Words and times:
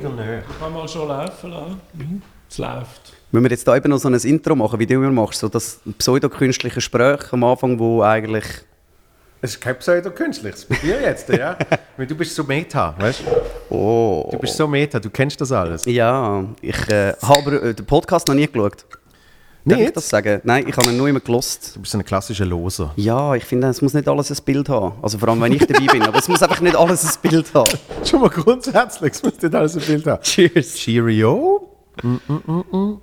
Kann 0.00 0.72
mal 0.72 0.88
schon 0.88 1.06
laufen 1.06 1.50
lassen. 1.50 1.80
Mhm. 1.92 2.22
Es 2.50 2.58
läuft. 2.58 3.12
Wenn 3.30 3.44
wir 3.44 3.50
jetzt 3.50 3.68
da 3.68 3.76
eben 3.76 3.88
noch 3.88 3.98
so 3.98 4.08
ein 4.08 4.14
Intro 4.14 4.56
machen, 4.56 4.80
wie 4.80 4.86
du 4.86 4.94
immer 4.94 5.12
machst, 5.12 5.38
so 5.38 5.48
das 5.48 5.78
pseudokünstliche 5.98 6.74
Gespräch 6.74 7.32
am 7.32 7.44
Anfang, 7.44 7.78
wo 7.78 8.02
eigentlich... 8.02 8.44
Es 9.40 9.52
ist 9.52 9.60
kein 9.60 9.78
Pseudo-Künstliches 9.78 10.64
bei 10.64 10.74
dir 10.76 11.00
jetzt, 11.00 11.28
ja? 11.28 11.56
Weil 11.96 12.08
du 12.08 12.16
bist 12.16 12.34
so 12.34 12.42
Meta, 12.42 12.96
weißt 12.98 13.20
du? 13.20 13.72
Oh. 13.72 14.30
Du 14.32 14.38
bist 14.38 14.56
so 14.56 14.66
Meta, 14.66 14.98
du 14.98 15.10
kennst 15.10 15.40
das 15.40 15.52
alles. 15.52 15.84
Ja, 15.84 16.44
ich 16.60 16.88
äh, 16.88 17.12
habe 17.22 17.38
aber 17.38 17.62
äh, 17.62 17.74
den 17.74 17.86
Podcast 17.86 18.26
noch 18.26 18.34
nie 18.34 18.48
geschaut. 18.48 18.84
Darf 19.64 19.80
ich 19.80 19.92
das 19.92 20.08
sagen? 20.08 20.40
Nein, 20.44 20.66
ich 20.68 20.76
habe 20.76 20.90
ihn 20.90 20.96
nur 20.96 21.08
immer 21.08 21.20
gelost. 21.20 21.76
Du 21.76 21.80
bist 21.80 21.92
so 21.92 21.98
ein 21.98 22.04
klassischer 22.04 22.44
Loser. 22.44 22.92
Ja, 22.96 23.34
ich 23.34 23.44
finde, 23.44 23.68
es 23.68 23.80
muss 23.80 23.94
nicht 23.94 24.06
alles 24.06 24.30
ein 24.30 24.44
Bild 24.44 24.68
haben. 24.68 24.92
Also 25.00 25.16
vor 25.16 25.28
allem, 25.28 25.40
wenn 25.40 25.52
ich 25.52 25.66
dabei 25.66 25.86
bin. 25.86 26.02
Aber 26.02 26.18
es 26.18 26.28
muss 26.28 26.42
einfach 26.42 26.60
nicht 26.60 26.76
alles 26.76 27.04
ein 27.04 27.30
Bild 27.30 27.54
haben. 27.54 27.78
Schon 28.04 28.20
mal 28.20 28.28
grundsätzlich, 28.28 29.12
es 29.14 29.22
muss 29.22 29.40
nicht 29.40 29.54
alles 29.54 29.76
ein 29.76 29.82
Bild 29.82 30.06
haben. 30.06 30.22
Cheers. 30.22 30.74
Cheerio. 30.74 31.70
Mm, 32.02 32.16
mm, 32.28 32.42
mm, 32.46 32.76
mm. 32.76 33.00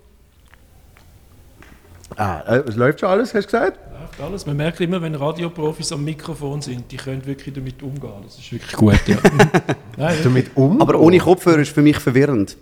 Ah, 2.17 2.41
äh, 2.41 2.64
es 2.67 2.75
läuft 2.75 3.00
schon 3.00 3.09
alles, 3.09 3.34
hast 3.34 3.45
du 3.45 3.58
gesagt? 3.58 3.80
Läuft 4.00 4.22
alles. 4.22 4.45
Man 4.45 4.58
merkt 4.58 4.81
immer, 4.81 5.02
wenn 5.02 5.16
Radioprofis 5.16 5.91
am 5.94 6.03
Mikrofon 6.03 6.62
sind, 6.62 6.91
die 6.91 6.98
können 6.98 7.25
wirklich 7.25 7.55
damit 7.55 7.81
umgehen. 7.81 8.12
Das 8.23 8.38
ist 8.38 8.52
wirklich 8.52 8.73
gut, 8.73 9.00
ja. 9.08 9.17
Nein, 9.98 10.17
Damit 10.23 10.52
um? 10.55 10.81
Aber 10.81 11.00
ohne 11.00 11.17
Kopfhörer 11.20 11.59
ist 11.59 11.72
für 11.73 11.81
mich 11.81 11.98
verwirrend. 11.98 12.58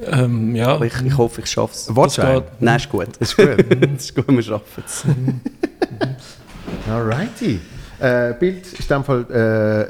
Ähm, 0.00 0.54
ja. 0.54 0.68
Aber 0.68 0.86
ich, 0.86 0.94
ich 1.04 1.16
hoffe, 1.16 1.40
ich 1.42 1.50
schaffe 1.50 1.74
es. 1.74 2.16
Geht. 2.16 2.44
Nein, 2.60 2.76
ist 2.76 2.90
gut. 2.90 3.16
Ist 3.18 3.36
gut. 3.36 3.46
ist 3.96 4.14
gut, 4.14 4.28
wir 4.28 4.42
schaffen 4.42 4.84
es. 4.86 5.04
Alrighty. 6.90 7.60
Äh, 8.00 8.34
Bild 8.34 8.66
ist 8.66 8.90
in 8.90 8.96
dem 8.96 9.04
Fall 9.04 9.24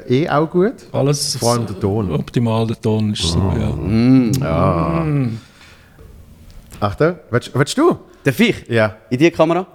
äh, 0.07 0.23
eh 0.23 0.29
auch 0.29 0.49
gut. 0.49 0.75
Alles 0.91 1.37
Vor 1.37 1.53
allem 1.53 1.65
der 1.65 1.79
Ton. 1.79 2.11
Optimal, 2.11 2.67
der 2.67 2.79
Ton 2.79 3.13
ist 3.13 3.23
so, 3.23 3.53
ja. 3.57 3.73
Ja. 4.39 5.05
Achtung, 6.79 7.15
willst, 7.31 7.51
willst 7.53 7.77
du? 7.77 7.97
Darf 8.23 8.39
ich? 8.39 8.67
Ja. 8.67 8.95
In 9.09 9.17
die 9.17 9.31
Kamera? 9.31 9.65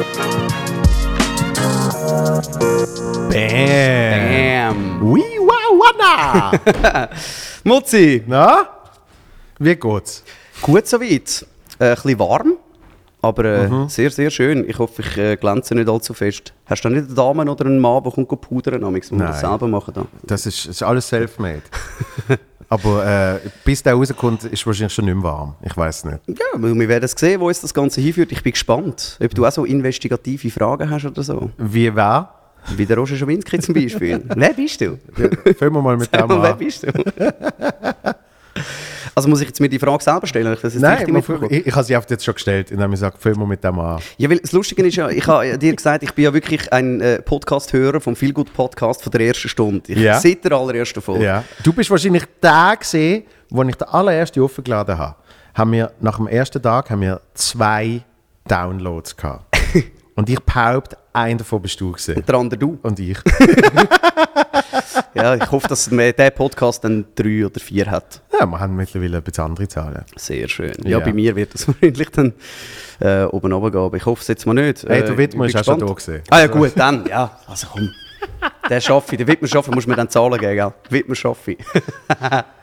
Bam. 0.00 0.08
Bam. 3.28 5.00
Wee 5.14 5.38
wow 5.38 5.72
wana. 5.80 7.08
Mutzi, 7.64 8.22
Na? 8.26 8.66
Wie 9.58 9.76
geht's? 9.76 10.24
gut 10.62 10.86
soweit. 10.86 11.44
Äh, 11.78 11.90
ein 11.90 11.94
bisschen 11.96 12.18
warm, 12.18 12.54
aber 13.20 13.44
äh, 13.44 13.88
sehr, 13.88 14.10
sehr 14.10 14.30
schön. 14.30 14.68
Ich 14.68 14.78
hoffe, 14.78 15.02
ich 15.02 15.18
äh, 15.18 15.36
glänze 15.36 15.74
nicht 15.74 15.88
allzu 15.88 16.14
fest. 16.14 16.54
Hast 16.64 16.82
du 16.82 16.88
nicht 16.88 17.06
eine 17.06 17.14
Dame 17.14 17.50
oder 17.50 17.66
einen 17.66 17.78
Mann, 17.78 18.02
der 18.02 18.12
kommt 18.12 18.40
pudern, 18.40 18.82
amigs, 18.84 19.10
wir 19.10 19.18
das 19.18 19.40
selber 19.40 19.68
machen? 19.68 19.92
Da? 19.94 20.06
Das 20.22 20.46
ist, 20.46 20.66
das 20.66 20.76
ist 20.76 20.82
alles 20.82 21.08
self-made. 21.08 21.62
Aber 22.72 23.04
äh, 23.04 23.40
bis 23.64 23.82
der 23.82 23.94
rauskommt, 23.94 24.44
ist 24.44 24.64
wahrscheinlich 24.64 24.94
schon 24.94 25.04
nicht 25.04 25.14
mehr 25.14 25.24
warm. 25.24 25.54
Ich 25.60 25.76
weiß 25.76 26.04
nicht. 26.04 26.18
Ja, 26.28 26.46
weil 26.54 26.72
wir 26.78 26.88
werden 26.88 27.04
es 27.04 27.12
sehen, 27.12 27.40
wo 27.40 27.48
uns 27.48 27.60
das 27.60 27.74
Ganze 27.74 28.00
hinführt. 28.00 28.30
Ich 28.30 28.44
bin 28.44 28.52
gespannt, 28.52 29.18
ob 29.20 29.34
du 29.34 29.44
auch 29.44 29.50
so 29.50 29.64
investigative 29.64 30.48
Fragen 30.50 30.88
hast 30.88 31.04
oder 31.04 31.22
so. 31.24 31.50
Wie 31.58 31.94
wer? 31.94 32.30
Wie 32.76 32.86
der 32.86 32.96
Roger 32.96 33.16
Schawinski 33.16 33.58
zum 33.58 33.74
Beispiel. 33.74 34.22
Wer 34.36 34.52
bist 34.52 34.80
du? 34.82 34.98
Fangen 35.58 35.74
wir 35.74 35.82
mal 35.82 35.96
mit 35.96 36.10
Sag 36.12 36.20
dem 36.20 36.28
mal, 36.28 36.42
wer 36.42 36.52
an. 36.52 36.58
bist 36.58 36.82
du? 36.82 36.92
also 39.20 39.28
muss 39.28 39.42
ich 39.42 39.48
jetzt 39.48 39.60
mir 39.60 39.68
die 39.68 39.78
Frage 39.78 40.02
selber 40.02 40.26
stellen? 40.26 40.54
Ich 40.54 40.60
das 40.60 40.72
jetzt 40.72 40.82
Nein, 40.82 41.12
mitbekommen? 41.12 41.48
ich, 41.50 41.66
ich 41.66 41.74
habe 41.74 41.84
sie 41.84 41.94
einfach 41.94 42.08
jetzt 42.08 42.24
schon 42.24 42.32
gestellt, 42.32 42.70
indem 42.70 42.90
ich 42.94 43.00
sage, 43.00 43.16
wir 43.22 43.46
mit 43.46 43.62
dem 43.62 43.78
an. 43.78 44.00
Ja, 44.16 44.30
weil 44.30 44.38
das 44.38 44.52
Lustige 44.52 44.86
ist 44.86 44.96
ja, 44.96 45.10
ich 45.10 45.26
habe 45.26 45.58
dir 45.58 45.76
gesagt, 45.76 46.02
ich 46.02 46.14
bin 46.14 46.24
ja 46.24 46.32
wirklich 46.32 46.72
ein 46.72 47.02
äh, 47.02 47.20
Podcast-Hörer 47.20 48.00
vom 48.00 48.16
Feelgood 48.16 48.50
Podcast 48.54 49.02
von 49.02 49.12
der 49.12 49.20
ersten 49.20 49.50
Stunde. 49.50 49.92
Ich, 49.92 49.98
Ja. 49.98 50.18
Seit 50.18 50.42
der 50.42 50.52
allerersten 50.52 51.02
Folge. 51.02 51.22
Ja. 51.22 51.44
Du 51.62 51.74
bist 51.74 51.90
wahrscheinlich 51.90 52.24
der 52.42 52.76
gesehen, 52.78 53.24
wo 53.50 53.62
ich 53.62 53.76
den 53.76 53.88
allerersten 53.88 54.42
aufgeladen 54.42 54.96
habe. 54.96 55.16
Haben 55.52 55.72
wir, 55.72 55.92
nach 56.00 56.16
dem 56.16 56.26
ersten 56.26 56.62
Tag 56.62 56.88
haben 56.88 57.02
wir 57.02 57.20
zwei 57.34 58.00
Downloads 58.48 59.14
gehabt. 59.18 59.54
Und 60.14 60.30
ich 60.30 60.40
behaupte, 60.40 60.96
einen 61.12 61.38
davon 61.38 61.62
bist 61.62 61.80
du 61.80 61.92
gesehen. 61.92 62.22
Der 62.26 62.34
andere 62.34 62.58
du. 62.58 62.78
Und 62.82 62.98
ich. 62.98 63.18
Ja, 65.14 65.34
ich 65.34 65.50
hoffe, 65.50 65.66
dass 65.68 65.86
der 65.90 66.30
Podcast 66.30 66.84
dann 66.84 67.04
drei 67.16 67.44
oder 67.44 67.58
vier 67.60 67.90
hat. 67.90 68.22
Ja, 68.38 68.46
wir 68.46 68.58
haben 68.60 68.76
mittlerweile 68.76 69.16
ein 69.18 69.22
bisschen 69.22 69.44
andere 69.44 69.66
Zahlen. 69.68 70.04
Sehr 70.16 70.48
schön. 70.48 70.72
Ja, 70.84 70.98
Ja. 70.98 71.00
bei 71.00 71.12
mir 71.12 71.34
wird 71.34 71.52
das 71.52 71.66
wahrscheinlich 71.68 72.10
dann 72.10 72.32
äh, 73.00 73.24
oben 73.24 73.52
runtergehen, 73.52 73.84
aber 73.84 73.96
ich 73.96 74.06
hoffe 74.06 74.22
es 74.22 74.28
jetzt 74.28 74.46
mal 74.46 74.54
nicht. 74.54 74.84
Hey, 74.84 75.00
Äh, 75.00 75.04
der 75.04 75.18
Wittmer 75.18 75.46
ich 75.46 75.54
ist 75.54 75.60
auch 75.60 75.64
schon 75.64 75.80
da 75.80 75.86
gewesen. 75.86 76.22
Ah 76.30 76.40
ja 76.40 76.46
gut, 76.46 76.72
dann, 76.76 77.06
ja. 77.06 77.38
Also 77.46 77.66
komm. 77.72 77.90
Der 78.68 78.80
schaffe 78.80 79.12
ich, 79.14 79.18
den 79.18 79.26
Wittmer 79.26 79.48
schaffe, 79.48 79.72
musst 79.72 79.86
du 79.86 79.90
mir 79.90 79.96
dann 79.96 80.08
zahlen 80.08 80.38
geben, 80.38 80.54
gell? 80.54 80.72
Wittmer 80.90 81.14
schaffe 81.16 81.52
ich. 81.52 81.58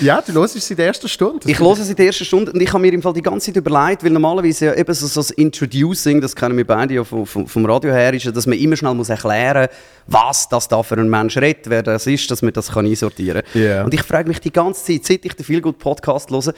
Ja, 0.00 0.22
du 0.22 0.32
hörst 0.32 0.56
es 0.56 0.66
seit 0.66 0.78
der 0.78 0.86
ersten 0.86 1.08
Stunde. 1.08 1.40
Das 1.40 1.50
Ich 1.50 1.58
höre 1.58 1.72
es 1.72 1.88
in 1.88 1.96
der 1.96 2.06
ersten 2.06 2.24
Stunde 2.24 2.52
und 2.52 2.60
ich 2.60 2.72
habe 2.72 2.80
mir 2.80 2.92
im 2.92 3.02
Fall 3.02 3.12
die 3.12 3.22
ganze 3.22 3.46
Zeit 3.46 3.56
überlegt, 3.56 4.04
weil 4.04 4.10
normalerweise 4.10 4.66
ja 4.66 4.74
eben 4.74 4.94
so, 4.94 5.06
so 5.06 5.20
das 5.20 5.30
Introducing, 5.32 6.20
das 6.20 6.34
kennen 6.34 6.56
wir 6.56 6.66
beide 6.66 6.94
ja 6.94 7.04
vom, 7.04 7.26
vom, 7.26 7.66
Radio 7.66 7.92
her, 7.92 8.12
ist 8.14 8.24
ja, 8.24 8.30
dass 8.30 8.46
man 8.46 8.58
immer 8.58 8.76
schnell 8.76 8.94
muss 8.94 9.08
erklären 9.08 9.68
was 10.08 10.48
das 10.48 10.68
da 10.68 10.82
für 10.82 10.96
ein 10.96 11.08
Mensch 11.08 11.36
redet, 11.36 11.68
wer 11.68 11.82
das 11.82 12.06
ist, 12.06 12.30
dass 12.30 12.42
man 12.42 12.52
das 12.52 12.72
kann 12.72 12.86
einsortieren 12.86 13.42
kann. 13.52 13.62
Ja. 13.62 13.84
Und 13.84 13.92
ich 13.92 14.02
frage 14.02 14.26
mich 14.28 14.40
die 14.40 14.52
ganze 14.52 14.84
Zeit, 14.84 15.04
seit 15.04 15.24
ich 15.24 15.34
den 15.34 15.44
Feelgood 15.44 15.78
Podcast 15.78 16.30
höre, 16.30 16.54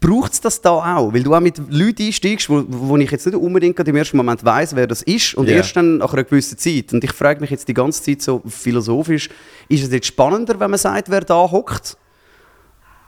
braucht 0.00 0.32
es 0.32 0.40
das 0.40 0.60
da 0.60 0.96
auch? 0.96 1.12
Weil 1.12 1.22
du 1.22 1.34
auch 1.34 1.40
mit 1.40 1.58
Leuten 1.70 2.02
einsteigst, 2.02 2.48
wo, 2.48 2.64
wo 2.68 2.96
ich 2.96 3.10
jetzt 3.10 3.26
nicht 3.26 3.36
unbedingt 3.36 3.78
im 3.78 3.96
ersten 3.96 4.16
Moment 4.16 4.44
weiß, 4.44 4.74
wer 4.74 4.86
das 4.86 5.02
ist 5.02 5.34
und 5.34 5.48
Ja. 5.48 5.56
erst 5.56 5.76
dann 5.76 5.98
nach 5.98 6.12
einer 6.12 6.24
gewissen 6.24 6.58
Zeit. 6.58 6.92
Und 6.92 7.04
ich 7.04 7.12
frage 7.12 7.40
mich 7.40 7.50
jetzt 7.50 7.68
die 7.68 7.74
ganze 7.74 8.02
Zeit 8.02 8.22
so 8.22 8.42
philosophisch, 8.46 9.28
ist 9.68 9.84
es 9.84 9.92
jetzt 9.92 10.06
spannender, 10.06 10.58
wenn 10.58 10.70
man 10.70 10.78
sagt, 10.78 11.10
wer 11.10 11.20
da 11.20 11.50
hockt? 11.50 11.96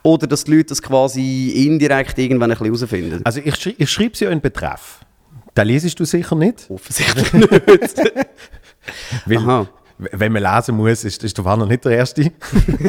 Oder 0.02 0.26
dass 0.26 0.44
die 0.44 0.52
Leute 0.56 0.66
das 0.66 0.82
quasi 0.82 1.50
indirekt 1.66 2.18
irgendwann 2.18 2.50
ein 2.50 2.58
bisschen 2.58 2.74
herausfinden? 2.74 3.20
Also 3.24 3.40
ich, 3.44 3.54
schrei 3.56 3.74
ich 3.78 3.90
schreibe 3.90 4.16
sie 4.16 4.24
ja 4.24 4.30
in 4.30 4.40
Betreff. 4.40 5.00
Da 5.54 5.62
lesest 5.62 6.00
du 6.00 6.04
sicher 6.04 6.34
nicht. 6.34 6.66
Offensichtlich 6.68 7.32
nicht. 7.32 7.96
Weil, 9.26 9.38
Aha. 9.38 9.68
wenn 9.98 10.32
man 10.32 10.42
lesen 10.42 10.76
muss, 10.76 11.04
ist, 11.04 11.22
ist 11.22 11.38
der 11.38 11.44
Wanner 11.44 11.66
nicht 11.66 11.84
der 11.84 11.92
Erste. 11.92 12.32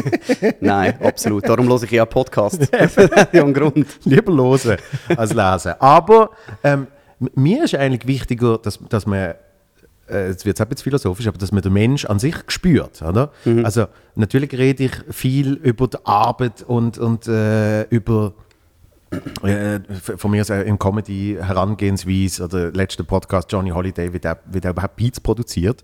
Nein, 0.60 0.96
absolut. 1.02 1.48
Darum 1.48 1.68
höre 1.68 1.84
ich 1.84 1.92
ja 1.92 2.06
Podcast. 2.06 2.68
ja, 3.32 3.44
Grund. 3.44 3.86
Lieber 4.06 4.34
hören 4.34 4.78
als 5.16 5.34
lesen. 5.34 5.74
Aber 5.80 6.32
ähm, 6.64 6.88
mir 7.36 7.66
ist 7.66 7.76
eigentlich 7.76 8.08
wichtiger, 8.08 8.58
dass, 8.58 8.80
dass 8.90 9.06
man, 9.06 9.36
jetzt 10.10 10.46
wird 10.46 10.60
es 10.60 10.66
bisschen 10.66 10.84
philosophisch, 10.84 11.28
aber 11.28 11.38
dass 11.38 11.52
man 11.52 11.62
den 11.62 11.74
Mensch 11.74 12.06
an 12.06 12.20
sich 12.20 12.36
spürt. 12.48 13.02
Oder? 13.02 13.32
Also 13.64 13.86
natürlich 14.16 14.52
rede 14.54 14.84
ich 14.86 14.92
viel 15.10 15.54
über 15.54 15.88
die 15.88 15.98
Arbeit 16.04 16.64
und, 16.64 16.98
und 16.98 17.28
äh, 17.28 17.84
über 17.84 18.34
äh, 19.44 19.80
von 20.18 20.32
mir 20.32 20.42
aus 20.42 20.50
äh, 20.50 20.62
im 20.64 20.80
Comedy 20.80 21.38
Herangehensweise 21.40 22.46
oder 22.46 22.72
letzter 22.72 23.04
Podcast 23.04 23.52
Johnny 23.52 23.70
Holiday, 23.70 24.12
wie 24.14 24.20
der, 24.20 24.40
wie 24.52 24.60
der 24.60 24.72
überhaupt 24.72 24.96
Beats 24.96 25.20
produziert, 25.20 25.84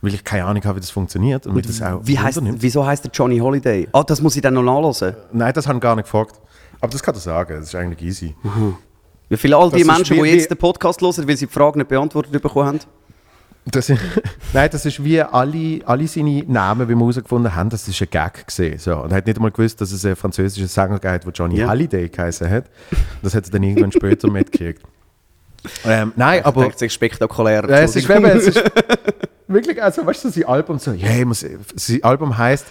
weil 0.00 0.14
ich 0.14 0.24
keine 0.24 0.44
Ahnung 0.44 0.64
habe, 0.64 0.76
wie 0.76 0.80
das 0.80 0.90
funktioniert 0.90 1.46
und 1.46 1.54
mich 1.54 1.66
das 1.66 1.80
auch 1.80 2.00
Wie 2.02 2.18
heißt, 2.18 2.36
wundernimmt. 2.36 2.62
wieso 2.62 2.84
heißt 2.84 3.04
der 3.04 3.10
Johnny 3.12 3.38
Holiday? 3.38 3.88
Ah, 3.92 4.02
das 4.02 4.20
muss 4.20 4.36
ich 4.36 4.42
dann 4.42 4.54
noch 4.54 4.62
nachlesen. 4.62 5.14
Nein, 5.32 5.52
das 5.54 5.66
habe 5.66 5.78
ich 5.78 5.82
gar 5.82 5.96
nicht 5.96 6.04
gefragt. 6.06 6.40
Aber 6.80 6.92
das 6.92 7.02
kann 7.02 7.14
er 7.14 7.20
sagen, 7.20 7.56
das 7.60 7.68
ist 7.68 7.74
eigentlich 7.74 8.02
easy. 8.02 8.34
Wie 9.28 9.36
viele 9.36 9.56
all 9.56 9.70
die 9.70 9.82
Das 9.82 9.96
Menschen, 9.96 10.22
die 10.22 10.28
jetzt 10.28 10.50
den 10.50 10.58
Podcast 10.58 11.00
hören, 11.00 11.28
weil 11.28 11.36
sie 11.36 11.46
die 11.46 11.52
Frage 11.52 11.78
nicht 11.78 11.88
beantwortet 11.88 12.32
bekommen 12.42 12.66
haben? 12.66 12.80
Das 13.68 13.90
ist, 13.90 14.00
nein, 14.52 14.68
das 14.70 14.86
ist 14.86 15.02
wie 15.02 15.20
alle, 15.20 15.80
alle 15.84 16.06
seine 16.06 16.44
Namen, 16.46 16.88
wie 16.88 16.94
wir 16.94 17.00
herausgefunden 17.00 17.54
haben, 17.54 17.68
das 17.68 17.86
ist 17.88 18.00
ein 18.00 18.08
Gag 18.10 18.46
gesehen. 18.46 18.78
So. 18.78 18.96
Und 18.96 19.10
er 19.10 19.16
hat 19.18 19.26
nicht 19.26 19.36
einmal 19.36 19.50
gewusst, 19.50 19.80
dass 19.80 19.90
es 19.92 20.04
einen 20.04 20.16
französischen 20.16 20.68
Sänger 20.68 20.98
gab, 21.00 21.22
der 21.24 21.32
Johnny 21.32 21.58
Ja. 21.58 21.68
Halliday 21.68 22.08
geheißen 22.08 22.48
hat. 22.48 22.66
Das 23.22 23.34
hat 23.34 23.44
er 23.46 23.50
dann 23.50 23.62
irgendwann 23.64 23.92
später 23.92 24.30
mitgekriegt. 24.30 24.82
Ähm, 25.84 26.12
nein, 26.14 26.44
Aber 26.44 26.60
aber 26.62 26.70
das 26.70 26.80
ist 26.82 26.92
spektakulär. 26.92 27.64
ja, 27.68 27.78
es 27.78 27.96
ist, 27.96 28.08
eben, 28.08 28.24
es 28.26 28.46
ist 28.46 28.62
wirklich, 29.48 29.82
also 29.82 30.06
weißt 30.06 30.24
du, 30.26 30.28
sein 30.28 30.44
Album 30.44 30.78
so, 30.78 30.92
yeah, 30.92 31.24
man, 31.24 31.34
sein 31.34 32.04
Album 32.04 32.38
heißt 32.38 32.66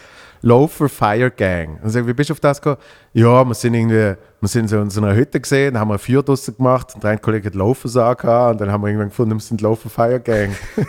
Loafer 0.45 0.87
Fire 0.89 1.31
Gang. 1.31 1.79
Und 1.81 1.89
sag, 1.89 2.05
wie 2.05 2.13
bist 2.13 2.29
du 2.29 2.33
auf 2.33 2.39
das 2.39 2.61
gekommen? 2.61 2.77
Ja, 3.13 3.43
wir 3.43 3.55
sind 3.55 3.73
irgendwie, 3.73 4.15
wir 4.39 4.47
sind 4.47 4.67
so 4.67 4.79
in 4.79 4.91
so 4.91 5.01
einer 5.01 5.15
Hütte 5.15 5.41
gesehen, 5.41 5.73
dann 5.73 5.81
haben 5.81 5.87
wir 5.87 5.95
ein 5.95 5.99
Feuer 5.99 6.21
draussen 6.21 6.55
gemacht 6.55 6.93
und 6.93 7.03
eine 7.03 7.17
Kollege 7.17 7.47
hat 7.47 7.55
Loafer 7.55 7.83
gesagt 7.83 8.23
und 8.23 8.61
dann 8.61 8.71
haben 8.71 8.81
wir 8.83 8.89
irgendwann 8.89 9.09
gefunden, 9.09 9.33
wir 9.33 9.39
sind 9.39 9.61
Loafer 9.61 9.89
Fire 9.89 10.19
Gang. 10.19 10.55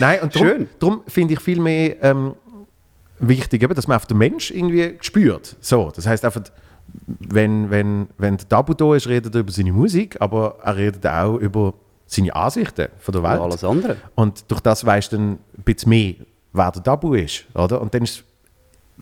Nein, 0.00 0.20
und 0.20 0.34
darum, 0.34 0.48
Schön. 0.48 0.68
darum 0.80 1.02
finde 1.06 1.34
ich 1.34 1.40
viel 1.40 1.60
mehr 1.60 2.02
ähm, 2.02 2.34
wichtig, 3.20 3.62
eben, 3.62 3.74
dass 3.74 3.86
man 3.86 3.98
auf 3.98 4.06
den 4.06 4.18
Mensch 4.18 4.50
irgendwie 4.50 4.98
spürt. 5.00 5.56
So, 5.60 5.92
das 5.94 6.08
heißt 6.08 6.24
einfach, 6.24 6.42
wenn, 7.06 7.70
wenn, 7.70 8.08
wenn 8.18 8.36
der 8.36 8.48
Tabu 8.48 8.74
da 8.74 8.96
ist, 8.96 9.06
redet 9.06 9.32
er 9.36 9.42
über 9.42 9.52
seine 9.52 9.72
Musik, 9.72 10.16
aber 10.18 10.56
er 10.64 10.76
redet 10.76 11.06
auch 11.06 11.36
über 11.36 11.74
seine 12.04 12.34
Ansichten 12.34 12.88
von 12.98 13.12
der 13.12 13.22
Welt. 13.22 13.38
Und 13.38 13.44
alles 13.44 13.62
andere. 13.62 13.96
Und 14.16 14.50
durch 14.50 14.60
das 14.60 14.84
weißt 14.84 15.12
du 15.12 15.16
dann 15.18 15.30
ein 15.56 15.62
bisschen 15.64 15.90
mehr, 15.90 16.14
wer 16.58 16.70
der 16.72 16.82
Tabu 16.82 17.14
ist. 17.14 17.44
Oder? 17.54 17.80
Und 17.80 17.94
dann 17.94 18.02
ist 18.02 18.22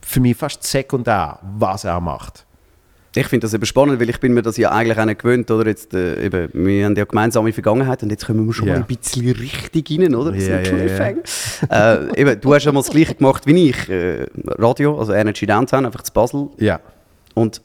für 0.03 0.21
mich 0.21 0.37
fast 0.37 0.63
sekundär, 0.63 1.39
was 1.59 1.85
er 1.85 2.01
macht. 2.01 2.45
Ich 3.19 3.29
finde 3.29 3.47
das 3.47 3.55
eben 3.55 3.65
spannend, 3.65 3.99
weil 3.99 4.11
ich 4.11 4.21
bin 4.21 4.35
mir 4.35 4.43
das 4.43 4.59
ja 4.59 4.71
eigentlich 4.73 4.99
auch 4.99 5.07
nicht 5.07 5.21
gewöhnt, 5.23 5.51
oder? 5.51 5.67
Jetzt, 5.67 5.95
äh, 5.95 6.23
eben, 6.27 6.51
wir 6.53 6.85
haben 6.85 6.95
ja 6.97 7.05
gemeinsame 7.07 7.51
Vergangenheit 7.51 8.03
und 8.03 8.11
jetzt 8.11 8.27
kommen 8.27 8.47
wir 8.47 8.53
schon 8.53 8.69
Ja. 8.69 8.75
mal 8.75 8.81
ein 8.81 8.87
bisschen 8.87 9.31
richtig 9.31 9.91
rein, 9.91 10.15
oder? 10.15 10.33
Das 10.33 10.45
ein 10.45 10.51
ja. 10.51 10.61
Cliffhanger. 10.71 11.23
äh, 12.15 12.21
eben, 12.21 12.41
du 12.43 12.55
hast 12.55 12.65
ja 12.67 12.73
mal 12.73 12.81
das 12.81 12.91
Gleiche 12.91 13.15
gemacht 13.15 13.47
wie 13.47 13.71
ich, 13.71 13.89
äh, 13.89 14.27
Radio, 14.59 14.99
also 14.99 15.15
Energy 15.15 15.47
Downtown, 15.47 15.87
einfach 15.87 16.03
zu 16.03 16.13
Basel. 16.13 16.51
Ja. 16.59 16.79
Und 17.33 17.63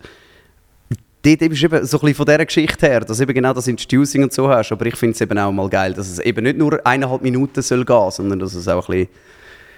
dort 1.22 1.42
eben 1.42 1.54
ist 1.54 1.64
eben 1.64 1.86
so 1.86 1.98
ein 1.98 2.00
bisschen 2.02 2.16
von 2.16 2.26
dieser 2.28 2.46
Geschichte 2.46 2.88
her, 2.88 3.02
dass 3.02 3.18
du 3.18 3.24
eben 3.24 3.34
genau 3.34 3.52
das 3.52 3.68
Introducing 3.68 4.24
und 4.24 4.32
so 4.32 4.48
hast. 4.48 4.72
Aber 4.72 4.86
ich 4.86 4.96
finde 4.96 5.16
es 5.16 5.22
eben 5.22 5.38
auch 5.38 5.52
mal 5.52 5.68
geil, 5.70 5.94
dass 5.94 6.10
es 6.10 6.20
eben 6.20 6.44
nicht 6.46 6.58
nur 6.58 6.80
eineinhalb 6.88 7.22
Minuten 7.24 7.62
soll 7.62 7.84
gehen, 7.84 8.12
sondern 8.12 8.40
dass 8.40 8.54
es 8.54 8.70
auch 8.70 8.88
ein 8.88 8.96
bisschen, 9.00 9.10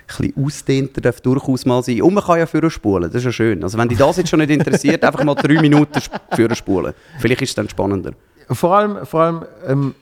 bisschen 0.07 0.33
ausdehnter 0.37 1.01
darf 1.01 1.21
durchaus 1.21 1.65
mal 1.65 1.83
sein. 1.83 2.01
Und 2.01 2.13
man 2.13 2.23
kann 2.23 2.39
ja 2.39 2.45
führen 2.45 2.69
spulen, 2.69 3.03
das 3.03 3.15
ist 3.15 3.25
ja 3.25 3.31
schön. 3.31 3.63
Also 3.63 3.77
wenn 3.77 3.89
dich 3.89 3.97
das 3.97 4.17
jetzt 4.17 4.29
schon 4.29 4.39
nicht 4.39 4.51
interessiert, 4.51 5.03
einfach 5.05 5.23
mal 5.23 5.35
drei 5.35 5.61
Minuten 5.61 5.99
führen 6.33 6.55
spulen. 6.55 6.93
Vielleicht 7.19 7.41
ist 7.41 7.49
es 7.49 7.55
dann 7.55 7.69
spannender. 7.69 8.13
Vor 8.49 8.75
allem, 8.75 9.05
vor 9.05 9.21
allem 9.21 9.45
ähm, 9.65 9.95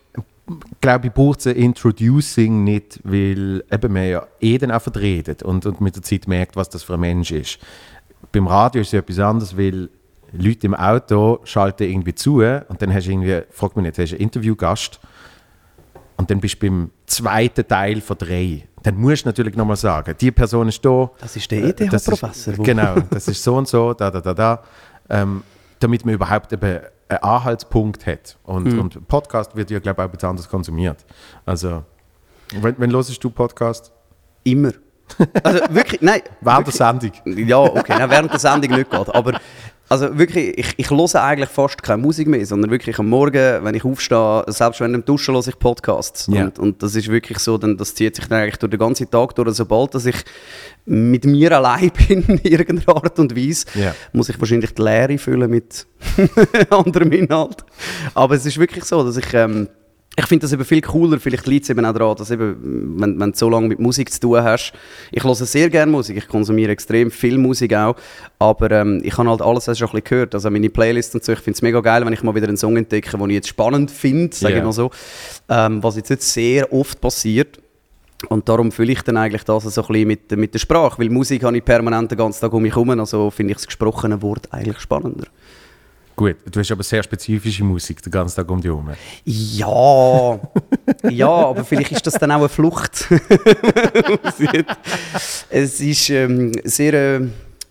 glaube 0.79 1.07
ich, 1.07 1.13
braucht 1.13 1.39
es 1.39 1.47
ein 1.47 1.55
Introducing 1.55 2.63
nicht, 2.63 2.99
weil 3.03 3.63
eben 3.71 3.93
man 3.93 4.09
ja 4.09 4.27
dann 4.59 4.71
auch 4.71 4.81
verdreht 4.81 5.43
und, 5.43 5.65
und 5.65 5.81
mit 5.81 5.95
der 5.95 6.03
Zeit 6.03 6.27
merkt, 6.27 6.55
was 6.55 6.69
das 6.69 6.83
für 6.83 6.95
ein 6.95 6.99
Mensch 6.99 7.31
ist. 7.31 7.59
Beim 8.31 8.47
Radio 8.47 8.81
ist 8.81 8.87
es 8.87 8.93
ja 8.93 8.99
etwas 8.99 9.19
anderes, 9.19 9.57
weil 9.57 9.89
Leute 10.33 10.67
im 10.67 10.75
Auto 10.75 11.41
schalten 11.43 11.83
irgendwie 11.83 12.15
zu 12.15 12.37
und 12.37 12.81
dann 12.81 12.93
hast 12.93 13.07
du 13.07 13.11
irgendwie, 13.11 13.41
frag 13.51 13.75
mich 13.75 13.85
nicht, 13.85 13.97
hast 13.97 14.11
du 14.11 14.15
einen 14.15 14.23
Interviewgast 14.23 14.99
und 16.17 16.29
dann 16.29 16.39
bist 16.39 16.55
du 16.55 16.67
beim 16.67 16.91
zweiten 17.11 17.67
Teil 17.67 18.01
von 18.01 18.17
drei. 18.17 18.67
Dann 18.83 18.95
musst 18.95 19.25
du 19.25 19.29
natürlich 19.29 19.55
nochmal 19.55 19.75
sagen, 19.75 20.15
die 20.19 20.31
Person 20.31 20.67
ist 20.69 20.83
da. 20.83 21.09
Das 21.19 21.35
ist 21.35 21.49
der 21.51 21.63
äh, 21.63 21.69
ETH-Professor. 21.69 22.53
Genau, 22.55 22.95
das 23.09 23.27
ist 23.27 23.43
so 23.43 23.55
und 23.55 23.67
so, 23.67 23.93
da, 23.99 24.09
da, 24.09 24.19
da, 24.21 24.33
da. 24.33 24.63
Ähm, 25.09 25.43
damit 25.79 26.05
man 26.05 26.13
überhaupt 26.15 26.51
eben 26.53 26.79
einen 27.09 27.19
Anhaltspunkt 27.23 28.05
hat. 28.07 28.37
Und, 28.43 28.71
Mhm. 28.73 28.79
und 28.79 29.07
Podcast 29.07 29.55
wird 29.55 29.69
ja, 29.71 29.79
glaube 29.79 30.01
ich, 30.01 30.07
auch 30.07 30.11
bisschen 30.11 30.29
anders 30.29 30.47
konsumiert. 30.49 31.05
Also, 31.45 31.83
wenn, 32.59 32.75
wenn 32.79 32.91
hörst 32.91 33.23
du 33.23 33.29
Podcast? 33.29 33.91
Immer. 34.43 34.71
Also 35.43 35.59
wirklich, 35.69 36.01
nein. 36.01 36.21
Während 36.41 36.67
der 36.67 36.73
wirklich- 36.73 36.75
Sendung? 37.23 37.47
Ja, 37.47 37.57
okay, 37.59 37.95
nein, 37.99 38.09
während 38.09 38.31
der 38.31 38.39
Sendung 38.39 38.71
nicht 38.71 38.89
geht. 38.89 39.09
Aber 39.15 39.39
also 39.91 40.17
wirklich, 40.17 40.57
ich, 40.57 40.73
ich 40.77 40.89
höre 40.89 41.21
eigentlich 41.21 41.49
fast 41.49 41.83
keine 41.83 42.01
Musik 42.01 42.25
mehr, 42.25 42.45
sondern 42.45 42.71
wirklich 42.71 42.97
am 42.97 43.09
Morgen, 43.09 43.61
wenn 43.61 43.75
ich 43.75 43.83
aufstehe, 43.83 44.45
selbst 44.47 44.79
wenn 44.79 44.95
ich 44.95 45.03
Duschen 45.03 45.35
höre 45.35 45.45
ich 45.45 45.59
Podcasts. 45.59 46.29
Ja. 46.31 46.45
Und, 46.45 46.59
und 46.59 46.81
das 46.81 46.95
ist 46.95 47.09
wirklich 47.09 47.39
so, 47.39 47.57
dann, 47.57 47.75
das 47.75 47.93
zieht 47.93 48.15
sich 48.15 48.25
dann 48.27 48.39
eigentlich 48.39 48.55
durch 48.55 48.69
den 48.69 48.79
ganzen 48.79 49.11
Tag 49.11 49.35
durch. 49.35 49.53
Sobald 49.53 49.93
dass 49.93 50.05
ich 50.05 50.15
mit 50.85 51.25
mir 51.25 51.51
allein 51.57 51.91
bin, 52.07 52.23
in 52.23 52.39
irgendeiner 52.41 52.95
Art 52.95 53.19
und 53.19 53.35
Weise, 53.35 53.65
Ja. 53.75 53.93
muss 54.13 54.29
ich 54.29 54.39
wahrscheinlich 54.39 54.73
die 54.73 54.81
Leere 54.81 55.17
füllen 55.17 55.51
mit 55.51 55.85
anderem 56.69 57.11
Inhalt. 57.11 57.65
Aber 58.13 58.35
es 58.35 58.45
ist 58.45 58.57
wirklich 58.57 58.85
so, 58.85 59.03
dass 59.03 59.17
ich... 59.17 59.33
Ähm, 59.33 59.67
ich 60.17 60.25
finde 60.25 60.43
das 60.43 60.51
eben 60.51 60.65
viel 60.65 60.81
cooler, 60.81 61.19
vielleicht 61.19 61.47
liegt 61.47 61.63
es 61.63 61.69
eben 61.69 61.85
auch 61.85 61.93
daran, 61.93 62.17
dass 62.17 62.31
eben, 62.31 62.99
wenn, 62.99 63.17
wenn 63.19 63.31
du 63.31 63.37
so 63.37 63.49
lange 63.49 63.69
mit 63.69 63.79
Musik 63.79 64.11
zu 64.11 64.19
tun 64.19 64.43
hast, 64.43 64.73
ich 65.11 65.23
höre 65.23 65.35
sehr 65.35 65.69
gerne 65.69 65.89
Musik, 65.91 66.17
ich 66.17 66.27
konsumiere 66.27 66.71
extrem 66.73 67.09
viel 67.09 67.37
Musik 67.37 67.73
auch, 67.73 67.95
aber 68.37 68.71
ähm, 68.71 68.99
ich 69.05 69.17
habe 69.17 69.29
halt 69.29 69.41
alles 69.41 69.63
schon 69.65 69.71
ein 69.73 69.77
bisschen 69.79 70.03
gehört, 70.03 70.35
also 70.35 70.49
meine 70.49 70.69
Playlists 70.69 71.15
und 71.15 71.23
so, 71.23 71.31
ich 71.31 71.39
finde 71.39 71.55
es 71.55 71.61
mega 71.61 71.79
geil, 71.79 72.05
wenn 72.05 72.11
ich 72.11 72.23
mal 72.23 72.35
wieder 72.35 72.47
einen 72.49 72.57
Song 72.57 72.75
entdecke, 72.75 73.17
den 73.17 73.29
ich 73.29 73.35
jetzt 73.35 73.47
spannend 73.47 73.89
finde, 73.89 74.35
sage 74.35 74.53
Ja. 74.53 74.59
ich 74.59 74.65
mal 74.65 74.73
so, 74.73 74.91
ähm, 75.49 75.81
was 75.81 75.95
jetzt 75.95 76.09
nicht 76.09 76.23
sehr 76.23 76.71
oft 76.73 76.99
passiert. 76.99 77.59
Und 78.29 78.47
darum 78.49 78.71
fühle 78.71 78.91
ich 78.91 79.01
dann 79.01 79.17
eigentlich 79.17 79.43
das 79.45 79.63
so 79.63 79.81
ein 79.81 79.87
bisschen 79.87 80.07
mit, 80.07 80.31
mit 80.37 80.53
der 80.53 80.59
Sprache, 80.59 80.99
weil 80.99 81.09
Musik 81.09 81.43
habe 81.43 81.57
ich 81.57 81.65
permanent 81.65 82.11
den 82.11 82.19
ganzen 82.19 82.41
Tag 82.41 82.53
um 82.53 82.61
mich 82.61 82.75
herum, 82.75 82.91
also 82.99 83.31
finde 83.31 83.51
ich 83.51 83.57
das 83.57 83.65
gesprochene 83.65 84.21
Wort 84.21 84.47
eigentlich 84.51 84.79
spannender. 84.79 85.25
Gut, 86.21 86.35
du 86.51 86.59
hast 86.59 86.71
aber 86.71 86.83
sehr 86.83 87.01
spezifische 87.01 87.63
Musik 87.63 87.99
den 88.03 88.11
ganzen 88.11 88.35
Tag 88.35 88.51
um 88.51 88.61
dich 88.61 88.69
herum. 88.69 88.91
Ja, 89.25 90.39
ja, 91.09 91.27
aber 91.27 91.65
vielleicht 91.65 91.93
ist 91.93 92.05
das 92.05 92.13
dann 92.13 92.31
auch 92.31 92.41
eine 92.41 92.47
Flucht. 92.47 93.07
es 95.49 95.81
ist 95.81 96.09
ähm, 96.11 96.51
sehr 96.63 96.93
äh, 96.93 97.21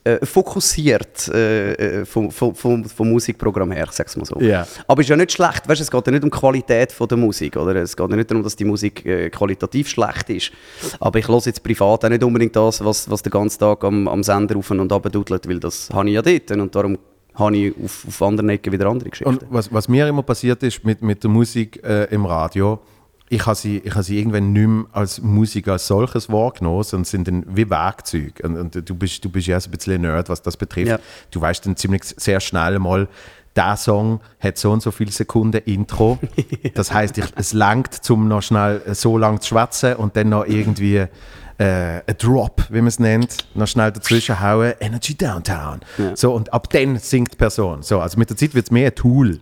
äh, 0.02 0.26
fokussiert 0.26 1.29
äh, 1.29 2.00
äh, 2.00 2.05
vom, 2.05 2.32
vom, 2.32 2.56
vom, 2.56 2.85
vom 2.87 3.11
Musikprogramm 3.11 3.70
her, 3.70 3.87
ich 3.88 3.93
sag's 3.93 4.17
mal 4.17 4.25
so. 4.25 4.41
Ja. 4.41 4.67
Aber 4.88 5.00
ist 5.00 5.11
ja 5.11 5.17
nicht 5.17 5.31
schlecht, 5.31 5.69
weißt, 5.69 5.82
es 5.82 5.88
geht 5.88 6.06
ja 6.06 6.11
nicht 6.11 6.25
um 6.25 6.31
die 6.31 6.37
Qualität 6.37 6.91
von 6.91 7.06
der 7.06 7.19
Musik, 7.19 7.56
oder? 7.56 7.76
Es 7.76 7.96
geht 7.96 8.11
ja 8.11 8.17
nicht 8.17 8.32
darum, 8.32 8.43
dass 8.43 8.56
die 8.56 8.64
Musik 8.64 9.06
äh, 9.06 9.31
qualitativ 9.31 9.88
schlecht 9.88 10.29
ist. 10.29 10.50
Aber 10.99 11.20
ich 11.20 11.29
höre 11.29 11.38
jetzt 11.38 11.62
privat 11.62 12.05
auch 12.05 12.08
nicht 12.08 12.25
unbedingt 12.25 12.56
das, 12.56 12.85
was, 12.85 13.08
was 13.08 13.23
den 13.23 13.31
ganzen 13.31 13.61
Tag 13.61 13.85
am, 13.85 14.08
am 14.08 14.25
Sender 14.25 14.56
rauf 14.56 14.73
und 14.73 14.81
runter 14.81 14.99
dudelt, 15.08 15.49
weil 15.49 15.61
das 15.61 15.88
habe 15.93 16.08
ich 16.08 16.17
ja 16.17 16.23
dort 16.23 16.50
und 16.50 16.75
darum 16.75 16.99
habe 17.40 17.56
ich 17.56 17.75
auf, 17.82 18.04
auf 18.06 18.22
anderen 18.22 18.50
Ecken 18.50 18.72
wieder 18.72 18.87
andere 18.87 19.10
Geschichten. 19.10 19.28
Und 19.28 19.46
was, 19.50 19.72
was 19.72 19.88
mir 19.88 20.06
immer 20.06 20.22
passiert 20.22 20.62
ist 20.62 20.84
mit, 20.84 21.02
mit 21.02 21.22
der 21.22 21.31
Musik 21.31 21.82
äh, 21.82 22.04
im 22.04 22.25
Radio, 22.26 22.81
ich 23.32 23.46
habe 23.46 23.54
sie, 23.54 23.78
ich 23.78 23.92
habe 23.92 24.02
sie 24.02 24.19
irgendwann 24.19 24.52
nicht 24.52 24.66
mehr 24.66 24.84
als 24.92 25.22
Musik 25.22 25.69
als 25.69 25.87
solches 25.87 26.28
wahrgenommen, 26.31 26.82
sondern 26.82 27.04
sind 27.04 27.28
dann 27.28 27.44
wie 27.48 27.70
Werkzeuge. 27.70 28.42
Und, 28.42 28.56
und 28.56 28.88
du, 28.88 28.94
bist, 28.94 29.25
du 29.25 29.31
bist 29.31 29.46
ja 29.46 29.58
so 29.60 29.69
ein 29.69 29.70
bisschen 29.70 30.02
Nerd, 30.02 30.28
was 30.28 30.42
das 30.42 30.56
betrifft. 30.56 30.88
Ja. 30.88 30.98
Du 31.31 31.40
weißt 31.40 31.64
dann 31.64 31.76
ziemlich 31.76 32.02
sehr 32.04 32.40
schnell 32.40 32.78
mal, 32.81 33.08
der 33.54 33.76
Song 33.76 34.20
hat 34.40 34.58
so 34.58 34.72
und 34.72 34.82
so 34.82 34.90
viele 34.90 35.12
Sekunden 35.12 35.62
Intro. 35.64 36.19
Das 36.75 36.93
heißt, 36.93 37.20
es 37.36 37.52
langt, 37.52 37.94
zum 37.94 38.28
noch 38.28 38.43
schnell 38.43 38.82
so 38.94 39.16
lang 39.19 39.40
zu 39.40 39.48
schwätzen 39.48 39.94
und 39.94 40.16
dann 40.16 40.28
noch 40.28 40.46
irgendwie 40.46 41.06
äh, 41.60 42.00
ein 42.06 42.16
Drop, 42.18 42.62
wie 42.70 42.78
man 42.78 42.86
es 42.86 42.98
nennt, 42.98 43.36
noch 43.54 43.66
schnell 43.66 43.92
dazwischen 43.92 44.40
hauen, 44.40 44.72
Energy 44.80 45.14
Downtown. 45.14 45.80
So, 46.14 46.32
und 46.32 46.52
ab 46.52 46.70
dann 46.70 46.96
singt 46.98 47.32
die 47.32 47.36
Person. 47.36 47.82
So, 47.82 48.00
also 48.00 48.18
mit 48.18 48.30
der 48.30 48.36
Zeit 48.36 48.54
wird 48.54 48.66
es 48.66 48.70
mehr 48.70 48.88
ein 48.88 48.94
Tool. 48.94 49.40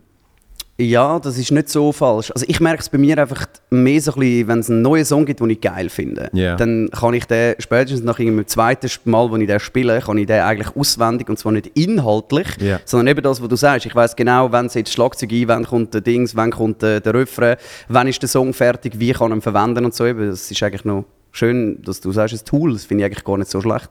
Ja, 0.80 1.18
das 1.18 1.36
ist 1.38 1.50
nicht 1.50 1.68
so 1.68 1.90
falsch. 1.90 2.30
Also 2.30 2.44
ich 2.48 2.60
merke 2.60 2.80
es 2.82 2.88
bei 2.88 2.98
mir 2.98 3.18
einfach 3.18 3.46
mehr 3.70 4.00
so 4.00 4.12
ein 4.12 4.20
bisschen, 4.20 4.46
wenn 4.48 4.58
es 4.60 4.70
einen 4.70 4.82
neuen 4.82 5.04
Song 5.04 5.26
gibt, 5.26 5.40
den 5.40 5.50
ich 5.50 5.60
geil 5.60 5.88
finde, 5.88 6.30
Ja. 6.32 6.54
dann 6.54 6.88
kann 6.92 7.14
ich 7.14 7.24
den 7.24 7.56
spätestens 7.58 8.04
nach 8.04 8.16
dem 8.18 8.46
zweiten 8.46 8.88
Mal, 9.04 9.28
wo 9.28 9.36
ich 9.36 9.46
den 9.48 9.58
spiele, 9.58 10.00
kann 10.00 10.18
ich 10.18 10.26
den 10.26 10.40
eigentlich 10.40 10.76
auswendig 10.76 11.28
und 11.28 11.36
zwar 11.36 11.50
nicht 11.50 11.66
inhaltlich, 11.76 12.46
Ja. 12.60 12.78
sondern 12.84 13.08
eben 13.08 13.22
das, 13.22 13.42
was 13.42 13.48
du 13.48 13.56
sagst. 13.56 13.86
Ich 13.86 13.94
weiß 13.94 14.14
genau, 14.14 14.52
wenn 14.52 14.68
jetzt 14.68 14.92
Schlagzeug 14.92 15.32
ein, 15.32 15.48
wann 15.48 15.64
kommt 15.64 15.94
der 15.94 16.00
Dings, 16.00 16.36
wann 16.36 16.52
kommt 16.52 16.80
der, 16.82 17.00
der 17.00 17.12
Refrain, 17.14 17.56
wann 17.88 18.06
ist 18.06 18.22
der 18.22 18.28
Song 18.28 18.52
fertig, 18.54 19.00
wie 19.00 19.12
kann 19.12 19.32
ich 19.32 19.38
ihn 19.38 19.42
verwenden 19.42 19.84
und 19.84 19.94
so. 19.94 20.06
Eben, 20.06 20.30
das 20.30 20.48
ist 20.48 20.62
eigentlich 20.62 20.84
noch 20.84 21.04
schön, 21.32 21.82
dass 21.82 22.00
du 22.00 22.12
sagst, 22.12 22.34
ein 22.34 22.44
Tool, 22.44 22.72
das 22.72 22.84
finde 22.84 23.04
ich 23.04 23.06
eigentlich 23.10 23.24
gar 23.24 23.38
nicht 23.38 23.50
so 23.50 23.60
schlecht. 23.60 23.88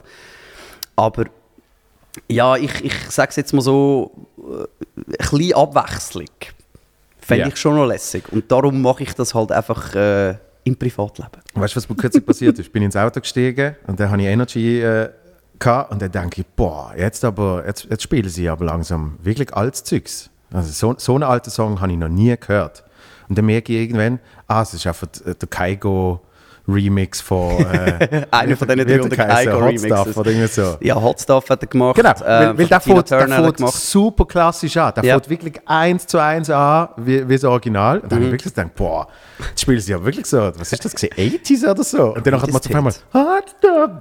Aber 0.96 1.26
ja, 2.30 2.56
ich, 2.56 2.84
ich 2.84 2.94
sage 3.10 3.30
es 3.30 3.36
jetzt 3.36 3.54
mal 3.54 3.62
so, 3.62 4.12
äh, 4.38 4.64
ein 4.98 5.04
bisschen 5.30 5.54
Abwechslung 5.54 6.26
fände 7.20 7.42
Ja. 7.44 7.48
ich 7.50 7.58
schon 7.58 7.76
noch 7.76 7.86
lässig. 7.86 8.24
Und 8.32 8.50
darum 8.52 8.82
mache 8.82 9.04
ich 9.04 9.14
das 9.14 9.34
halt 9.36 9.52
einfach 9.52 9.94
äh, 9.96 10.36
im 10.64 10.76
Privatleben. 10.78 11.32
Weißt 11.54 11.76
du, 11.76 11.78
was 11.78 11.90
mir 11.90 11.96
kürzlich 11.96 12.26
passiert 12.26 12.58
ist? 12.58 12.68
Ich 12.68 12.72
bin 12.72 12.84
ins 12.84 12.96
Auto 12.96 13.20
gestiegen 13.20 13.76
und 13.86 14.00
dann 14.00 14.10
hatte 14.10 14.22
ich 14.22 14.28
Energy 14.28 14.82
äh, 14.82 15.10
gehabt, 15.60 15.92
und 15.92 16.02
dann 16.02 16.12
denke 16.12 16.42
ich, 16.42 16.48
boah, 16.56 16.94
jetzt 16.98 17.26
aber, 17.26 17.64
jetzt, 17.68 17.86
jetzt 17.90 18.04
spielen 18.04 18.30
sie 18.30 18.48
aber 18.48 18.66
langsam 18.66 19.18
wirklich 19.22 19.54
altes 19.54 19.84
Zeugs. 19.84 20.30
Also 20.52 20.72
so, 20.72 20.96
so 20.98 21.16
einen 21.16 21.24
alten 21.24 21.50
Song 21.50 21.82
habe 21.82 21.92
ich 21.92 21.98
noch 21.98 22.08
nie 22.08 22.36
gehört. 22.40 22.84
Und 23.28 23.38
dann 23.38 23.46
merke 23.46 23.74
ich 23.74 23.80
irgendwann, 23.82 24.20
ah, 24.48 24.62
es 24.62 24.74
ist 24.74 24.88
einfach 24.88 25.08
der 25.08 25.34
der 25.34 25.48
Kaigo 25.50 26.22
Remix 26.68 27.22
von 27.22 27.66
äh, 27.66 28.26
Einer 28.32 28.58
von 28.58 28.68
diesen 28.68 28.88
wie 28.88 28.94
hat 28.94 29.00
der 29.04 29.10
300 29.10 29.12
geheißen? 29.18 29.36
Kaigo 29.46 29.54
Hot 29.54 29.64
Remixes. 29.68 29.88
Stuff 29.88 30.18
oder 30.18 30.32
irgendwie 30.32 30.48
so. 30.48 30.78
Ja, 30.82 31.02
Hot 31.02 31.22
Stuff 31.22 31.50
hat 31.50 31.62
er 31.64 31.68
gemacht. 31.68 31.96
Genau, 31.96 32.10
äh, 32.12 32.24
weil, 32.26 32.58
weil 32.58 32.68
der 32.68 32.82
fängt, 32.82 33.10
der 33.12 33.20
er 33.20 33.52
gemacht. 33.54 33.74
super 33.74 34.26
klassisch 34.26 34.76
an. 34.78 34.94
Der 34.96 35.04
Ja. 35.06 35.14
fängt 35.16 35.30
wirklich 35.30 35.54
eins 35.66 36.06
zu 36.08 36.18
eins 36.22 36.50
an, 36.50 36.90
wie, 36.98 37.28
wie 37.28 37.34
das 37.34 37.44
Original. 37.46 38.00
Und 38.00 38.12
dann 38.12 38.20
Mhm. 38.20 38.26
habe 38.26 38.36
ich 38.36 38.44
wirklich 38.44 38.54
gedacht, 38.54 38.76
boah, 38.76 39.08
jetzt 39.50 39.62
spielen 39.62 39.80
sie 39.80 39.92
ja 39.92 40.04
wirklich 40.04 40.26
so, 40.26 40.52
was 40.58 40.74
ist 40.74 40.84
das 40.84 40.94
gewesen, 40.94 41.14
80s 41.18 41.70
oder 41.72 41.84
so? 41.84 42.14
Und 42.16 42.28
dann 42.28 42.42
hat 42.42 42.52
man 42.52 42.56
auf 42.62 42.76
einmal, 42.76 42.94
Hot 43.14 43.56
Stuff. 43.58 43.92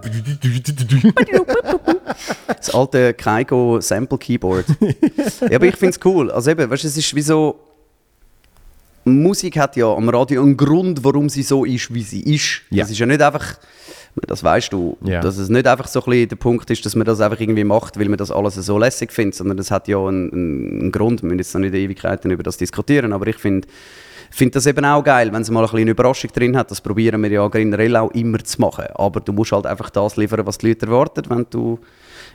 Das 2.49 2.75
alte 2.75 3.15
Kaigo 3.15 3.81
Sample 3.81 4.19
Keyboard. 4.19 4.65
ja, 5.51 5.57
aber 5.57 5.67
ich 5.67 5.77
finde 5.77 5.97
es 5.99 6.05
cool. 6.05 6.31
Also 6.31 6.51
eben, 6.51 6.69
weißt 6.71 6.83
du, 6.85 6.89
es 6.89 6.97
ist 6.97 7.15
wie 7.15 7.23
so. 7.23 7.61
Musik 9.07 9.57
hat 9.57 9.77
ja 9.77 9.87
am 9.93 10.09
Radio 10.09 10.43
einen 10.43 10.57
Grund, 10.57 11.05
warum 11.05 11.29
sie 11.29 11.43
so 11.43 11.65
ist, 11.65 11.95
wie 11.95 12.03
sie 12.03 12.23
ist. 12.35 12.63
Ja. 12.71 12.83
Das 12.83 12.91
ist 12.91 12.99
ja 12.99 13.07
nicht 13.07 13.23
einfach, 13.23 13.57
das 14.27 14.43
weißt 14.43 14.73
du, 14.73 14.97
Ja. 15.05 15.21
dass 15.21 15.39
es 15.39 15.49
nicht 15.49 15.67
einfach 15.67 15.87
so 15.87 16.01
ein 16.01 16.11
bisschen 16.11 16.29
der 16.31 16.37
Punkt 16.37 16.69
ist, 16.71 16.85
dass 16.85 16.97
man 16.97 17.05
das 17.05 17.21
einfach 17.21 17.39
irgendwie 17.41 17.63
macht, 17.65 17.99
weil 17.99 18.09
man 18.09 18.19
das 18.19 18.31
alles 18.33 18.55
so 18.57 18.79
lässig 18.79 19.13
findet, 19.13 19.37
sondern 19.37 19.57
das 19.57 19.71
hat 19.71 19.87
ja 19.89 19.99
einen, 19.99 20.33
einen 20.33 20.93
Grund. 20.93 21.23
Wir 21.23 21.29
müssen 21.29 21.39
jetzt 21.39 21.55
noch 21.55 21.61
nicht 21.61 21.75
Ewigkeiten 21.75 22.31
über 22.33 22.43
das 22.43 22.57
diskutieren, 22.57 23.13
aber 23.13 23.27
ich 23.29 23.37
finde 23.37 23.69
finde 24.29 24.55
das 24.55 24.67
eben 24.67 24.85
auch 24.85 25.05
geil, 25.05 25.33
wenn 25.33 25.43
es 25.43 25.51
mal 25.51 25.61
ein 25.61 25.67
bisschen 25.67 25.79
eine 25.81 25.91
Überraschung 25.93 26.31
drin 26.35 26.57
hat. 26.57 26.71
Das 26.73 26.81
probieren 26.81 27.23
wir 27.23 27.31
ja 27.31 27.47
generell 27.49 27.97
auch 27.97 28.11
immer 28.11 28.43
zu 28.43 28.61
machen. 28.61 28.87
Aber 28.95 29.21
du 29.21 29.33
musst 29.33 29.53
halt 29.53 29.67
einfach 29.67 29.89
das 29.91 30.17
liefern, 30.17 30.45
was 30.45 30.59
die 30.59 30.69
Leute 30.69 30.87
erwarten. 30.87 31.23
Wenn 31.29 31.47
du 31.49 31.79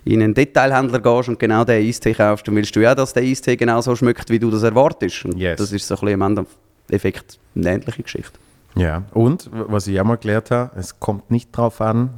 in 0.06 0.22
einen 0.22 0.34
Detailhändler 0.34 1.00
gehst 1.00 1.30
und 1.30 1.40
genau 1.40 1.64
den 1.64 1.86
Eistee 1.88 2.14
kaufst, 2.14 2.48
dann 2.48 2.56
willst 2.56 2.76
du 2.76 2.80
ja, 2.80 2.96
dass 2.96 3.14
der 3.14 3.24
Eistee 3.24 3.56
genau 3.56 3.82
so 3.82 3.96
schmeckt, 3.96 4.30
wie 4.30 4.40
du 4.40 4.50
das 4.50 4.64
erwartest. 4.64 5.26
Und 5.26 5.38
Yes. 5.38 5.58
das 5.58 5.72
ist 5.72 5.88
so 5.88 5.96
ein 5.96 6.00
bisschen 6.02 6.22
am 6.22 6.48
Endeffekt 6.88 7.40
eine 7.56 7.70
ähnliche 7.74 8.04
Geschichte. 8.04 8.40
Ja, 8.76 9.04
und 9.14 9.50
was 9.52 9.86
ich 9.88 10.00
auch 10.00 10.06
mal 10.06 10.16
gelernt 10.18 10.50
habe, 10.50 10.72
es 10.80 11.00
kommt 11.00 11.30
nicht 11.30 11.56
drauf 11.56 11.82
an, 11.82 12.12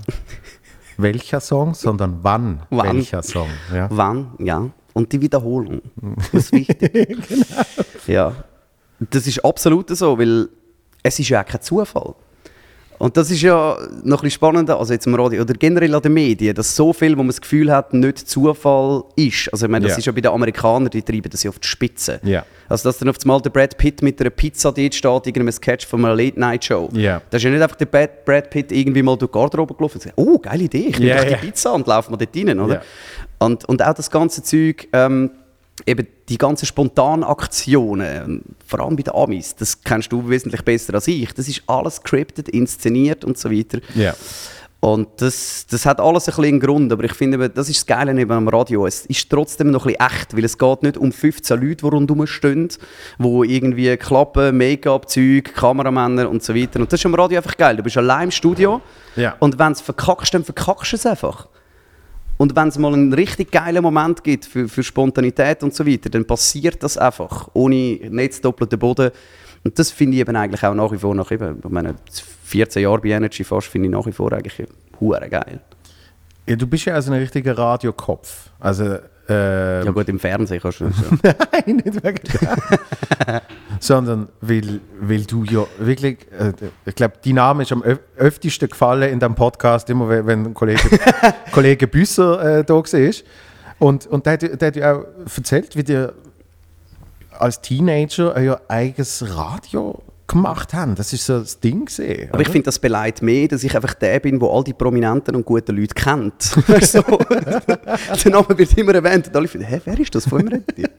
welcher 0.98 1.40
Song, 1.40 1.74
sondern 1.74 2.20
wann, 2.22 2.62
Wann. 2.70 2.96
welcher 2.98 3.24
Song. 3.24 3.50
Ja. 3.74 3.88
Wann, 3.92 4.32
ja. 4.40 4.70
Und 4.94 5.12
die 5.12 5.20
Wiederholung. 5.22 5.82
Das 6.32 6.44
ist 6.46 6.52
wichtig. 6.52 7.18
Ja. 8.08 8.34
Das 9.10 9.26
ist 9.26 9.44
absolut 9.44 9.90
so, 9.90 10.18
weil 10.20 10.50
es 11.02 11.18
ist 11.20 11.30
ja 11.30 11.42
auch 11.42 11.46
kein 11.46 11.62
Zufall. 11.62 12.14
Und 13.00 13.18
das 13.18 13.30
ist 13.32 13.42
ja 13.42 13.76
noch 14.04 14.20
ein 14.20 14.24
bisschen 14.24 14.32
spannender, 14.32 14.80
also 14.80 14.94
jetzt 14.94 15.06
im 15.08 15.16
Radio 15.16 15.42
oder 15.42 15.54
generell 15.54 15.94
an 15.96 16.02
den 16.02 16.14
Medien, 16.14 16.56
dass 16.56 16.76
so 16.76 16.94
viel, 16.94 17.14
wo 17.14 17.18
man 17.18 17.28
das 17.28 17.42
Gefühl 17.42 17.72
hat, 17.72 17.94
nicht 17.94 18.18
Zufall 18.30 19.04
ist. 19.16 19.50
Also 19.52 19.66
ich 19.66 19.72
meine, 19.72 19.84
das 19.86 19.94
Ja. 19.94 19.98
ist 20.00 20.06
ja 20.06 20.12
bei 20.12 20.22
den 20.22 20.32
Amerikanern, 20.32 20.90
die 20.90 21.02
treiben 21.02 21.30
das 21.30 21.44
ja 21.44 21.50
auf 21.50 21.60
die 21.60 21.68
Spitze. 21.68 22.20
Ja. 22.24 22.46
Also 22.70 22.88
dass 22.90 22.98
dann 23.00 23.10
auf 23.10 23.18
einmal 23.24 23.42
der 23.42 23.50
Brad 23.50 23.78
Pitt 23.78 24.02
mit 24.02 24.20
einer 24.22 24.30
Pizza 24.30 24.72
dort 24.72 24.96
steht, 24.96 25.28
irgendeinem 25.28 25.52
Sketch 25.52 25.86
von 25.86 26.04
einer 26.06 26.16
Late-Night-Show. 26.16 26.90
Ja. 26.94 27.22
Da 27.30 27.38
ist 27.38 27.44
ja 27.44 27.50
nicht 27.50 27.62
einfach 27.62 27.76
der 27.76 27.86
Brad, 27.88 28.26
Brad 28.26 28.50
Pitt 28.50 28.72
irgendwie 28.72 29.04
mal 29.04 29.18
durch 29.18 29.32
die 29.32 29.38
Garderobe 29.38 29.74
gelaufen 29.74 29.96
und 29.98 30.04
gesagt, 30.04 30.18
oh, 30.18 30.38
geile 30.40 30.64
Idee, 30.64 30.88
ich 30.90 31.00
nehme 31.00 31.16
doch 31.16 31.26
die. 31.26 31.36
Pizza 31.48 31.74
und 31.74 31.86
laufe 31.88 32.10
mal 32.12 32.18
dort 32.18 32.36
rein, 32.36 32.60
oder? 32.60 32.82
Und, 33.40 33.66
und 33.66 33.82
auch 33.84 33.94
das 33.94 34.10
ganze 34.10 34.42
Zeug, 34.44 34.88
ähm, 34.94 35.32
eben 35.86 36.08
die 36.30 36.38
ganzen 36.38 36.66
Spontanaktionen, 36.66 38.44
vor 38.66 38.80
allem 38.80 38.96
bei 38.96 39.04
den 39.04 39.14
Amis, 39.14 39.56
das 39.56 39.82
kennst 39.82 40.12
du 40.12 40.28
wesentlich 40.30 40.62
besser 40.64 40.94
als 40.96 41.08
ich. 41.08 41.34
Das 41.34 41.48
ist 41.48 41.64
alles 41.68 41.98
scripted, 41.98 42.50
inszeniert 42.50 43.26
und 43.26 43.38
so 43.38 43.52
weiter. 43.52 43.80
Ja. 43.96 44.14
Und 44.80 45.08
das, 45.22 45.66
das 45.70 45.86
hat 45.86 46.02
alles 46.02 46.24
ein 46.28 46.32
bisschen 46.36 46.44
einen 46.46 46.60
Grund, 46.60 46.92
aber 46.92 47.06
ich 47.06 47.14
finde, 47.14 47.38
eben, 47.38 47.54
das 47.54 47.70
ist 47.70 47.78
das 47.80 47.86
Geile 47.86 48.14
neben 48.14 48.32
am 48.34 48.50
Radio. 48.50 48.86
Es 48.86 49.06
ist 49.06 49.30
trotzdem 49.30 49.72
noch 49.72 49.86
ein 49.86 49.94
bisschen 49.94 50.08
echt, 50.12 50.36
weil 50.36 50.44
es 50.44 50.58
geht 50.58 50.84
nicht 50.84 50.98
um 50.98 51.10
15 51.14 51.58
Leute, 51.62 51.76
die 51.78 51.86
rundherum 51.86 52.28
stehen, 52.28 52.68
wo 53.18 53.46
irgendwie 53.46 53.96
Klappen, 53.96 54.58
Make-up-Zeug, 54.58 55.54
Kameramänner 55.56 56.30
und 56.30 56.44
so 56.44 56.54
weiter. 56.54 56.82
Und 56.82 56.92
das 56.92 57.00
ist 57.00 57.06
am 57.06 57.16
Radio 57.16 57.38
einfach 57.38 57.56
geil. 57.56 57.78
Du 57.78 57.84
bist 57.84 57.96
allein 57.96 58.26
im 58.26 58.32
Studio 58.32 58.82
Ja. 59.16 59.38
und 59.40 59.58
wenn 59.58 59.72
es 59.72 59.80
verkackst, 59.80 60.34
dann 60.34 60.44
verkackst 60.44 60.92
du 60.92 60.96
es 60.98 61.06
einfach. 61.06 61.48
Und 62.38 62.56
wenn 62.56 62.68
es 62.68 62.78
mal 62.78 62.94
einen 62.94 63.14
richtig 63.14 63.52
geilen 63.52 63.84
Moment 63.84 64.24
gibt 64.24 64.46
für, 64.46 64.68
für 64.68 64.84
Spontanität 64.84 65.64
und 65.64 65.74
so 65.74 65.86
weiter, 65.86 66.10
dann 66.10 66.26
passiert 66.26 66.82
das 66.82 66.98
einfach, 66.98 67.50
ohne 67.54 68.00
Netz 68.10 68.42
doppelten 68.42 68.80
Boden. 68.80 69.12
Und 69.64 69.78
das 69.80 69.92
finde 69.92 70.16
ich 70.16 70.22
eben 70.22 70.36
eigentlich 70.36 70.64
auch 70.64 70.74
nach 70.74 70.92
wie 70.92 70.98
vor, 70.98 71.16
nach 71.16 71.32
eben, 71.32 71.60
ich 71.64 71.70
meine, 71.70 71.96
14 72.44 72.84
Jahre 72.84 73.00
bei 73.00 73.10
Energy 73.10 73.44
fast, 73.44 73.68
finde 73.68 73.88
ich 73.88 73.92
nach 73.92 74.06
wie 74.06 74.12
vor 74.12 74.34
eigentlich 74.34 74.68
hure 75.00 75.30
geil. 75.30 75.62
ja. 76.48 76.56
Du 76.56 76.68
bist 76.68 76.86
ja 76.86 76.96
also 76.96 77.12
ein 77.12 77.20
richtiger 77.20 77.58
Radiokopf. 77.58 78.50
Also, 78.60 78.98
ähm, 79.30 79.86
Ja 79.86 79.92
gut, 79.92 80.10
im 80.10 80.20
Fernsehen 80.20 80.60
kannst 80.62 80.80
du 80.82 80.92
schon. 80.92 81.20
Nein, 81.24 81.76
nicht 81.78 82.04
wegen 82.04 82.18
dem. 82.24 83.40
Sondern 83.80 84.30
weil, 84.42 84.80
weil 85.02 85.24
du 85.24 85.44
ja 85.46 85.66
wirklich, 85.80 86.20
äh, 86.38 86.54
ich 86.86 86.96
glaube, 86.96 87.16
dein 87.24 87.36
Name 87.36 87.64
ist 87.64 87.72
am 87.72 87.84
öf 87.84 88.00
öftesten 88.18 88.70
gefallen 88.70 89.10
in 89.12 89.20
deinem 89.20 89.36
Podcast, 89.36 89.90
immer 89.90 90.08
wenn, 90.10 90.26
wenn 90.28 90.54
Kollege, 90.54 90.82
Kollege 91.52 91.88
Büsser 91.88 92.60
äh, 92.60 92.64
da 92.64 92.74
war. 92.76 93.14
Und, 93.80 94.08
und 94.08 94.26
der, 94.26 94.34
hat 94.34 94.44
ja- 94.44 94.56
der 94.56 94.68
hat 94.68 94.76
ja 94.76 94.94
auch 94.96 95.06
erzählt, 95.36 95.76
wie 95.76 95.84
der 95.84 96.14
als 97.32 97.62
Teenager 97.62 98.34
euer 98.36 98.62
eigenes 98.68 99.26
Radio 99.36 100.02
gemacht 100.34 100.74
haben. 100.74 100.96
Das 100.96 101.14
ist 101.14 101.26
so 101.26 101.40
das 101.40 101.60
Ding 101.60 101.86
gesehen. 101.86 102.30
Aber 102.32 102.42
ich 102.42 102.50
finde, 102.50 102.66
das 102.66 102.80
beleidigt 102.80 103.22
mehr, 103.22 103.48
dass 103.48 103.64
ich 103.64 103.76
einfach 103.76 103.94
der 103.94 104.20
bin, 104.20 104.40
der 104.40 104.50
all 104.50 104.64
die 104.64 104.74
prominenten 104.74 105.36
und 105.36 105.46
guten 105.46 105.76
Leute 105.76 105.96
kennt. 105.96 106.34
So. 106.84 107.02
der 107.02 108.32
Name 108.32 108.58
wird 108.58 108.78
immer 108.78 108.94
erwähnt 108.96 109.28
und 109.28 109.36
alle 109.36 109.48
finden, 109.48 109.68
hä, 109.68 109.82
wer 109.86 110.00
ist 110.00 110.14
das? 110.14 110.28
Von 110.28 110.40
wem 110.40 110.48
redet? 110.50 110.92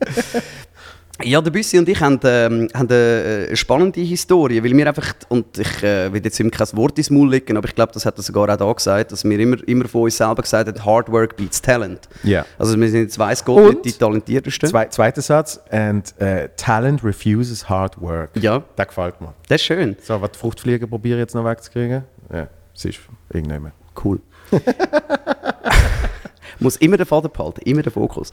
Ja, 1.22 1.40
der 1.40 1.52
Büssi 1.52 1.78
und 1.78 1.88
ich 1.88 2.00
haben, 2.00 2.18
ähm, 2.24 2.68
haben 2.74 2.88
eine 2.88 3.48
äh, 3.48 3.56
spannende 3.56 4.00
Historie, 4.00 4.62
weil 4.64 4.76
wir 4.76 4.88
einfach, 4.88 5.14
und 5.28 5.58
ich 5.58 5.82
äh, 5.82 6.12
will 6.12 6.22
jetzt 6.24 6.40
ihm 6.40 6.50
kein 6.50 6.66
Wort 6.72 6.98
ins 6.98 7.08
Maul 7.08 7.30
legen, 7.30 7.56
aber 7.56 7.68
ich 7.68 7.74
glaube, 7.74 7.92
das 7.92 8.04
hat 8.04 8.18
er 8.18 8.22
sogar 8.22 8.52
auch 8.52 8.56
da 8.56 8.72
gesagt, 8.72 9.12
dass 9.12 9.22
wir 9.24 9.38
immer, 9.38 9.56
immer 9.68 9.86
von 9.86 10.02
uns 10.02 10.16
selber 10.16 10.42
gesagt 10.42 10.68
haben, 10.68 10.84
Hard 10.84 11.12
Work 11.12 11.36
beats 11.36 11.62
Talent. 11.62 12.08
Ja. 12.24 12.44
Also 12.58 12.78
wir 12.78 12.88
sind 12.88 13.02
jetzt 13.02 13.18
weiss 13.18 13.44
Gott 13.44 13.58
Und? 13.58 13.84
nicht 13.84 13.84
die 13.84 13.92
talentiertesten. 13.92 14.68
Zwei, 14.68 14.86
zweiter 14.86 15.22
Satz. 15.22 15.60
And 15.70 16.20
äh, 16.20 16.48
talent 16.56 17.04
refuses 17.04 17.68
hard 17.68 18.00
work. 18.00 18.30
Ja. 18.34 18.64
Das 18.74 18.88
gefällt 18.88 19.20
mir. 19.20 19.34
Das 19.48 19.60
ist 19.60 19.66
schön. 19.66 19.96
So, 20.02 20.20
was 20.20 20.32
die 20.32 20.38
Fruchtfliege 20.38 20.88
probiere 20.88 21.20
jetzt 21.20 21.34
noch 21.34 21.44
wegzukriegen. 21.44 22.02
Ja, 22.32 22.48
es 22.74 22.84
ist 22.84 22.98
irgendjemand. 23.32 23.72
Cool. 24.02 24.20
Muss 26.58 26.76
immer 26.76 26.96
den 26.96 27.06
Faden 27.06 27.30
behalten, 27.32 27.60
immer 27.64 27.82
den 27.82 27.92
Fokus. 27.92 28.30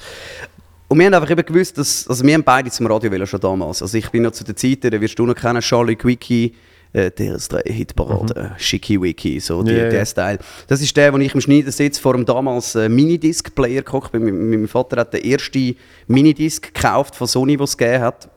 Und 0.92 1.00
wir 1.00 1.06
haben 1.06 1.14
einfach 1.14 1.30
eben 1.30 1.46
gewusst, 1.46 1.78
dass, 1.78 2.06
also 2.06 2.26
wir 2.26 2.34
haben 2.34 2.44
beide 2.44 2.70
zum 2.70 2.86
Radio 2.86 3.10
wählen 3.10 3.26
schon 3.26 3.40
damals. 3.40 3.82
Also 3.82 3.98
ich 3.98 4.10
bin 4.10 4.24
noch 4.24 4.34
zu 4.34 4.44
der 4.44 4.58
Zeit, 4.58 4.84
da 4.84 5.00
wirst 5.00 5.18
du 5.18 5.26
noch 5.26 5.36
kennen, 5.36 5.62
Charlie 5.62 5.96
Quickie, 5.96 6.54
äh, 6.92 7.10
der 7.10 7.36
ist 7.36 7.54
drei 7.54 7.62
Hitparade, 7.66 8.36
äh, 8.36 8.60
Schicki 8.60 9.02
Wiki, 9.02 9.40
so 9.40 9.64
die, 9.64 9.72
ja. 9.72 9.88
der 9.88 10.06
Style. 10.06 10.40
Das 10.68 10.82
ist 10.82 10.98
der, 10.98 11.14
wo 11.14 11.18
ich 11.18 11.34
im 11.34 11.40
Schneidersitz 11.40 11.98
vor 11.98 12.12
dem 12.12 12.26
damals 12.26 12.76
äh, 12.76 12.90
Minidisc-Player 12.90 13.84
gehockt 13.84 14.12
bin. 14.12 14.26
Mein, 14.26 14.50
mein 14.50 14.68
Vater 14.68 15.00
hat 15.00 15.14
den 15.14 15.24
ersten 15.24 15.78
Minidisc 16.08 16.74
gekauft 16.74 17.16
von 17.16 17.26
Sony, 17.26 17.58
was 17.58 17.70
es 17.70 17.78
gegeben 17.78 18.04
hat. 18.04 18.30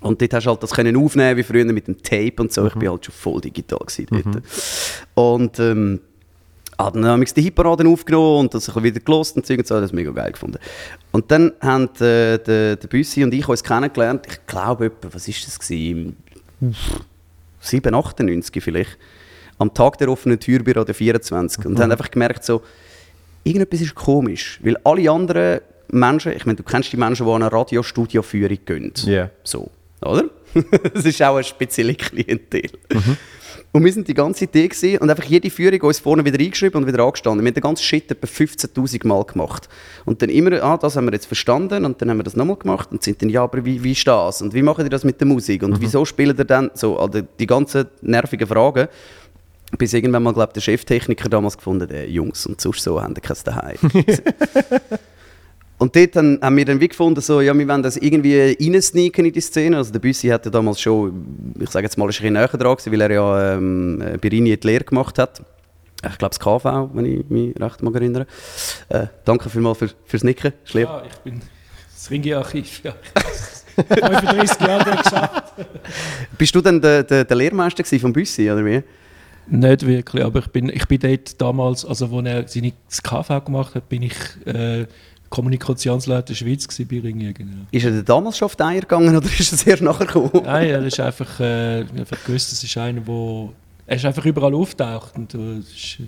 Und 0.00 0.20
dort 0.20 0.34
hast 0.34 0.46
du 0.46 0.50
halt 0.50 0.62
das 0.64 0.72
können 0.72 0.96
aufnehmen 0.96 1.36
wie 1.36 1.44
früher 1.44 1.64
mit 1.66 1.86
dem 1.86 2.02
Tape 2.02 2.34
und 2.38 2.52
so. 2.52 2.66
Ich 2.66 2.74
bin 2.74 2.90
halt 2.90 3.04
schon 3.04 3.14
voll 3.14 3.40
digital 3.40 3.78
gewesen 3.86 4.06
dort. 4.10 4.42
Und 5.14 5.60
ähm, 5.60 6.00
hat 6.84 6.94
dann 6.94 7.04
haben 7.04 7.20
wir 7.20 7.26
die 7.26 7.42
Hitparaden 7.42 7.86
aufgenommen 7.86 8.40
und 8.40 8.54
das 8.54 8.68
ein 8.68 8.74
bisschen 8.74 8.84
wieder 8.84 9.00
gelost 9.00 9.36
und 9.36 9.46
Zeug 9.46 9.58
und 9.58 9.66
so, 9.66 9.80
das 9.80 9.92
mega 9.92 10.10
geil 10.10 10.32
gefunden. 10.32 10.58
Und 11.12 11.30
dann 11.30 11.52
haben 11.60 11.88
äh, 12.00 12.38
der, 12.38 12.76
der 12.76 12.88
Büssi 12.88 13.22
und 13.24 13.32
ich 13.34 13.48
uns 13.48 13.62
kennengelernt, 13.62 14.26
ich 14.28 14.46
glaube 14.46 14.86
etwa, 14.86 15.08
was 15.12 15.28
ist 15.28 15.46
das 15.46 15.58
gewesen? 15.58 16.16
7, 17.60 17.94
98 17.94 18.62
vielleicht, 18.62 18.98
am 19.58 19.72
Tag 19.74 19.98
der 19.98 20.08
offenen 20.08 20.40
Tür 20.40 20.62
bei 20.62 20.72
Radio 20.72 20.94
24 20.94 21.66
und 21.66 21.78
haben 21.78 21.92
einfach 21.92 22.10
gemerkt 22.10 22.44
so, 22.44 22.62
irgendetwas 23.44 23.80
ist 23.80 23.94
komisch, 23.94 24.58
weil 24.62 24.76
alle 24.84 25.10
anderen 25.10 25.60
Menschen, 25.88 26.32
ich 26.32 26.46
meine, 26.46 26.56
du 26.56 26.62
kennst 26.62 26.92
die 26.92 26.96
Menschen, 26.96 27.26
die 27.26 27.32
an 27.32 27.42
eine 27.42 27.52
Radiostudioführung 27.52 28.58
gehen. 28.64 28.92
Ja. 29.04 29.30
So, 29.42 29.70
oder? 30.02 30.30
das 30.94 31.04
ist 31.04 31.22
auch 31.22 31.34
eine 31.34 31.44
spezielle 31.44 31.94
Klientel. 31.94 32.70
Und 33.72 33.84
wir 33.84 33.92
sind 33.92 34.08
die 34.08 34.14
ganze 34.14 34.50
Zeit 34.50 34.70
gesehen 34.70 34.98
und 34.98 35.10
einfach 35.10 35.24
jede 35.24 35.48
Führung 35.48 35.80
uns 35.82 36.00
vorne 36.00 36.24
wieder 36.24 36.40
eingeschrieben 36.40 36.82
und 36.82 36.88
wieder 36.88 37.04
angestanden. 37.04 37.44
Wir 37.44 37.50
haben 37.50 37.54
den 37.54 37.62
ganzen 37.62 37.84
Shit 37.84 38.10
etwa 38.10 38.26
15'000 38.26 39.06
Mal 39.06 39.24
gemacht. 39.24 39.68
Und 40.04 40.22
dann 40.22 40.28
immer, 40.28 40.60
ah, 40.62 40.76
das 40.76 40.96
haben 40.96 41.06
wir 41.06 41.12
jetzt 41.12 41.26
verstanden 41.26 41.84
und 41.84 42.02
dann 42.02 42.10
haben 42.10 42.18
wir 42.18 42.24
das 42.24 42.34
nochmal 42.34 42.56
gemacht 42.56 42.88
und 42.90 43.02
sind 43.02 43.22
dann, 43.22 43.28
ja, 43.28 43.44
aber 43.44 43.64
wie, 43.64 43.82
wie 43.84 43.92
ist 43.92 44.06
das? 44.06 44.42
Und 44.42 44.54
wie 44.54 44.62
macht 44.62 44.80
ihr 44.80 44.88
das 44.88 45.04
mit 45.04 45.20
der 45.20 45.28
Musik? 45.28 45.62
Und 45.62 45.80
wieso 45.80 46.04
spielt 46.04 46.38
ihr 46.38 46.44
dann 46.44 46.72
so, 46.74 46.98
also 46.98 47.20
die 47.38 47.46
ganzen 47.46 47.86
nervigen 48.02 48.48
Fragen. 48.48 48.88
Bis 49.78 49.92
irgendwann 49.92 50.24
mal, 50.24 50.34
glaube 50.34 50.52
der 50.52 50.62
Cheftechniker 50.62 51.28
damals 51.28 51.56
gefunden, 51.56 51.88
äh, 51.90 52.06
Jungs, 52.06 52.44
und 52.44 52.60
sonst 52.60 52.82
so 52.82 53.00
haben 53.00 53.14
die 53.14 53.20
kein 53.20 53.36
Daheim. 53.44 53.78
Und 55.80 55.96
dort 55.96 56.14
haben, 56.14 56.38
haben 56.42 56.56
wir 56.58 56.66
dann 56.66 56.78
wie 56.78 56.88
gefunden, 56.88 57.22
so, 57.22 57.40
ja, 57.40 57.56
wir 57.56 57.66
wollen 57.66 57.82
das 57.82 57.96
irgendwie 57.96 58.54
reinsneaken 58.60 59.24
in 59.24 59.32
die 59.32 59.40
Szene. 59.40 59.78
Also 59.78 59.90
der 59.90 59.98
Büssi 59.98 60.28
hat 60.28 60.44
ja 60.44 60.50
damals 60.50 60.78
schon, 60.78 61.54
ich 61.58 61.70
sage 61.70 61.86
jetzt 61.86 61.96
mal, 61.96 62.04
ein 62.04 62.08
bisschen 62.08 62.34
näher 62.34 62.48
dran 62.48 62.76
gewesen, 62.76 62.92
weil 62.92 63.00
er 63.00 63.10
ja 63.10 63.54
ähm, 63.54 63.98
bei 64.20 64.28
Rini 64.28 64.54
die 64.58 64.66
Lehre 64.66 64.84
gemacht 64.84 65.18
hat. 65.18 65.40
Ich 66.06 66.18
glaube, 66.18 66.36
das 66.36 66.38
KV, 66.38 66.90
wenn 66.92 67.06
ich 67.06 67.30
mich 67.30 67.58
recht 67.58 67.82
mag 67.82 67.94
erinnere. 67.94 68.26
Äh, 68.90 69.06
danke 69.24 69.48
vielmals 69.48 69.78
für, 69.78 69.88
fürs 70.04 70.22
Nicken, 70.22 70.52
ist 70.62 70.74
lieb. 70.74 70.84
Ja, 70.84 71.02
ich 71.10 71.16
bin 71.16 71.40
das 71.94 72.10
Ringi-Archiv. 72.10 72.82
Ja. 72.84 72.94
35 73.88 74.60
Jahre 74.60 75.02
geschafft. 75.02 75.44
Bist 76.36 76.54
du 76.54 76.60
dann 76.60 76.78
der, 76.82 77.04
der, 77.04 77.24
der 77.24 77.36
Lehrmeister 77.36 77.84
vom 77.98 78.12
Büssi, 78.12 78.50
oder 78.50 78.66
wie? 78.66 78.82
Nicht 79.46 79.86
wirklich, 79.86 80.22
aber 80.22 80.40
ich 80.40 80.48
bin, 80.48 80.68
ich 80.68 80.86
bin 80.86 81.00
dort 81.00 81.40
damals, 81.40 81.86
also 81.86 82.04
als 82.14 82.26
er 82.26 82.48
seine 82.48 82.72
das 82.86 83.02
KV 83.02 83.44
gemacht 83.44 83.74
hat, 83.74 83.88
bin 83.88 84.02
ich 84.02 84.14
äh, 84.46 84.86
Kommunikationsleiter 85.30 86.34
Schweiz 86.34 86.66
gewesen 86.68 86.88
bei 86.90 87.00
Ringi. 87.08 87.32
Genau. 87.32 87.52
Ist 87.70 87.84
er 87.84 88.02
damals 88.02 88.36
schon 88.36 88.46
auf 88.46 88.56
die 88.56 88.62
Eier 88.64 88.80
gegangen 88.80 89.16
oder 89.16 89.26
ist 89.26 89.52
er 89.66 89.70
erst 89.72 89.82
nachher 89.82 90.06
gekommen? 90.06 90.30
Nein, 90.44 90.68
er 90.68 90.84
ist 90.84 91.00
einfach, 91.00 91.40
äh, 91.40 91.84
einfach 91.96 92.22
gewusst, 92.24 92.52
das 92.52 92.62
ist 92.62 92.76
einer, 92.76 93.06
wo 93.06 93.52
er 93.86 93.96
ist 93.96 94.04
einfach 94.04 94.24
überall 94.24 94.54
auftaucht 94.54 95.16
und 95.16 95.34
äh, 95.34 95.56
das 95.60 95.68
ist 95.72 95.98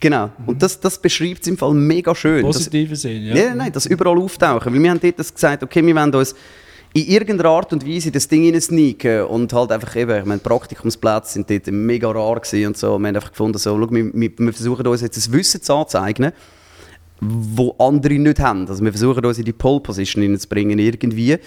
Genau. 0.00 0.28
Und 0.44 0.62
das, 0.62 0.78
das 0.78 1.00
beschreibt 1.00 1.40
es 1.42 1.46
im 1.46 1.56
Fall 1.56 1.72
mega 1.72 2.14
schön. 2.14 2.40
im 2.40 2.46
Das- 2.46 2.56
positiven 2.58 2.94
Sinn. 2.96 3.22
Ja. 3.24 3.34
Nein, 3.34 3.56
nein, 3.56 3.72
das 3.72 3.86
überall 3.86 4.18
auftauchen. 4.18 4.74
Weil 4.74 4.82
wir 4.82 4.90
haben 4.90 5.00
dort 5.00 5.18
das 5.18 5.32
gesagt, 5.32 5.62
okay, 5.62 5.84
wir 5.86 5.94
wollen 5.94 6.14
uns 6.14 6.34
in 6.92 7.06
irgendeiner 7.06 7.48
Art 7.50 7.72
und 7.72 7.86
Weise 7.86 8.08
in 8.08 8.12
das 8.12 8.28
Ding 8.28 8.42
hineinsneaken 8.42 9.22
und 9.24 9.52
halt 9.52 9.72
einfach 9.72 9.96
eben, 9.96 10.18
ich 10.18 10.24
meine, 10.26 10.40
Praktikumsplätze 10.40 11.32
sind 11.32 11.48
dort 11.48 11.68
mega 11.68 12.10
rar 12.10 12.38
gewesen 12.38 12.66
und 12.66 12.76
so. 12.76 12.98
Wir 12.98 13.08
haben 13.08 13.16
einfach 13.16 13.30
gefunden, 13.30 13.56
so, 13.56 13.78
schau, 13.80 13.90
wir, 13.90 14.10
wir, 14.14 14.52
versuchen 14.52 14.86
uns 14.86 15.00
jetzt 15.00 15.26
ein 15.26 15.32
Wissen 15.32 15.62
zu 15.62 15.74
anzeigen, 15.74 16.32
wo 17.20 17.74
andere 17.78 18.14
nicht 18.14 18.40
haben. 18.40 18.68
Also 18.68 18.84
wir 18.84 18.92
versuchen 18.92 19.24
uns 19.24 19.38
in 19.38 19.44
die 19.44 19.52
Pole 19.52 19.80
Position 19.80 20.22
hineinzubringen 20.22 20.78
irgendwie 20.78 21.38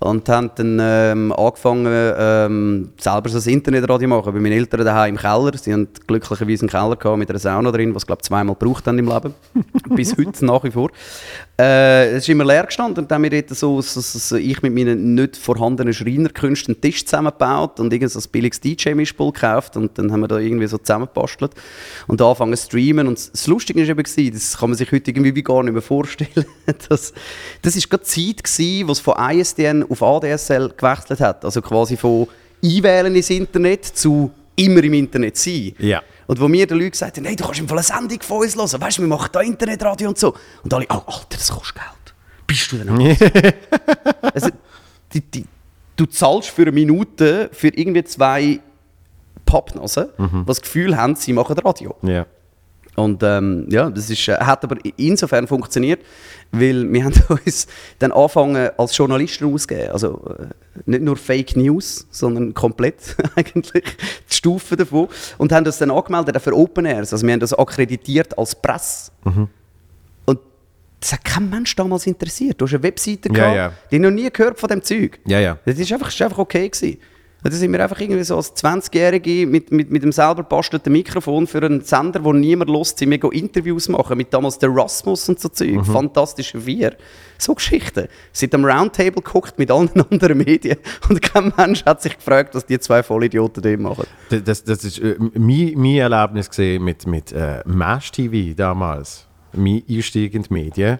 und 0.00 0.28
haben 0.28 0.50
dann 0.56 0.78
ähm, 0.80 1.32
angefangen, 1.32 1.86
ähm, 1.88 2.90
selber 2.98 3.28
so 3.28 3.38
ein 3.38 3.54
Internetradio 3.54 4.08
machen. 4.08 4.34
Bei 4.34 4.40
meinen 4.40 4.52
Eltern 4.52 4.84
daheim 4.84 5.14
im 5.14 5.20
Keller. 5.20 5.56
Sie 5.56 5.72
haben 5.72 5.88
glücklicherweise 6.06 6.68
einen 6.68 6.98
Keller 6.98 7.16
mit 7.16 7.30
einer 7.30 7.38
Sauna 7.38 7.70
drin, 7.70 7.94
was 7.94 8.06
glaube 8.06 8.22
zweimal 8.22 8.54
gebraucht 8.54 8.86
haben 8.86 8.98
im 8.98 9.08
Leben. 9.08 9.34
Bis 9.94 10.16
heute 10.16 10.44
nach 10.44 10.62
wie 10.64 10.70
vor. 10.70 10.90
Äh, 11.56 12.08
es 12.08 12.24
ist 12.24 12.28
immer 12.30 12.44
leer 12.44 12.64
gestanden 12.64 13.04
und 13.04 13.10
dann 13.10 13.22
haben 13.22 13.30
wir 13.30 13.44
so, 13.50 13.80
so, 13.80 14.00
so, 14.00 14.36
ich 14.36 14.60
mit 14.62 14.74
meinen 14.74 15.14
nicht 15.14 15.36
vorhandenen 15.36 15.94
Schreinerkünsten 15.94 16.74
einen 16.74 16.80
Tisch 16.80 17.04
zusammengebaut 17.04 17.78
und 17.78 17.92
irgend 17.92 18.10
so 18.10 18.18
ein 18.18 18.24
billiges 18.32 18.60
DJ-Mischpult 18.60 19.34
gekauft 19.34 19.76
und 19.76 19.96
dann 19.96 20.10
haben 20.10 20.20
wir 20.20 20.26
da 20.26 20.38
irgendwie 20.38 20.66
so 20.66 20.78
zusammengebastelt 20.78 21.52
und 22.08 22.20
angefangen 22.20 22.56
zu 22.56 22.66
streamen 22.66 23.06
und 23.06 23.18
das 23.32 23.46
Lustige 23.46 23.80
war 23.80 23.88
eben, 23.88 24.32
das 24.32 24.58
kann 24.58 24.70
man 24.70 24.76
sich 24.76 24.90
heute 24.90 25.12
irgendwie 25.12 25.36
wie 25.36 25.44
gar 25.44 25.62
nicht 25.62 25.74
mehr 25.74 25.82
vorstellen, 25.82 26.44
das, 26.88 27.12
das 27.62 27.88
gerade 27.88 28.02
die 28.02 28.34
Zeit 28.34 28.42
gewesen, 28.42 28.88
wo 28.88 28.92
es 28.92 28.98
von 28.98 29.14
ISDN 29.16 29.84
auf 29.88 30.02
ADSL 30.02 30.72
gewechselt 30.76 31.20
hat, 31.20 31.44
also 31.44 31.62
quasi 31.62 31.96
von 31.96 32.26
einwählen 32.64 33.14
ins 33.14 33.30
Internet 33.30 33.84
zu 33.84 34.32
immer 34.56 34.82
im 34.82 34.94
Internet 34.94 35.36
sein. 35.36 35.72
Ja. 35.78 36.02
Und 36.26 36.40
wo 36.40 36.48
mir 36.48 36.66
die 36.66 36.74
Leute 36.74 36.90
gesagt 36.90 37.16
haben, 37.16 37.24
hey, 37.24 37.36
du 37.36 37.44
kannst 37.44 37.60
im 37.60 37.68
Fall 37.68 37.78
eine 37.78 37.84
Sendung 37.84 38.22
von 38.22 38.42
uns 38.42 38.56
hören, 38.56 38.80
weißt 38.80 38.98
du, 38.98 39.02
wir 39.02 39.08
machen 39.08 39.28
da 39.32 39.40
Internetradio 39.40 40.08
und 40.08 40.18
so. 40.18 40.34
Und 40.62 40.72
alle, 40.72 40.86
oh, 40.88 41.02
Alter, 41.06 41.26
das 41.30 41.50
kostet 41.50 41.76
Geld. 41.76 42.14
Bist 42.46 42.72
du 42.72 42.76
denn 42.78 42.90
auch? 44.22 44.30
also, 44.32 44.48
die, 45.12 45.20
die, 45.20 45.46
du 45.96 46.06
zahlst 46.06 46.50
für 46.50 46.62
eine 46.62 46.72
Minute 46.72 47.50
für 47.52 47.68
irgendwie 47.68 48.04
zwei 48.04 48.60
Pappnasen, 49.44 50.08
die 50.18 50.46
das 50.46 50.60
Gefühl 50.60 50.96
haben, 50.96 51.14
sie 51.16 51.32
machen 51.32 51.56
Radio. 51.58 51.94
Ja. 52.02 52.26
Und 52.96 53.22
ähm, 53.24 53.66
ja, 53.70 53.90
das 53.90 54.08
ist, 54.08 54.28
äh, 54.28 54.36
hat 54.36 54.62
aber 54.64 54.76
insofern 54.96 55.46
funktioniert, 55.48 56.00
weil 56.52 56.90
wir 56.92 57.04
haben 57.04 57.14
uns 57.44 57.66
dann 57.98 58.12
angefangen 58.12 58.70
als 58.76 58.96
Journalisten 58.96 59.52
auszugeben. 59.52 59.90
Also 59.90 60.22
äh, 60.38 60.46
nicht 60.86 61.02
nur 61.02 61.16
Fake 61.16 61.56
News, 61.56 62.06
sondern 62.10 62.54
komplett 62.54 63.16
eigentlich 63.34 63.84
die 64.30 64.34
Stufen 64.34 64.76
davon. 64.76 65.08
Und 65.38 65.52
haben 65.52 65.64
das 65.64 65.78
dann 65.78 65.90
angemeldet 65.90 66.40
für 66.40 66.56
Open 66.56 66.86
Airs. 66.86 67.12
Also 67.12 67.26
wir 67.26 67.32
haben 67.32 67.40
das 67.40 67.52
akkreditiert 67.52 68.38
als 68.38 68.54
Presse. 68.54 69.10
Und 70.26 70.38
das 71.00 71.12
hat 71.12 71.24
kein 71.24 71.50
Mensch 71.50 71.74
damals 71.74 72.06
interessiert. 72.06 72.60
Du 72.60 72.66
hast 72.66 72.74
eine 72.74 72.82
Webseite 72.84 73.28
Ja, 73.28 73.34
gehabt, 73.34 73.56
ja. 73.56 73.72
die 73.90 73.98
noch 73.98 74.10
nie 74.10 74.30
gehört 74.30 74.58
von 74.60 74.68
dem 74.68 74.82
Zeug. 74.82 75.18
Ja, 75.26 75.40
ja. 75.40 75.58
Das 75.64 75.78
ist 75.78 75.92
einfach, 75.92 76.08
ist 76.08 76.22
einfach 76.22 76.38
okay 76.38 76.68
gewesen. 76.68 76.98
Und 77.44 77.52
dann 77.52 77.60
sind 77.60 77.72
wir 77.72 77.82
einfach 77.82 78.00
irgendwie 78.00 78.24
so 78.24 78.36
als 78.36 78.56
20-Jährige 78.56 79.46
mit, 79.46 79.70
mit, 79.70 79.90
mit 79.90 80.02
dem 80.02 80.12
selber 80.12 80.42
bastelten 80.42 80.90
Mikrofon 80.90 81.46
für 81.46 81.62
einen 81.62 81.82
Sender, 81.82 82.24
wo 82.24 82.32
niemand 82.32 82.70
lust, 82.70 82.96
sind 82.96 83.10
wir 83.10 83.18
gehen 83.18 83.32
Interviews 83.32 83.90
machen 83.90 84.16
mit 84.16 84.32
damals 84.32 84.58
der 84.58 84.74
Rasmus 84.74 85.28
und 85.28 85.38
so 85.38 85.50
Zeug, 85.50 85.84
fantastische 85.84 86.58
Vier. 86.58 86.96
So 87.36 87.54
Geschichten. 87.54 88.08
Sind 88.32 88.54
am 88.54 88.64
Roundtable 88.64 89.20
geguckt 89.20 89.58
mit 89.58 89.70
allen 89.70 89.90
anderen 90.10 90.38
Medien 90.38 90.78
und 91.10 91.20
kein 91.20 91.52
Mensch 91.54 91.84
hat 91.84 92.00
sich 92.00 92.16
gefragt, 92.16 92.54
was 92.54 92.64
die 92.64 92.78
zwei 92.78 93.02
Vollidioten 93.02 93.62
da 93.62 93.76
machen. 93.76 94.06
Das, 94.30 94.64
das, 94.64 94.82
ist 94.82 94.98
äh, 95.00 95.16
mein, 95.34 95.74
mein 95.76 95.96
Erlebnis 95.96 96.48
gesehen 96.48 96.82
mit, 96.82 97.06
mit 97.06 97.30
äh, 97.32 97.62
Mash 97.66 98.10
TV 98.10 98.54
damals. 98.56 99.26
Mein 99.52 99.82
Einstieg 99.86 100.32
in 100.32 100.44
die 100.44 100.52
Medien. 100.52 100.98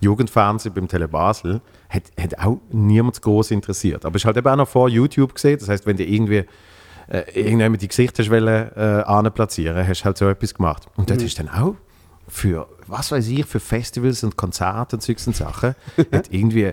Jugendfernsehen 0.00 0.74
beim 0.74 0.88
Tele 0.88 1.08
Basel. 1.08 1.60
Hat, 1.88 2.04
hat 2.20 2.38
auch 2.38 2.58
niemand 2.70 3.20
groß 3.20 3.50
interessiert. 3.50 4.04
Aber 4.04 4.16
es 4.16 4.22
ist 4.22 4.26
halt 4.26 4.36
eben 4.36 4.48
auch 4.48 4.56
noch 4.56 4.68
vor 4.68 4.88
YouTube 4.88 5.34
gesehen. 5.34 5.58
Das 5.58 5.68
heißt, 5.68 5.86
wenn 5.86 5.96
du 5.96 6.04
irgendwie 6.04 6.44
äh, 7.08 7.22
irgendjemand 7.34 7.82
die 7.82 8.30
wollen, 8.30 8.70
äh, 8.76 9.02
anplatzieren, 9.04 9.86
hast 9.86 10.00
du 10.00 10.04
halt 10.04 10.18
so 10.18 10.28
etwas 10.28 10.54
gemacht. 10.54 10.86
Und 10.96 11.10
dort 11.10 11.22
ist 11.22 11.38
dann 11.38 11.48
auch 11.48 11.74
für, 12.28 12.68
was 12.86 13.10
weiß 13.10 13.28
ich, 13.28 13.44
für 13.44 13.60
Festivals 13.60 14.22
und 14.22 14.36
Konzerte 14.36 14.96
und 14.96 15.02
solche 15.02 15.32
Sachen, 15.32 15.74
hat 16.12 16.32
irgendwie 16.32 16.72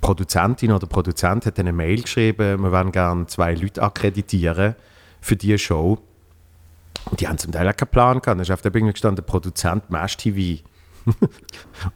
Produzentin 0.00 0.72
oder 0.72 0.86
Produzent 0.86 1.46
hat 1.46 1.58
eine 1.58 1.72
Mail 1.72 2.02
geschrieben, 2.02 2.62
wir 2.62 2.72
wollen 2.72 2.92
gerne 2.92 3.26
zwei 3.26 3.54
Leute 3.54 3.82
akkreditieren 3.82 4.74
für 5.20 5.36
diese 5.36 5.58
Show. 5.58 5.98
Und 7.10 7.20
die 7.20 7.28
haben 7.28 7.38
zum 7.38 7.52
Teil 7.52 7.68
auch 7.68 7.76
keinen 7.76 7.88
Plan 7.88 8.20
gehabt. 8.20 8.38
Da 8.38 8.42
ist 8.42 8.50
auf 8.50 8.62
der 8.62 8.70
Bühne 8.70 8.92
gestanden, 8.92 9.24
Produzent 9.24 9.90
Mesh 9.90 10.16
TV. 10.16 10.62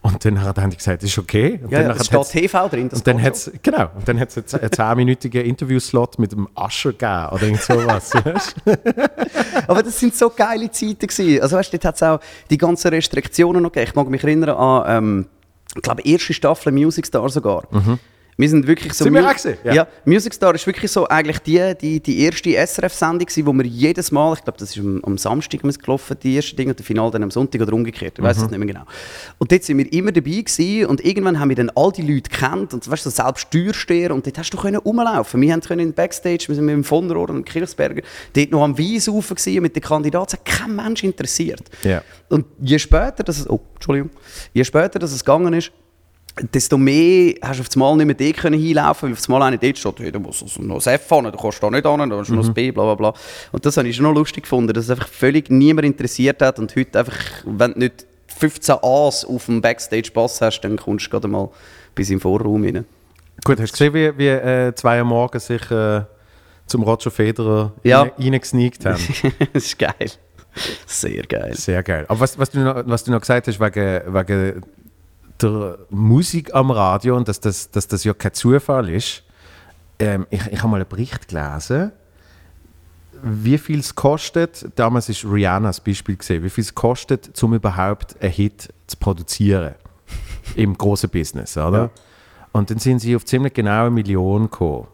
Und 0.03 0.25
dann 0.25 0.41
hat- 0.43 0.57
die 0.57 0.77
gesagt, 0.77 1.03
das 1.03 1.11
ist 1.11 1.19
okay. 1.19 1.61
Und 1.63 1.71
Ja, 1.71 1.79
dann 1.81 1.89
ja, 1.89 1.93
es 1.93 1.99
hat- 2.01 2.07
steht 2.07 2.19
hat's- 2.19 2.31
TV 2.31 2.69
drin. 2.69 2.89
Das 2.89 2.99
und 3.01 3.07
dann 3.07 3.23
hat 3.23 3.35
es 3.35 3.51
genau, 3.63 3.91
und 3.97 4.09
dann 4.09 4.19
hat's 4.19 4.37
einen 4.37 4.47
ze- 4.47 4.61
einen 4.61 4.71
10-minütigen 4.71 5.43
Interviewslot 5.43 6.19
mit 6.19 6.33
dem 6.33 6.49
Ascher 6.55 6.93
gegeben 6.93 7.29
oder 7.33 7.43
irgend 7.43 7.63
sowas. 7.63 8.13
Aber 9.67 9.83
das 9.83 9.99
sind 9.99 10.15
so 10.15 10.31
geile 10.31 10.71
Zeiten 10.71 11.07
gewesen. 11.07 11.43
Also 11.43 11.57
weißt, 11.57 11.73
du, 11.73 11.79
dort 11.79 11.85
hat 11.87 11.95
es 11.97 12.03
auch 12.03 12.21
die 12.51 12.59
ganzen 12.59 12.89
Restriktionen 12.89 13.63
noch 13.63 13.73
gegeben. 13.73 13.89
Ich 13.91 13.95
mag 13.95 14.09
mich 14.09 14.23
erinnern 14.25 14.51
an, 14.57 14.85
ähm, 14.87 15.27
ich 15.77 15.83
glaube, 15.83 16.03
erste 16.03 16.33
Staffel 16.33 16.73
Music 16.73 17.07
Star 17.07 17.29
sogar. 17.29 17.65
Wir 18.37 18.49
sind 18.49 18.67
wirklich 18.67 18.93
so... 18.93 19.05
Sind 19.05 19.15
wir 19.15 19.29
auch? 19.29 19.35
Ja. 19.65 19.75
Ja. 19.75 19.87
Music 20.05 20.35
Star 20.35 20.55
ist 20.55 20.67
wirklich 20.67 20.91
so 20.91 21.07
eigentlich 21.09 21.39
die, 21.41 21.75
die, 21.81 22.01
die 22.01 22.21
erste 22.21 22.51
SRF-Sendung 22.55 23.29
wo 23.45 23.53
wir 23.53 23.65
jedes 23.65 24.11
Mal, 24.11 24.35
ich 24.35 24.45
glaube, 24.45 24.59
das 24.59 24.71
ist 24.71 24.79
am, 24.79 25.01
am 25.05 25.19
Samstag 25.19 25.61
gelaufen, 25.63 26.17
die 26.23 26.37
erste 26.37 26.57
Ding 26.57 26.69
und 26.69 26.79
der 26.79 26.85
Final 26.85 27.11
dann 27.11 27.23
am 27.23 27.31
Sonntag 27.31 27.61
oder 27.61 27.73
umgekehrt, 27.73 28.19
ich 28.19 28.25
weiß 28.25 28.39
Mhm. 28.39 28.45
es 28.45 28.51
nicht 28.51 28.59
mehr 28.59 28.69
genau. 28.69 28.85
Und 29.39 29.53
dort 29.53 29.63
sind 29.63 29.79
wir 29.79 29.93
immer 29.93 30.13
dabei 30.13 30.31
gewesen 30.31 30.87
und 30.87 31.05
irgendwann 31.05 31.39
haben 31.39 31.49
wir 31.49 31.57
dann 31.57 31.71
all 31.75 31.93
die 31.93 32.03
Leute 32.03 32.31
kennt 32.31 32.75
und 32.75 32.89
weißt 32.91 33.07
du, 33.07 33.11
so 33.11 33.23
selbst 33.23 33.43
Steuersteher 33.49 34.13
und 34.15 34.27
dort 34.27 34.39
hast 34.39 34.51
du 34.51 34.59
können 34.59 34.77
rumlaufen. 34.77 35.41
Wir 35.41 35.53
haben 35.53 35.61
können 35.61 35.81
in 35.89 35.93
Backstage, 35.93 36.45
wir 36.49 36.55
sind 36.55 36.65
mit 36.65 36.75
dem 36.75 36.85
von 36.85 37.11
Orden 37.11 37.37
und 37.37 37.45
dem 37.49 37.53
Kirchsberger, 37.53 38.03
dort 38.35 38.51
noch 38.51 38.63
am 38.63 38.79
Weisaufen 38.79 39.37
gewesen 39.37 39.63
mit 39.63 39.77
den 39.77 39.83
Kandidaten, 39.83 40.33
hat 40.33 40.45
kein 40.45 40.75
Mensch 40.75 41.05
interessiert. 41.05 41.63
Ja. 41.83 42.03
Und 42.29 42.47
je 42.61 42.79
später, 42.79 43.23
dass 43.23 43.39
es, 43.39 43.49
oh, 43.49 43.61
Entschuldigung, 43.75 44.11
je 44.53 44.65
später, 44.65 44.99
dass 44.99 45.13
es 45.13 45.25
gegangen 45.25 45.53
ist, 45.55 45.71
desto 46.53 46.77
mehr 46.77 47.35
hast 47.43 47.59
du 47.59 47.61
auf 47.63 47.69
das 47.69 47.77
Mal 47.77 47.97
nicht 47.97 48.07
mehr 48.07 48.15
dort 48.15 48.37
können 48.43 48.61
hinlaufen, 48.61 49.09
weil 49.09 49.13
auf 49.13 49.19
das 49.19 49.29
Mal 49.29 49.43
einer 49.43 49.57
dort 49.57 49.79
steht, 49.79 50.01
hey, 50.01 50.11
du 50.13 50.19
musst 50.19 50.43
also 50.43 50.63
noch 50.63 50.85
ein 50.85 50.95
F 50.95 51.11
haben, 51.11 51.31
du 51.31 51.39
kannst 51.39 51.63
da 51.63 51.71
nicht 51.71 51.87
an, 51.87 52.11
da 52.11 52.17
hast 52.17 52.29
du 52.31 52.35
noch 52.35 52.45
das 52.45 52.53
B, 52.55 52.71
bla 52.73 52.83
bla 52.85 52.95
bla. 52.95 53.15
Und 53.53 53.65
das 53.65 53.77
habe 53.77 53.89
ich 53.89 53.97
schon 53.97 54.05
noch 54.05 54.15
lustig 54.15 54.43
gefunden, 54.43 54.73
dass 54.73 54.85
es 54.85 54.91
einfach 54.91 55.09
völlig 55.09 55.49
niemand 55.51 55.87
interessiert 55.87 56.43
hat 56.43 56.59
und 56.59 56.75
heute 56.75 56.99
einfach, 56.99 57.17
wenn 57.45 57.73
du 57.75 57.79
nicht 57.81 58.07
15 58.37 58.77
A's 58.83 59.25
auf 59.25 59.47
dem 59.47 59.61
Backstage-Pass 59.61 60.41
hast, 60.41 60.61
dann 60.63 60.77
kommst 60.77 61.07
du 61.07 61.11
gerade 61.11 61.29
mal 61.29 61.51
bis 61.95 62.11
im 62.11 62.21
Vorraum 62.21 62.65
rein. 62.65 62.85
Gut, 63.45 63.61
hast 63.61 63.79
du 63.81 63.91
gesehen, 63.91 63.95
wie, 63.95 64.19
wie 64.19 64.29
äh, 64.29 64.75
zwei 64.75 65.01
am 65.01 65.09
Morgen 65.09 65.39
sich 65.39 65.71
äh, 65.71 66.03
zum 66.67 66.83
Roger 66.83 67.13
Federer 67.13 67.73
Ja. 67.85 68.03
rein- 68.03 68.11
reingesneakt 68.19 68.85
haben? 68.87 68.99
das 69.53 69.65
ist 69.67 69.79
geil. 69.79 70.11
Sehr 70.87 71.23
geil. 71.25 71.55
Sehr 71.55 71.83
geil. 71.83 72.07
Aber 72.09 72.21
was, 72.21 72.39
was, 72.39 72.51
du, 72.51 72.61
noch, 72.61 72.83
was 72.87 73.05
du 73.05 73.11
noch 73.13 73.21
gesagt 73.21 73.47
hast, 73.49 73.61
wegen, 73.61 74.01
wegen 74.15 74.63
der 75.45 75.79
Musik 75.91 76.55
am 76.55 76.71
Radio 76.71 77.17
und 77.17 77.29
dass 77.29 77.41
das, 77.41 77.71
dass 77.71 77.87
das 77.87 78.05
ja 78.05 78.15
kein 78.15 78.33
Zufall 78.33 78.89
ist, 78.89 79.23
ähm, 79.99 80.27
ich, 80.31 80.45
ich 80.47 80.59
habe 80.59 80.69
mal 80.69 80.77
einen 80.77 80.89
Bericht 80.89 81.29
gelesen, 81.29 81.93
wie 83.23 83.59
viel 83.59 83.79
es 83.79 83.95
kostet, 83.95 84.67
damals 84.77 85.09
ist 85.09 85.25
Rihanna 85.25 85.69
das 85.69 85.81
Beispiel 85.81 86.17
gesehen, 86.17 86.43
wie 86.43 86.51
viel 86.51 86.63
es 86.63 86.75
kostet, 86.75 87.43
um 87.43 87.55
überhaupt 87.55 88.21
einen 88.21 88.33
Hit 88.33 88.73
zu 88.87 88.97
produzieren 88.97 89.75
im 90.57 90.77
großen 90.77 91.09
Business, 91.09 91.57
oder? 91.57 91.79
Ja. 91.79 91.91
Und 92.53 92.71
dann 92.71 92.79
sind 92.79 93.01
sie 93.01 93.17
auf 93.17 93.25
ziemlich 93.25 93.55
genau 93.55 93.83
eine 93.83 93.91
Million 93.91 94.45
gekommen. 94.45 94.87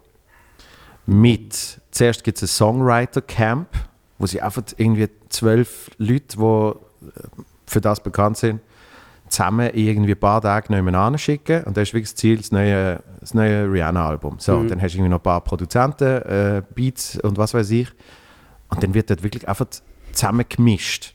Mit, 1.06 1.80
zuerst 1.90 2.22
gibt 2.24 2.38
es 2.38 2.44
ein 2.44 2.48
Songwriter-Camp, 2.48 3.68
wo 4.18 4.26
sie 4.26 4.40
einfach 4.40 4.62
irgendwie 4.76 5.08
zwölf 5.28 5.90
Leute, 5.98 6.36
die 6.36 6.42
äh, 6.42 6.74
für 7.66 7.80
das 7.80 8.02
bekannt 8.02 8.36
sind, 8.36 8.60
zusammen 9.30 9.70
irgendwie 9.72 10.12
ein 10.12 10.20
paar 10.20 10.42
Tage 10.42 10.72
nebeneinander 10.72 11.18
schicken. 11.18 11.62
Und 11.64 11.76
das 11.76 11.88
ist 11.88 11.94
wirklich 11.94 12.10
das 12.10 12.16
Ziel, 12.16 12.36
das 12.36 12.50
neue, 12.52 13.00
das 13.20 13.32
neue 13.32 13.70
Rihanna-Album. 13.72 14.36
So, 14.38 14.56
und 14.56 14.70
dann 14.70 14.82
hast 14.82 14.92
du 14.92 14.98
irgendwie 14.98 15.10
noch 15.10 15.20
ein 15.20 15.22
paar 15.22 15.40
Produzenten, 15.40 16.22
äh, 16.22 16.62
Beats 16.74 17.18
und 17.20 17.38
was 17.38 17.54
weiß 17.54 17.70
ich. 17.70 17.88
Und 18.68 18.82
dann 18.82 18.92
wird 18.92 19.08
dort 19.08 19.22
wirklich 19.22 19.48
einfach 19.48 19.66
zusammen 20.12 20.44
gemischt. 20.48 21.14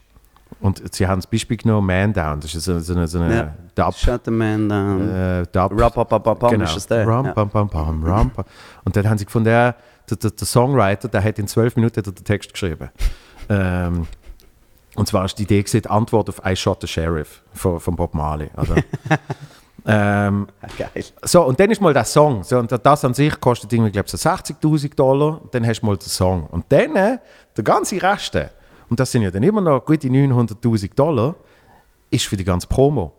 Und 0.62 0.82
sie 0.96 1.08
haben 1.08 1.20
das 1.20 1.28
Beispiel 1.28 1.58
genommen, 1.58 1.86
Man 1.88 2.14
Down, 2.14 2.40
das 2.40 2.56
ist 2.56 2.64
so, 2.64 2.80
so 2.80 2.94
eine, 2.94 3.08
so 3.08 3.20
eine 3.20 3.36
Ja. 3.36 3.56
Dub, 3.76 3.94
Shut 3.96 4.22
the 4.26 4.32
man 4.32 4.70
down. 4.70 5.10
äh, 5.10 5.46
Dub 5.52 5.72
Rapapapapam 5.76 6.52
genau. 6.52 6.64
ist 6.64 6.76
das 6.76 6.88
der. 6.88 7.06
Rum, 7.06 7.26
Ja. 7.26 7.34
pam, 7.34 7.50
pam, 7.50 7.70
pam, 7.70 8.04
rum, 8.04 8.30
pam. 8.32 8.46
Und 8.86 8.96
dann 8.96 9.10
haben 9.10 9.18
sie 9.18 9.26
gefunden, 9.26 9.46
der, 9.46 9.76
der, 10.10 10.32
der, 10.32 10.48
Songwriter, 10.48 11.08
der 11.10 11.24
hat 11.24 11.40
in 11.40 11.48
zwölf 11.48 11.76
Minuten 11.76 12.02
den 12.02 12.16
Text 12.16 12.54
geschrieben. 12.54 12.90
ähm, 13.50 14.08
und 14.96 15.08
zwar 15.08 15.26
ist 15.26 15.38
die 15.38 15.44
Idee 15.44 15.62
gewesen, 15.62 15.82
die 15.82 15.90
Antwort 15.90 16.30
auf 16.30 16.42
I 16.46 16.56
Shot 16.56 16.82
the 16.82 16.88
Sheriff 16.88 17.42
von, 17.54 17.80
von 17.80 17.96
Bob 17.96 18.14
Marley. 18.14 18.50
Oder? 18.58 18.76
ähm, 19.86 20.48
Geil. 20.78 21.04
so, 21.24 21.44
und 21.44 21.60
dann 21.60 21.70
ist 21.70 21.82
mal 21.82 21.94
der 21.94 22.06
Song. 22.06 22.44
So, 22.44 22.58
und 22.60 22.72
das 22.72 23.06
an 23.06 23.14
sich 23.14 23.40
kostet 23.40 23.72
irgendwie, 23.74 23.92
glaube 23.92 24.08
ich, 24.08 24.12
so 24.12 24.30
60.000 24.30 24.96
Dollar. 24.96 25.42
Dann 25.52 25.66
hast 25.66 25.82
du 25.82 25.86
mal 25.86 25.98
den 25.98 26.08
Song. 26.08 26.48
Und 26.48 26.66
dann, 26.70 26.96
äh, 26.96 27.18
der 27.56 27.64
ganze 27.64 28.02
Rest, 28.02 28.36
äh, 28.36 28.50
und 28.90 29.00
das 29.00 29.12
sind 29.12 29.24
ja 29.24 29.32
dann 29.32 29.44
immer 29.44 29.62
noch 29.62 29.84
gute 29.86 30.08
900.000 30.08 30.96
Dollar, 30.96 31.36
ist 32.10 32.26
für 32.26 32.38
die 32.38 32.46
ganze 32.46 32.68
Promo. 32.68 33.14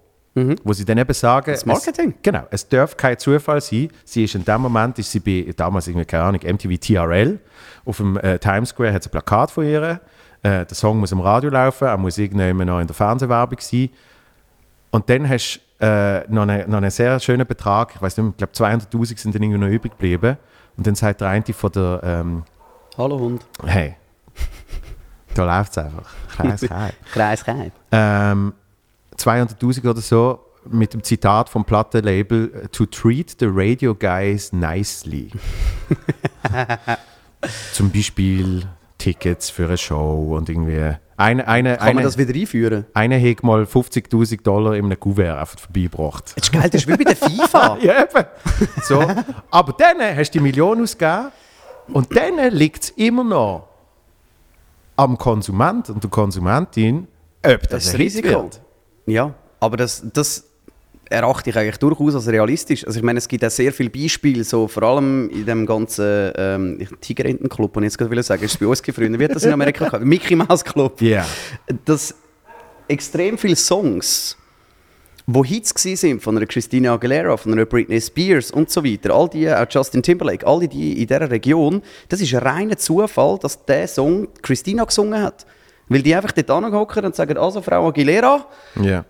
Wo 0.65 0.73
sie 0.75 0.85
dann 0.85 0.99
eben 0.99 1.15
sagen, 1.15 1.53
Das 1.53 1.65
Marketing. 1.65 2.11
Es, 2.11 2.23
genau, 2.23 2.43
es 2.51 2.69
darf 2.69 2.95
kein 2.95 3.19
Zufall 3.19 3.63
sein. 3.63 3.89
Sie 4.05 4.25
ist 4.25 4.35
in 4.35 4.45
dem 4.45 4.61
Moment, 4.61 4.99
ist 4.99 5.11
sie 5.11 5.21
bei, 5.21 5.51
damals 5.57 5.89
irgendwie, 5.89 6.05
keine 6.05 6.25
Ahnung, 6.25 6.41
MTV 6.45 6.77
TRL, 6.79 7.41
auf 7.87 7.97
dem 7.97 8.19
äh, 8.19 8.39
Times 8.39 8.69
Square 8.69 8.93
hat 8.93 9.03
sie 9.03 9.09
ein 9.09 9.13
Plakat 9.13 9.51
von 9.51 9.65
ihr. 9.65 9.99
Äh, 10.47 10.65
der 10.65 10.77
Song 10.77 11.01
muss 11.01 11.11
im 11.11 11.21
Radio 11.21 11.51
laufen, 11.51 11.89
er 11.89 11.97
muss 11.97 12.19
irgendjemand 12.19 12.71
noch 12.71 12.79
in 12.79 12.87
der 12.87 12.95
Fernsehwerbung 12.95 13.59
sein. 13.59 13.91
Und 14.93 15.11
dann 15.11 15.29
hast 15.29 15.61
du 15.81 15.85
äh, 15.85 16.25
noch, 16.29 16.43
eine, 16.43 16.69
noch 16.69 16.77
einen 16.77 16.91
sehr 16.91 17.19
schönen 17.19 17.45
Betrag, 17.45 17.97
ich 17.97 18.01
weiß 18.01 18.17
nicht, 18.19 18.31
ich 18.31 18.37
glaube 18.37 18.53
200'000 18.53 19.19
sind 19.19 19.35
dann 19.35 19.43
irgendwie 19.43 19.59
noch 19.59 19.67
übrig 19.67 19.93
geblieben. 19.93 20.37
Und 20.77 20.87
dann 20.87 20.95
sagt 20.95 21.21
der 21.21 21.31
eine 21.31 21.45
von 21.53 21.73
der, 21.73 22.01
ähm, 22.05 22.45
Hallo 22.97 23.19
Hund. 23.19 23.45
hey, 23.65 23.97
da 25.35 25.45
läuft 25.45 25.73
es 25.73 25.79
einfach. 25.79 26.15
Kleines 26.37 26.61
Geheim. 26.61 26.93
Kreis, 27.13 27.45
Kreis. 27.45 27.73
Ähm, 27.91 28.53
200'000 29.19 29.91
oder 29.91 30.01
so 30.01 30.39
mit 30.65 30.95
dem 30.95 31.03
Zitat 31.03 31.49
vom 31.49 31.65
Plattenlabel 31.65 32.69
To 32.71 32.87
treat 32.87 33.35
the 33.41 33.49
radio 33.49 33.97
guys 33.97 34.53
nicely. 34.53 35.33
Zum 37.73 37.91
Beispiel 37.91 38.67
Tickets 38.99 39.51
für 39.51 39.67
eine 39.67 39.77
Show 39.79 40.35
und 40.37 40.49
irgendwie. 40.49 40.97
Eine, 41.19 41.49
eine, 41.49 41.77
Kann 41.79 41.87
eine, 41.87 41.95
man 41.95 42.05
das 42.05 42.19
wieder 42.19 42.35
einführen? 42.35 42.85
einer 42.93 43.19
hat 43.19 43.43
mal 43.43 43.63
50.000 43.63 44.43
Dollar 44.43 44.75
in 44.75 44.85
einem 44.85 45.01
Kuvert 45.01 45.39
einfach 45.39 45.59
vorbeigebracht. 45.59 46.35
Das 46.37 46.51
das 46.51 46.75
ist 46.75 46.89
wie 46.89 46.97
bei 46.97 47.05
der 47.05 47.17
FIFA. 47.17 47.79
Ja, 47.81 48.03
eben. 48.03 48.27
So. 48.83 49.03
Aber 49.51 49.73
dann 49.73 49.97
hast 50.15 50.33
du 50.35 50.39
die 50.39 50.43
Million 50.43 50.83
ausgegeben 50.83 51.29
und 51.89 52.15
dann 52.15 52.53
liegt 52.55 52.85
es 52.85 52.91
immer 52.91 53.25
noch 53.25 53.69
am 54.97 55.17
Konsument 55.17 55.89
und 55.89 56.03
der 56.03 56.11
Konsumentin, 56.11 57.07
ob 57.45 57.63
das, 57.69 57.85
Das 57.93 57.99
Risiko. 57.99 58.29
wird. 58.29 58.61
Ja, 59.07 59.33
aber 59.61 59.77
das, 59.79 60.03
das 60.13 60.46
erachte 61.11 61.51
ich 61.51 61.57
eigentlich 61.57 61.77
durchaus 61.79 62.15
als 62.15 62.27
realistisch. 62.29 62.87
Also 62.87 62.99
ich 62.99 63.05
meine, 63.05 63.19
es 63.19 63.29
gibt 63.29 63.45
auch 63.45 63.51
sehr 63.51 63.73
viele 63.73 63.91
Beispiele, 63.91 64.43
so 64.45 64.67
vor 64.69 64.83
allem 64.83 65.31
in 65.31 65.47
dem 65.47 65.67
ganzen 65.67 66.33
ähm, 66.37 66.89
Tigerentenclub, 67.01 67.77
und 67.77 67.85
jetzt 67.85 67.97
gerade 67.99 68.11
will 68.11 68.23
sagen, 68.23 68.43
ist 68.45 68.53
es 68.53 68.57
bei 68.59 68.67
uns 68.67 68.83
gefreundet, 68.83 69.21
wird 69.21 69.35
das 69.35 69.45
in 69.45 69.53
Amerika 69.53 69.85
gehabt? 69.87 70.05
Mickey 70.05 70.35
Mouse 70.35 70.65
Club. 70.65 71.01
Ja. 71.01 71.25
Dass 71.85 72.15
extrem 72.89 73.39
viele 73.39 73.57
Songs, 73.57 74.37
wo 75.27 75.45
Hits 75.45 75.75
sind 75.83 76.23
von 76.23 76.37
einer 76.37 76.47
Christina 76.47 76.95
Aguilera, 76.95 77.37
von 77.37 77.53
einer 77.53 77.67
Britney 77.67 78.01
Spears 78.01 78.51
und 78.51 78.71
so 78.71 78.85
weiter, 78.85 79.13
all 79.15 79.29
die, 79.29 79.51
auch 79.51 79.67
Justin 79.69 80.03
Timberlake, 80.03 80.47
alle 80.47 80.69
die 80.69 81.01
in 81.01 81.07
dieser 81.07 81.29
Region, 81.31 81.83
das 82.09 82.21
ist 82.21 82.33
ein 82.35 82.41
reiner 82.41 82.77
Zufall, 82.77 83.39
dass 83.41 83.65
der 83.65 83.89
Song 83.89 84.29
Christina 84.43 84.85
gesungen 84.85 85.21
hat. 85.21 85.45
Weil 85.89 86.03
die 86.03 86.15
einfach 86.15 86.33
dort 86.33 86.51
anhocken 86.51 87.05
und 87.05 87.15
sagen, 87.15 87.37
also 87.39 87.63
Frau 87.63 87.89
Aguilera, 87.89 88.47
Ja. 88.83 89.05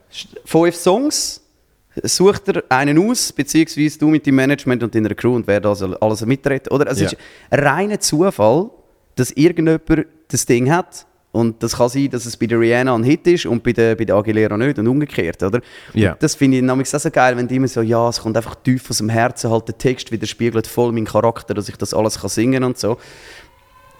fünf 0.44 0.74
Songs, 0.74 1.42
sucht 2.02 2.48
er 2.48 2.62
einen 2.68 2.98
aus, 2.98 3.32
beziehungsweise 3.32 3.98
du 3.98 4.08
mit 4.08 4.26
deinem 4.26 4.36
Management 4.36 4.82
und 4.82 4.94
deiner 4.94 5.14
Crew 5.14 5.34
und 5.36 5.46
wer 5.46 5.60
da 5.60 5.74
soll 5.74 5.96
alles 5.96 6.24
mitredet. 6.26 6.70
Oder? 6.70 6.90
Es 6.90 7.00
Ja. 7.00 7.06
ist 7.06 7.16
ein 7.50 7.60
reiner 7.60 8.00
Zufall, 8.00 8.70
dass 9.14 9.30
irgendjemand 9.32 10.06
das 10.28 10.46
Ding 10.46 10.70
hat. 10.70 11.06
Und 11.32 11.62
das 11.62 11.76
kann 11.76 11.90
sein, 11.90 12.08
dass 12.08 12.24
es 12.24 12.34
bei 12.36 12.46
der 12.46 12.58
Rihanna 12.58 12.94
ein 12.94 13.02
Hit 13.04 13.26
ist 13.26 13.44
und 13.44 13.62
bei 13.62 13.72
der, 13.72 13.94
bei 13.94 14.06
der 14.06 14.16
Aguilera 14.16 14.56
nicht 14.56 14.78
und 14.78 14.88
umgekehrt, 14.88 15.42
oder? 15.42 15.60
Und 15.94 16.16
Das 16.20 16.34
finde 16.34 16.56
ich 16.56 16.62
nämlich 16.62 16.88
so 16.88 17.10
geil, 17.10 17.36
wenn 17.36 17.46
die 17.46 17.56
immer 17.56 17.68
so, 17.68 17.82
ja, 17.82 18.08
es 18.08 18.20
kommt 18.20 18.38
einfach 18.38 18.54
tief 18.54 18.88
aus 18.88 18.98
dem 18.98 19.10
Herzen, 19.10 19.50
halt 19.50 19.68
der 19.68 19.76
Text 19.76 20.10
widerspiegelt 20.10 20.66
voll 20.66 20.92
meinen 20.92 21.04
Charakter, 21.04 21.52
dass 21.52 21.68
ich 21.68 21.76
das 21.76 21.92
alles 21.92 22.20
kann 22.20 22.30
singen 22.30 22.64
und 22.64 22.78
so. 22.78 22.96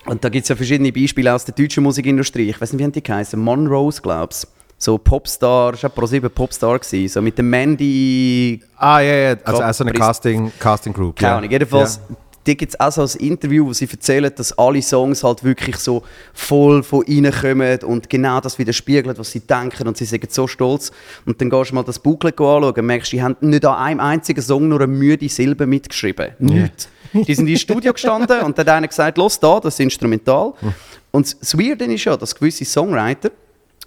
Und 0.06 0.24
da 0.24 0.30
gibt 0.30 0.44
es 0.44 0.48
ja 0.48 0.56
verschiedene 0.56 0.92
Beispiele 0.92 1.34
aus 1.34 1.44
der 1.44 1.54
deutschen 1.54 1.82
Musikindustrie. 1.82 2.48
Ich 2.48 2.58
weiß 2.60 2.72
nicht, 2.72 2.80
wie 2.80 2.84
haben 2.84 2.92
die 2.92 3.02
geheißen? 3.02 3.38
Monrose, 3.38 4.00
glaub's. 4.00 4.46
So 4.78 4.98
Popstar, 4.98 5.72
das 5.72 5.82
war 5.84 5.90
Pro 5.90 6.04
7 6.06 6.28
Popstar, 6.30 6.78
gewesen, 6.78 7.08
so 7.08 7.22
mit 7.22 7.38
dem 7.38 7.48
Mandy 7.48 8.60
Ah, 8.76 9.00
ja, 9.00 9.14
ja. 9.30 9.36
Also, 9.44 9.62
also 9.62 9.84
eine 9.84 9.92
Casting, 9.94 10.52
Casting 10.58 10.92
Group. 10.92 11.16
keine 11.16 11.30
ja. 11.32 11.38
Ahnung. 11.38 11.50
Jedenfalls, 11.50 11.96
Ja. 12.10 12.16
da 12.44 12.54
gibt 12.54 12.74
es 12.74 12.78
auch 12.78 12.92
so 12.92 13.02
ein 13.02 13.26
Interview, 13.26 13.66
wo 13.66 13.72
sie 13.72 13.88
erzählen, 13.90 14.30
dass 14.36 14.56
alle 14.58 14.82
Songs 14.82 15.24
halt 15.24 15.42
wirklich 15.44 15.76
so 15.78 16.02
voll 16.34 16.82
von 16.82 17.04
ihnen 17.06 17.32
kommen 17.32 17.78
und 17.84 18.10
genau 18.10 18.38
das 18.40 18.58
widerspiegeln, 18.58 19.16
was 19.16 19.30
sie 19.32 19.40
denken 19.40 19.88
und 19.88 19.96
sie 19.96 20.04
sind 20.04 20.30
so 20.30 20.46
stolz. 20.46 20.92
Und 21.24 21.40
dann 21.40 21.48
gehst 21.48 21.70
du 21.70 21.74
mal 21.74 21.82
das 21.82 21.98
Booklet 21.98 22.34
anschauen 22.38 22.64
und 22.74 22.84
merkst, 22.86 23.12
die 23.12 23.22
haben 23.22 23.36
nicht 23.40 23.64
an 23.64 23.76
einem 23.76 24.00
einzigen 24.00 24.42
Song 24.42 24.68
nur 24.68 24.80
eine 24.82 24.88
müde 24.88 25.26
Silbe 25.30 25.66
mitgeschrieben. 25.66 26.32
Nicht. 26.38 26.88
Die 27.14 27.34
sind 27.34 27.48
ins 27.48 27.62
Studio 27.62 27.94
gestanden 27.94 28.40
und 28.42 28.58
dann 28.58 28.66
hat 28.66 28.74
einer 28.76 28.88
gesagt, 28.88 29.16
los 29.16 29.40
da, 29.40 29.58
das 29.58 29.72
ist 29.74 29.80
Instrumental. 29.80 30.52
Und 31.12 31.34
das 31.40 31.56
Weirde 31.58 31.86
ist 31.86 32.04
ja, 32.04 32.14
dass 32.14 32.34
gewisse 32.34 32.66
Songwriter, 32.66 33.30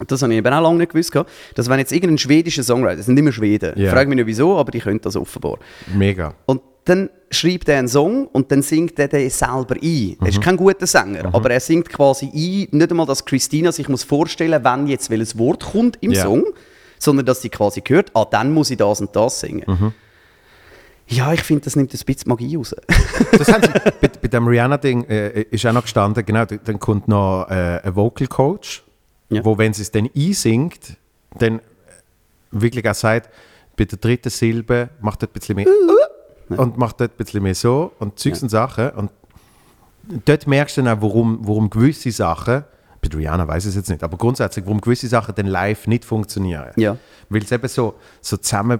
das 0.07 0.21
habe 0.21 0.31
ich 0.33 0.37
eben 0.39 0.53
auch 0.53 0.61
lange 0.61 0.77
nicht 0.77 0.91
gewusst, 0.91 1.13
dass 1.55 1.69
wenn 1.69 1.79
jetzt 1.79 1.91
irgendein 1.91 2.17
schwedischer 2.17 2.63
Songwriter, 2.63 2.97
das 2.97 3.05
sind 3.07 3.17
immer 3.19 3.31
Schweden, 3.31 3.73
Ja. 3.79 3.91
frage 3.91 4.09
mich 4.09 4.15
nicht 4.17 4.27
wieso, 4.27 4.57
aber 4.57 4.71
die 4.71 4.79
können 4.79 5.01
das 5.01 5.15
offenbar. 5.15 5.57
Mega. 5.93 6.33
Und 6.45 6.61
dann 6.85 7.09
schreibt 7.29 7.69
er 7.69 7.77
einen 7.79 7.87
Song 7.87 8.25
und 8.27 8.51
dann 8.51 8.61
singt 8.63 8.97
er 8.97 9.07
den 9.07 9.29
selber 9.29 9.75
ein. 9.81 10.17
Er 10.21 10.27
ist 10.27 10.41
kein 10.41 10.57
guter 10.57 10.87
Sänger, 10.87 11.29
aber 11.33 11.51
er 11.51 11.59
singt 11.59 11.89
quasi 11.89 12.25
ein, 12.25 12.75
nicht 12.77 12.89
einmal, 12.91 13.05
dass 13.05 13.23
Christina 13.25 13.71
sich 13.71 13.87
muss 13.89 14.03
vorstellen 14.03 14.63
wenn 14.63 14.87
jetzt 14.87 15.09
welches 15.11 15.37
Wort 15.37 15.63
kommt 15.71 15.97
im 16.01 16.11
Ja. 16.13 16.23
Song, 16.23 16.45
sondern 16.97 17.25
dass 17.27 17.41
sie 17.41 17.49
quasi 17.49 17.81
hört, 17.87 18.09
ah, 18.15 18.25
dann 18.25 18.51
muss 18.53 18.71
ich 18.71 18.77
das 18.77 19.01
und 19.01 19.15
das 19.15 19.39
singen. 19.41 19.93
Ja, 21.07 21.33
ich 21.33 21.41
finde, 21.41 21.63
das 21.65 21.75
nimmt 21.75 21.91
ein 21.93 21.99
bisschen 22.05 22.29
Magie 22.29 22.55
raus. 22.55 22.75
Das 23.37 23.51
haben 23.51 23.63
sie, 23.63 23.69
bei, 24.01 24.07
bei 24.21 24.27
dem 24.27 24.47
Rihanna-Ding 24.47 25.05
äh, 25.05 25.41
ist 25.49 25.65
auch 25.65 25.73
noch 25.73 25.81
gestanden, 25.83 26.23
genau, 26.25 26.45
da- 26.45 26.57
dann 26.57 26.79
kommt 26.79 27.07
noch 27.07 27.47
äh, 27.49 27.79
ein 27.83 27.95
Vocal 27.95 28.27
Coach, 28.27 28.83
Ja. 29.29 29.45
wo, 29.45 29.57
wenn 29.57 29.73
sie 29.73 29.83
es 29.83 29.91
dann 29.91 30.09
einsingt, 30.15 30.97
dann 31.37 31.59
äh, 31.59 31.61
wirklich 32.51 32.87
auch 32.89 32.95
sagt, 32.95 33.29
bei 33.77 33.85
der 33.85 33.97
dritten 33.97 34.29
Silbe 34.29 34.89
macht 34.99 35.21
dort 35.21 35.31
ein 35.31 35.39
bisschen 35.39 35.55
mehr 35.55 35.67
und 36.49 36.77
macht 36.77 36.99
dort 36.99 37.11
ein 37.11 37.17
bisschen 37.17 37.43
mehr 37.43 37.55
so 37.55 37.91
und 37.99 38.19
Zeugs 38.19 38.41
und 38.41 38.49
Sachen. 38.49 38.89
Und 38.91 39.11
dort 40.25 40.47
merkst 40.47 40.77
du 40.77 40.81
dann 40.81 40.97
auch, 40.97 41.01
warum, 41.01 41.39
warum 41.41 41.69
gewisse 41.69 42.11
Sachen, 42.11 42.63
bei 43.01 43.17
Rihanna 43.17 43.47
weiß 43.47 43.65
ich 43.65 43.69
es 43.69 43.75
jetzt 43.75 43.89
nicht, 43.89 44.03
aber 44.03 44.17
grundsätzlich, 44.17 44.65
warum 44.65 44.81
gewisse 44.81 45.07
Sachen 45.07 45.33
dann 45.35 45.45
live 45.45 45.87
nicht 45.87 46.03
funktionieren. 46.03 46.71
Ja. 46.75 46.97
Weil 47.29 47.43
es 47.43 47.51
eben 47.51 47.67
so, 47.67 47.95
so 48.19 48.37
zusammen 48.37 48.79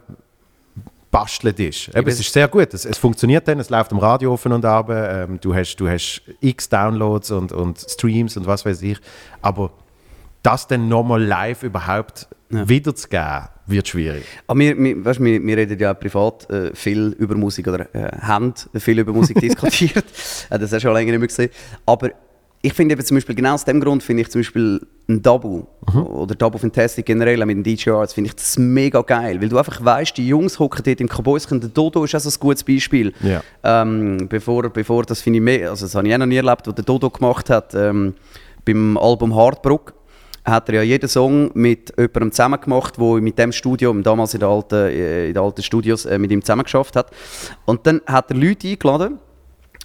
bastelt 1.12 1.59
ist. 1.59 1.89
Eben, 1.95 2.07
es 2.07 2.19
ist 2.19 2.31
sehr 2.31 2.47
gut. 2.47 2.73
Es, 2.73 2.85
es 2.85 2.97
funktioniert 2.97 3.47
dann, 3.47 3.59
es 3.59 3.69
läuft 3.69 3.91
am 3.91 3.99
Radio 3.99 4.33
offen 4.33 4.51
und 4.51 4.65
ab. 4.65 4.89
Ähm, 4.91 5.39
du, 5.39 5.55
hast, 5.55 5.75
du 5.77 5.88
hast 5.88 6.21
x 6.41 6.69
Downloads 6.69 7.31
und, 7.31 7.51
und 7.51 7.79
Streams 7.79 8.38
und 8.38 8.45
was 8.45 8.65
weiß 8.65 8.81
ich. 8.83 8.99
Aber 9.41 9.71
das 10.43 10.67
dann 10.67 10.88
nochmal 10.88 11.23
live 11.23 11.63
überhaupt 11.63 12.28
wiederzugeben, 12.49 13.47
wird 13.67 13.88
schwierig. 13.88 14.23
Aber 14.47 14.60
wir, 14.60 14.78
wir, 14.78 15.06
weißt, 15.06 15.23
wir, 15.23 15.43
wir 15.43 15.58
reden 15.58 15.80
ja 15.80 15.93
privat 15.93 16.49
äh, 16.49 16.73
viel 16.73 17.15
über 17.19 17.36
Musik 17.36 17.67
oder 17.67 17.93
äh, 17.93 18.17
haben 18.21 18.54
viel 18.75 18.99
über 18.99 19.13
Musik 19.13 19.39
diskutiert. 19.41 20.06
Äh, 20.49 20.58
das 20.58 20.71
hast 20.71 20.73
du 20.73 20.80
schon 20.82 20.93
länger 20.93 21.12
nicht 21.12 21.19
mehr 21.19 21.28
gesehen. 21.28 21.52
Aber 21.86 22.10
ich 22.62 22.73
finde 22.73 22.93
eben 22.93 23.06
zum 23.06 23.15
Beispiel, 23.15 23.36
genau 23.36 23.54
aus 23.54 23.63
dem 23.63 23.80
Grund 23.80 24.04
finde 24.04 24.23
ich 24.23 24.30
zum 24.30 24.39
Beispiel 24.39 24.86
ein 25.08 25.21
Double 25.21 25.65
oder 25.93 26.36
Double 26.36 26.60
Fantastic 26.60 27.06
generell 27.06 27.45
mit 27.45 27.56
den 27.56 27.63
DJ 27.63 27.91
Arts 27.91 28.13
finde 28.13 28.30
ich 28.30 28.36
das 28.36 28.58
mega 28.58 29.02
geil, 29.02 29.41
weil 29.41 29.47
du 29.47 29.58
einfach 29.58 29.84
weißt, 29.84 30.17
die 30.17 30.28
Jungs 30.28 30.60
hocken 30.60 30.84
dort 30.84 30.99
im 30.99 31.08
Kabäuschen, 31.08 31.62
der 31.62 31.69
Dodo 31.69 32.04
ist 32.04 32.15
auch 32.15 32.19
so 32.19 32.30
ein 32.30 32.39
gutes 32.39 32.63
Beispiel. 32.63 33.13
Ja. 33.21 33.41
Ähm, 33.63 34.28
bevor, 34.28 34.69
bevor 34.69 35.04
das 35.04 35.21
finde 35.21 35.38
ich 35.38 35.43
mehr, 35.43 35.69
also 35.69 35.86
das 35.86 35.95
habe 35.95 36.08
ich 36.08 36.13
auch 36.13 36.19
noch 36.19 36.25
nie 36.25 36.36
erlebt, 36.36 36.67
was 36.67 36.75
der 36.75 36.84
Dodo 36.84 37.10
gemacht 37.10 37.49
hat 37.49 37.73
ähm, 37.75 38.13
beim 38.65 38.97
Album 38.97 39.34
Hardbrook 39.36 39.93
hat 40.49 40.69
er 40.69 40.75
ja 40.75 40.81
jeden 40.81 41.07
Song 41.09 41.51
mit 41.53 41.93
jemandem 41.97 42.31
zusammen 42.31 42.59
gemacht, 42.59 42.95
der 42.97 43.21
mit 43.21 43.38
dem 43.38 43.51
Studio, 43.51 43.93
damals 43.93 44.33
in 44.33 44.39
den 44.39 44.49
alten, 44.49 44.75
äh, 44.75 45.27
in 45.27 45.33
den 45.33 45.43
alten 45.43 45.62
Studios, 45.63 46.05
äh, 46.05 46.17
mit 46.17 46.31
ihm 46.31 46.41
zusammen 46.41 46.63
geschafft 46.63 46.95
hat. 46.95 47.12
Und 47.65 47.85
dann 47.85 48.01
hat 48.05 48.31
er 48.31 48.38
Leute 48.38 48.67
eingeladen, 48.67 49.19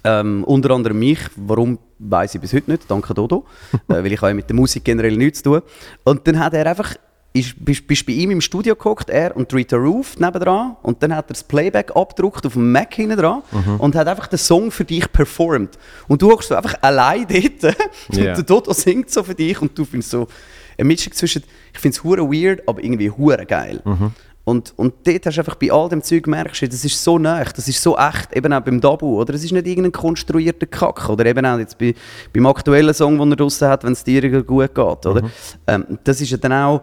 ähm, 0.03 0.43
unter 0.43 0.71
anderem 0.71 0.99
mich, 0.99 1.19
warum 1.35 1.79
weiß 1.99 2.35
ich 2.35 2.41
bis 2.41 2.53
heute 2.53 2.71
nicht, 2.71 2.83
danke 2.89 3.13
Dodo, 3.13 3.45
äh, 3.73 3.93
weil 3.95 4.11
ich 4.11 4.17
habe 4.21 4.29
ja 4.29 4.33
mit 4.35 4.47
der 4.49 4.55
Musik 4.55 4.83
generell 4.83 5.17
nichts 5.17 5.41
zu 5.41 5.51
tun. 5.51 5.61
Und 6.03 6.27
dann 6.27 6.39
hat 6.39 6.53
er 6.53 6.65
einfach, 6.67 6.93
ist, 7.33 7.55
bist, 7.57 7.85
bist 7.87 8.05
bei 8.05 8.13
ihm 8.13 8.31
im 8.31 8.39
Studio 8.39 8.75
geguckt, 8.75 9.09
er 9.09 9.35
und 9.35 9.51
Rita 9.53 9.75
Roof 9.75 10.17
nebendran, 10.19 10.75
und 10.83 11.01
dann 11.01 11.15
hat 11.15 11.25
er 11.25 11.33
das 11.33 11.43
Playback 11.43 11.95
abgedruckt 11.95 12.45
auf 12.45 12.53
dem 12.53 12.71
Mac 12.71 12.93
hinten 12.93 13.17
dran 13.17 13.41
und 13.79 13.95
hat 13.95 14.07
einfach 14.07 14.27
den 14.27 14.37
Song 14.39 14.69
für 14.71 14.85
dich 14.85 15.11
performt. 15.11 15.77
Und 16.07 16.21
du 16.21 16.29
hockst 16.31 16.49
so 16.49 16.55
einfach 16.55 16.75
allein 16.81 17.25
dort 17.27 17.75
Ja. 18.11 18.29
und 18.29 18.37
der 18.37 18.43
Dodo 18.43 18.73
singt 18.73 19.09
so 19.09 19.23
für 19.23 19.35
dich 19.35 19.59
und 19.61 19.77
du 19.77 19.85
findest 19.85 20.11
so 20.11 20.27
eine 20.77 20.87
Mischung 20.87 21.13
zwischen, 21.13 21.43
ich 21.73 21.79
finde 21.79 21.97
es 21.97 22.03
hure 22.03 22.21
weird, 22.21 22.67
aber 22.67 22.83
irgendwie 22.83 23.09
hure 23.09 23.45
geil. 23.45 23.81
Und, 24.45 24.73
und 24.75 24.93
dort 25.05 25.25
hast 25.25 25.37
du 25.37 25.41
einfach 25.41 25.55
bei 25.55 25.71
all 25.71 25.89
dem 25.89 26.03
Zeug 26.03 26.27
merkst 26.27 26.61
du, 26.61 26.69
das 26.69 26.85
ist 26.85 27.03
so 27.03 27.17
nah, 27.17 27.43
das 27.43 27.67
ist 27.67 27.81
so 27.81 27.97
echt, 27.97 28.31
eben 28.35 28.53
auch 28.53 28.61
beim 28.61 28.79
Dabu, 28.79 29.19
oder? 29.19 29.33
Es 29.33 29.43
ist 29.43 29.51
nicht 29.51 29.65
irgendein 29.65 29.91
konstruierter 29.91 30.67
Kack, 30.67 31.09
oder 31.09 31.25
eben 31.25 31.43
auch 31.43 31.57
jetzt 31.57 31.77
bei, 31.79 31.95
beim 32.31 32.45
aktuellen 32.45 32.93
Song, 32.93 33.17
den 33.17 33.31
er 33.31 33.37
draussen 33.37 33.67
hat, 33.67 33.83
wenn 33.83 33.93
es 33.93 34.03
dir 34.03 34.43
gut 34.43 34.75
geht, 34.75 34.77
oder? 34.77 35.23
Ähm, 35.65 35.97
das 36.03 36.21
ist 36.21 36.29
ja 36.29 36.37
dann 36.37 36.53
auch 36.53 36.81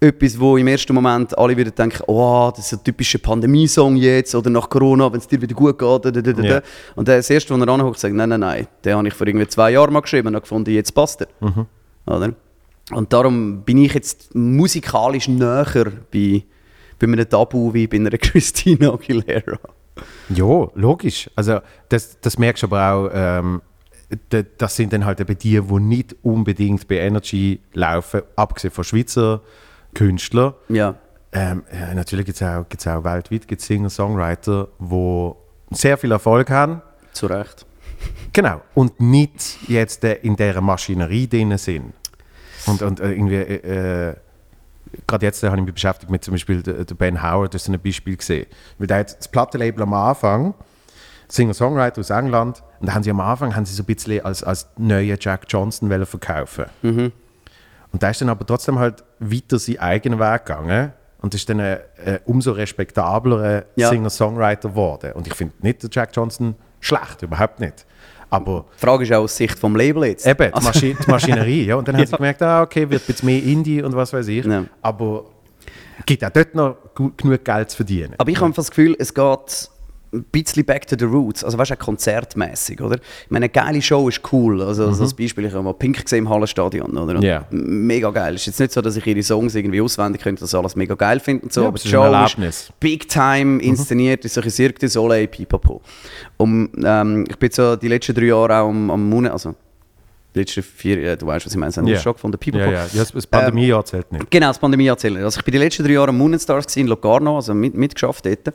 etwas, 0.00 0.38
wo 0.40 0.56
im 0.56 0.66
ersten 0.66 0.92
Moment 0.92 1.38
alle 1.38 1.56
wieder 1.56 1.70
denken, 1.70 2.02
oh, 2.08 2.50
das 2.54 2.66
ist 2.66 2.80
ein 2.80 2.84
typischer 2.84 3.18
Pandemiesong 3.18 3.94
jetzt, 3.96 4.34
oder 4.34 4.50
nach 4.50 4.68
Corona, 4.68 5.12
wenn 5.12 5.20
es 5.20 5.28
dir 5.28 5.40
wieder 5.40 5.54
gut 5.54 5.78
geht, 5.78 6.04
da, 6.04 6.10
da, 6.10 6.20
da. 6.20 6.42
Ja. 6.42 6.60
Und 6.96 7.06
dann 7.06 7.18
das 7.18 7.30
erste, 7.30 7.54
was 7.54 7.60
er 7.60 7.68
anhört, 7.72 7.96
sagt, 8.00 8.14
nein, 8.14 8.28
nein, 8.28 8.40
nein, 8.40 8.66
den 8.84 8.96
habe 8.96 9.06
ich 9.06 9.14
vor 9.14 9.26
irgendwie 9.26 9.46
zwei 9.46 9.70
Jahren 9.70 9.92
mal 9.92 10.00
geschrieben 10.00 10.34
und 10.34 10.40
gefunden, 10.40 10.70
jetzt 10.70 10.92
passt 10.92 11.20
er. 11.20 11.28
Oder? 12.06 12.32
Und 12.90 13.12
darum 13.12 13.62
bin 13.62 13.78
ich 13.78 13.94
jetzt 13.94 14.34
musikalisch 14.34 15.28
näher 15.28 15.92
bei, 16.12 16.44
bei 16.98 17.06
einem 17.06 17.28
Tabu 17.28 17.72
wie 17.74 17.86
bei 17.86 17.96
einer 17.96 18.10
Christina 18.18 18.92
Aguilera. 18.92 19.58
Ja, 20.30 20.68
logisch. 20.74 21.28
Also 21.34 21.60
das, 21.88 22.20
das 22.20 22.38
merkst 22.38 22.62
du 22.62 22.66
aber 22.68 22.92
auch, 22.92 23.10
ähm, 23.12 23.62
das 24.58 24.76
sind 24.76 24.92
dann 24.92 25.04
halt 25.04 25.20
eben 25.20 25.36
die, 25.36 25.60
die 25.60 25.80
nicht 25.80 26.16
unbedingt 26.22 26.88
bei 26.88 26.98
Energy 26.98 27.60
laufen, 27.74 28.22
abgesehen 28.36 28.72
von 28.72 28.84
Schweizer 28.84 29.42
Künstlern. 29.94 30.54
Ja. 30.68 30.94
Ähm, 31.32 31.62
ja, 31.72 31.94
natürlich 31.94 32.24
gibt 32.24 32.40
es 32.40 32.42
auch, 32.42 32.66
gibt's 32.68 32.86
auch 32.86 33.04
weltweit 33.04 33.46
gibt's 33.46 33.66
Singer, 33.66 33.90
Songwriter, 33.90 34.68
die 34.78 35.32
sehr 35.70 35.98
viel 35.98 36.12
Erfolg 36.12 36.48
haben. 36.48 36.80
Zu 37.12 37.26
Recht. 37.26 37.66
Genau. 38.32 38.62
Und 38.74 39.00
nicht 39.00 39.58
jetzt 39.68 40.04
in 40.04 40.36
dieser 40.36 40.60
Maschinerie 40.60 41.26
drin 41.26 41.58
sind. 41.58 41.92
Und, 42.68 42.82
und 42.82 43.00
äh, 43.00 43.12
irgendwie, 43.12 43.34
äh, 43.36 44.08
äh, 44.10 44.14
gerade 45.06 45.26
jetzt 45.26 45.42
habe 45.42 45.56
ich 45.56 45.62
mich 45.64 45.74
beschäftigt 45.74 46.10
mit 46.10 46.24
zum 46.24 46.32
Beispiel 46.32 46.62
der, 46.62 46.84
der 46.84 46.94
Ben 46.94 47.22
Howard, 47.22 47.54
das 47.54 47.62
ist 47.62 47.68
ein 47.68 47.80
Beispiel 47.80 48.16
gesehen. 48.16 48.46
Weil 48.78 48.86
der 48.86 48.98
hat 48.98 49.18
das 49.18 49.28
Plattenlabel 49.28 49.82
am 49.82 49.94
Anfang, 49.94 50.54
Singer-Songwriter 51.28 52.00
aus 52.00 52.10
England, 52.10 52.62
und 52.80 52.88
da 52.88 52.94
haben 52.94 53.02
sie 53.02 53.10
am 53.10 53.20
Anfang 53.20 53.54
haben 53.54 53.66
sie 53.66 53.74
so 53.74 53.82
ein 53.82 53.86
bisschen 53.86 54.24
als, 54.24 54.42
als 54.42 54.68
neue 54.76 55.16
Jack 55.20 55.42
Johnson 55.48 56.06
verkaufen. 56.06 56.66
Mhm. 56.82 57.12
Und 57.92 58.02
da 58.02 58.10
ist 58.10 58.20
dann 58.20 58.28
aber 58.28 58.46
trotzdem 58.46 58.78
halt 58.78 59.02
weiter 59.18 59.58
seinen 59.58 59.78
eigenen 59.78 60.18
Weg 60.18 60.46
gegangen 60.46 60.92
und 61.20 61.34
ist 61.34 61.48
dann 61.48 61.60
ein, 61.60 61.78
ein 62.04 62.18
umso 62.26 62.52
respektablerer 62.52 63.64
Ja. 63.76 63.88
Singer-Songwriter 63.90 64.70
geworden. 64.70 65.12
Und 65.12 65.26
ich 65.26 65.34
finde 65.34 65.54
nicht 65.60 65.82
der 65.82 65.90
Jack 65.92 66.10
Johnson 66.14 66.54
schlecht, 66.80 67.22
überhaupt 67.22 67.60
nicht. 67.60 67.86
Aber 68.30 68.66
Die 68.76 68.80
Frage 68.80 69.04
ist 69.04 69.12
auch 69.12 69.22
aus 69.22 69.36
Sicht 69.36 69.58
vom 69.58 69.74
Label 69.76 70.04
jetzt. 70.04 70.26
Eben, 70.26 70.48
die, 70.48 70.54
Also- 70.54 70.80
die 70.80 70.96
Maschinerie. 71.06 71.64
Ja. 71.66 71.76
Und 71.76 71.88
dann 71.88 71.96
haben 71.96 72.06
sie 72.06 72.14
gemerkt, 72.16 72.42
ah, 72.42 72.62
okay, 72.62 72.88
wird 72.88 73.06
bisschen 73.06 73.26
mehr 73.26 73.42
Indie 73.42 73.82
und 73.82 73.94
was 73.96 74.12
weiß 74.12 74.28
ich. 74.28 74.44
Ja. 74.44 74.64
Aber 74.82 75.24
es 75.98 76.06
gibt 76.06 76.24
auch 76.24 76.30
dort 76.30 76.54
noch 76.54 76.76
genug 77.16 77.44
Geld 77.44 77.70
zu 77.70 77.76
verdienen. 77.76 78.14
Aber 78.18 78.30
ich 78.30 78.36
habe 78.36 78.46
einfach 78.46 78.56
das 78.62 78.70
Gefühl, 78.70 78.94
es 78.98 79.12
geht 79.14 79.70
ein 80.12 80.24
bisschen 80.32 80.64
back 80.64 80.86
to 80.86 80.96
the 80.98 81.04
roots. 81.04 81.44
Also 81.44 81.58
weißt 81.58 81.72
du, 81.72 81.76
konzertmäßig, 81.76 82.80
oder? 82.80 82.96
Ich 82.96 83.30
meine, 83.30 83.44
eine 83.44 83.50
geile 83.50 83.82
Show 83.82 84.08
ist 84.08 84.20
cool. 84.32 84.62
Also, 84.62 84.86
also 84.86 85.02
als 85.02 85.14
Beispiel, 85.14 85.44
ich 85.44 85.52
habe 85.52 85.62
mal 85.62 85.74
Pink 85.74 86.02
gesehen 86.02 86.20
im 86.20 86.28
Hallenstadion, 86.30 86.96
oder? 86.96 87.14
Mhm. 87.14 87.22
Ja. 87.22 87.44
Mega 87.50 88.10
geil. 88.10 88.34
Es 88.34 88.42
ist 88.42 88.46
jetzt 88.46 88.60
nicht 88.60 88.72
so, 88.72 88.80
dass 88.80 88.96
ich 88.96 89.06
ihre 89.06 89.22
Songs 89.22 89.54
irgendwie 89.54 89.80
auswendig 89.80 90.22
könnte, 90.22 90.40
dass 90.40 90.54
alles 90.54 90.76
mega 90.76 90.94
geil 90.94 91.20
finde 91.20 91.44
und 91.44 91.52
so. 91.52 91.62
Ja, 91.62 91.68
aber 91.68 91.78
die 91.78 91.86
ist 91.88 91.94
ein 91.94 92.24
Show. 92.24 92.40
Mhm. 92.40 92.50
big 92.80 93.08
time 93.08 93.62
inszeniert, 93.62 94.24
ist 94.24 94.34
solche 94.34 94.50
Cirque 94.50 94.78
du 94.80 94.88
Soleil, 94.88 95.26
pipapo. 95.28 95.82
Und 96.38 96.70
ähm, 96.82 97.24
ich 97.28 97.36
bin 97.36 97.50
so 97.50 97.76
die 97.76 97.88
letzten 97.88 98.14
drei 98.14 98.24
Jahre 98.26 98.58
auch 98.60 98.68
am, 98.68 98.90
am 98.90 99.08
Monat, 99.08 99.32
also 99.32 99.54
die 100.34 100.40
letzten 100.40 100.62
vier, 100.62 101.00
ja, 101.00 101.16
du 101.16 101.26
weißt, 101.26 101.46
was 101.46 101.52
ich 101.52 101.58
meine, 101.58 101.72
Ja. 101.74 101.82
yeah. 101.82 101.98
Schock 102.00 102.18
von 102.18 102.30
der 102.30 102.38
Pipapo. 102.38 102.64
ja, 102.64 102.70
ja, 102.70 102.84
ja, 102.84 102.88
das- 103.00 103.12
das 103.12 103.26
Pandemiejahr 103.26 103.84
zählt 103.84 104.10
nicht. 104.12 104.30
Genau, 104.30 104.48
das 104.48 104.58
Pandemie 104.58 104.86
erzählen. 104.86 105.22
Also 105.24 105.38
ich 105.40 105.44
bin 105.44 105.52
die 105.52 105.58
letzten 105.58 105.84
drei 105.84 105.92
Jahre 105.92 106.08
am 106.10 106.18
Moonstars 106.18 106.76
in 106.76 106.86
Locarno, 106.86 107.36
also 107.36 107.54
mit, 107.54 107.74
mitgeschafft 107.74 108.24
dort. 108.26 108.52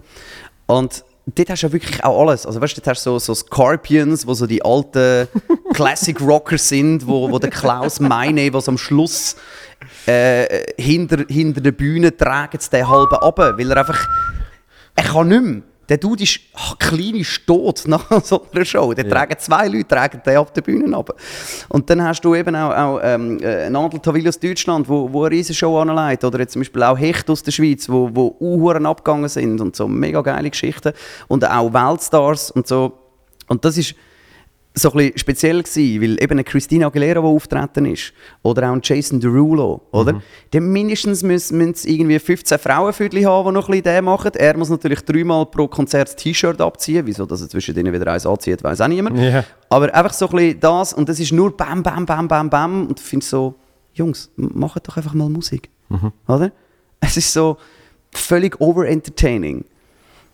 Und 0.68 1.04
dort 1.26 1.50
hast 1.50 1.64
du 1.64 1.68
ja 1.68 1.74
wirklich 1.74 2.04
auch 2.04 2.20
alles. 2.22 2.46
Also 2.46 2.62
weißt 2.62 2.78
du, 2.78 2.82
dort 2.82 2.88
hast 2.88 3.06
du 3.06 3.12
so, 3.12 3.20
so 3.20 3.36
Scorpions, 3.36 4.28
wo 4.28 4.34
so 4.34 4.46
die 4.46 4.64
alten 4.64 5.28
Classic 5.74 6.20
Rockers 6.20 6.68
sind, 6.70 7.08
wo, 7.08 7.32
wo 7.32 7.40
der 7.40 7.50
Klaus 7.50 8.00
Meine, 8.00 8.54
was 8.54 8.68
am 8.68 8.78
Schluss 8.78 9.36
äh, 10.06 10.72
hinter, 10.78 11.26
hinter 11.28 11.62
der 11.62 11.72
Bühne 11.72 12.16
trägt, 12.16 12.72
den 12.72 12.88
halben 12.88 13.16
ab, 13.16 13.38
weil 13.38 13.72
er 13.72 13.78
einfach, 13.78 14.08
er 14.96 15.04
kann 15.04 15.28
nicht 15.28 15.44
mehr. 15.44 15.62
Der 15.90 15.98
Dude 15.98 16.24
ist 16.24 16.40
ach, 16.54 16.78
klein 16.80 17.16
ist 17.16 17.46
tot 17.46 17.84
nach 17.88 18.10
so 18.24 18.46
einer 18.54 18.64
Show. 18.64 18.94
Der 18.94 19.06
Ja. 19.06 19.12
tragen 19.12 19.36
zwei 19.38 19.68
Leute 19.68 19.88
tragen 19.88 20.22
den 20.26 20.38
auf 20.38 20.52
der 20.54 20.62
Bühne 20.62 20.96
ab. 20.96 21.14
Und 21.70 21.90
dann 21.90 22.02
hast 22.04 22.22
du 22.22 22.34
eben 22.36 22.56
auch, 22.56 22.72
auch 22.74 23.00
ähm, 23.04 23.40
äh, 23.42 23.70
Nadel 23.70 24.00
Tawil 24.00 24.28
aus 24.28 24.40
Deutschland, 24.40 24.88
wo, 24.88 25.12
wo 25.12 25.26
eine 25.26 25.36
riesen 25.36 25.54
Show 25.56 25.78
anleitet. 25.80 26.24
Oder 26.24 26.40
jetzt 26.40 26.54
zum 26.54 26.62
Beispiel 26.62 26.84
auch 26.84 26.98
Hecht 26.98 27.30
aus 27.30 27.44
der 27.44 27.52
Schweiz, 27.52 27.90
wo, 27.90 28.10
wo 28.14 28.36
Uhuren 28.40 28.86
abgegangen 28.86 29.28
sind 29.30 29.60
und 29.60 29.76
so 29.76 29.88
mega 29.88 30.22
geile 30.22 30.50
Geschichten. 30.50 30.94
Und 31.28 31.46
auch 31.50 31.74
Weltstars 31.74 32.52
und 32.52 32.66
so. 32.68 32.94
Und 33.48 33.66
das 33.66 33.78
ist 33.78 33.94
so 34.76 34.92
ein 34.92 34.98
bisschen 34.98 35.18
speziell 35.20 35.62
gewesen, 35.62 36.02
weil 36.02 36.24
eben 36.24 36.32
eine 36.32 36.44
Christina 36.44 36.88
Aguilera, 36.88 37.22
die 37.22 37.28
auftreten 37.28 37.86
ist, 37.86 38.12
oder 38.42 38.70
auch 38.70 38.74
ein 38.74 38.82
Jason 38.84 39.20
Derulo, 39.20 39.82
oder? 39.92 40.22
Dann 40.50 40.72
mindestens 40.72 41.22
müssen, 41.22 41.60
müssen 41.60 41.88
irgendwie 41.88 42.18
15 42.18 42.58
Frauenviertel 42.58 43.24
haben, 43.26 43.50
die 43.50 43.54
noch 43.54 43.70
ein 43.70 43.72
bisschen 43.72 43.84
den 43.84 44.06
machen. 44.06 44.32
Er 44.34 44.58
muss 44.58 44.70
natürlich 44.70 45.02
dreimal 45.02 45.46
pro 45.46 45.68
Konzert 45.68 46.08
das 46.08 46.16
T-Shirt 46.16 46.60
abziehen. 46.60 47.06
Wieso, 47.06 47.26
dass 47.28 47.42
er 47.42 47.50
zwischen 47.50 47.76
denen 47.76 47.94
wieder 47.94 48.12
eins 48.12 48.26
anzieht, 48.26 48.64
weiß 48.64 48.82
auch 48.82 48.88
niemand. 48.88 49.20
Ja. 49.20 49.44
Aber 49.70 49.94
einfach 49.94 50.14
so 50.14 50.28
ein 50.30 50.36
bisschen 50.36 50.60
das, 50.60 50.94
und 50.94 51.08
das 51.08 51.20
ist 51.20 51.32
nur 51.32 51.56
Bam, 51.56 51.84
Bam, 51.84 52.08
Bam, 52.08 52.28
Bam, 52.28 52.50
Bam. 52.50 52.88
Und 52.88 53.00
ich 53.00 53.06
finde 53.06 53.26
so, 53.26 53.54
Jungs, 53.94 54.32
macht 54.36 54.88
doch 54.88 54.98
einfach 54.98 55.14
mal 55.14 55.30
Musik. 55.30 55.70
Oder? 56.28 56.52
Es 57.00 57.16
ist 57.16 57.32
so 57.32 57.58
völlig 58.12 58.60
over-entertaining. 58.60 59.66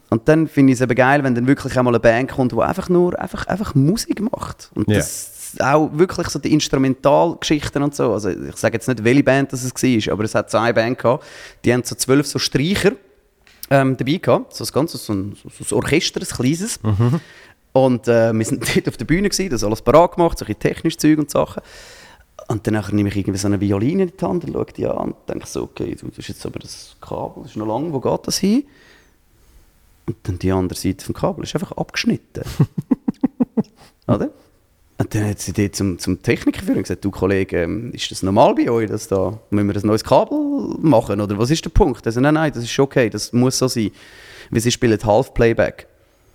Und 0.09 0.27
dann 0.27 0.47
finde 0.47 0.73
ich 0.73 0.79
es 0.79 0.81
eben 0.81 0.95
geil, 0.95 1.23
wenn 1.23 1.35
dann 1.35 1.45
wirklich 1.47 1.77
einmal 1.77 1.93
eine 1.93 1.99
Band 1.99 2.31
kommt, 2.31 2.51
die 2.51 2.57
einfach 2.59 2.89
nur 2.89 3.19
einfach, 3.19 3.45
einfach 3.47 3.75
Musik 3.75 4.21
macht. 4.21 4.71
Und 4.73 4.89
Ja. 4.89 4.97
das 4.97 5.55
auch 5.59 5.89
wirklich 5.93 6.27
so 6.29 6.39
die 6.39 6.51
Instrumentalgeschichten 6.53 7.81
und 7.83 7.95
so. 7.95 8.13
Also 8.13 8.29
ich 8.29 8.55
sage 8.55 8.75
jetzt 8.75 8.87
nicht, 8.87 9.03
welche 9.03 9.23
Band 9.23 9.53
das 9.53 9.63
es 9.63 9.73
war, 9.73 10.13
aber 10.13 10.23
es 10.23 10.35
hat 10.35 10.49
so 10.51 10.57
eine 10.57 10.73
Band 10.73 10.97
gehabt, 10.97 11.25
die 11.63 11.73
haben 11.73 11.83
so 11.83 11.95
zwölf 11.95 12.27
so 12.27 12.39
Streicher 12.39 12.91
ähm, 13.69 13.97
dabei 13.97 14.17
gehabt. 14.17 14.55
So 14.55 14.63
ein 14.63 14.69
ganzes 14.73 15.05
so 15.05 15.13
ein, 15.13 15.35
so 15.35 15.75
ein 15.75 15.81
Orchester, 15.81 16.21
ein 16.21 16.27
kleines. 16.27 16.79
Und 17.71 18.07
äh, 18.07 18.33
wir 18.33 18.45
sind 18.45 18.63
dort 18.75 18.87
auf 18.87 18.97
der 18.97 19.05
Bühne, 19.05 19.29
gewesen, 19.29 19.49
das 19.49 19.63
alles 19.63 19.81
parat 19.81 20.15
gemacht, 20.15 20.37
so 20.39 20.45
ein 20.45 20.57
technisches 20.59 20.97
Zeug 20.99 21.19
und 21.19 21.29
Sachen. 21.29 21.61
Und 22.47 22.65
dann 22.65 22.83
nehme 22.91 23.09
ich 23.09 23.15
irgendwie 23.15 23.37
so 23.37 23.47
eine 23.47 23.61
Violine 23.61 24.03
in 24.03 24.11
die 24.19 24.25
Hand 24.25 24.43
und 24.45 24.53
schaue 24.53 24.65
die 24.75 24.87
an 24.87 24.97
und 25.11 25.15
denke 25.27 25.45
so, 25.45 25.63
okay, 25.63 25.95
du, 25.99 26.07
das 26.07 26.17
ist 26.19 26.29
jetzt 26.29 26.45
aber 26.45 26.57
das 26.59 26.95
Kabel, 26.99 27.43
das 27.43 27.51
ist 27.51 27.57
noch 27.57 27.67
lang, 27.67 27.93
wo 27.93 27.99
geht 27.99 28.25
das 28.27 28.39
hin? 28.39 28.63
Und 30.09 30.17
dann 30.23 30.39
die 30.39 30.51
andere 30.51 30.77
Seite 30.77 31.05
vom 31.05 31.13
Kabel 31.13 31.43
ist 31.43 31.53
einfach 31.53 31.71
abgeschnitten. 31.73 32.43
Oder? 34.07 34.31
Und 34.97 35.13
dann 35.13 35.29
hat 35.29 35.39
sie 35.39 35.53
dort 35.53 35.75
zum, 35.75 35.99
zum 35.99 36.23
Techniker 36.23 36.59
geführt 36.59 36.77
und 36.77 36.83
gesagt, 36.83 37.05
du 37.05 37.11
Kollege, 37.11 37.61
ähm, 37.61 37.91
ist 37.93 38.09
das 38.09 38.23
normal 38.23 38.55
bei 38.55 38.71
euch, 38.71 38.89
dass 38.89 39.07
da, 39.07 39.39
müssen 39.51 39.67
wir 39.67 39.75
ein 39.75 39.85
neues 39.85 40.03
Kabel 40.03 40.75
machen 40.81 41.21
oder 41.21 41.37
was 41.37 41.51
ist 41.51 41.63
der 41.63 41.69
Punkt? 41.69 42.07
Also 42.07 42.19
nein, 42.19 42.33
nein, 42.33 42.51
das 42.51 42.63
ist 42.63 42.71
schon 42.71 42.85
okay, 42.85 43.07
das 43.07 43.31
muss 43.31 43.59
so 43.59 43.67
sein. 43.67 43.91
Weil 44.49 44.61
sie 44.61 44.71
spielen 44.71 44.97
Half-Playback. 45.01 45.87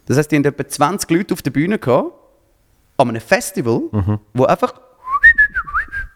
Das 0.06 0.16
heisst, 0.16 0.30
die 0.30 0.36
haben 0.36 0.44
etwa 0.44 0.68
20 0.68 1.10
Leute 1.10 1.34
auf 1.34 1.42
der 1.42 1.50
Bühne 1.50 1.80
gehabt, 1.80 2.12
an 2.96 3.08
einem 3.08 3.20
Festival, 3.20 3.82
wo 4.34 4.44
einfach 4.44 4.80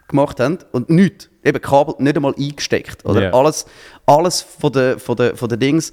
gemacht 0.07 0.39
haben 0.39 0.59
und 0.71 0.91
nichts. 0.91 1.29
Eben 1.45 1.61
Kabel 1.61 1.97
nicht 1.99 2.15
einmal 2.15 2.35
eingesteckt. 2.39 3.05
Oder? 3.05 3.25
Ja. 3.25 3.35
Alles, 3.35 3.67
alles 4.07 4.43
von 4.43 4.73
den 4.73 5.01
von 5.01 5.17
der, 5.17 5.37
von 5.37 5.49
der 5.49 5.59
Dings. 5.59 5.93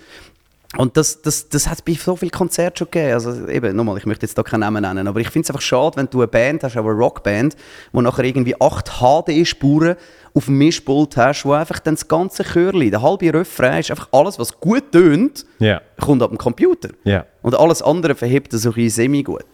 Und 0.78 0.98
das, 0.98 1.22
das, 1.22 1.48
das 1.48 1.68
hat 1.68 1.76
es 1.76 1.82
bei 1.82 1.94
so 1.94 2.16
vielen 2.16 2.32
Konzerten 2.32 2.78
schon 2.78 2.88
gegeben. 2.92 3.14
Also 3.14 3.48
eben, 3.48 3.76
nochmal, 3.76 3.98
ich 3.98 4.06
möchte 4.06 4.26
jetzt 4.26 4.38
da 4.38 4.44
keinen 4.44 4.62
Namen 4.62 4.82
nennen, 4.82 5.08
aber 5.08 5.20
ich 5.22 5.30
finde 5.30 5.46
es 5.46 5.50
einfach 5.50 5.62
schade, 5.62 5.96
wenn 5.98 6.10
du 6.10 6.20
eine 6.20 6.28
Band 6.28 6.64
hast, 6.64 6.76
auch 6.76 6.82
eine 6.86 6.92
Rockband, 6.92 7.56
wo 7.94 8.02
nachher 8.02 8.26
irgendwie 8.26 8.60
acht 8.60 8.90
HD-Spuren 9.00 9.96
auf 10.34 10.46
dem 10.46 10.58
Mischpult 10.58 11.16
hast, 11.16 11.46
wo 11.46 11.54
einfach 11.54 11.80
dann 11.80 11.96
das 11.96 12.08
ganze 12.08 12.44
Chörli, 12.44 12.92
der 12.92 13.02
halbe 13.02 13.34
Refrain 13.34 13.80
ist 13.80 13.90
einfach 13.92 14.10
alles, 14.12 14.38
was 14.38 14.60
gut 14.60 14.92
tönt, 14.92 15.46
Ja. 15.60 15.82
kommt 16.02 16.22
ab 16.22 16.30
dem 16.32 16.38
Computer. 16.38 16.90
Ja. 17.06 17.26
Und 17.42 17.56
alles 17.58 17.82
andere 17.82 18.16
verhebt 18.16 18.52
er 18.52 18.60
so 18.60 18.74
ein 18.76 18.90
semi-gut. 18.90 19.46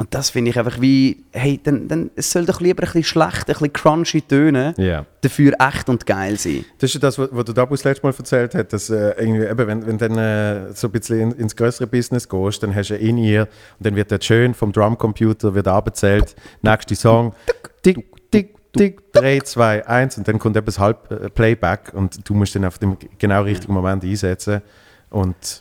Und 0.00 0.14
das 0.14 0.30
finde 0.30 0.52
ich 0.52 0.58
einfach 0.58 0.80
wie, 0.80 1.24
hey, 1.32 1.58
dann, 1.62 1.88
dann 1.88 2.10
es 2.14 2.30
soll 2.30 2.46
doch 2.46 2.60
lieber 2.60 2.84
ein 2.84 2.86
bisschen 2.86 3.02
schlecht, 3.02 3.40
ein 3.40 3.44
bisschen 3.46 3.72
crunchy 3.72 4.22
tönen, 4.22 4.72
Ja. 4.76 5.04
dafür 5.22 5.54
echt 5.58 5.88
und 5.88 6.06
geil 6.06 6.38
sein. 6.38 6.64
Das 6.78 6.90
ist 6.90 6.94
ja 6.94 7.00
das, 7.00 7.18
was 7.18 7.44
der 7.44 7.54
Dabus 7.54 7.82
letztes 7.82 8.04
Mal 8.04 8.14
erzählt 8.16 8.54
hat, 8.54 8.72
dass 8.72 8.90
äh, 8.90 9.14
irgendwie, 9.18 9.44
eben, 9.44 9.66
wenn, 9.66 9.86
wenn 9.86 9.98
du 9.98 10.08
dann 10.08 10.16
äh, 10.18 10.72
so 10.72 10.86
ein 10.86 10.92
bisschen 10.92 11.20
in, 11.20 11.32
ins 11.32 11.56
größere 11.56 11.88
Business 11.88 12.28
gehst, 12.28 12.62
dann 12.62 12.72
hast 12.76 12.90
du 12.90 12.96
in 12.96 13.18
ihr 13.18 13.42
und 13.78 13.86
dann 13.86 13.96
wird 13.96 14.12
dort 14.12 14.24
schön 14.24 14.54
vom 14.54 14.70
Drumcomputer 14.70 15.52
wird 15.54 15.66
abgezählt, 15.66 16.36
nächster 16.62 16.94
Song, 16.94 17.34
tick, 17.82 18.06
tick, 18.30 18.54
tick, 18.76 19.12
3, 19.14 19.40
2, 19.40 19.84
1 19.88 20.18
und 20.18 20.28
dann 20.28 20.38
kommt 20.38 20.56
etwas 20.56 20.78
halb 20.78 21.10
äh, 21.10 21.28
Playback 21.28 21.92
und 21.92 22.20
du 22.28 22.34
musst 22.34 22.54
dann 22.54 22.64
auf 22.64 22.78
dem 22.78 22.96
genau 23.18 23.42
richtigen 23.42 23.72
Moment 23.74 24.04
einsetzen 24.04 24.62
und 25.10 25.60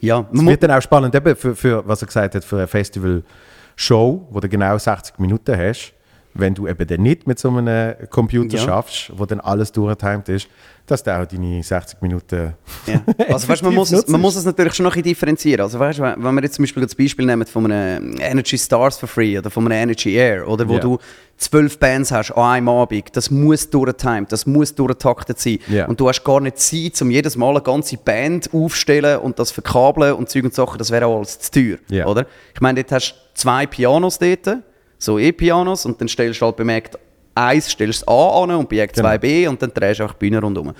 Ja, 0.00 0.26
es 0.32 0.46
wird 0.46 0.62
dann 0.62 0.70
auch 0.70 0.82
spannend, 0.82 1.14
eben 1.14 1.34
für, 1.34 1.56
für, 1.56 1.86
was 1.86 2.02
er 2.02 2.06
gesagt 2.06 2.34
hat, 2.34 2.44
für 2.44 2.56
eine 2.56 2.66
Festival-Show, 2.66 4.28
wo 4.30 4.40
du 4.40 4.48
genau 4.48 4.78
60 4.78 5.18
Minuten 5.18 5.56
hast, 5.56 5.92
wenn 6.38 6.54
du 6.54 6.66
eben 6.68 6.86
dann 6.86 7.02
nicht 7.02 7.26
mit 7.26 7.38
so 7.38 7.50
einem 7.50 7.94
Computer 8.10 8.56
Ja. 8.56 8.64
schaffst, 8.64 9.12
wo 9.16 9.26
dann 9.26 9.40
alles 9.40 9.72
durchgetimed 9.72 10.28
ist, 10.28 10.48
dass 10.86 11.02
du 11.02 11.14
auch 11.14 11.26
deine 11.26 11.62
60 11.62 12.00
Minuten 12.00 12.54
ja. 12.86 13.02
Also 13.28 13.46
weißt, 13.48 13.62
man, 13.62 13.74
muss 13.74 13.92
es, 13.92 14.08
man 14.08 14.20
muss 14.22 14.36
es 14.36 14.44
natürlich 14.46 14.72
schon 14.74 14.84
noch 14.84 14.96
ein 14.96 15.02
differenzieren. 15.02 15.60
Also 15.60 15.78
weißt, 15.78 16.00
wenn 16.00 16.34
wir 16.34 16.42
jetzt 16.42 16.54
zum 16.54 16.62
Beispiel 16.62 16.82
das 16.82 16.94
Beispiel 16.94 17.26
nehmen 17.26 17.46
von 17.46 17.70
einem 17.70 18.16
Energy 18.18 18.56
Stars 18.56 18.96
for 18.98 19.06
Free 19.08 19.36
oder 19.38 19.50
von 19.50 19.64
einem 19.66 19.82
Energy 19.82 20.14
Air, 20.14 20.48
oder 20.48 20.66
wo 20.66 20.74
Ja. 20.74 20.80
du 20.80 20.98
zwölf 21.36 21.78
Bands 21.78 22.10
hast 22.10 22.30
an 22.32 22.42
einem 22.42 22.68
Abend, 22.70 23.14
das 23.14 23.30
muss 23.30 23.68
durchgetimed, 23.68 24.32
das 24.32 24.46
muss 24.46 24.74
durchgetaktet 24.74 25.38
sein. 25.38 25.58
Ja. 25.68 25.86
Und 25.86 26.00
du 26.00 26.08
hast 26.08 26.24
gar 26.24 26.40
nicht 26.40 26.58
Zeit, 26.58 27.00
um 27.02 27.10
jedes 27.10 27.36
Mal 27.36 27.50
eine 27.50 27.60
ganze 27.60 27.96
Band 27.98 28.48
aufzustellen 28.54 29.18
und 29.18 29.38
das 29.38 29.50
verkabeln 29.50 30.14
und 30.14 30.30
Zeug 30.30 30.44
und 30.44 30.54
Sachen, 30.54 30.78
das 30.78 30.90
wäre 30.90 31.06
auch 31.06 31.18
alles 31.18 31.38
zu 31.38 31.50
teuer. 31.90 32.06
Oder? 32.06 32.26
Ich 32.54 32.60
meine, 32.62 32.82
dort 32.82 32.92
hast 32.92 33.12
du 33.12 33.14
zwei 33.34 33.66
Pianos 33.66 34.18
dort, 34.18 34.58
so 34.98 35.18
E-Pianos, 35.18 35.86
und 35.86 36.00
dann 36.00 36.08
stellst 36.08 36.40
du 36.40 36.46
halt 36.46 36.56
beim 36.56 36.68
Act 36.68 36.98
1 37.34 37.70
stellst 37.70 38.02
du 38.02 38.10
A 38.10 38.42
an 38.42 38.50
und 38.50 38.68
bei 38.68 38.78
Act 38.78 38.96
Genau. 38.96 39.08
2 39.08 39.18
B 39.18 39.46
und 39.46 39.62
dann 39.62 39.72
drehst 39.72 40.00
du 40.00 40.02
einfach 40.04 40.16
die 40.16 40.28
Bühne 40.28 40.40
rundherum. 40.40 40.74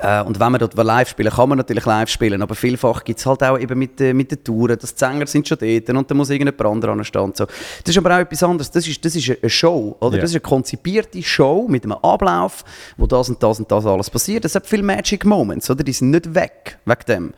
Äh, 0.00 0.22
und 0.22 0.38
wenn 0.38 0.52
man 0.52 0.58
dort 0.58 0.74
live 0.74 1.08
spielen 1.08 1.30
kann 1.30 1.48
man 1.48 1.58
natürlich 1.58 1.86
live 1.86 2.10
spielen, 2.10 2.42
aber 2.42 2.54
vielfach 2.54 3.04
gibt 3.04 3.18
es 3.20 3.26
halt 3.26 3.42
auch 3.42 3.58
eben 3.58 3.78
mit, 3.78 3.98
äh, 4.00 4.12
mit 4.12 4.30
den 4.30 4.44
Touren, 4.44 4.78
dass 4.78 4.94
die 4.94 4.98
Sänger 4.98 5.26
sind 5.26 5.48
schon 5.48 5.56
dort 5.58 5.88
und 5.88 6.10
dann 6.10 6.16
muss 6.16 6.28
irgendjemand 6.28 6.74
anderer 6.74 6.92
anstehen. 6.92 7.32
So. 7.34 7.46
Das 7.46 7.94
ist 7.94 7.96
aber 7.96 8.14
auch 8.16 8.20
etwas 8.20 8.42
anderes, 8.42 8.70
das 8.70 8.86
ist, 8.86 9.02
das 9.02 9.16
ist 9.16 9.30
eine 9.30 9.48
Show, 9.48 9.96
oder? 10.00 10.16
Ja. 10.16 10.20
Das 10.22 10.30
ist 10.30 10.36
eine 10.36 10.42
konzipierte 10.42 11.22
Show 11.22 11.66
mit 11.68 11.84
einem 11.84 11.92
Ablauf, 11.92 12.64
wo 12.98 13.06
das 13.06 13.30
und 13.30 13.42
das 13.42 13.58
und 13.60 13.70
das 13.70 13.86
alles 13.86 14.10
passiert. 14.10 14.44
Es 14.44 14.54
hat 14.54 14.66
viele 14.66 14.82
Magic 14.82 15.24
Moments, 15.24 15.70
oder? 15.70 15.82
Die 15.82 15.92
sind 15.92 16.10
nicht 16.10 16.34
weg, 16.34 16.78
wegen 16.84 17.04
dem. 17.08 17.34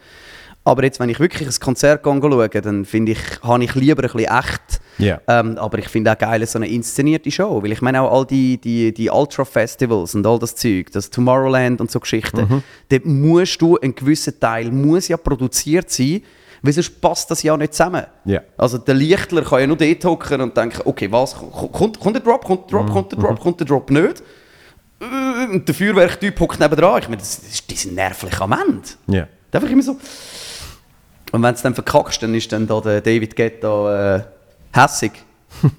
Aber 0.64 0.82
jetzt, 0.82 0.98
wenn 1.00 1.08
ich 1.08 1.20
wirklich 1.20 1.48
ein 1.48 1.60
Konzert 1.60 2.02
schaue, 2.04 2.48
dann 2.48 2.84
finde 2.84 3.12
ich, 3.12 3.18
habe 3.42 3.62
ich 3.62 3.74
lieber 3.76 4.02
ein 4.02 4.10
bisschen 4.10 4.38
echt 4.38 4.79
Ja. 5.00 5.20
Ähm, 5.28 5.56
aber 5.58 5.78
ich 5.78 5.88
finde 5.88 6.12
auch 6.12 6.18
geil, 6.18 6.46
so 6.46 6.58
eine 6.58 6.68
inszenierte 6.68 7.30
Show, 7.30 7.62
weil 7.62 7.72
ich 7.72 7.82
meine 7.82 8.02
auch 8.02 8.12
all 8.18 8.26
die, 8.26 8.58
die, 8.58 8.92
die 8.94 9.10
Ultra-Festivals 9.10 10.14
und 10.14 10.26
all 10.26 10.38
das 10.38 10.54
Zeug, 10.56 10.90
das 10.92 11.10
Tomorrowland 11.10 11.80
und 11.80 11.90
so 11.90 12.00
Geschichten, 12.00 12.40
Mhm. 12.48 12.62
dort 12.88 13.04
musst 13.06 13.60
du, 13.62 13.78
ein 13.78 13.94
gewisser 13.94 14.38
Teil 14.38 14.70
muss 14.70 15.08
ja 15.08 15.16
produziert 15.16 15.90
sein, 15.90 16.22
weil 16.62 16.72
sonst 16.74 17.00
passt 17.00 17.30
das 17.30 17.42
ja 17.42 17.56
nicht 17.56 17.72
zusammen. 17.74 18.04
Ja. 18.26 18.40
Also 18.58 18.78
der 18.78 18.94
Lichtler 18.94 19.42
kann 19.42 19.60
ja 19.60 19.66
nur 19.66 19.76
dort 19.76 20.04
hocken 20.04 20.40
und 20.42 20.56
denken, 20.56 20.82
okay, 20.84 21.10
was, 21.10 21.34
kommt, 21.34 21.98
kommt 21.98 22.16
der 22.16 22.22
Drop, 22.22 22.44
kommt 22.44 22.70
der 22.70 22.78
Drop, 22.78 22.90
kommt 22.90 23.12
der 23.12 23.18
Mhm. 23.18 23.22
Drop, 23.22 23.40
kommt 23.40 23.60
der 23.60 23.66
Drop 23.66 23.90
nicht? 23.90 24.22
Äh, 25.00 25.54
Und 25.54 25.66
der 25.66 25.74
Feuerwerktyp 25.74 26.38
hockt 26.38 26.60
nebendran. 26.60 26.98
Ich 27.00 27.08
meine, 27.08 27.16
das, 27.22 27.40
das, 27.40 27.66
die 27.66 27.74
sind 27.74 27.94
nervlich 27.94 28.38
am 28.40 28.52
Ende. 28.52 28.88
Ja. 29.06 29.26
Einfach 29.52 29.70
immer 29.70 29.82
so. 29.82 29.96
Und 31.32 31.42
wenn 31.42 31.54
es 31.54 31.62
dann 31.62 31.74
verkackst, 31.74 32.22
dann 32.22 32.34
ist 32.34 32.52
dann 32.52 32.66
da 32.66 32.80
der 32.80 33.00
David 33.00 33.34
Guetta 33.36 34.16
äh, 34.16 34.22
hässig. 34.72 35.12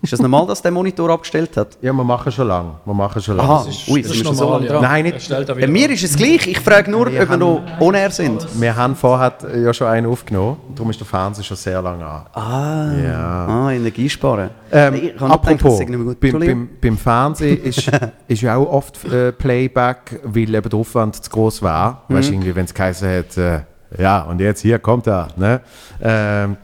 ist 0.02 0.12
das 0.12 0.20
normal, 0.20 0.46
dass 0.48 0.62
der 0.62 0.70
Monitor 0.70 1.10
abgestellt 1.10 1.56
hat? 1.56 1.78
Ja, 1.82 1.94
wir 1.94 2.04
machen 2.04 2.30
schon 2.32 2.46
lange. 2.48 2.72
Wir 2.84 2.94
machen 2.94 3.22
schon 3.22 3.38
lange. 3.38 3.50
Aha, 3.50 3.64
Das 3.66 3.74
ist- 3.74 3.88
ui, 3.88 4.02
Das 4.02 4.12
ist 4.12 4.24
so 4.26 4.34
normal, 4.34 4.66
lange 4.66 4.74
ja. 4.74 4.82
Nein, 4.82 5.06
nicht- 5.06 5.48
Bei 5.48 5.68
mir 5.68 5.90
ist 5.90 6.04
es 6.04 6.16
gleich. 6.18 6.46
Ich 6.46 6.60
frage 6.60 6.92
nur, 6.92 7.08
ob 7.08 7.14
wir 7.14 7.38
noch 7.38 7.62
on 7.80 7.94
air 7.96 8.12
sind. 8.12 8.46
Wir 8.60 8.76
haben 8.76 8.96
vorher 8.98 9.34
ja 9.64 9.74
schon 9.74 9.88
einen 9.88 10.08
aufgenommen. 10.08 10.58
Darum 10.76 10.90
ist 10.92 11.00
der 11.00 11.08
Fernseher 11.08 11.44
schon 11.46 11.56
sehr 11.58 11.82
lange 11.82 12.06
an. 12.06 12.26
Ah, 12.34 12.92
Ja. 13.02 13.46
ah 13.48 13.72
Energie 13.72 14.10
sparen. 14.10 14.50
Ähm, 14.74 14.94
Ich 14.96 15.02
gedacht, 15.14 15.32
apropos, 15.32 15.78
sei 15.78 15.86
nicht 15.86 15.98
mehr 15.98 16.06
gut. 16.06 16.20
beim, 16.20 16.40
beim, 16.40 16.70
beim 16.82 16.98
Fernsehen 16.98 17.64
ist, 17.64 17.90
ist 18.28 18.42
ja 18.42 18.58
auch 18.58 18.72
oft 18.72 19.06
äh, 19.06 19.32
Playback, 19.32 20.20
weil 20.26 20.54
eben 20.54 20.70
der 20.70 20.80
Aufwand 20.80 21.16
zu 21.24 21.30
groß 21.30 21.62
war. 21.62 22.04
Mhm. 22.10 22.16
Weißt 22.16 22.30
du, 22.30 22.34
irgendwie, 22.34 22.56
wenn 22.56 22.66
es 22.66 22.74
geheißen 22.74 23.10
hat, 23.10 23.38
äh, 23.38 23.62
ja, 23.98 24.24
und 24.24 24.40
jetzt 24.42 24.62
hier 24.62 24.80
kommt 24.80 25.08
er. 25.08 25.30
Ne? 25.38 25.62
Ähm, 26.02 26.58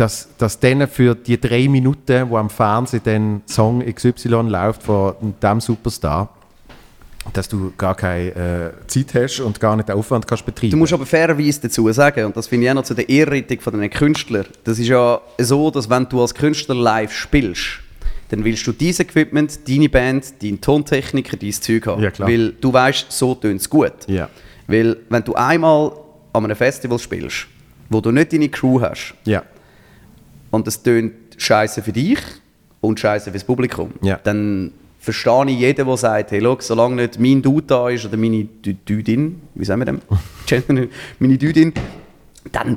dass, 0.00 0.28
dass 0.38 0.58
dann 0.58 0.88
für 0.88 1.14
die 1.14 1.38
drei 1.38 1.68
Minuten, 1.68 2.30
wo 2.30 2.38
am 2.38 2.48
Fernsehen 2.48 3.02
dann 3.04 3.42
Song 3.46 3.84
XY 3.84 4.48
läuft 4.48 4.82
von 4.82 5.14
dem 5.42 5.60
Superstar, 5.60 6.34
dass 7.34 7.46
du 7.46 7.70
gar 7.76 7.94
keine 7.94 8.30
äh, 8.30 8.86
Zeit 8.86 9.14
hast 9.14 9.40
und 9.40 9.60
gar 9.60 9.76
nicht 9.76 9.90
den 9.90 9.96
Aufwand 9.96 10.26
kannst 10.26 10.46
betreiben. 10.46 10.70
Du 10.70 10.78
musst 10.78 10.94
aber 10.94 11.04
fairerweise 11.04 11.60
dazu 11.60 11.92
sagen, 11.92 12.24
und 12.24 12.34
das 12.34 12.46
finde 12.46 12.64
ich 12.64 12.70
auch 12.70 12.76
noch 12.76 12.82
zu 12.84 12.94
der 12.94 13.10
Ehrrettung 13.10 13.60
von 13.60 13.78
den 13.78 13.90
Künstlern, 13.90 14.46
das 14.64 14.78
ist 14.78 14.88
ja 14.88 15.20
so, 15.38 15.70
dass 15.70 15.90
wenn 15.90 16.08
du 16.08 16.22
als 16.22 16.34
Künstler 16.34 16.76
live 16.76 17.12
spielst, 17.12 17.80
dann 18.30 18.42
willst 18.42 18.66
du 18.66 18.72
dieses 18.72 19.00
Equipment, 19.00 19.68
deine 19.68 19.90
Band, 19.90 20.42
deinen 20.42 20.62
Tontechniker, 20.62 21.36
dein 21.36 21.52
Zeug 21.52 21.86
haben. 21.86 22.02
Ja, 22.02 22.10
klar. 22.10 22.26
Weil 22.26 22.52
du 22.52 22.72
weißt, 22.72 23.12
so 23.12 23.34
tönt 23.34 23.60
es 23.60 23.68
gut. 23.68 23.92
Ja. 24.06 24.30
Weil 24.66 24.96
wenn 25.10 25.24
du 25.24 25.34
einmal 25.34 25.92
an 26.32 26.44
einem 26.44 26.56
Festival 26.56 26.98
spielst, 26.98 27.48
wo 27.90 28.00
du 28.00 28.12
nicht 28.12 28.32
deine 28.32 28.48
Crew 28.48 28.80
hast, 28.80 29.14
ja. 29.26 29.42
Und 30.50 30.66
es 30.68 30.82
tönt 30.82 31.12
scheiße 31.36 31.82
für 31.82 31.92
dich 31.92 32.18
und 32.80 32.98
scheiße 33.00 33.30
fürs 33.30 33.44
Publikum, 33.44 33.92
Ja. 34.02 34.18
dann 34.22 34.72
verstehe 34.98 35.46
ich 35.48 35.58
jeden, 35.58 35.86
der 35.86 35.96
sagt, 35.96 36.30
hey, 36.30 36.40
schau, 36.42 36.56
solange 36.60 36.96
nicht 36.96 37.18
mein 37.18 37.40
Dude 37.42 37.66
da 37.66 37.88
ist 37.88 38.04
oder 38.04 38.16
meine 38.16 38.46
Dü- 38.64 38.76
Düdin, 38.86 39.40
wie 39.54 39.64
sagen 39.64 39.80
wir 39.80 39.86
dem? 39.86 40.00
Gender- 40.46 40.88
meine 41.18 41.38
Düdin, 41.38 41.72
dann 42.52 42.76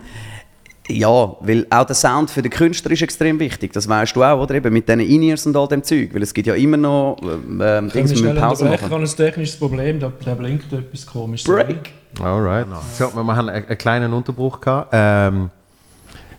ja, 0.89 1.37
weil 1.39 1.65
auch 1.69 1.85
der 1.85 1.95
Sound 1.95 2.29
für 2.29 2.41
den 2.41 2.51
Künstler 2.51 2.91
ist 2.91 3.01
extrem 3.01 3.39
wichtig. 3.39 3.71
Das 3.71 3.87
weißt 3.87 4.17
du 4.17 4.23
auch, 4.23 4.41
oder? 4.43 4.55
Eben 4.55 4.73
mit 4.73 4.87
diesen 4.89 4.99
In-Ears 4.99 5.45
und 5.45 5.55
all 5.55 5.65
dem 5.69 5.81
Zeug. 5.81 6.13
Weil 6.13 6.23
es 6.23 6.33
gibt 6.33 6.45
ja 6.45 6.55
immer 6.55 6.75
noch 6.75 7.15
ähm, 7.23 7.89
Dings 7.89 8.13
wir 8.13 8.33
mit 8.33 8.37
Pause 8.37 8.65
unterbrechen? 8.65 8.73
Ich 8.73 8.81
machen. 8.81 8.91
habe 8.91 9.03
ein 9.03 9.07
technisches 9.15 9.55
Problem, 9.57 9.99
da, 10.01 10.11
da 10.25 10.33
blinkt 10.35 10.73
etwas 10.73 11.05
komisch. 11.05 11.45
Break! 11.45 11.89
Alright. 12.21 12.67
So, 12.97 13.05
wir 13.15 13.15
haben 13.15 13.29
einen, 13.29 13.65
einen 13.65 13.77
kleinen 13.77 14.11
Unterbruch 14.11 14.59
gehabt. 14.59 14.89
Ähm, 14.91 15.49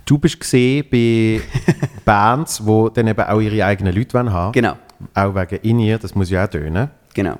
du 0.05 0.19
bist 0.19 0.39
gesehen 0.41 0.85
bei 0.91 1.41
Bands, 2.05 2.63
die 2.65 2.89
dann 2.95 3.07
eben 3.07 3.21
auch 3.25 3.41
ihre 3.41 3.65
eigenen 3.65 3.95
Leute 3.95 4.15
wollen 4.15 4.33
haben. 4.33 4.53
Genau, 4.53 4.75
Auch 5.15 5.35
wegen 5.35 5.57
In-Ear, 5.63 5.99
das 5.99 6.15
muss 6.15 6.31
ja 6.31 6.45
auch 6.45 6.49
tönen. 6.51 6.91
genau. 7.13 7.37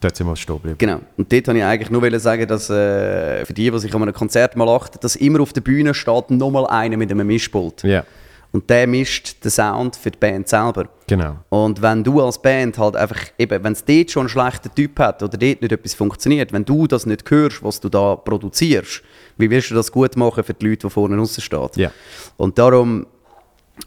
Dort 0.00 0.16
sind 0.16 0.26
wir 0.26 0.36
stehen 0.36 0.56
geblieben. 0.56 0.76
Genau. 0.76 1.00
Und 1.16 1.32
dort 1.32 1.46
wollte 1.46 1.58
ich 1.60 1.64
eigentlich 1.64 1.90
nur 1.90 2.02
wollen 2.02 2.20
sagen, 2.20 2.46
dass 2.46 2.68
äh, 2.68 3.42
für 3.46 3.54
die, 3.54 3.70
die 3.70 3.78
sich 3.78 3.94
an 3.94 4.02
einem 4.02 4.12
Konzert 4.12 4.54
mal 4.54 4.68
achten, 4.68 4.98
dass 5.00 5.16
immer 5.16 5.40
auf 5.40 5.54
der 5.54 5.62
Bühne 5.62 5.94
steht 5.94 6.30
nochmal 6.30 6.66
einer 6.66 6.98
mit 6.98 7.10
einem 7.10 7.26
Mischpult. 7.26 7.84
Ja, 7.84 8.04
Und 8.52 8.68
der 8.68 8.86
mischt 8.86 9.42
den 9.42 9.50
Sound 9.50 9.96
für 9.96 10.10
die 10.10 10.18
Band 10.18 10.46
selber. 10.46 10.88
genau. 11.06 11.36
Und 11.48 11.80
wenn 11.80 12.04
du 12.04 12.20
als 12.20 12.42
Band 12.42 12.76
halt 12.76 12.96
einfach, 12.96 13.18
eben, 13.38 13.64
wenn 13.64 13.72
es 13.72 13.82
dort 13.82 14.10
schon 14.10 14.20
einen 14.22 14.28
schlechten 14.28 14.74
Typ 14.74 14.98
hat 14.98 15.22
oder 15.22 15.38
dort 15.38 15.62
nicht 15.62 15.72
etwas 15.72 15.94
funktioniert, 15.94 16.52
wenn 16.52 16.66
du 16.66 16.86
das 16.86 17.06
nicht 17.06 17.30
hörst, 17.30 17.62
was 17.62 17.80
du 17.80 17.88
da 17.88 18.14
produzierst, 18.16 19.02
wie 19.36 19.50
willst 19.50 19.70
du 19.70 19.74
das 19.74 19.90
gut 19.90 20.16
machen 20.16 20.44
für 20.44 20.54
die 20.54 20.68
Leute, 20.68 20.86
die 20.86 20.90
vorne 20.90 21.16
draussen 21.16 21.42
stehen? 21.42 21.68
Ja. 21.76 21.90
Und 22.36 22.58
darum 22.58 23.06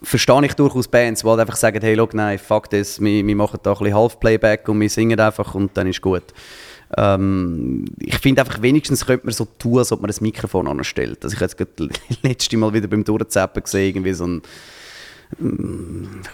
verstehe 0.04 0.46
ich 0.46 0.54
durchaus 0.54 0.88
Bands, 0.88 1.22
die 1.22 1.28
halt 1.28 1.40
einfach 1.40 1.56
sagen, 1.56 1.80
hey, 1.82 1.96
look, 1.96 2.14
nein, 2.14 2.38
fuck 2.38 2.70
das, 2.70 3.00
wir, 3.00 3.26
wir 3.26 3.36
machen 3.36 3.60
da 3.64 3.72
ein 3.72 3.78
bisschen 3.80 3.96
Half-Playback 3.96 4.68
und 4.68 4.80
wir 4.82 4.90
singen 4.90 5.20
einfach 5.20 5.56
und 5.56 5.76
dann 5.76 5.88
ist 5.88 6.02
gut. 6.02 6.24
Ähm, 6.96 7.86
ich 8.00 8.18
finde 8.20 8.42
einfach, 8.42 8.62
wenigstens 8.62 9.06
könnte 9.06 9.26
man 9.26 9.34
so 9.34 9.46
tun, 9.46 9.80
als 9.80 9.92
ob 9.92 10.02
man 10.02 10.08
das 10.08 10.22
Mikrofon 10.22 10.68
anstellt. 10.68 11.24
Also 11.24 11.36
ich 11.36 11.42
habe 11.42 11.68
jetzt 11.80 12.24
letzte 12.24 12.58
Mal 12.58 12.74
wieder 12.74 12.88
beim 12.88 13.04
Durchzappen 13.04 13.64
gesehen, 13.64 13.88
irgendwie 13.88 14.14
so 14.14 14.26
ein 14.26 14.42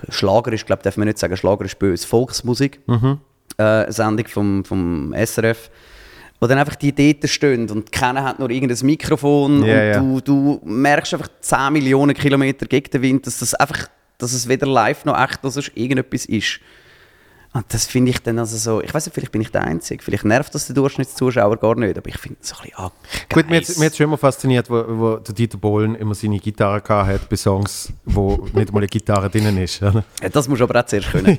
Schlager 0.10 0.54
ist, 0.54 0.68
glaube 0.68 0.84
darf 0.84 0.98
man 0.98 1.08
nicht 1.08 1.18
sagen, 1.18 1.36
Schlager 1.36 1.66
ist 1.66 1.80
böse, 1.80 2.08
Volksmusik, 2.08 2.80
äh, 3.58 3.92
Sendung 3.92 4.28
vom, 4.28 4.64
vom 4.64 5.16
SRF, 5.16 5.72
wo 6.44 6.48
dann 6.48 6.58
einfach 6.58 6.76
die 6.76 6.92
dort 6.92 7.30
stehen 7.30 7.70
und 7.70 7.90
keiner 7.90 8.22
hat 8.26 8.38
nur 8.38 8.50
irgendein 8.50 8.86
Mikrofon 8.86 9.64
Ja, 9.64 9.74
und 9.74 9.88
ja. 9.88 10.00
Du, 10.00 10.20
du 10.20 10.62
merkst 10.66 11.14
einfach 11.14 11.30
10 11.40 11.72
Millionen 11.72 12.14
Kilometer 12.14 12.66
gegen 12.66 12.92
den 12.92 13.02
Wind, 13.02 13.26
dass 13.26 13.40
das 13.40 13.54
einfach, 13.56 13.88
dass 14.18 14.34
es 14.34 14.50
weder 14.50 14.68
live 14.68 15.06
noch 15.06 15.18
echt, 15.18 15.42
dass 15.42 15.56
es 15.56 15.72
irgendetwas 15.74 16.26
ist. 16.26 16.60
Und 17.56 17.66
das 17.72 17.86
finde 17.86 18.10
ich 18.10 18.20
dann 18.22 18.40
also 18.40 18.58
so, 18.58 18.82
ich 18.82 18.92
weiß 18.92 19.06
nicht, 19.06 19.14
vielleicht 19.14 19.32
bin 19.32 19.42
ich 19.42 19.52
der 19.52 19.64
Einzige, 19.64 20.04
vielleicht 20.04 20.26
nervt 20.26 20.56
das 20.56 20.66
den 20.66 20.76
Durchschnittszuschauer 20.76 21.58
gar 21.58 21.76
nicht, 21.76 21.96
aber 21.96 22.10
ich 22.10 22.18
finde 22.18 22.40
es 22.42 22.50
so 22.50 22.56
ein 22.56 22.64
bisschen, 22.64 22.80
ah, 22.80 22.92
Gut, 23.32 23.48
mir 23.48 23.58
hat 23.58 23.68
hat's 23.68 23.98
schon 23.98 24.06
immer 24.06 24.18
fasziniert, 24.18 24.72
wo, 24.72 24.84
wo 24.88 25.16
der 25.18 25.36
Dieter 25.36 25.60
Bohlen 25.60 25.94
immer 25.94 26.16
seine 26.16 26.40
Gitarre 26.40 26.82
hat 26.84 27.30
bei 27.30 27.36
Songs, 27.36 27.94
wo 28.06 28.48
nicht 28.54 28.74
mal 28.74 28.80
eine 28.80 28.88
Gitarre 28.88 29.30
drin 29.30 29.56
ist. 29.58 29.84
oder? 29.84 30.04
Ja, 30.22 30.30
das 30.30 30.48
musst 30.48 30.62
du 30.62 30.64
aber 30.64 30.80
auch 30.80 30.86
zuerst 30.86 31.12
können. 31.12 31.38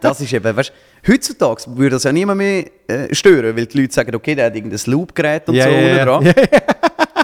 das 0.00 0.20
ist 0.20 0.32
eben, 0.32 0.56
weißt 0.56 0.72
du, 1.02 1.12
heutzutage 1.12 1.64
würde 1.66 1.96
das 1.96 2.04
ja 2.04 2.12
niemand 2.12 2.38
mehr 2.38 2.66
äh, 2.86 3.12
stören, 3.12 3.56
weil 3.56 3.66
die 3.66 3.80
Leute 3.80 3.92
sagen, 3.92 4.14
okay, 4.14 4.36
der 4.36 4.46
hat 4.46 4.54
irgendein 4.54 4.80
Loopgerät 4.86 5.48
und 5.48 5.56
Ja, 5.56 5.64
so 5.64 5.70
ja. 5.70 6.04
dran. 6.04 6.32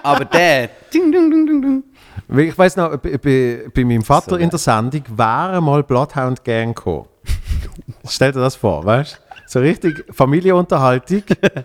aber 0.02 0.24
der, 0.24 0.70
ding, 0.92 1.12
ding, 1.12 1.30
ding, 1.30 1.46
ding, 1.46 1.62
ding. 1.62 1.84
Ich 2.28 2.58
weiß 2.58 2.74
noch, 2.76 2.96
bei, 2.96 3.68
bei, 3.72 3.84
meinem 3.84 4.02
Vater 4.02 4.30
So 4.30 4.36
in 4.36 4.50
der 4.50 4.58
Sendung 4.58 5.02
war 5.10 5.60
mal 5.60 5.84
Bloodhound 5.84 6.42
Gang 6.42 6.74
gekommen. 6.74 7.06
Stell 8.08 8.32
dir 8.32 8.40
das 8.40 8.56
vor, 8.56 8.84
weißt 8.84 9.12
du? 9.14 9.26
So 9.48 9.60
richtig 9.60 10.04
Familienunterhaltung. 10.10 11.22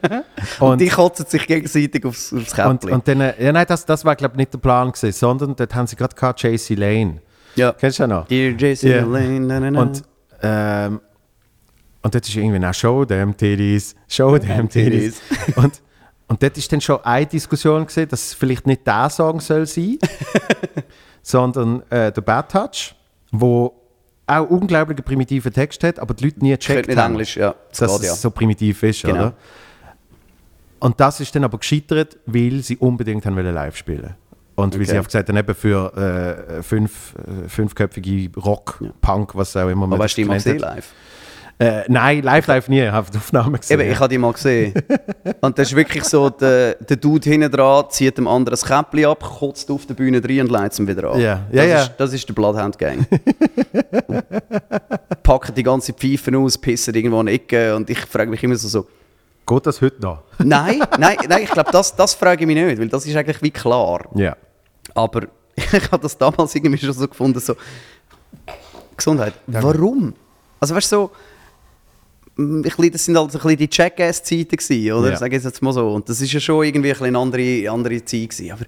Und 0.59 0.79
die 0.79 0.87
kotzen 0.89 1.25
sich 1.25 1.47
gegenseitig 1.47 2.05
aufs, 2.05 2.31
aufs 2.31 2.51
Und, 2.51 2.55
Käppchen. 2.81 2.91
und 2.91 3.07
dann, 3.07 3.21
äh, 3.21 3.43
ja, 3.43 3.51
nein, 3.51 3.65
das, 3.67 3.85
das 3.87 4.05
war, 4.05 4.15
glaube 4.15 4.33
ich, 4.35 4.37
nicht 4.37 4.53
der 4.53 4.59
Plan 4.59 4.91
gewesen, 4.91 5.11
sondern 5.11 5.55
dort 5.55 5.73
haben 5.73 5.87
sie 5.87 5.95
gerade 5.95 6.13
JC 6.37 6.75
Lane. 6.75 7.21
ja. 7.55 7.71
Kennst 7.73 7.97
du 7.97 8.03
ja 8.03 8.07
noch? 8.07 8.27
Dear 8.27 8.53
Jason 8.55 8.89
Ja. 8.91 9.01
Lane, 9.03 9.39
na, 9.39 9.59
na, 9.59 9.71
na. 9.71 9.81
Und, 9.81 10.03
ähm, 10.43 11.01
und 12.03 12.13
dort 12.13 12.27
ist 12.27 12.35
irgendwie 12.35 12.63
auch 12.63 12.73
Show 12.73 13.03
them 13.05 13.35
Titties, 13.35 13.95
Show 14.07 14.37
them 14.37 14.69
Titties. 14.69 15.19
und, 15.55 15.81
und 16.27 16.43
dort 16.43 16.57
ist 16.57 16.71
dann 16.71 16.81
schon 16.81 17.03
eine 17.03 17.25
Diskussion 17.25 17.83
gesehen, 17.87 18.09
dass 18.09 18.27
es 18.27 18.33
vielleicht 18.35 18.67
nicht 18.67 18.85
der 18.85 19.09
Song 19.09 19.39
soll 19.39 19.65
sein, 19.65 19.97
sondern 21.23 21.81
äh, 21.89 22.11
der 22.11 22.21
Bad 22.21 22.51
Touch, 22.51 22.93
wo 23.31 23.73
auch 24.39 24.49
unglaublich 24.49 25.03
primitiven 25.03 25.51
Text 25.51 25.83
hat, 25.83 25.99
aber 25.99 26.13
die 26.13 26.25
Leute 26.25 26.39
nie 26.41 26.51
nicht 26.51 26.97
haben, 26.97 27.13
Englisch, 27.13 27.37
ja. 27.37 27.55
Das 27.69 27.79
dass 27.79 27.99
geht 27.99 28.07
ja. 28.07 28.13
es 28.13 28.21
so 28.21 28.31
primitiv 28.31 28.83
ist, 28.83 29.03
Genau. 29.03 29.13
oder? 29.15 29.33
Und 30.79 30.99
das 30.99 31.19
ist 31.19 31.35
dann 31.35 31.43
aber 31.43 31.57
gescheitert, 31.59 32.17
weil 32.25 32.61
sie 32.61 32.77
unbedingt 32.77 33.25
haben 33.25 33.35
live 33.37 33.75
spielen 33.77 34.15
und 34.55 34.73
weil 34.73 34.81
Okay. 34.81 34.89
sie 34.89 34.97
einfach 34.97 35.07
gesagt 35.09 35.29
haben, 35.29 35.37
eben 35.37 35.53
für 35.55 36.47
äh, 36.57 36.63
fünf, 36.63 37.13
äh, 37.45 37.47
fünfköpfige 37.47 38.31
Rock, 38.39 38.79
Ja. 38.81 38.89
Punk, 39.01 39.35
was 39.35 39.55
auch 39.55 39.69
immer 39.69 39.85
man 39.87 39.93
Aber 39.93 40.05
hast 40.05 40.17
du 40.17 40.25
gesehen 40.27 40.53
hat. 40.63 40.75
live? 40.75 40.89
Äh, 41.61 41.83
nein, 41.89 42.23
live, 42.23 42.47
live 42.47 42.69
nie, 42.69 42.81
ich 42.81 42.91
habe 42.91 43.11
die 43.11 43.17
Aufnahme 43.17 43.59
gesehen. 43.59 43.79
Eben, 43.79 43.91
ich 43.91 43.99
habe 43.99 44.09
die 44.09 44.17
mal 44.17 44.33
gesehen. 44.33 44.73
Und 45.41 45.59
das 45.59 45.67
ist 45.67 45.75
wirklich 45.75 46.03
so, 46.05 46.31
der, 46.31 46.73
der 46.73 46.97
Dude 46.97 47.29
hinten 47.29 47.51
dran 47.51 47.85
zieht 47.89 48.17
dem 48.17 48.27
anderen 48.27 48.53
das 48.53 48.65
Käppchen 48.65 49.05
ab, 49.05 49.19
kotzt 49.19 49.69
auf 49.69 49.85
der 49.85 49.93
Bühne 49.93 50.23
rein 50.23 50.41
und 50.41 50.49
leitet 50.49 50.73
es 50.73 50.87
wieder 50.87 51.11
an. 51.11 51.19
Ja, 51.19 51.45
ja, 51.51 51.53
das, 51.61 51.67
ja. 51.67 51.81
Ist, 51.83 51.91
das 51.97 52.13
ist 52.13 52.27
der 52.27 52.33
Bloodhound 52.33 52.79
Gang. 52.79 53.05
Packen 55.23 55.53
die 55.53 55.61
ganze 55.61 55.93
Pfeifen 55.93 56.35
aus, 56.35 56.57
pissen 56.57 56.95
irgendwo 56.95 57.19
in 57.19 57.27
die 57.27 57.33
Ecke 57.33 57.75
und 57.75 57.91
ich 57.91 57.99
frage 57.99 58.31
mich 58.31 58.43
immer 58.43 58.55
so, 58.55 58.67
so 58.67 58.87
Geht 59.45 59.67
das 59.67 59.81
heute 59.81 60.01
noch? 60.01 60.23
nein, 60.39 60.81
nein, 60.97 61.17
nein, 61.27 61.43
ich 61.43 61.51
glaube, 61.51 61.71
das, 61.71 61.95
das 61.95 62.15
frage 62.15 62.41
ich 62.41 62.47
mich 62.47 62.55
nicht, 62.55 62.79
weil 62.79 62.87
das 62.87 63.05
ist 63.05 63.15
eigentlich 63.15 63.41
wie 63.43 63.51
klar. 63.51 64.07
Ja. 64.15 64.35
Aber 64.95 65.27
ich 65.55 65.91
habe 65.91 66.01
das 66.01 66.17
damals 66.17 66.55
irgendwie 66.55 66.83
schon 66.83 66.93
so 66.93 67.07
gefunden, 67.07 67.39
so 67.39 67.55
Gesundheit. 68.97 69.33
Warum? 69.45 70.15
Also 70.59 70.75
weißt 70.75 70.91
du 70.91 70.95
so, 70.95 71.11
ich, 72.37 72.73
glaube, 72.75 72.91
das 72.91 73.05
sind 73.05 73.17
halt 73.17 73.31
so 73.31 73.39
ein 73.39 73.43
bisschen 73.43 73.57
die 73.57 73.69
Jackass-Zeiten 73.71 74.91
oder? 74.93 75.11
Ja. 75.11 75.17
Sag 75.17 75.33
ich 75.33 75.43
jetzt 75.43 75.61
mal 75.61 75.73
so. 75.73 75.93
Und 75.93 76.07
das 76.09 76.21
ist 76.21 76.31
ja 76.31 76.39
schon 76.39 76.63
irgendwie 76.65 76.89
ein 76.89 76.93
bisschen 76.93 77.07
eine 77.07 77.19
andere, 77.19 77.69
andere 77.69 78.03
Zeit 78.05 78.29
gewesen. 78.29 78.51
Aber 78.51 78.65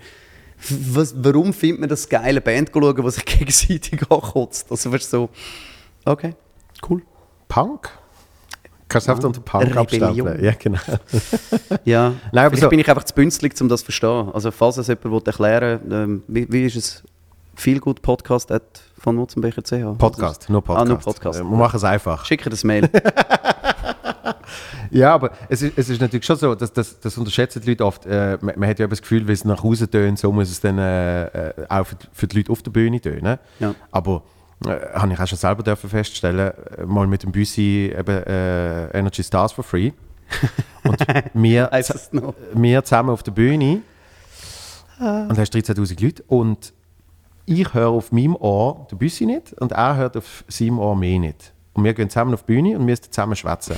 was, 0.70 1.14
warum 1.18 1.54
findet 1.54 1.80
man 1.82 1.90
das 1.90 2.08
geile 2.08 2.42
Band 2.42 2.72
schauen, 2.74 2.96
die 2.96 3.12
sich 3.12 3.26
gegenseitig 3.26 4.02
ankotzt? 4.10 4.70
Also 4.70 4.92
weißt 4.92 5.10
so, 5.10 5.30
okay, 6.06 6.36
cool. 6.90 7.02
Punk? 7.48 7.90
Kannst 8.88 9.08
du 9.08 9.28
unter 9.28 9.42
Punk 9.42 9.76
abstempeln? 9.76 10.44
Ja, 10.44 10.52
genau. 10.58 10.80
Ja, 11.86 12.14
Nein, 12.32 12.46
aber 12.46 12.58
so- 12.58 12.70
bin 12.70 12.80
ich 12.80 12.90
einfach 12.90 13.04
zu 13.04 13.14
bünzlig, 13.14 13.60
um 13.60 13.68
das 13.70 13.80
zu 13.82 13.86
verstehen. 13.86 14.30
Also 14.34 14.52
falls 14.52 14.78
es 14.78 14.88
jemand 14.88 15.06
will 15.06 15.22
erklären 15.26 15.80
ähm, 15.92 16.24
wie, 16.28 16.52
wie 16.52 16.66
ist 16.66 16.76
es 16.76 17.04
viel 17.56 17.80
gut 17.80 18.02
Podcast 18.02 18.52
at 18.52 18.84
von 19.04 19.16
Mutzenbecher.ch? 19.18 19.98
Podcast, 19.98 20.50
nur 20.50 20.64
Podcast. 20.64 20.86
Ah, 20.86 20.90
nur 20.90 20.98
Podcast. 20.98 21.40
Äh, 21.40 21.44
Wir 21.44 21.58
machen 21.58 21.76
es 21.78 21.84
einfach. 21.84 22.26
Schicke 22.26 22.50
das 22.50 22.64
Mail. 22.64 22.90
Ja, 24.92 25.16
aber 25.16 25.32
es 25.50 25.64
ist, 25.64 25.76
es 25.78 25.90
ist 25.90 26.00
natürlich 26.02 26.26
schon 26.26 26.36
so, 26.38 26.54
dass 26.54 26.72
das, 26.72 27.00
das 27.00 27.18
unterschätzen 27.18 27.62
die 27.64 27.70
Leute 27.72 27.84
oft. 27.86 28.06
Äh, 28.06 28.38
man, 28.42 28.54
man 28.60 28.70
hat 28.70 28.78
ja 28.78 28.86
das 28.86 29.02
Gefühl, 29.02 29.26
wenn 29.26 29.34
es 29.34 29.44
nach 29.44 29.64
Hause 29.64 29.90
tönt, 29.90 30.20
so 30.20 30.32
muss 30.32 30.52
es 30.52 30.60
dann 30.62 30.78
äh, 30.78 31.26
äh, 31.26 31.54
auch 31.68 31.86
für, 31.88 31.96
die- 31.96 32.08
für 32.14 32.28
die 32.28 32.38
Leute 32.38 32.52
auf 32.52 32.62
der 32.62 32.70
Bühne 32.72 33.02
tönen. 33.02 33.40
Ja. 33.60 33.74
Aber 33.92 34.22
äh, 34.66 34.70
habe 34.94 35.12
ich 35.14 35.20
auch 35.20 35.26
schon 35.28 35.38
selber 35.40 35.64
dürfen 35.64 35.90
feststellen, 35.90 36.52
äh, 36.78 36.86
mal 36.86 37.08
mit 37.08 37.24
dem 37.24 37.32
Büssi 37.32 37.92
eben 37.98 38.24
Energy 38.94 39.24
Stars 39.24 39.52
for 39.52 39.64
Free. 39.64 39.92
Und 40.84 41.00
wir, 41.34 41.72
wir 42.54 42.84
zusammen 42.84 43.10
auf 43.10 43.24
der 43.24 43.32
Bühne 43.32 43.82
und 45.00 45.38
hast 45.40 45.56
13'000 45.56 46.04
Leute 46.04 46.24
und 46.28 46.72
ich 47.46 47.74
höre 47.74 47.90
auf 47.90 48.12
meinem 48.12 48.36
Ohr 48.36 48.88
den 48.92 48.98
Büssi 48.98 49.26
nicht 49.26 49.54
und 49.54 49.72
er 49.74 49.96
hört 49.98 50.18
auf 50.18 50.44
seinem 50.48 50.80
Ohr 50.80 50.96
mich 50.96 51.20
nicht. 51.20 51.54
Und 51.74 51.84
wir 51.84 51.94
gehen 51.94 52.10
zusammen 52.10 52.34
auf 52.34 52.44
die 52.44 52.54
Bühne 52.54 52.78
und 52.78 52.86
müssen 52.86 53.12
zusammen 53.12 53.36
schwätzen. 53.36 53.76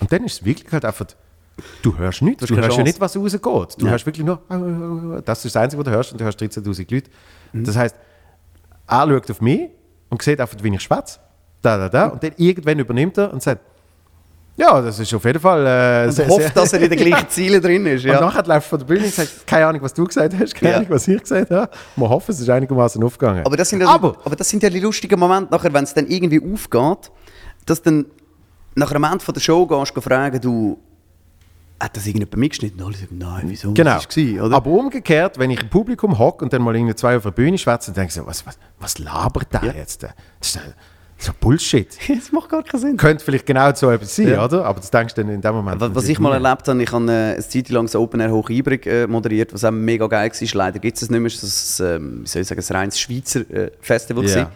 Und 0.00 0.12
dann 0.12 0.24
ist 0.24 0.34
es 0.40 0.44
wirklich 0.44 0.70
halt 0.72 0.84
einfach, 0.84 1.06
du 1.82 1.96
hörst 1.96 2.22
nichts, 2.22 2.46
du, 2.46 2.54
hörst 2.54 2.62
ja 2.68 2.68
Chance. 2.76 2.82
nicht, 2.82 3.00
was 3.00 3.16
rausgeht. 3.16 3.80
Du 3.80 3.86
Ja. 3.86 3.90
hörst 3.92 4.06
wirklich 4.06 4.26
nur, 4.26 5.22
das 5.24 5.44
ist 5.44 5.54
das 5.54 5.62
Einzige, 5.62 5.80
was 5.80 5.84
du 5.86 5.90
hörst 5.90 6.12
und 6.12 6.20
du 6.20 6.24
hörst 6.24 6.40
13'000 6.40 6.92
Leute. 6.92 7.10
Mhm. 7.52 7.64
Das 7.64 7.76
heisst, 7.76 7.96
er 8.86 9.08
schaut 9.08 9.30
auf 9.30 9.40
mich 9.40 9.70
und 10.10 10.20
sieht 10.22 10.40
einfach, 10.40 10.56
wie 10.62 10.74
ich 10.74 10.80
schwätze. 10.82 11.18
Da, 11.62 11.78
da, 11.78 11.88
da. 11.88 12.06
Und 12.08 12.22
dann 12.22 12.32
irgendwann 12.36 12.78
übernimmt 12.78 13.16
er 13.16 13.32
und 13.32 13.42
sagt, 13.42 13.62
ja, 14.56 14.80
das 14.80 14.98
ist 15.00 15.12
auf 15.14 15.24
jeden 15.24 15.40
Fall... 15.40 15.66
Äh, 15.66 16.08
Und 16.08 16.28
hofft, 16.28 16.40
sehr- 16.42 16.50
dass 16.50 16.72
er 16.72 16.80
in 16.82 16.90
den 16.90 16.98
gleichen 16.98 17.28
Zielen 17.28 17.60
drin 17.60 17.86
ist. 17.86 18.04
und 18.04 18.10
Ja. 18.12 18.20
nachher 18.20 18.44
läuft 18.46 18.68
von 18.68 18.78
der 18.78 18.86
Bühne 18.86 19.04
und 19.04 19.12
sagt, 19.14 19.46
keine 19.46 19.66
Ahnung, 19.66 19.82
was 19.82 19.92
du 19.94 20.04
gesagt 20.04 20.32
hast, 20.38 20.54
keine 20.54 20.70
Ja. 20.72 20.76
Ahnung, 20.78 20.90
was 20.90 21.08
ich 21.08 21.20
gesagt 21.20 21.50
habe. 21.50 21.70
Wir 21.96 22.08
hoffen, 22.08 22.30
es 22.30 22.40
ist 22.40 22.48
einigermaßen 22.48 23.02
aufgegangen. 23.02 23.44
Aber 23.44 23.56
das 23.56 23.68
sind 23.68 23.80
ja, 23.80 23.88
Aber, 23.88 24.16
aber 24.24 24.36
das 24.36 24.48
sind 24.48 24.62
ja 24.62 24.70
die 24.70 24.80
lustigen 24.80 25.18
Momente, 25.18 25.52
nachher, 25.52 25.72
wenn 25.72 25.84
es 25.84 25.92
dann 25.94 26.06
irgendwie 26.06 26.40
aufgeht, 26.52 27.10
dass 27.66 27.82
dann 27.82 28.06
nach 28.76 28.90
einem 28.92 29.04
Ende 29.04 29.24
von 29.24 29.34
der 29.34 29.40
Show 29.40 29.66
gehst 29.66 29.96
du 29.96 30.00
fragen, 30.00 30.40
du, 30.40 30.78
hat 31.80 31.96
das 31.96 32.06
irgendjemand 32.06 32.36
mitgeschnitten? 32.36 32.80
Und 32.80 32.86
alle 32.86 32.96
sagen, 32.96 33.18
nein, 33.18 33.42
wieso? 33.46 33.72
genau. 33.72 33.96
Was 33.96 34.04
war's, 34.16 34.40
oder? 34.46 34.56
Aber 34.56 34.70
umgekehrt, 34.70 35.38
wenn 35.38 35.50
ich 35.50 35.60
im 35.62 35.68
Publikum 35.68 36.16
hocke 36.18 36.44
und 36.44 36.52
dann 36.52 36.62
mal 36.62 36.74
irgendwie 36.74 36.94
zwei 36.94 37.16
auf 37.16 37.24
der 37.24 37.30
Bühne 37.32 37.58
schwätze, 37.58 37.86
dann 37.90 37.96
denke 37.96 38.08
ich 38.10 38.14
so, 38.14 38.26
was, 38.26 38.46
was, 38.46 38.56
was 38.78 38.98
labert 38.98 39.52
der 39.52 39.64
Ja. 39.64 39.72
jetzt? 39.72 40.02
Das 40.04 40.12
ist 40.40 40.60
so 41.24 41.32
Bullshit. 41.40 41.88
das 42.08 42.32
macht 42.32 42.48
gar 42.50 42.62
keinen 42.62 42.80
Sinn. 42.80 42.96
Könnte 42.96 43.24
vielleicht 43.24 43.46
genau 43.46 43.72
so 43.74 43.90
etwas 43.90 44.14
sein, 44.16 44.28
Ja. 44.28 44.44
oder? 44.44 44.64
Aber 44.64 44.80
das 44.80 44.90
denkst 44.90 45.14
du 45.14 45.22
dann 45.22 45.32
in 45.32 45.40
dem 45.40 45.54
Moment. 45.54 45.80
Was, 45.80 45.94
was 45.94 46.08
ich 46.08 46.18
mal 46.18 46.32
erlebt 46.32 46.68
habe, 46.68 46.82
ich 46.82 46.92
habe 46.92 47.04
äh, 47.10 47.32
eine 47.34 47.38
Zeit 47.40 47.68
lang 47.70 47.86
das 47.86 47.96
Open 47.96 48.20
Air 48.20 48.32
Hochibrig 48.32 48.86
äh, 48.86 49.06
moderiert, 49.06 49.52
was 49.52 49.64
auch 49.64 49.70
mega 49.70 50.06
geil 50.06 50.30
war. 50.30 50.48
Leider 50.54 50.78
gibt 50.78 50.96
es 50.96 51.02
es 51.02 51.10
nicht 51.10 51.20
mehr. 51.20 51.26
Ist 51.26 51.80
ein, 51.80 51.86
ähm, 51.96 52.20
wie 52.24 52.28
soll 52.28 52.42
ich 52.42 52.48
sagen, 52.48 52.60
ein 52.68 52.76
reines 52.76 53.00
Schweizer 53.00 53.40
äh, 53.50 53.70
Festival. 53.80 54.24
Ja. 54.24 54.30
gewesen. 54.30 54.46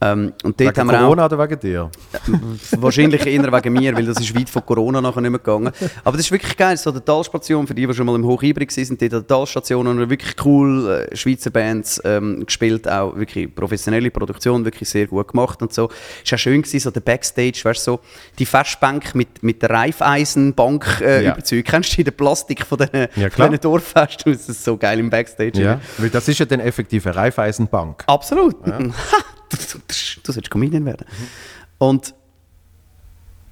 Ähm, 0.00 0.32
und 0.44 0.60
dort 0.60 0.76
Wegen 0.76 0.78
haben 0.80 0.86
wir 0.88 0.98
auch, 0.98 1.02
Corona 1.02 1.24
oder 1.26 1.38
wegen 1.40 1.58
dir? 1.60 1.90
Wahrscheinlich 2.78 3.26
eher 3.26 3.52
wegen 3.52 3.72
mir, 3.72 3.96
weil 3.96 4.06
das 4.06 4.20
ist 4.20 4.32
weit 4.38 4.48
von 4.48 4.64
Corona 4.64 5.00
nachher 5.00 5.20
nicht 5.20 5.30
mehr 5.30 5.40
gegangen. 5.40 5.72
Aber 6.04 6.16
das 6.16 6.26
ist 6.26 6.32
wirklich 6.32 6.56
geil. 6.56 6.76
So 6.76 6.92
die 6.92 7.00
Talstation, 7.00 7.66
für 7.66 7.74
die, 7.74 7.84
die 7.86 7.92
schon 7.94 8.06
mal 8.06 8.14
im 8.14 8.24
Hochhybrid 8.24 8.70
waren, 8.76 8.84
sind 8.84 9.02
dort 9.02 9.12
an 9.14 9.20
der 9.20 9.26
Talstation 9.26 9.86
und 9.88 10.08
wirklich 10.10 10.36
cool 10.44 11.06
äh, 11.10 11.16
Schweizer 11.16 11.50
Bands 11.50 12.00
ähm, 12.04 12.46
gespielt, 12.46 12.88
auch 12.88 13.16
wirklich 13.16 13.52
professionelle 13.52 14.10
Produktion, 14.12 14.64
wirklich 14.64 14.88
sehr 14.88 15.06
gut 15.08 15.28
gemacht 15.28 15.60
und 15.62 15.72
so. 15.72 15.88
Es 16.24 16.30
war 16.30 16.36
auch 16.36 16.40
schön, 16.40 16.62
gewesen, 16.62 16.78
so 16.80 16.90
der 16.92 17.00
Backstage, 17.00 17.60
weißt 17.64 17.82
so 17.82 17.98
die 18.38 18.46
Festbank 18.46 19.16
mit, 19.16 19.42
mit 19.42 19.62
der 19.62 19.70
Reifeisenbank 19.70 21.00
äh, 21.00 21.24
Ja. 21.24 21.32
überzeugt. 21.32 21.66
Kennst 21.68 21.98
du 21.98 22.04
den 22.04 22.14
Plastik 22.14 22.64
von 22.64 22.78
diesen, 22.78 23.08
Ja, 23.16 23.28
diesen 23.28 23.60
Dorffesten? 23.60 24.32
Das 24.32 24.48
ist 24.48 24.62
so 24.64 24.76
geil 24.76 25.00
im 25.00 25.10
Backstage. 25.10 25.60
Ja. 25.60 25.80
Weil 25.98 26.10
das 26.10 26.28
ist 26.28 26.38
ja 26.38 26.46
dann 26.46 26.60
effektiv 26.60 27.04
eine 27.06 27.16
Raiffeisenbank. 27.16 28.04
Absolut. 28.06 28.64
du, 28.64 28.92
du, 30.22 30.32
sollst 30.32 30.50
Comedian 30.50 30.84
werden. 30.84 31.06
Und 31.78 32.14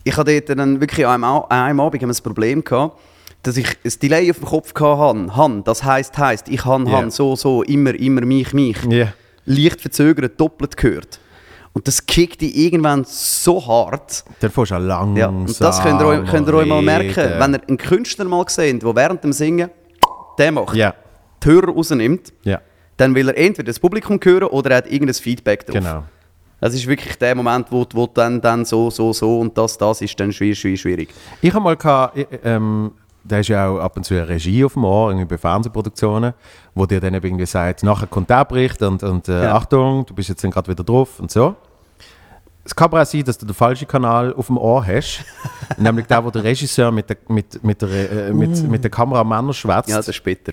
ich 0.05 0.17
hatte 0.17 0.41
dann 0.43 0.81
wirklich 0.81 1.07
an 1.07 1.15
einem, 1.15 1.25
Au- 1.25 1.45
an 1.49 1.59
einem 1.65 1.81
Abend 1.81 2.03
das 2.03 2.21
Problem 2.21 2.63
gehabt, 2.63 2.99
dass 3.43 3.57
ich 3.57 3.67
ein 3.85 3.93
Delay 4.03 4.31
auf 4.31 4.39
dem 4.39 4.47
Kopf 4.47 4.75
hatte. 4.75 5.37
Han, 5.37 5.65
das 5.65 5.85
heisst, 5.85 6.17
heisst, 6.19 6.49
ich 6.49 6.65
habe 6.65 6.89
Ja. 6.91 6.99
Han 6.99 7.11
so, 7.11 7.37
so, 7.37 7.63
immer, 7.63 7.95
immer, 7.95 8.23
mich, 8.23 8.53
mich. 8.53 8.77
Ja. 8.89 9.13
Leicht 9.45 9.81
verzögert, 9.81 10.41
doppelt 10.41 10.77
gehört. 10.77 11.21
Und 11.73 11.87
das 11.87 12.07
kickt 12.07 12.41
dich 12.41 12.57
irgendwann 12.57 13.05
so 13.05 13.65
hart. 13.67 14.25
Dann 14.41 14.51
fährst 14.51 14.73
auch 14.73 14.79
langsam 14.79 15.17
Ja. 15.17 15.29
Und 15.29 15.61
das 15.61 15.83
könnt 15.83 16.01
ihr, 16.01 16.07
euch, 16.07 16.31
könnt 16.31 16.49
ihr 16.49 16.55
euch 16.55 16.67
mal 16.67 16.83
merken. 16.83 17.15
Wenn 17.39 17.55
ihr 17.55 17.61
einen 17.69 17.77
Künstler 17.77 18.25
mal 18.25 18.45
seht, 18.49 18.83
der 18.83 18.97
während 18.97 19.23
dem 19.23 19.33
Singen 19.33 19.71
der 20.39 20.53
macht, 20.53 20.75
Ja, 20.77 20.95
die 21.43 21.49
Hörer 21.49 21.69
rausnimmt, 21.73 22.33
ja, 22.45 22.61
dann 22.97 23.15
will 23.15 23.29
er 23.29 23.37
entweder 23.37 23.67
das 23.67 23.79
Publikum 23.79 24.19
hören 24.23 24.49
oder 24.49 24.71
er 24.71 24.77
hat 24.79 24.91
irgendein 24.91 25.15
Feedback 25.15 25.67
drauf. 25.67 25.75
genau. 25.75 26.05
Das 26.59 26.73
ist 26.75 26.87
wirklich 26.87 27.17
der 27.19 27.35
Moment, 27.35 27.71
wo, 27.71 27.85
wo 27.93 28.07
dann, 28.07 28.41
dann 28.41 28.65
so, 28.65 28.89
so, 28.91 29.13
so 29.13 29.41
und 29.41 29.57
das, 29.59 29.77
das 29.77 30.01
ist 30.01 30.19
dann 30.19 30.33
schwierig, 30.33 30.59
schwierig, 30.59 30.81
schwierig. 30.81 31.09
Ich 31.43 31.53
habe 31.53 31.63
mal 31.63 31.77
gehabt, 31.77 32.17
äh, 32.17 32.27
ähm, 32.45 32.93
da 33.23 33.39
ist 33.39 33.49
ja 33.49 33.69
auch 33.69 33.79
ab 33.79 33.97
und 33.97 34.05
zu 34.05 34.15
eine 34.15 34.29
Regie 34.29 34.65
auf 34.65 34.75
dem 34.75 34.85
Ohr, 34.85 35.11
irgendwie 35.11 35.27
bei 35.27 35.39
Fernsehproduktionen, 35.39 36.33
wo 36.75 36.87
dir 36.87 37.01
dann 37.01 37.13
eben 37.13 37.27
irgendwie 37.27 37.47
sagt, 37.47 37.83
nachher 37.83 38.07
kommt 38.07 38.31
der 38.31 38.45
Bericht 38.45 38.81
und, 38.83 39.03
und 39.03 39.29
äh, 39.29 39.45
Ja. 39.45 39.57
Achtung, 39.57 40.07
du 40.07 40.15
bist 40.15 40.29
jetzt 40.29 40.43
dann 40.45 40.51
gerade 40.51 40.69
wieder 40.69 40.85
drauf 40.85 41.21
und 41.21 41.31
so. 41.31 41.55
Es 42.65 42.75
kann 42.75 42.87
aber 42.87 43.03
auch 43.03 43.07
sein, 43.07 43.23
dass 43.23 43.39
du 43.39 43.47
den 43.47 43.55
falschen 43.55 43.87
Kanal 43.87 44.33
auf 44.35 44.47
dem 44.47 44.59
Ohr 44.59 44.85
hast, 44.85 45.25
nämlich 45.77 46.07
der, 46.07 46.25
wo 46.25 46.31
der 46.31 46.43
Regisseur 46.43 46.91
mit 46.91 47.09
der, 47.11 47.17
mit, 47.29 47.63
mit 47.63 47.83
der, 47.83 48.29
äh, 48.29 48.33
mit, 48.33 48.69
mit 48.69 48.83
der 48.83 48.91
schwätzt 49.53 49.89
Ja, 49.89 49.97
das 49.97 50.09
ist 50.09 50.17
später. 50.17 50.53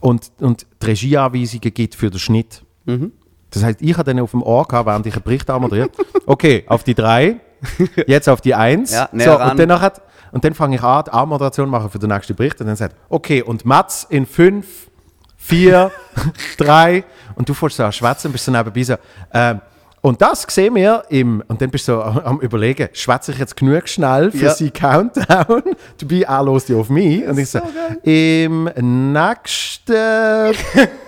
Und, 0.00 0.30
und 0.40 0.66
die 0.82 0.86
Regieanweisungen 0.86 1.74
gibt 1.74 1.94
für 1.94 2.10
den 2.10 2.18
Schnitt. 2.18 2.62
Mhm. 2.84 3.12
Das 3.50 3.64
heißt, 3.64 3.80
ich 3.80 3.94
habe 3.94 4.04
dann 4.04 4.22
auf 4.22 4.32
dem 4.32 4.42
Ohr 4.42 4.66
gehabt, 4.66 4.86
während 4.86 5.06
ich 5.06 5.14
einen 5.14 5.22
Bericht 5.22 5.48
anmoderiert. 5.48 5.90
Okay, 6.26 6.64
auf 6.66 6.84
die 6.84 6.94
drei, 6.94 7.40
jetzt 8.06 8.28
auf 8.28 8.40
die 8.40 8.54
eins. 8.54 8.92
Ja, 8.92 9.08
so, 9.12 9.32
ran. 9.32 9.52
und 9.52 9.58
dann, 9.58 9.68
nachher, 9.68 9.92
und 10.32 10.44
dann 10.44 10.54
fange 10.54 10.76
ich 10.76 10.82
an, 10.82 11.04
die 11.06 11.10
Anmoderation 11.10 11.68
machen 11.68 11.90
für 11.90 11.98
den 11.98 12.10
nächsten 12.10 12.34
Bericht. 12.36 12.60
Und 12.60 12.66
dann 12.66 12.76
sagt, 12.76 12.96
okay, 13.08 13.42
und 13.42 13.64
Mats 13.64 14.06
in 14.10 14.26
fünf, 14.26 14.88
vier, 15.36 15.90
drei. 16.58 17.04
Und 17.34 17.48
du 17.48 17.54
fährst 17.54 17.76
so 17.76 17.84
an 17.84 17.92
schwätzen 17.92 18.28
und 18.28 18.32
bist 18.32 18.44
so 18.44 18.52
nebenbei 18.52 18.82
so, 18.82 18.96
ähm, 19.32 19.60
und 20.00 20.20
das 20.22 20.42
sehen 20.48 20.74
wir 20.76 21.02
im, 21.08 21.42
und 21.48 21.60
dann 21.60 21.70
bist 21.70 21.88
du 21.88 21.92
so 21.92 22.00
am 22.02 22.40
überlegen, 22.40 22.88
schwätze 22.92 23.32
ich 23.32 23.38
jetzt 23.38 23.56
genug 23.56 23.88
schnell 23.88 24.30
für 24.30 24.44
Ja. 24.46 24.54
seinen 24.54 24.72
Countdown? 24.72 25.62
Dabei, 25.98 26.20
er 26.22 26.42
los 26.42 26.70
auf 26.70 26.88
mich. 26.90 27.26
Und 27.26 27.38
ich 27.38 27.50
so, 27.50 27.60
im 28.02 28.64
nächsten 29.12 29.92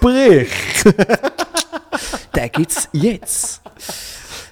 Bericht. 0.01 0.85
Den 2.37 2.51
gibt 2.53 2.71
es 2.71 2.89
jetzt. 2.93 3.61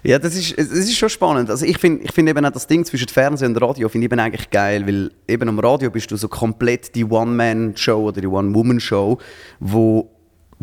Ja, 0.03 0.18
das 0.18 0.34
ist, 0.36 0.57
es 0.57 0.70
ist 0.70 0.97
schon 0.97 1.09
spannend. 1.09 1.51
Also 1.51 1.66
ich 1.66 1.76
finde 1.78 2.05
ich 2.05 2.12
find 2.12 2.28
eben 2.28 2.45
auch 2.45 2.51
das 2.53 2.66
Ding 2.66 2.84
zwischen 2.84 3.09
Fernsehen 3.09 3.55
und 3.55 3.61
Radio 3.62 3.89
finde 3.89 4.07
ich 4.07 4.12
eben 4.12 4.20
eigentlich 4.20 4.49
geil, 4.51 4.86
weil 4.86 5.11
eben 5.26 5.49
am 5.49 5.59
Radio 5.59 5.91
bist 5.91 6.11
du 6.11 6.16
so 6.16 6.28
komplett 6.28 6.95
die 6.95 7.05
One-Man-Show 7.05 8.05
oder 8.09 8.20
die 8.20 8.26
One-Woman-Show, 8.28 9.18
wo 9.61 10.11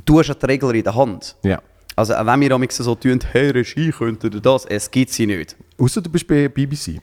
du 0.05 0.19
hast 0.19 0.28
ja 0.30 0.36
die 0.36 0.45
Regler 0.45 0.73
in 0.73 0.84
der 0.84 0.95
Hand. 0.95 1.36
Ja. 1.43 1.59
Also 1.95 2.15
auch 2.15 2.25
wenn 2.25 2.41
wir 2.41 2.51
am 2.51 2.65
so 2.69 2.95
tun, 2.95 3.19
hey 3.31 3.51
Regie, 3.51 3.91
könnte 3.91 4.27
ihr 4.27 4.41
das? 4.41 4.65
Es 4.65 4.91
gibt 4.91 5.11
sie 5.11 5.25
nicht. 5.25 5.55
Außer 5.77 6.01
du 6.01 6.09
bist 6.09 6.27
bei 6.27 6.47
BBC. 6.47 6.99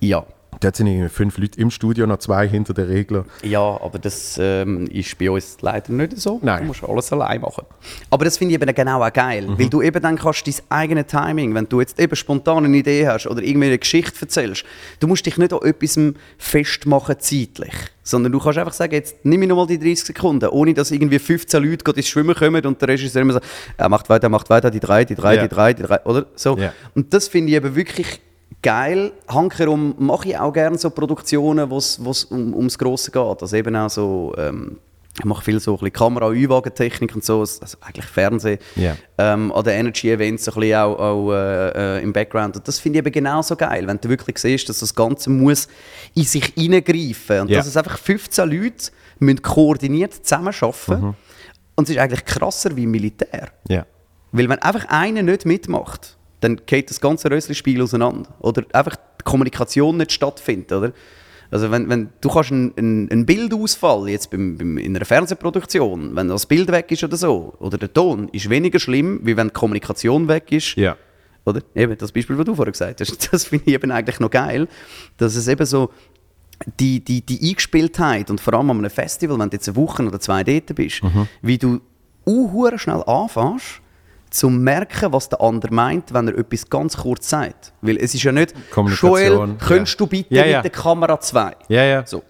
Ja. 0.00 0.26
Dort 0.64 0.76
sind 0.76 1.10
fünf 1.10 1.36
Leute 1.36 1.60
im 1.60 1.70
Studio, 1.70 2.06
noch 2.06 2.20
zwei 2.20 2.48
hinter 2.48 2.72
der 2.72 2.88
Regler. 2.88 3.26
Ja, 3.42 3.60
aber 3.60 3.98
das 3.98 4.38
ähm, 4.40 4.86
ist 4.86 5.18
bei 5.18 5.30
uns 5.30 5.58
leider 5.60 5.92
nicht 5.92 6.16
so. 6.16 6.40
Nein. 6.42 6.60
Du 6.62 6.68
musst 6.68 6.82
alles 6.82 7.12
allein 7.12 7.42
machen. 7.42 7.66
Aber 8.08 8.24
das 8.24 8.38
finde 8.38 8.54
ich 8.54 8.62
eben 8.62 8.74
genau 8.74 9.02
auch 9.02 9.12
geil, 9.12 9.46
weil 9.58 9.68
du 9.68 9.82
eben 9.82 10.00
dann 10.00 10.16
kannst 10.16 10.46
dein 10.46 10.54
eigenes 10.70 11.08
Timing, 11.08 11.54
wenn 11.54 11.68
du 11.68 11.80
jetzt 11.80 12.00
eben 12.00 12.16
spontan 12.16 12.64
eine 12.64 12.74
Idee 12.78 13.06
hast 13.06 13.26
oder 13.26 13.42
irgendwie 13.42 13.66
eine 13.66 13.78
Geschichte 13.78 14.22
erzählst, 14.22 14.64
du 15.00 15.06
musst 15.06 15.26
dich 15.26 15.36
nicht 15.36 15.52
an 15.52 15.60
etwas 15.64 15.98
festmachen 16.38 17.16
zeitlich, 17.18 17.74
sondern 18.02 18.32
du 18.32 18.38
kannst 18.38 18.58
einfach 18.58 18.72
sagen, 18.72 18.94
jetzt 18.94 19.16
nimm 19.22 19.40
mir 19.40 19.48
nochmal 19.48 19.66
die 19.66 19.78
30 19.78 20.06
Sekunden, 20.06 20.48
ohne 20.48 20.72
dass 20.72 20.90
irgendwie 20.90 21.18
15 21.18 21.62
Leute 21.62 21.90
ins 21.90 22.08
Schwimmen 22.08 22.34
kommen 22.34 22.64
und 22.64 22.80
der 22.80 22.88
Regisseur 22.88 23.20
immer 23.20 23.34
sagt, 23.34 23.46
er 23.76 23.90
macht 23.90 24.08
weiter, 24.08 24.28
er 24.28 24.30
macht 24.30 24.48
weiter, 24.48 24.70
die 24.70 24.80
drei, 24.80 25.04
die 25.04 25.14
drei, 25.14 25.34
Ja. 25.36 25.42
die 25.42 25.54
drei, 25.54 25.74
die 25.74 25.82
drei, 25.82 26.00
oder 26.06 26.24
so. 26.36 26.56
Ja. 26.56 26.72
Und 26.94 27.12
das 27.12 27.28
finde 27.28 27.50
ich 27.50 27.56
eben 27.56 27.76
wirklich 27.76 28.20
geil. 28.64 29.12
Hankerum 29.28 29.94
mache 29.98 30.30
ich 30.30 30.38
auch 30.38 30.52
gerne 30.52 30.76
so 30.78 30.90
Produktionen, 30.90 31.70
wo 31.70 31.76
es 31.78 32.24
um, 32.24 32.54
ums 32.54 32.76
Grosse 32.78 33.10
geht. 33.12 33.42
Also 33.42 33.56
eben 33.56 33.76
auch 33.76 33.88
so, 33.90 34.34
ähm, 34.36 34.78
ich 35.16 35.24
mache 35.24 35.44
viel 35.44 35.60
so 35.60 35.74
ein 35.74 35.78
bisschen 35.78 35.92
Kamera- 35.92 36.26
und 36.26 36.36
Einwagentechnik 36.36 37.14
und 37.14 37.24
so, 37.24 37.40
also 37.40 37.56
eigentlich 37.80 38.06
Fernsehen. 38.06 38.58
Ja. 38.74 38.96
Ähm, 39.18 39.52
an 39.52 39.62
den 39.62 39.74
Energy-Events 39.80 40.44
so 40.46 40.52
ein 40.52 40.60
bisschen 40.60 40.76
auch, 40.78 40.98
auch 40.98 41.32
äh, 41.32 41.98
äh, 41.98 42.02
im 42.02 42.12
Background. 42.12 42.56
Und 42.56 42.66
das 42.66 42.80
finde 42.80 42.98
ich 42.98 43.06
eben 43.06 43.12
genauso 43.12 43.54
geil, 43.54 43.86
wenn 43.86 44.00
du 44.00 44.08
wirklich 44.08 44.38
siehst, 44.38 44.68
dass 44.68 44.80
das 44.80 44.92
Ganze 44.94 45.30
muss 45.30 45.68
in 46.14 46.24
sich 46.24 46.46
hineingreifen 46.56 47.42
und 47.42 47.50
Ja. 47.50 47.58
dass 47.58 47.68
es 47.68 47.76
einfach 47.76 47.98
15 47.98 48.50
Leute 48.50 48.90
müssen 49.20 49.42
koordiniert 49.42 50.14
zusammenarbeiten 50.14 51.00
Mhm. 51.00 51.14
Und 51.76 51.84
es 51.84 51.90
ist 51.90 51.98
eigentlich 52.00 52.24
krasser 52.24 52.76
wie 52.76 52.86
Militär. 52.86 53.48
Ja. 53.68 53.84
Weil 54.32 54.48
wenn 54.48 54.58
einfach 54.60 54.86
einer 54.88 55.22
nicht 55.22 55.44
mitmacht, 55.44 56.16
dann 56.44 56.60
geht 56.66 56.90
das 56.90 57.00
ganze 57.00 57.30
Rössli-Spiel 57.30 57.80
auseinander. 57.82 58.28
Oder 58.40 58.64
einfach 58.72 58.96
die 58.96 59.24
Kommunikation 59.24 59.96
nicht 59.96 60.12
stattfindet, 60.12 60.72
oder? 60.72 60.92
Also 61.50 61.70
wenn, 61.70 61.88
wenn 61.88 62.10
du 62.20 62.28
kannst 62.28 62.50
einen, 62.52 63.08
einen 63.10 63.26
Bildausfall 63.26 64.08
jetzt 64.08 64.30
beim, 64.30 64.56
beim, 64.58 64.76
in 64.76 64.96
einer 64.96 65.04
Fernsehproduktion, 65.04 66.16
wenn 66.16 66.28
das 66.28 66.46
Bild 66.46 66.70
weg 66.70 66.90
ist 66.90 67.04
oder 67.04 67.16
so, 67.16 67.54
oder 67.60 67.78
der 67.78 67.92
Ton, 67.92 68.28
ist 68.32 68.50
weniger 68.50 68.78
schlimm, 68.78 69.20
wie 69.22 69.36
wenn 69.36 69.48
die 69.48 69.52
Kommunikation 69.52 70.28
weg 70.28 70.50
ist. 70.50 70.74
Ja. 70.76 70.96
Oder? 71.44 71.60
Eben 71.74 71.96
das 71.96 72.12
Beispiel, 72.12 72.36
was 72.36 72.44
du 72.44 72.54
vorher 72.54 72.72
gesagt 72.72 73.00
hast, 73.00 73.28
das 73.32 73.44
finde 73.44 73.64
ich 73.66 73.74
eben 73.74 73.90
eigentlich 73.90 74.20
noch 74.20 74.30
geil, 74.30 74.68
dass 75.16 75.36
es 75.36 75.46
eben 75.48 75.64
so 75.64 75.90
die, 76.80 77.00
die, 77.00 77.20
die 77.20 77.50
Eingespieltheit 77.50 78.30
und 78.30 78.40
vor 78.40 78.54
allem 78.54 78.70
an 78.70 78.78
einem 78.78 78.90
Festival, 78.90 79.38
wenn 79.38 79.50
du 79.50 79.56
jetzt 79.56 79.68
eine 79.68 79.76
Woche 79.76 80.04
oder 80.04 80.20
zwei 80.20 80.44
dort 80.44 80.74
bist, 80.74 81.02
wie 81.42 81.58
du 81.58 81.80
uh, 82.26 82.78
schnell 82.78 83.02
anfängst, 83.06 83.80
zu 84.34 84.50
merken, 84.50 85.12
was 85.12 85.28
der 85.28 85.40
andere 85.40 85.72
meint, 85.72 86.12
wenn 86.12 86.26
er 86.28 86.36
etwas 86.38 86.68
ganz 86.68 86.96
kurz 86.96 87.28
sagt. 87.30 87.72
Weil 87.82 87.96
es 87.98 88.14
ist 88.14 88.22
ja 88.24 88.32
nicht, 88.32 88.52
Joel, 89.00 89.56
könntest 89.58 89.92
ja. 89.94 89.98
du 89.98 90.06
bitte 90.08 90.34
Ja, 90.34 90.44
ja. 90.44 90.56
mit 90.58 90.64
der 90.64 90.82
Kamera 90.82 91.20
zwei? 91.20 91.52
Ja, 91.68 91.84
ja. 91.84 92.06
So, 92.06 92.22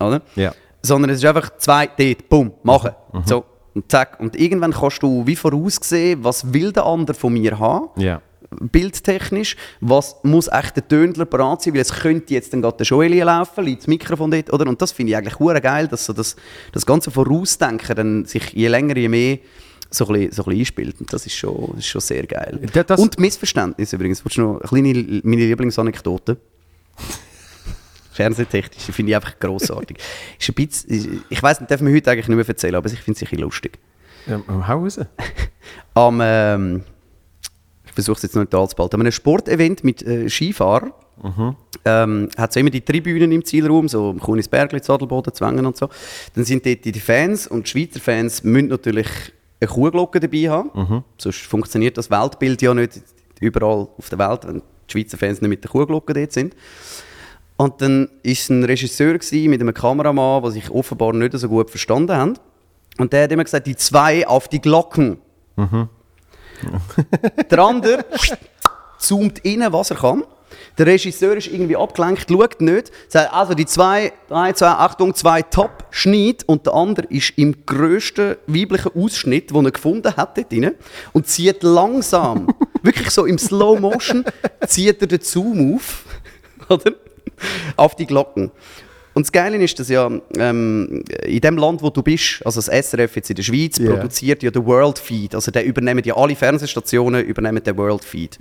oder? 0.00 0.22
Ja. 0.34 0.52
Sondern 0.82 1.10
es 1.10 1.18
ist 1.18 1.24
einfach 1.24 1.56
zwei, 1.58 1.86
dort, 1.86 2.28
bumm, 2.28 2.52
machen. 2.64 2.90
So, 3.24 3.44
und 3.74 3.90
zack. 3.90 4.18
Und 4.18 4.34
irgendwann 4.34 4.72
kannst 4.72 5.02
du 5.04 5.24
wie 5.26 5.36
voraussehen, 5.36 6.24
was 6.24 6.52
will 6.52 6.72
der 6.72 6.84
andere 6.84 7.16
von 7.16 7.32
mir 7.32 7.56
haben 7.58 7.88
Ja. 7.96 8.20
bildtechnisch, 8.50 9.56
was 9.80 10.16
muss 10.24 10.48
echt 10.48 10.76
der 10.76 10.88
Tönler 10.88 11.24
parat 11.26 11.62
sein, 11.62 11.74
weil 11.74 11.80
es 11.82 11.92
könnte 11.92 12.34
jetzt 12.34 12.52
dann 12.52 12.60
gerade 12.60 12.78
der 12.78 12.86
Joeli 12.86 13.20
laufen, 13.20 13.64
liegt 13.64 13.82
das 13.82 13.86
Mikrofon 13.86 14.32
dort, 14.32 14.52
oder? 14.52 14.66
Und 14.66 14.82
das 14.82 14.90
finde 14.92 15.12
ich 15.12 15.16
eigentlich 15.16 15.62
geil, 15.62 15.86
dass 15.86 16.04
so 16.06 16.12
das, 16.12 16.34
das 16.72 16.84
ganze 16.84 17.12
Vorausdenken 17.12 17.94
dann 17.94 18.24
sich 18.24 18.52
je 18.52 18.66
länger, 18.68 18.96
je 18.96 19.08
mehr 19.08 19.38
so 19.92 20.06
ein 20.06 20.12
bisschen, 20.14 20.32
so 20.32 20.42
ein 20.42 20.44
bisschen 20.46 20.60
einspielt. 20.60 21.00
Und 21.00 21.12
das 21.12 21.26
ist 21.26 21.34
schon, 21.36 21.68
das 21.70 21.78
ist 21.80 21.86
schon 21.86 22.00
sehr 22.00 22.26
geil. 22.26 22.60
Das- 22.86 23.00
Und 23.00 23.18
Missverständnis 23.18 23.92
übrigens. 23.92 24.24
Willst 24.24 24.36
du 24.38 24.42
noch 24.42 24.60
eine 24.60 24.82
kleine, 24.82 25.20
meine 25.22 25.44
Lieblingsanekdote? 25.46 26.36
Fernsehtechnisch, 28.12 28.82
finde 28.94 29.10
ich 29.12 29.16
einfach 29.16 29.38
grossartig. 29.38 29.96
ist 30.38 30.48
ein 30.48 30.54
bisschen, 30.54 31.24
ich 31.30 31.42
weiß 31.42 31.60
nicht, 31.60 31.70
darf 31.70 31.80
man 31.80 31.94
heute 31.94 32.10
eigentlich 32.10 32.28
nicht 32.28 32.36
mehr 32.36 32.48
erzählen, 32.48 32.74
aber 32.74 32.86
ich 32.88 32.98
finde 33.00 33.12
es 33.12 33.18
sicher 33.20 33.36
lustig. 33.40 33.78
Ähm, 34.28 34.44
hau 34.68 34.80
raus. 34.80 35.00
Am, 35.94 36.20
ähm, 36.22 36.82
ich 37.86 37.92
versuche 37.92 38.16
es 38.16 38.22
jetzt 38.22 38.34
noch 38.34 38.42
nicht 38.42 38.54
anzubehalten, 38.54 38.96
an 38.96 39.00
einem 39.02 39.12
Sportevent 39.12 39.82
mit 39.84 40.02
äh, 40.02 40.28
Skifahrern 40.28 40.92
ähm, 41.84 42.28
hat 42.36 42.50
es 42.50 42.56
immer 42.56 42.70
die 42.70 42.80
Tribünen 42.80 43.30
im 43.32 43.44
Zielraum, 43.44 43.86
so 43.86 44.10
am 44.10 44.18
Kunisbergli, 44.18 44.80
Zadelboden, 44.82 45.32
Zwangen 45.32 45.64
und 45.66 45.76
so. 45.76 45.88
Dann 46.34 46.44
sind 46.44 46.66
dort 46.66 46.84
die 46.84 46.92
Fans 46.98 47.46
und 47.46 47.66
die 47.66 47.70
Schweizer 47.70 48.00
Fans 48.00 48.42
müssen 48.42 48.68
natürlich 48.68 49.06
eine 49.62 49.72
Kuhglocke 49.72 50.20
dabei 50.20 50.48
haben, 50.50 51.04
sonst 51.18 51.42
funktioniert 51.42 51.96
das 51.96 52.10
Weltbild 52.10 52.60
ja 52.62 52.74
nicht 52.74 53.02
überall 53.40 53.88
auf 53.98 54.08
der 54.10 54.18
Welt, 54.18 54.46
wenn 54.46 54.62
die 54.88 54.92
Schweizer 54.92 55.18
Fans 55.18 55.40
nicht 55.40 55.48
mit 55.48 55.64
der 55.64 55.70
Kuhglocke 55.70 56.12
dort 56.12 56.32
sind. 56.32 56.54
Und 57.56 57.80
dann 57.80 58.08
war 58.08 58.32
es 58.32 58.48
ein 58.48 58.64
Regisseur 58.64 59.12
gewesen 59.18 59.50
mit 59.50 59.60
einem 59.60 59.74
Kameramann, 59.74 60.42
der 60.42 60.50
sich 60.50 60.70
offenbar 60.70 61.12
nicht 61.12 61.36
so 61.38 61.48
gut 61.48 61.70
verstanden 61.70 62.16
haben. 62.16 62.34
Und 62.98 63.12
der 63.12 63.24
hat 63.24 63.32
immer 63.32 63.44
gesagt, 63.44 63.66
die 63.66 63.76
zwei 63.76 64.26
auf 64.26 64.48
die 64.48 64.60
Glocken. 64.60 65.18
der 67.50 67.58
andere 67.58 68.04
zoomt 68.98 69.42
rein, 69.44 69.64
was 69.72 69.90
er 69.90 69.96
kann. 69.96 70.24
Der 70.78 70.86
Regisseur 70.86 71.36
ist 71.36 71.48
irgendwie 71.48 71.76
abgelenkt, 71.76 72.26
schaut 72.30 72.60
nicht, 72.60 72.90
sagt 73.08 73.32
also 73.32 73.54
die 73.54 73.66
zwei, 73.66 74.12
drei, 74.28 74.52
zwei, 74.52 74.68
Achtung, 74.68 75.14
zwei 75.14 75.42
Top, 75.42 75.84
Schnitt 75.90 76.44
und 76.48 76.66
der 76.66 76.74
andere 76.74 77.06
ist 77.06 77.34
im 77.36 77.66
grössten 77.66 78.36
weiblichen 78.46 78.92
Ausschnitt, 78.94 79.50
den 79.50 79.64
er 79.64 79.70
gefunden 79.70 80.16
hat 80.16 80.36
dort 80.36 80.50
drin 80.52 80.72
und 81.12 81.26
zieht 81.26 81.62
langsam, 81.62 82.48
wirklich 82.82 83.10
so 83.10 83.26
im 83.26 83.38
Slow 83.38 83.80
Motion, 83.80 84.24
zieht 84.66 85.00
er 85.00 85.06
den 85.06 85.20
Zoom 85.20 85.76
auf, 85.76 86.04
oder? 86.68 86.92
Auf 87.76 87.96
die 87.96 88.06
Glocken. 88.06 88.50
Und 89.14 89.26
das 89.26 89.32
Geile 89.32 89.56
ist, 89.62 89.78
dass 89.78 89.88
ja 89.88 90.10
ähm, 90.36 91.04
in 91.24 91.40
dem 91.40 91.56
Land, 91.58 91.82
wo 91.82 91.90
du 91.90 92.02
bist, 92.02 92.40
also 92.46 92.60
das 92.62 92.66
SRF 92.88 93.16
jetzt 93.16 93.28
in 93.30 93.36
der 93.36 93.42
Schweiz, 93.42 93.78
Ja. 93.78 93.92
produziert 93.92 94.42
ja 94.42 94.50
den 94.50 94.64
World 94.64 94.98
Feed. 94.98 95.34
Also 95.34 95.50
der 95.50 95.64
übernehmen 95.64 96.02
ja 96.04 96.16
alle 96.16 96.34
Fernsehstationen 96.34 97.24
übernehmen 97.24 97.62
den 97.62 97.76
World 97.76 98.04
Feed. 98.04 98.38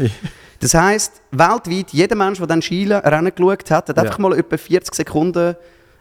Das 0.60 0.74
heißt, 0.74 1.22
weltweit, 1.32 1.92
jeder 1.92 2.16
Mensch, 2.16 2.38
der 2.38 2.48
dann 2.48 2.62
Schiele 2.62 3.04
Rennen 3.04 3.34
geschaut 3.36 3.70
hat, 3.72 3.90
hat 3.90 3.98
einfach 4.00 4.18
mal 4.20 4.38
etwa 4.38 4.58
40 4.58 4.94
Sekunden 4.96 5.56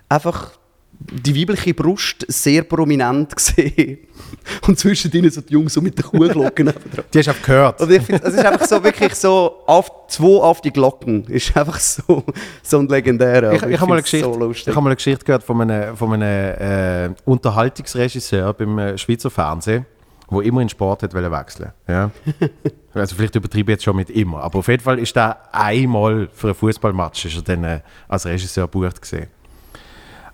einfach 0.09 0.53
die 1.01 1.35
weibliche 1.41 1.73
Brust 1.75 2.27
sehr 2.29 2.63
prominent 2.63 3.35
gesehen. 3.37 3.99
Und 4.67 4.79
zwischen 4.79 5.11
ihnen 5.13 5.31
so 5.31 5.41
die 5.41 5.55
Jungs 5.55 5.73
so 5.73 5.81
mit 5.81 5.97
den 5.99 6.05
Kuhglocken. 6.05 6.73
Die 7.13 7.19
hast 7.19 7.27
du 7.27 7.31
auch 7.33 7.43
gehört. 7.43 7.81
Und 7.81 7.91
ich 7.91 8.03
finde, 8.03 8.23
es 8.25 8.35
ist 8.35 8.45
einfach 8.45 8.67
so 8.67 8.83
wirklich 8.85 9.15
so, 9.15 9.63
auf, 9.67 9.91
zwei 10.09 10.27
auf 10.41 10.61
die 10.61 10.71
Glocken. 10.71 11.25
Ist 11.25 11.57
einfach 11.57 11.81
so, 11.81 12.23
so 12.63 12.79
ein 12.79 12.87
legendärer. 12.87 13.53
Ich, 13.55 13.63
aber 13.63 13.71
ich 13.73 13.81
habe 13.81 13.89
mal, 13.89 13.95
eine 13.97 14.03
find's 14.07 14.27
Geschichte- 14.27 14.39
so 14.65 14.71
ich 14.71 14.77
hab 14.77 14.83
mal 14.85 14.91
eine 14.91 14.97
Geschichte 14.97 15.25
gehört 15.25 15.43
von 15.43 15.61
einem, 15.63 15.97
von 15.97 16.13
einem 16.13 17.13
äh, 17.13 17.15
Unterhaltungsregisseur 17.25 18.53
beim 18.55 18.79
äh, 18.79 18.99
Schweizer 18.99 19.31
Fernsehen, 19.31 19.87
der 20.31 20.41
immer 20.43 20.61
in 20.61 20.69
Sport 20.69 21.03
hat 21.03 21.15
wechseln 21.15 21.73
ja? 21.89 22.11
Also 22.95 23.15
vielleicht 23.17 23.37
übertriebe 23.37 23.73
ich 23.73 23.77
jetzt 23.77 23.85
schon 23.85 23.97
mit 23.97 24.11
immer, 24.11 24.43
aber 24.43 24.59
auf 24.61 24.69
jeden 24.69 24.83
Fall 24.83 24.99
ist 24.99 25.17
er 25.17 25.39
einmal 25.53 26.29
für 26.33 26.49
einen 26.49 26.55
Fußballmatch 26.57 27.25
ist 27.27 27.37
er 27.37 27.43
dann 27.43 27.65
äh, 27.65 27.81
als 28.09 28.27
Regisseur 28.27 28.67
bucht 28.69 29.01
gesehen. 29.01 29.29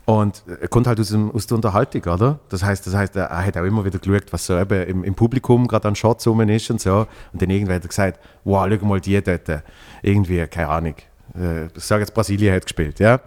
Und 0.07 0.45
er 0.61 0.69
kommt 0.69 0.87
halt 0.87 1.01
aus, 1.01 1.09
dem, 1.09 1.33
aus 1.33 1.49
der 1.49 1.57
Unterhaltung, 1.57 2.03
oder? 2.05 2.39
Das 2.49 2.63
heißt, 2.63 2.87
das 2.87 2.95
heißt, 2.95 3.17
er 3.17 3.45
hat 3.45 3.57
auch 3.57 3.65
immer 3.65 3.85
wieder 3.85 3.99
geschaut, 3.99 4.33
was 4.33 4.47
so 4.47 4.57
eben 4.57 4.87
im, 4.87 5.05
im 5.05 5.15
Publikum 5.17 5.67
gerade 5.67 5.89
an 5.89 5.97
Shots 5.97 6.29
rum 6.29 6.41
ist 6.49 6.71
und 6.71 6.81
so. 6.81 7.09
Und 7.33 7.43
dann 7.43 7.51
irgendwann 7.51 7.75
hat 7.77 7.85
er 7.85 7.89
gesagt, 7.89 8.21
wow, 8.45 8.69
schau 8.71 8.87
mal 8.87 9.01
die 9.01 9.21
dort. 9.21 9.65
Irgendwie, 10.03 10.47
keine 10.47 10.69
Ahnung. 10.69 10.95
Äh, 11.35 11.67
Ich 11.77 11.83
sage 11.83 12.03
jetzt, 12.03 12.15
Brasilien 12.15 12.55
hat 12.55 12.63
gespielt, 12.63 13.01
ja? 13.01 13.21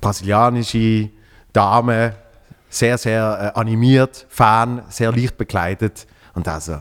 Brasilianische 0.00 1.10
Dame, 1.52 2.14
sehr, 2.68 2.96
sehr 2.96 3.52
äh, 3.56 3.58
animiert, 3.58 4.24
Fan, 4.28 4.82
sehr 4.88 5.10
leicht 5.10 5.36
bekleidet. 5.36 6.06
Und 6.34 6.46
also, 6.46 6.80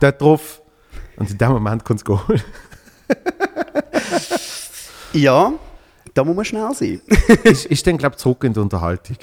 dort 0.00 0.22
drauf. 0.22 0.62
Und 1.16 1.30
in 1.30 1.36
dem 1.36 1.50
Moment 1.50 1.84
kommt 1.84 2.00
es 2.00 2.04
Goal. 2.04 2.40
Ja, 5.12 5.52
da 6.18 6.24
muss 6.24 6.34
man 6.34 6.44
schnell 6.44 6.74
sein. 6.74 7.00
ist, 7.44 7.66
ist 7.66 7.86
dann, 7.86 7.96
glaube 7.96 8.14
ich, 8.16 8.18
zurück 8.18 8.42
in 8.42 8.52
die 8.52 8.58
Unterhaltung. 8.58 9.16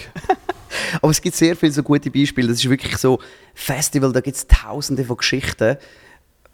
Aber 1.01 1.11
es 1.11 1.21
gibt 1.21 1.35
sehr 1.35 1.55
viele 1.55 1.73
so 1.73 1.83
gute 1.83 2.09
Beispiele. 2.09 2.47
Das 2.47 2.57
ist 2.57 2.69
wirklich 2.69 2.97
so 2.97 3.19
Festival, 3.53 4.13
da 4.13 4.21
gibt 4.21 4.37
es 4.37 4.47
tausende 4.47 5.03
von 5.03 5.17
Geschichten, 5.17 5.77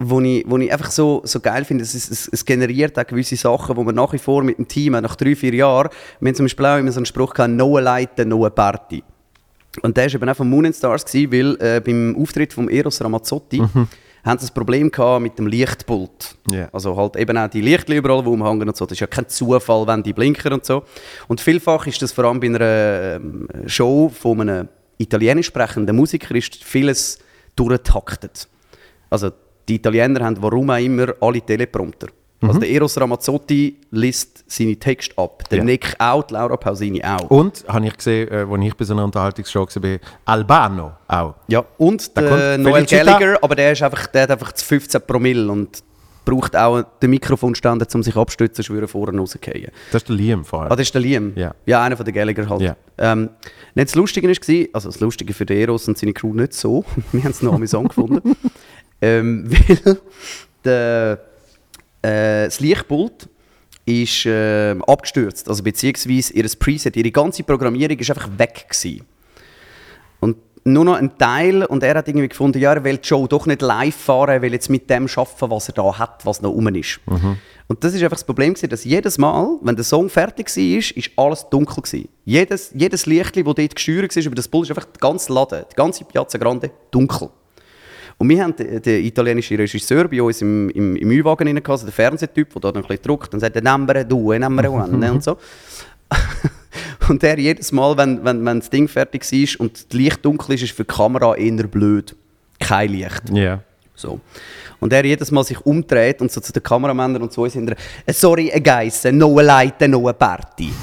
wo 0.00 0.20
ich, 0.20 0.44
wo 0.48 0.58
ich 0.58 0.72
einfach 0.72 0.90
so, 0.90 1.22
so 1.24 1.38
geil 1.38 1.64
finde. 1.64 1.84
Es, 1.84 1.94
es, 1.94 2.28
es 2.28 2.44
generiert 2.44 2.98
auch 2.98 3.06
gewisse 3.06 3.36
Sachen, 3.36 3.76
wo 3.76 3.84
man 3.84 3.94
nach 3.94 4.12
wie 4.12 4.18
vor 4.18 4.42
mit 4.42 4.58
dem 4.58 4.66
Team, 4.66 4.92
nach 4.94 5.14
drei, 5.14 5.36
vier 5.36 5.54
Jahren, 5.54 5.90
wir 6.18 6.28
haben 6.28 6.34
zum 6.34 6.46
Beispiel 6.46 6.66
auch 6.66 6.78
immer 6.78 6.92
so 6.92 6.98
einen 6.98 7.06
Spruch 7.06 7.34
gehabt, 7.34 7.52
«No 7.54 7.78
Leute, 7.78 8.26
no 8.26 8.48
Party». 8.50 9.02
Und 9.80 9.96
der 9.96 10.06
war 10.06 10.14
eben 10.14 10.28
auch 10.28 10.36
von 10.36 10.50
Moon 10.50 10.66
and 10.66 10.74
Stars, 10.74 11.04
gewesen, 11.04 11.32
weil 11.32 11.66
äh, 11.66 11.80
beim 11.80 12.16
Auftritt 12.16 12.52
von 12.52 12.68
Eros 12.68 13.00
Ramazzotti 13.00 13.62
haben 14.24 14.38
sie 14.38 14.46
ein 14.46 14.54
Problem 14.54 14.90
gehabt 14.90 15.22
mit 15.22 15.38
dem 15.38 15.46
Lichtpult. 15.46 16.36
Ja. 16.50 16.68
Also 16.72 16.96
halt 16.96 17.16
eben 17.16 17.36
auch 17.36 17.48
die 17.48 17.60
Lichter 17.60 17.94
überall, 17.94 18.22
die 18.22 18.28
umhängen 18.28 18.68
und 18.68 18.76
so. 18.76 18.84
Das 18.86 18.92
ist 18.92 19.00
ja 19.00 19.06
kein 19.06 19.28
Zufall, 19.28 19.86
wenn 19.86 20.02
die 20.02 20.12
blinken 20.12 20.52
und 20.52 20.64
so. 20.64 20.84
Und 21.28 21.40
vielfach 21.40 21.86
ist 21.86 22.00
das 22.02 22.12
vor 22.12 22.24
allem 22.24 22.40
bei 22.40 22.46
einer 22.46 23.16
ähm, 23.16 23.48
Show 23.66 24.08
von 24.08 24.40
einem 24.40 24.68
italienisch 24.98 25.46
sprechenden 25.46 25.96
Musiker 25.96 26.34
ist 26.34 26.62
vieles 26.62 27.18
durchtaktet. 27.56 28.48
Also 29.10 29.30
die 29.68 29.76
Italiener 29.76 30.24
haben 30.24 30.36
warum 30.40 30.70
auch 30.70 30.78
immer 30.78 31.14
alle 31.20 31.40
Teleprompter. 31.40 32.08
Also 32.48 32.60
der 32.60 32.70
Eros 32.70 33.00
Ramazzotti 33.00 33.76
liest 33.90 34.44
seine 34.46 34.76
Texte 34.76 35.16
ab. 35.16 35.48
Der 35.50 35.58
Ja. 35.58 35.64
Nick 35.64 35.94
auch, 35.98 36.22
die 36.24 36.34
Laura 36.34 36.56
Pausini 36.56 37.02
auch. 37.04 37.30
Und, 37.30 37.64
habe 37.68 37.86
ich 37.86 37.96
gesehen, 37.96 38.28
äh, 38.30 38.46
als 38.50 38.64
ich 38.64 38.74
bei 38.76 38.84
so 38.84 38.94
einer 38.94 39.04
Unterhaltungsshow 39.04 39.66
war, 39.66 39.98
Albano 40.24 40.92
auch. 41.08 41.34
Ja, 41.48 41.64
und 41.78 42.16
der 42.16 42.28
kommt 42.28 42.64
Noel. 42.64 42.86
Gallagher, 42.86 43.38
aber 43.40 43.54
der, 43.54 43.72
ist 43.72 43.82
einfach, 43.82 44.06
der 44.08 44.22
hat 44.22 44.30
einfach 44.32 44.52
zu 44.52 44.64
15 44.64 45.00
Promille 45.06 45.50
und 45.50 45.82
braucht 46.24 46.56
auch 46.56 46.82
den 47.02 47.10
Mikrofonständer, 47.10 47.86
um 47.94 48.02
sich 48.02 48.16
abstützen, 48.16 48.62
schwören, 48.62 48.88
vorne 48.88 49.18
rausgehen. 49.18 49.70
Das 49.90 50.02
ist 50.02 50.08
der 50.08 50.16
Liam 50.16 50.44
vor 50.44 50.64
Ah, 50.64 50.68
das 50.76 50.80
ist 50.80 50.94
der 50.94 51.00
Liam. 51.00 51.32
Ja. 51.34 51.54
ja 51.66 51.82
einer 51.82 51.96
von 51.96 52.04
den 52.04 52.14
Gallagher 52.14 52.48
halt. 52.48 52.60
Ja. 52.60 52.76
Ähm, 52.98 53.30
nicht 53.74 53.88
das 53.88 53.94
Lustige 53.94 54.28
war, 54.28 54.66
also 54.72 54.88
das 54.88 55.00
Lustige 55.00 55.34
für 55.34 55.46
den 55.46 55.58
Eros 55.58 55.88
und 55.88 55.98
seine 55.98 56.12
Crew 56.12 56.34
nicht 56.34 56.54
so, 56.54 56.84
wir 57.12 57.24
haben 57.24 57.30
es 57.30 57.42
noch 57.42 57.54
amüsant 57.54 57.88
gefunden, 57.88 58.36
ähm, 59.00 59.50
weil 59.50 59.98
der, 60.64 61.20
äh, 62.02 62.44
das 62.44 62.60
Lichtpult 62.60 63.28
ist 63.84 64.26
äh, 64.26 64.76
abgestürzt, 64.86 65.48
also 65.48 65.62
beziehungsweise 65.62 66.32
ihr 66.34 66.48
Preset, 66.58 66.96
ihre 66.96 67.10
ganze 67.10 67.42
Programmierung 67.42 67.98
ist 67.98 68.10
einfach 68.10 68.28
weg 68.38 68.66
gewesen. 68.68 69.04
Und 70.20 70.36
nur 70.64 70.84
noch 70.84 70.94
ein 70.94 71.18
Teil 71.18 71.64
und 71.64 71.82
er 71.82 71.96
hat 71.96 72.06
irgendwie 72.06 72.28
gefunden, 72.28 72.60
ja, 72.60 72.72
er 72.72 72.84
will 72.84 72.98
die 72.98 73.08
Show 73.08 73.26
doch 73.26 73.46
nicht 73.46 73.62
live 73.62 73.94
fahren, 73.94 74.30
er 74.30 74.42
will 74.42 74.52
jetzt 74.52 74.70
mit 74.70 74.88
dem 74.88 75.08
arbeiten, 75.08 75.50
was 75.50 75.68
er 75.68 75.74
da 75.74 75.98
hat, 75.98 76.24
was 76.24 76.40
noch 76.42 76.50
rum 76.50 76.68
ist. 76.68 77.00
Und 77.66 77.82
das 77.82 77.94
ist 77.94 78.02
einfach 78.02 78.16
das 78.16 78.24
Problem, 78.24 78.54
gewesen, 78.54 78.68
dass 78.68 78.84
jedes 78.84 79.18
Mal, 79.18 79.58
wenn 79.62 79.74
der 79.74 79.84
Song 79.84 80.08
fertig 80.08 80.54
war, 80.54 80.78
ist, 80.78 80.90
ist 80.92 81.10
alles 81.16 81.48
dunkel 81.48 81.82
gewesen. 81.82 82.08
Jedes, 82.24 82.70
jedes 82.74 83.06
Licht, 83.06 83.36
das 83.36 83.44
dort 83.44 83.74
gesteuert 83.74 84.14
war 84.14 84.22
über 84.22 84.34
das 84.34 84.46
Pult, 84.48 84.64
ist 84.64 84.76
einfach 84.76 84.90
der 84.92 85.00
ganze 85.00 85.32
Laden, 85.32 85.64
die 85.70 85.74
ganze 85.74 86.04
Piazza 86.04 86.38
Grande 86.38 86.70
dunkel. 86.90 87.30
Und 88.18 88.28
wir 88.28 88.42
haben 88.42 88.54
den, 88.56 88.80
den 88.82 89.04
italienischen 89.04 89.56
Regisseur 89.56 90.08
bei 90.08 90.22
uns 90.22 90.42
im, 90.42 90.70
im, 90.70 90.96
im 90.96 91.10
Ü-Wagen 91.10 91.48
rein, 91.48 91.62
also 91.66 91.84
der 91.86 91.92
Fernsehtyp, 91.92 92.52
der 92.52 92.60
da 92.60 92.72
dann 92.72 92.82
ein 92.82 92.88
bisschen 92.88 93.02
druckt 93.02 93.34
und 93.34 93.40
sagt, 93.40 93.62
«Number 93.62 94.04
due, 94.04 94.38
number 94.38 94.70
one» 94.70 95.12
und 95.12 95.24
so. 95.24 95.38
und 97.08 97.22
der 97.22 97.38
jedes 97.38 97.72
Mal, 97.72 97.96
wenn, 97.96 98.24
wenn, 98.24 98.44
wenn 98.44 98.60
das 98.60 98.70
Ding 98.70 98.88
fertig 98.88 99.30
ist 99.32 99.58
und 99.58 99.72
das 99.74 99.98
Licht 99.98 100.24
dunkel 100.24 100.54
ist, 100.54 100.62
ist 100.62 100.72
für 100.72 100.84
die 100.84 100.92
Kamera 100.92 101.34
eher 101.34 101.66
blöd. 101.66 102.14
Kein 102.58 102.90
Licht. 102.90 103.22
Ja. 103.32 103.60
So. 103.94 104.20
Und 104.80 104.92
er 104.92 105.04
jedes 105.04 105.30
Mal 105.30 105.44
sich 105.44 105.60
umdreht 105.64 106.20
und 106.20 106.30
so 106.30 106.40
zu 106.40 106.52
den 106.52 106.62
Kameramännern 106.62 107.22
und 107.22 107.32
zu 107.32 107.42
uns 107.42 107.52
hinterher, 107.52 107.82
«Eh, 108.06 108.12
«Sorry, 108.12 108.52
a 108.52 108.58
guys, 108.58 109.04
no 109.04 109.38
a 109.38 109.42
light, 109.42 109.80
no 109.88 110.08
a 110.08 110.12
party.» 110.12 110.72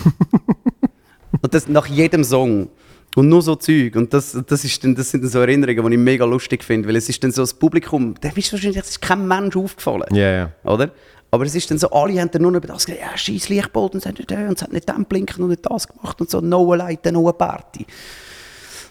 Und 1.42 1.54
das 1.54 1.68
nach 1.68 1.86
jedem 1.88 2.24
Song. 2.24 2.70
Und 3.16 3.28
nur 3.28 3.42
so 3.42 3.56
Zeug. 3.56 3.96
Und 3.96 4.14
das, 4.14 4.38
das, 4.48 4.64
ist 4.64 4.84
dann, 4.84 4.96
das 4.96 5.10
sind 5.10 5.24
dann 5.24 5.32
so 5.32 5.40
Erinnerungen, 5.40 5.86
die 5.88 5.94
ich 5.98 6.00
mega 6.00 6.26
lustig 6.26 6.64
finde. 6.64 6.88
Weil 6.88 6.96
es 6.96 7.10
ist 7.10 7.24
dann 7.24 7.32
so 7.32 7.42
das 7.42 7.54
Publikum, 7.54 8.14
da 8.22 8.30
ist 8.30 8.52
wahrscheinlich 8.52 8.78
es 8.78 8.90
ist 8.92 9.02
kein 9.02 9.28
Mensch 9.28 9.56
aufgefallen. 9.56 10.14
Ja, 10.14 10.32
ja. 10.32 10.52
Oder? 10.64 10.92
Aber 11.32 11.46
es 11.46 11.54
ist 11.56 11.70
dann 11.70 11.78
so, 11.78 11.90
alle 11.92 12.20
haben 12.20 12.32
dann 12.32 12.42
nur 12.42 12.54
über 12.56 12.68
das 12.68 12.86
gesagt, 12.86 13.02
ja, 13.02 13.16
scheiß 13.18 13.50
Lichtbolt 13.50 13.94
und, 13.94 14.02
sagt, 14.02 14.32
ja, 14.32 14.48
und 14.48 14.58
es 14.58 14.64
hat 14.64 14.74
nicht 14.74 14.90
den 14.90 15.06
blinken 15.06 15.44
und 15.44 15.50
nicht 15.50 15.66
das 15.70 15.88
gemacht 15.88 16.20
und 16.22 16.30
so, 16.30 16.42
no 16.42 16.74
light, 16.74 17.06
no 17.12 17.32
party. 17.34 17.86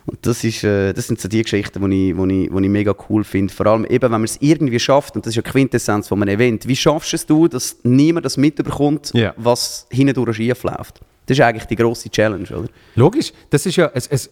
Und 0.06 0.18
das, 0.22 0.42
ist, 0.42 0.64
äh, 0.64 0.92
das 0.92 1.06
sind 1.08 1.20
so 1.20 1.28
die 1.28 1.42
Geschichten, 1.42 1.90
die 1.90 2.10
ich, 2.10 2.16
die 2.16 2.42
ich, 2.44 2.48
die 2.50 2.64
ich 2.64 2.70
mega 2.70 2.94
cool 3.08 3.24
finde. 3.24 3.52
Vor 3.52 3.66
allem 3.66 3.84
eben, 3.84 4.02
wenn 4.04 4.10
man 4.12 4.24
es 4.24 4.38
irgendwie 4.40 4.78
schafft, 4.78 5.16
und 5.16 5.26
das 5.26 5.32
ist 5.32 5.36
ja 5.36 5.42
die 5.42 5.50
Quintessenz 5.50 6.08
von 6.08 6.22
einem 6.22 6.34
Event, 6.34 6.66
wie 6.66 6.76
schaffst 6.76 7.12
es 7.12 7.26
du, 7.26 7.46
dass 7.48 7.76
niemand 7.82 8.24
das 8.24 8.36
mitbekommt, 8.36 9.10
Ja. 9.14 9.34
was 9.36 9.86
hinten 9.90 10.14
durch 10.14 10.36
schief 10.36 10.62
läuft? 10.62 11.00
Das 11.28 11.36
ist 11.38 11.44
eigentlich 11.44 11.66
die 11.66 11.76
grosse 11.76 12.10
Challenge, 12.10 12.48
oder? 12.56 12.68
Logisch, 12.96 13.32
das 13.50 13.64
ist 13.66 13.76
ja, 13.76 13.90
es, 13.94 14.06
es 14.08 14.30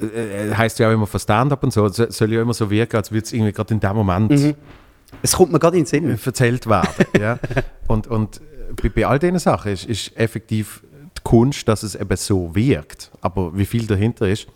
äh, 0.00 0.54
heißt 0.54 0.78
ja 0.78 0.88
auch 0.88 0.92
immer 0.92 1.06
von 1.06 1.18
Stand-up 1.18 1.62
und 1.64 1.72
so, 1.72 1.86
es 1.86 1.96
soll 1.96 2.32
ja 2.32 2.42
immer 2.42 2.54
so 2.54 2.70
wirken, 2.70 2.96
als 2.96 3.10
würde 3.10 3.24
es 3.24 3.32
irgendwie 3.32 3.52
gerade 3.52 3.74
in 3.74 3.80
dem 3.80 3.96
Moment 3.96 4.54
Es 5.22 5.32
kommt 5.32 5.50
mir 5.52 5.58
gerade 5.58 5.76
in 5.78 5.84
den 5.84 5.86
Sinn. 5.88 6.18
erzählt 6.24 6.66
werden. 6.68 7.06
ja? 7.20 7.38
Und, 7.86 8.06
und 8.06 8.40
bei, 8.80 8.88
bei 8.90 9.06
all 9.06 9.18
diesen 9.18 9.38
Sachen 9.38 9.72
ist, 9.72 9.86
ist 9.86 10.16
effektiv 10.16 10.82
die 11.16 11.22
Kunst, 11.24 11.66
dass 11.66 11.82
es 11.82 11.94
eben 11.94 12.16
so 12.16 12.54
wirkt. 12.54 13.10
Aber 13.22 13.56
wie 13.56 13.64
viel 13.66 13.86
dahinter 13.86 14.28
ist. 14.28 14.46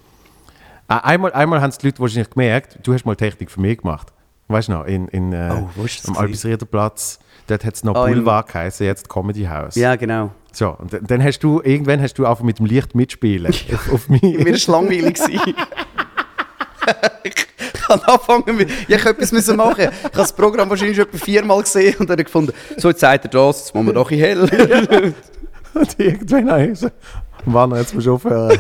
Einmal, 0.87 1.33
einmal 1.33 1.63
haben 1.63 1.71
es 1.71 1.79
die 1.79 1.87
Leute 1.87 2.01
wahrscheinlich 2.01 2.31
gemerkt, 2.31 2.79
du 2.83 2.93
hast 2.93 3.07
mal 3.07 3.17
Technik 3.17 3.51
für 3.51 3.61
mich 3.61 3.79
gemacht. 3.79 4.13
Weißt 4.49 4.69
du 4.69 4.73
noch, 4.73 4.85
in, 4.85 5.09
in, 5.09 5.33
äh, 5.33 5.51
Oh, 5.51 5.69
am? 6.09 6.17
Albisrierter 6.19 6.67
Platz, 6.67 7.19
dort 7.47 7.65
hat 7.65 7.75
es 7.75 7.83
noch 7.85 7.95
im- 8.07 8.13
Boulevard 8.13 8.47
geheißen, 8.49 8.85
jetzt 8.85 9.09
Comedy 9.09 9.45
House. 9.45 9.75
Ja, 9.77 9.97
genau. 9.97 10.31
So, 10.53 10.77
und 10.79 10.93
dann- 11.11 11.23
hast 11.23 11.41
du, 11.41 11.61
irgendwann 11.65 12.01
hast 12.01 12.15
du 12.19 12.27
einfach 12.27 12.45
mit 12.45 12.59
dem 12.59 12.67
Licht 12.67 12.95
mitspielen. 12.95 13.53
auf, 13.73 13.93
auf 13.93 14.09
mich. 14.09 14.23
Mir 14.23 14.45
war 14.47 14.53
es 14.53 14.67
langweilig. 14.67 15.19
ich 17.25 17.89
habe 17.89 18.09
angefangen 18.09 18.57
mit, 18.57 18.71
ja, 18.89 18.97
ich 18.97 19.05
etwas 19.07 19.33
müssen 19.33 19.57
machen. 19.57 19.81
Ich 19.83 19.87
habe 20.05 20.11
das 20.15 20.33
Programm 20.33 20.69
wahrscheinlich 20.71 20.97
schon 20.97 21.07
etwa 21.07 21.19
viermal 21.19 21.63
gesehen 21.63 21.95
und 21.99 22.11
dann 22.11 22.17
gefunden, 22.17 22.53
so 22.77 22.89
jetzt 22.89 23.01
sagt 23.01 23.25
er 23.25 23.31
das, 23.31 23.59
jetzt 23.61 23.75
machen 23.75 23.87
wir 23.87 23.93
doch 23.95 24.09
bisschen 24.09 24.49
hell. 24.49 25.15
Und 25.75 25.99
irgendwann 25.99 26.51
habe 26.51 26.63
ich 26.65 26.69
gesagt, 26.71 26.95
Wann 27.47 27.75
jetzt 27.75 27.95
musst 27.95 28.07
du 28.07 28.15
aufhören. 28.15 28.59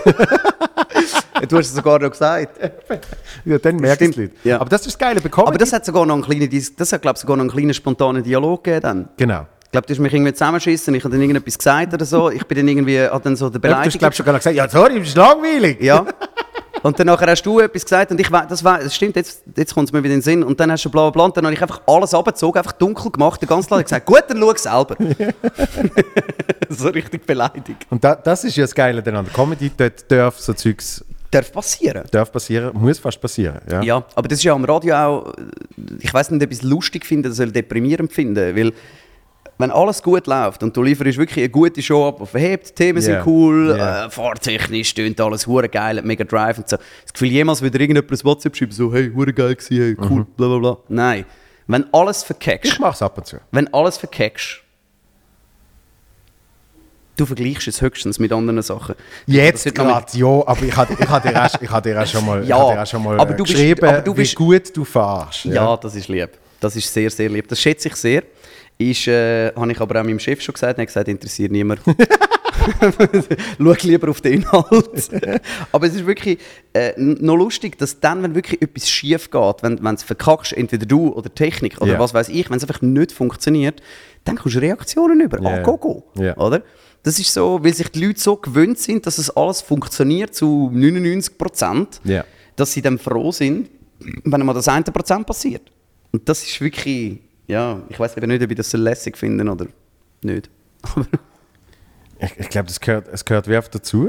du 1.47 1.59
hast 1.59 1.66
es 1.68 1.74
sogar 1.74 1.99
noch 1.99 2.11
gesagt. 2.11 2.59
ja, 3.45 3.59
dann 3.59 3.76
merken 3.76 3.84
es 3.84 3.99
die 3.99 4.12
Stimmt, 4.14 4.16
Leute. 4.16 4.49
ja. 4.49 4.59
Aber 4.61 4.70
das 4.70 4.80
ist 4.80 4.95
das 4.95 4.99
Geile 4.99 5.20
Comedy. 5.20 5.49
Aber 5.49 5.59
das 5.59 5.72
hat 5.74 5.84
sogar 5.84 6.07
noch 6.07 6.14
einen 6.14 6.22
kleinen, 6.24 6.49
das 6.78 6.90
hat, 6.93 7.03
glaube 7.03 7.16
ich, 7.16 7.20
sogar 7.20 7.36
noch 7.36 7.43
einen 7.43 7.51
kleinen 7.51 7.74
spontanen 7.74 8.22
Dialog 8.22 8.64
gegeben 8.64 8.80
dann. 8.82 9.09
genau. 9.18 9.47
Ich 9.72 9.74
glaube, 9.74 9.86
du 9.86 9.94
hast 9.94 10.00
mich 10.00 10.12
irgendwie 10.12 10.34
zusammengeschissen, 10.34 10.94
ich 10.94 11.02
habe 11.02 11.12
dann 11.12 11.22
irgendetwas 11.22 11.56
gesagt 11.56 11.94
oder 11.94 12.04
so. 12.04 12.28
Ich 12.30 12.44
bin 12.44 12.58
dann 12.58 12.68
irgendwie, 12.68 13.00
habe 13.00 13.24
dann 13.24 13.36
so 13.36 13.48
der 13.48 13.58
Ja, 13.58 13.60
du 13.60 13.68
hast, 13.68 13.74
Beleidigung... 13.78 13.98
glaube 14.00 14.14
schon 14.14 14.26
gar 14.26 14.32
nicht 14.34 14.40
gesagt, 14.40 14.54
ja, 14.54 14.68
sorry, 14.68 14.98
das 14.98 15.08
ist 15.08 15.16
langweilig. 15.16 15.80
Ja. 15.80 16.04
Und 16.82 16.98
dann 17.00 17.06
nachher 17.06 17.28
hast 17.28 17.42
du 17.44 17.58
etwas 17.58 17.82
gesagt 17.82 18.10
und 18.10 18.20
ich 18.20 18.30
weiß, 18.30 18.48
das, 18.50 18.62
das 18.62 18.94
stimmt, 18.94 19.16
jetzt, 19.16 19.42
jetzt 19.56 19.72
kommt 19.72 19.88
es 19.88 19.92
mir 19.94 20.00
wieder 20.04 20.12
in 20.12 20.18
den 20.18 20.22
Sinn. 20.22 20.42
Und 20.42 20.60
dann 20.60 20.70
hast 20.70 20.84
du 20.84 20.90
bla 20.90 21.04
bla 21.04 21.10
bla 21.10 21.24
und 21.24 21.36
dann 21.38 21.46
habe 21.46 21.54
ich 21.54 21.62
einfach 21.62 21.80
alles 21.86 22.12
abgezogen, 22.12 22.58
einfach 22.58 22.72
dunkel 22.72 23.10
gemacht, 23.12 23.40
den 23.40 23.48
ganzen 23.48 23.70
Laden 23.70 23.84
gesagt, 23.84 24.04
gut, 24.04 24.24
dann 24.28 24.40
schau 24.40 24.54
selber. 24.56 24.94
so 26.68 26.88
richtig 26.88 27.24
beleidigt. 27.24 27.86
Und 27.88 28.04
da, 28.04 28.14
das 28.14 28.44
ist 28.44 28.54
ja 28.54 28.64
das 28.64 28.74
Geile 28.74 29.02
dann 29.02 29.16
an 29.16 29.24
der 29.24 29.32
Comedy. 29.32 29.70
Dort 29.74 30.04
darf 30.12 30.38
so 30.38 30.52
Zeugs 30.52 31.02
Darf 31.30 31.50
passieren. 31.50 32.02
darf 32.10 32.30
passieren, 32.30 32.72
muss 32.74 32.98
fast 32.98 33.18
passieren. 33.18 33.58
Ja. 33.70 33.80
Ja, 33.82 34.04
aber 34.14 34.28
das 34.28 34.40
ist 34.40 34.44
ja 34.44 34.52
am 34.52 34.66
Radio 34.66 34.94
auch, 34.96 35.32
ich 35.98 36.12
weiß 36.12 36.30
nicht, 36.30 36.44
ob 36.44 36.52
ich 36.52 36.58
es 36.58 36.62
lustig 36.62 37.06
finde 37.06 37.30
oder 37.30 37.46
deprimierend 37.46 38.12
finden, 38.12 38.54
weil 38.54 38.74
wenn 39.59 39.70
alles 39.70 40.03
gut 40.03 40.26
läuft 40.26 40.62
und 40.62 40.76
du 40.76 40.82
lieferst 40.82 41.18
wirklich 41.18 41.38
eine 41.44 41.48
gute 41.50 41.80
Show 41.82 42.09
ab, 42.09 42.26
verhebt, 42.28 42.70
die 42.70 42.74
Themen 42.74 42.98
Ja. 42.98 43.03
sind 43.03 43.26
cool, 43.26 43.74
Ja. 43.78 44.07
äh, 44.07 44.11
fahrtechnisch 44.11 44.88
stöhnt 44.88 45.20
alles 45.20 45.46
hure 45.46 45.68
geil, 45.68 46.00
mega 46.03 46.24
Drive 46.24 46.59
und 46.59 46.68
so. 46.68 46.76
Das 47.05 47.12
Gefühl, 47.12 47.28
jemals 47.28 47.62
wieder 47.62 47.78
irgendjemand 47.78 48.11
ein 48.11 48.24
WhatsApp 48.24 48.57
schreiben, 48.57 48.72
so, 48.72 48.92
hey, 48.92 49.11
hure 49.14 49.32
geil 49.32 49.55
gewesen, 49.55 49.76
hey, 49.76 49.96
cool, 50.11 50.20
Mhm. 50.20 50.26
bla 50.36 50.48
bla 50.48 50.59
bla. 50.59 50.76
Nein. 50.88 51.24
Wenn 51.68 51.84
alles 51.94 52.24
verkeckst, 52.24 52.72
Ich 52.72 52.78
mache 52.80 52.94
es 52.94 53.03
ab 53.03 53.16
und 53.18 53.26
zu. 53.26 53.36
wenn 53.53 53.72
alles 53.72 53.96
verkeckst, 53.98 54.59
du 57.16 57.26
vergleichst 57.26 57.68
es 57.68 57.80
höchstens 57.80 58.18
mit 58.18 58.32
anderen 58.32 58.62
Sachen. 58.62 58.94
Jetzt 59.26 59.72
gerade, 59.74 60.07
ja, 60.18 60.26
aber 60.26 60.62
ich 60.62 60.76
hatte 60.76 60.94
ich 60.94 60.98
dir, 60.98 61.09
auch- 61.12 61.61
ich 61.62 61.70
hatte 61.70 61.88
dir 61.90 62.03
auch 62.03 62.07
schon 62.07 62.26
mal, 62.26 62.44
Ja, 62.44 62.57
ich 62.57 62.62
hatte 62.62 62.74
dir 62.74 62.82
auch 62.82 62.86
schon 62.86 63.03
mal 63.05 63.20
aber 63.20 63.34
du 63.34 63.44
bist- 63.44 63.55
geschrieben, 63.55 63.84
aber 63.88 64.00
du 64.00 64.14
bist- 64.14 64.32
wie 64.32 64.36
gut 64.44 64.76
du 64.76 64.84
fahrst. 64.84 65.44
Ja. 65.44 65.76
das 65.76 65.94
ist 65.94 66.09
lieb. 66.09 66.30
Das 66.59 66.74
ist 66.76 66.92
sehr, 66.92 67.11
sehr 67.11 67.28
lieb. 67.28 67.46
Das 67.48 67.61
schätze 67.61 67.88
ich 67.88 67.96
sehr. 67.96 68.22
Ist, 68.90 69.06
äh, 69.08 69.52
habe 69.54 69.70
ich 69.72 69.80
aber 69.80 70.00
auch 70.00 70.04
meinem 70.04 70.18
Chef 70.18 70.40
schon 70.40 70.54
gesagt. 70.54 70.78
Er 70.78 70.82
hat 70.82 70.86
gesagt, 70.88 71.08
interessiert 71.08 71.52
niemand. 71.52 71.80
Schau 73.58 73.74
lieber 73.82 74.10
auf 74.10 74.20
den 74.20 74.34
Inhalt. 74.34 75.10
aber 75.72 75.86
es 75.86 75.94
ist 75.94 76.06
wirklich 76.06 76.38
äh, 76.72 76.92
noch 76.98 77.36
lustig, 77.36 77.78
dass 77.78 78.00
dann, 78.00 78.22
wenn 78.22 78.34
wirklich 78.34 78.62
etwas 78.62 78.88
schief 78.88 79.30
geht, 79.30 79.62
wenn 79.62 79.94
es 79.94 80.02
verkackst, 80.02 80.52
entweder 80.52 80.86
du 80.86 81.08
oder 81.12 81.34
Technik 81.34 81.80
oder 81.80 81.92
Ja. 81.94 81.98
was 81.98 82.14
weiß 82.14 82.28
ich, 82.28 82.50
wenn 82.50 82.56
es 82.56 82.62
einfach 82.64 82.82
nicht 82.82 83.12
funktioniert, 83.12 83.82
dann 84.24 84.36
kommst 84.36 84.56
du 84.56 84.60
Reaktionen 84.60 85.20
über. 85.20 85.40
Ja. 85.42 85.48
Ah, 85.58 85.62
go, 85.62 85.76
go. 85.76 86.04
Ja. 86.16 86.36
Oder? 86.36 86.62
Das 87.02 87.18
ist 87.18 87.32
so, 87.32 87.58
weil 87.64 87.74
sich 87.74 87.88
die 87.88 88.04
Leute 88.06 88.20
so 88.20 88.36
gewöhnt 88.36 88.78
sind, 88.78 89.06
dass 89.06 89.18
es 89.18 89.28
alles 89.30 89.60
funktioniert 89.60 90.34
zu 90.34 90.70
99 90.72 91.36
Prozent 91.36 92.00
Ja. 92.04 92.24
dass 92.54 92.72
sie 92.72 92.82
dann 92.82 92.98
froh 92.98 93.32
sind, 93.32 93.70
wenn 94.24 94.44
mal 94.46 94.52
das 94.52 94.68
eine 94.68 94.84
Prozent 94.84 95.26
passiert. 95.26 95.62
Und 96.12 96.28
das 96.28 96.42
ist 96.44 96.60
wirklich, 96.60 97.18
ja, 97.47 97.80
ich 97.88 97.99
weiß 97.99 98.16
eben 98.16 98.28
nicht, 98.28 98.43
ob 98.43 98.51
ich 98.51 98.57
das 98.57 98.70
so 98.70 98.78
lässig 98.78 99.16
finde 99.18 99.51
oder 99.51 99.66
nicht. 100.22 100.51
Ich, 102.24 102.38
ich 102.38 102.49
glaube, 102.51 102.68
das 102.68 102.80
gehört, 102.80 103.09
es 103.09 103.24
gehört 103.24 103.49
wie 103.49 103.57
oft 103.57 103.74
dazu. 103.74 104.09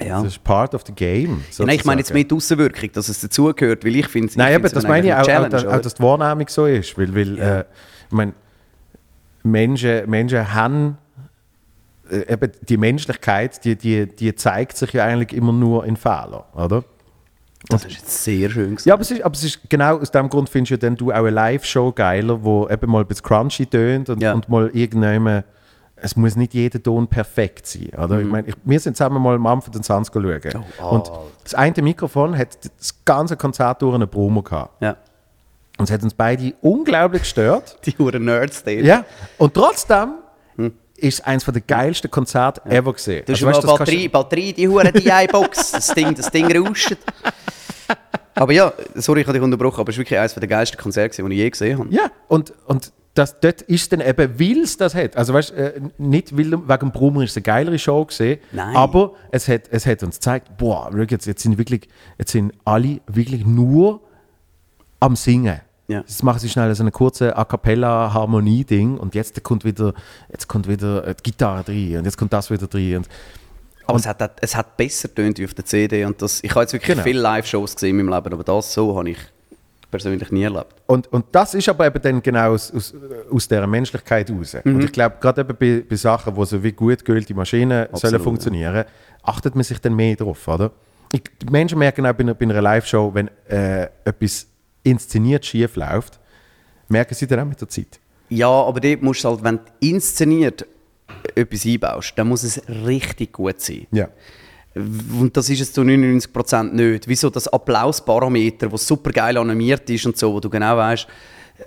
ja. 0.00 0.22
Das 0.22 0.24
ist 0.32 0.44
part 0.44 0.76
of 0.76 0.82
the 0.86 0.92
game. 0.92 1.42
Ja, 1.58 1.64
Nein, 1.66 1.74
ich 1.74 1.84
meine 1.84 2.00
jetzt 2.02 2.14
die 2.14 2.28
Aussenwirkung, 2.32 2.92
dass 2.92 3.08
es 3.08 3.20
dazugehört, 3.20 3.84
weil 3.84 3.96
ich 3.96 4.06
finde 4.06 4.32
Nein, 4.36 4.52
ich 4.52 4.56
aber 4.58 4.68
das 4.68 4.84
meine 4.86 5.08
ich 5.08 5.12
auch, 5.12 5.18
auch, 5.18 5.26
Challenge, 5.26 5.74
auch, 5.74 5.80
dass 5.80 5.94
die 5.94 6.02
Wahrnehmung 6.04 6.46
so 6.48 6.66
ist. 6.66 6.96
Weil, 6.96 7.12
weil 7.16 7.36
Ja. 7.36 7.58
äh, 7.58 7.64
ich 8.06 8.12
meine, 8.12 8.32
Menschen, 9.42 10.08
Menschen 10.08 10.54
haben 10.54 10.98
äh, 12.08 12.32
eben 12.32 12.52
die 12.68 12.76
Menschlichkeit, 12.76 13.64
die, 13.64 13.74
die, 13.74 14.06
die 14.06 14.32
zeigt 14.36 14.76
sich 14.76 14.92
ja 14.92 15.06
eigentlich 15.06 15.36
immer 15.36 15.52
nur 15.52 15.84
in 15.84 15.96
Fehlern, 15.96 16.44
oder? 16.54 16.84
Das 17.68 17.84
ist 17.84 17.92
jetzt 17.92 18.24
sehr 18.24 18.48
schön 18.50 18.70
gesagt. 18.76 18.86
Ja, 18.86 18.94
aber 18.94 19.02
es 19.02 19.10
ist, 19.10 19.22
aber 19.22 19.34
es 19.34 19.44
ist 19.44 19.60
genau 19.68 19.98
aus 19.98 20.10
dem 20.10 20.28
Grund 20.28 20.48
findest 20.48 20.72
du 20.72 20.78
dann 20.78 20.96
du 20.96 21.10
auch 21.12 21.16
eine 21.16 21.30
Live-Show 21.30 21.92
geiler, 21.92 22.42
wo 22.42 22.68
eben 22.68 22.90
mal 22.90 23.00
ein 23.02 23.06
bisschen 23.06 23.24
crunchy 23.24 23.66
tönt 23.66 24.08
und, 24.08 24.22
Ja. 24.22 24.32
und 24.32 24.48
mal 24.48 24.70
irgendjemand, 24.72 25.44
es 25.96 26.16
muss 26.16 26.34
nicht 26.36 26.54
jeder 26.54 26.82
Ton 26.82 27.06
perfekt 27.06 27.66
sein, 27.66 27.90
oder? 28.02 28.18
Ich 28.20 28.26
meine, 28.26 28.48
ich, 28.48 28.54
wir 28.64 28.80
sind 28.80 28.96
zusammen 28.96 29.22
mal 29.22 29.34
am 29.34 29.46
Anfang 29.46 29.72
den 29.72 29.82
Sans 29.82 30.08
schauen 30.12 30.22
Mhm. 30.24 30.64
Oh, 30.82 30.88
und 30.88 31.10
das 31.44 31.54
eine 31.54 31.82
Mikrofon 31.82 32.36
hat 32.36 32.56
das 32.78 32.94
ganze 33.04 33.36
Konzert 33.36 33.82
durch 33.82 33.94
einen 33.94 34.08
Brummer 34.08 34.42
gehabt 34.42 34.80
Ja. 34.82 34.96
und 35.78 35.84
es 35.84 35.90
hat 35.90 36.02
uns 36.02 36.14
beide 36.14 36.54
unglaublich 36.62 37.22
gestört. 37.22 37.78
Die 37.84 37.92
Huren 37.98 38.24
Nerds 38.24 38.64
dort. 38.64 38.78
ja, 38.80 39.04
und 39.36 39.52
trotzdem 39.52 40.14
ist 41.00 41.20
es 41.20 41.20
eines 41.24 41.44
der 41.44 41.60
geilsten 41.60 42.10
Konzerte 42.10 42.62
ever 42.64 42.92
gesehen. 42.92 43.24
Du 43.26 43.32
hast 43.32 43.42
Also, 43.42 43.46
mal 43.46 43.72
weißt, 43.72 43.78
Batterie, 43.78 44.08
Batterie, 44.08 44.52
die 44.52 44.68
Huren 44.68 44.92
DI-Box, 44.92 45.72
das 45.72 45.88
Ding, 45.94 46.14
das 46.14 46.30
Ding 46.30 46.56
rauscht. 46.56 46.96
Aber 48.34 48.52
ja, 48.52 48.72
sorry, 48.94 49.20
ich 49.20 49.26
habe 49.26 49.36
dich 49.38 49.44
unterbrochen, 49.44 49.80
aber 49.80 49.90
es 49.90 49.96
war 49.96 50.02
wirklich 50.02 50.18
eines 50.18 50.34
der 50.34 50.48
geilsten 50.48 50.78
Konzerte, 50.78 51.22
die 51.22 51.32
ich 51.32 51.38
je 51.38 51.50
gesehen 51.50 51.78
habe. 51.78 51.92
Ja, 51.92 52.10
und, 52.28 52.52
und 52.66 52.92
das, 53.14 53.40
dort 53.40 53.62
ist 53.62 53.92
dann 53.92 54.00
eben, 54.00 54.38
weil 54.38 54.62
es 54.62 54.76
das 54.76 54.94
hat. 54.94 55.16
Also 55.16 55.34
weißt 55.34 55.52
äh, 55.52 55.80
nicht 55.98 56.36
weil, 56.36 56.52
wegen 56.52 56.78
dem 56.78 56.92
Brummer 56.92 57.22
ist 57.22 57.30
es 57.30 57.36
eine 57.36 57.42
geilere 57.42 57.78
Show 57.78 58.04
gesehen, 58.04 58.40
Nein. 58.52 58.76
aber 58.76 59.14
es 59.32 59.48
hat, 59.48 59.62
es 59.70 59.84
hat 59.84 60.02
uns 60.02 60.16
gezeigt, 60.16 60.56
boah, 60.56 60.90
jetzt, 61.08 61.26
jetzt 61.26 61.42
sind 61.42 61.58
wirklich, 61.58 61.88
jetzt 62.18 62.32
sind 62.32 62.52
alle 62.64 63.00
wirklich 63.06 63.44
nur 63.44 64.00
am 65.00 65.16
Singen. 65.16 65.60
Ja. 65.90 65.98
Jetzt 66.00 66.22
machen 66.22 66.38
sie 66.38 66.48
schnell 66.48 66.72
so 66.74 66.82
eine 66.84 66.92
kurze 66.92 67.36
A 67.36 67.44
cappella 67.44 68.14
Harmonie-Ding 68.14 68.96
und 68.96 69.14
jetzt 69.16 69.42
kommt 69.42 69.64
wieder, 69.64 69.92
jetzt 70.30 70.46
kommt 70.46 70.68
wieder 70.68 71.04
äh, 71.06 71.14
die 71.16 71.22
Gitarre 71.30 71.64
drin 71.64 71.98
und 71.98 72.04
jetzt 72.04 72.16
kommt 72.16 72.32
das 72.32 72.48
wieder 72.50 72.68
drin. 72.68 72.98
Und, 72.98 73.08
Aber 73.86 73.98
es 73.98 74.06
hat, 74.06 74.38
es 74.40 74.54
hat 74.54 74.76
besser 74.76 75.08
getönt 75.08 75.38
wie 75.38 75.44
auf 75.44 75.54
der 75.54 75.64
CD. 75.64 76.04
Und 76.04 76.22
das, 76.22 76.44
ich 76.44 76.50
habe 76.52 76.60
jetzt 76.60 76.72
wirklich 76.72 76.92
Genau. 76.94 77.02
viele 77.02 77.20
Live-Shows 77.20 77.74
gesehen 77.74 77.98
in 77.98 78.06
meinem 78.06 78.14
Leben, 78.14 78.32
aber 78.32 78.44
das 78.44 78.72
so 78.72 78.96
habe 78.96 79.10
ich 79.10 79.18
persönlich 79.90 80.30
nie 80.30 80.44
erlebt. 80.44 80.72
Und, 80.86 81.12
und 81.12 81.24
das 81.32 81.54
ist 81.54 81.68
aber 81.68 81.86
eben 81.86 82.00
dann 82.00 82.22
genau 82.22 82.52
aus, 82.52 82.72
aus, 82.72 82.94
aus 83.28 83.48
dieser 83.48 83.66
Menschlichkeit 83.66 84.30
raus. 84.30 84.56
Mhm. 84.62 84.76
Und 84.76 84.84
ich 84.84 84.92
glaube, 84.92 85.16
gerade 85.20 85.40
eben 85.40 85.56
bei, 85.58 85.84
bei 85.88 85.96
Sachen, 85.96 86.36
wo 86.36 86.44
so 86.44 86.62
wie 86.62 86.70
gut 86.70 87.04
geölte 87.04 87.34
Maschinen 87.34 87.86
sollen 87.86 87.94
Absolut, 87.94 88.22
funktionieren, 88.22 88.84
achtet 89.24 89.56
man 89.56 89.64
sich 89.64 89.80
dann 89.80 89.96
mehr 89.96 90.14
drauf, 90.14 90.46
oder? 90.46 90.70
Ich, 91.10 91.24
die 91.42 91.46
Menschen 91.50 91.78
merken 91.80 92.06
auch 92.06 92.12
bei 92.12 92.20
einer, 92.20 92.34
bei 92.34 92.44
einer 92.44 92.62
Live-Show, 92.62 93.12
wenn 93.12 93.28
äh, 93.48 93.88
etwas 94.04 94.46
inszeniert 94.82 95.44
schief 95.46 95.76
läuft, 95.76 96.18
merken 96.88 97.14
sie 97.14 97.26
dann 97.26 97.40
auch 97.40 97.44
mit 97.44 97.60
der 97.60 97.68
Zeit. 97.68 97.98
Ja, 98.28 98.48
aber 98.48 98.80
dort 98.80 99.02
musst 99.02 99.24
du 99.24 99.28
halt, 99.28 99.42
wenn 99.42 99.56
du 99.56 99.62
inszeniert 99.88 100.66
etwas 101.34 101.66
einbaust, 101.66 102.12
dann 102.16 102.28
muss 102.28 102.42
es 102.44 102.62
richtig 102.68 103.32
gut 103.32 103.60
sein. 103.60 103.86
Ja. 103.92 104.08
Und 104.76 105.36
das 105.36 105.50
ist 105.50 105.60
es 105.60 105.72
zu 105.72 105.80
99% 105.82 106.72
nicht. 106.72 107.08
Wieso 107.08 107.28
das 107.28 107.48
Applausparameter, 107.48 108.68
das 108.68 108.86
super 108.86 109.10
geil 109.10 109.36
animiert 109.36 109.88
ist 109.90 110.06
und 110.06 110.16
so, 110.16 110.32
wo 110.32 110.38
du 110.38 110.48
genau 110.48 110.76
weißt, 110.76 111.08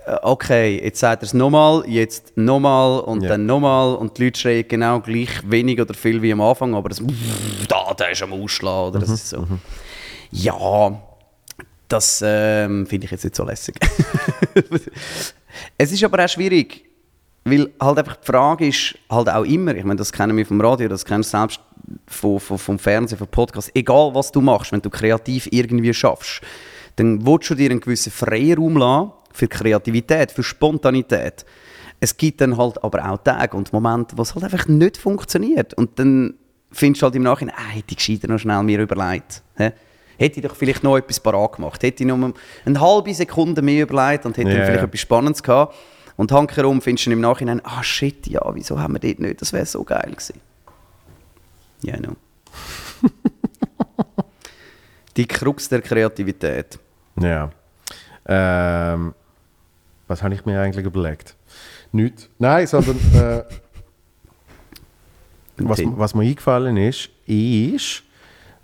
äh, 0.06 0.16
okay, 0.22 0.80
jetzt 0.82 1.00
sagt 1.00 1.22
er 1.22 1.26
es 1.26 1.34
nochmal, 1.34 1.84
jetzt 1.86 2.32
nochmal 2.36 3.00
und 3.00 3.22
Ja. 3.22 3.28
dann 3.30 3.44
nochmal 3.44 3.94
und 3.96 4.16
die 4.16 4.24
Leute 4.24 4.40
schreien 4.40 4.64
genau 4.66 5.00
gleich 5.00 5.28
wenig 5.44 5.78
oder 5.80 5.92
viel 5.92 6.22
wie 6.22 6.32
am 6.32 6.40
Anfang, 6.40 6.74
aber 6.74 6.88
das 6.88 7.02
da, 7.68 7.92
der 7.92 8.10
ist 8.12 8.22
am 8.22 8.32
Ausschlagen 8.32 8.88
oder 8.88 9.00
das 9.00 9.10
ist 9.10 9.28
so. 9.28 9.46
Ja, 10.30 10.98
das 11.88 12.22
ähm, 12.24 12.86
finde 12.86 13.06
ich 13.06 13.10
jetzt 13.10 13.24
nicht 13.24 13.36
so 13.36 13.44
lässig. 13.44 13.76
es 15.78 15.92
ist 15.92 16.04
aber 16.04 16.24
auch 16.24 16.28
schwierig, 16.28 16.84
weil 17.44 17.70
halt 17.80 17.98
einfach 17.98 18.16
die 18.16 18.26
Frage 18.26 18.66
ist, 18.68 18.96
halt 19.10 19.28
auch 19.28 19.44
immer, 19.44 19.74
ich 19.74 19.84
meine, 19.84 19.98
das 19.98 20.12
kennen 20.12 20.36
wir 20.36 20.46
vom 20.46 20.60
Radio, 20.60 20.88
das 20.88 21.04
kennst 21.04 21.32
du 21.32 21.38
selbst 21.38 21.60
vom, 22.06 22.40
vom, 22.40 22.58
vom 22.58 22.78
Fernsehen, 22.78 23.18
vom 23.18 23.28
Podcast, 23.28 23.70
egal 23.74 24.14
was 24.14 24.32
du 24.32 24.40
machst, 24.40 24.72
wenn 24.72 24.80
du 24.80 24.90
kreativ 24.90 25.48
irgendwie 25.50 25.92
schaffst, 25.92 26.40
dann 26.96 27.26
willst 27.26 27.50
du 27.50 27.54
dir 27.54 27.70
einen 27.70 27.80
gewissen 27.80 28.12
Freiraum 28.12 28.76
lassen 28.76 29.12
für 29.32 29.48
Kreativität, 29.48 30.30
für 30.30 30.42
Spontanität. 30.42 31.44
Es 32.00 32.16
gibt 32.16 32.40
dann 32.40 32.56
halt 32.56 32.82
aber 32.82 33.10
auch 33.10 33.18
Tage 33.18 33.56
und 33.56 33.72
Momente, 33.72 34.16
wo 34.16 34.22
es 34.22 34.34
halt 34.34 34.44
einfach 34.44 34.68
nicht 34.68 34.96
funktioniert. 34.96 35.74
Und 35.74 35.98
dann 35.98 36.34
findest 36.70 37.02
du 37.02 37.06
halt 37.06 37.16
im 37.16 37.22
Nachhinein, 37.22 37.54
ah, 37.56 37.70
hätte 37.70 37.86
ich 37.90 37.96
gescheiter 37.96 38.28
noch 38.28 38.38
schnell 38.38 38.62
mir 38.62 38.80
überlegt. 38.80 39.42
Hä? 39.56 39.72
Hätte 40.18 40.40
ich 40.40 40.46
doch 40.46 40.54
vielleicht 40.54 40.82
noch 40.84 40.96
etwas 40.96 41.20
parat 41.20 41.52
gemacht. 41.52 41.82
Hätte 41.82 42.02
ich 42.02 42.08
noch 42.08 42.16
mal 42.16 42.32
eine 42.64 42.80
halbe 42.80 43.12
Sekunde 43.14 43.62
mehr 43.62 43.82
überlegt 43.82 44.26
und 44.26 44.36
hätte 44.36 44.50
dann 44.50 44.66
vielleicht 44.66 44.84
etwas 44.84 45.00
Spannendes 45.00 45.42
gehabt. 45.42 45.74
Und 46.16 46.30
hankerum 46.30 46.80
findest 46.80 47.06
du 47.06 47.10
im 47.10 47.20
Nachhinein, 47.20 47.60
ah 47.64 47.82
shit, 47.82 48.26
ja, 48.28 48.42
wieso 48.54 48.78
haben 48.78 48.94
wir 48.94 49.00
dort 49.00 49.18
nicht? 49.18 49.40
Das 49.40 49.52
wäre 49.52 49.66
so 49.66 49.82
geil 49.82 50.10
gewesen. 50.10 50.40
Ja, 51.82 51.98
no. 51.98 52.16
Die 55.16 55.26
Krux 55.26 55.68
der 55.68 55.82
Kreativität. 55.82 56.78
Ja. 57.20 57.50
Ähm, 58.26 59.14
was 60.06 60.22
habe 60.22 60.34
ich 60.34 60.44
mir 60.44 60.60
eigentlich 60.60 60.86
überlegt? 60.86 61.36
Nicht. 61.92 62.28
Nein, 62.38 62.66
sondern 62.66 62.96
äh, 63.14 63.44
was, 65.58 65.80
was 65.84 66.14
mir 66.14 66.22
eingefallen 66.22 66.76
ist, 66.76 67.10
ist, 67.26 68.02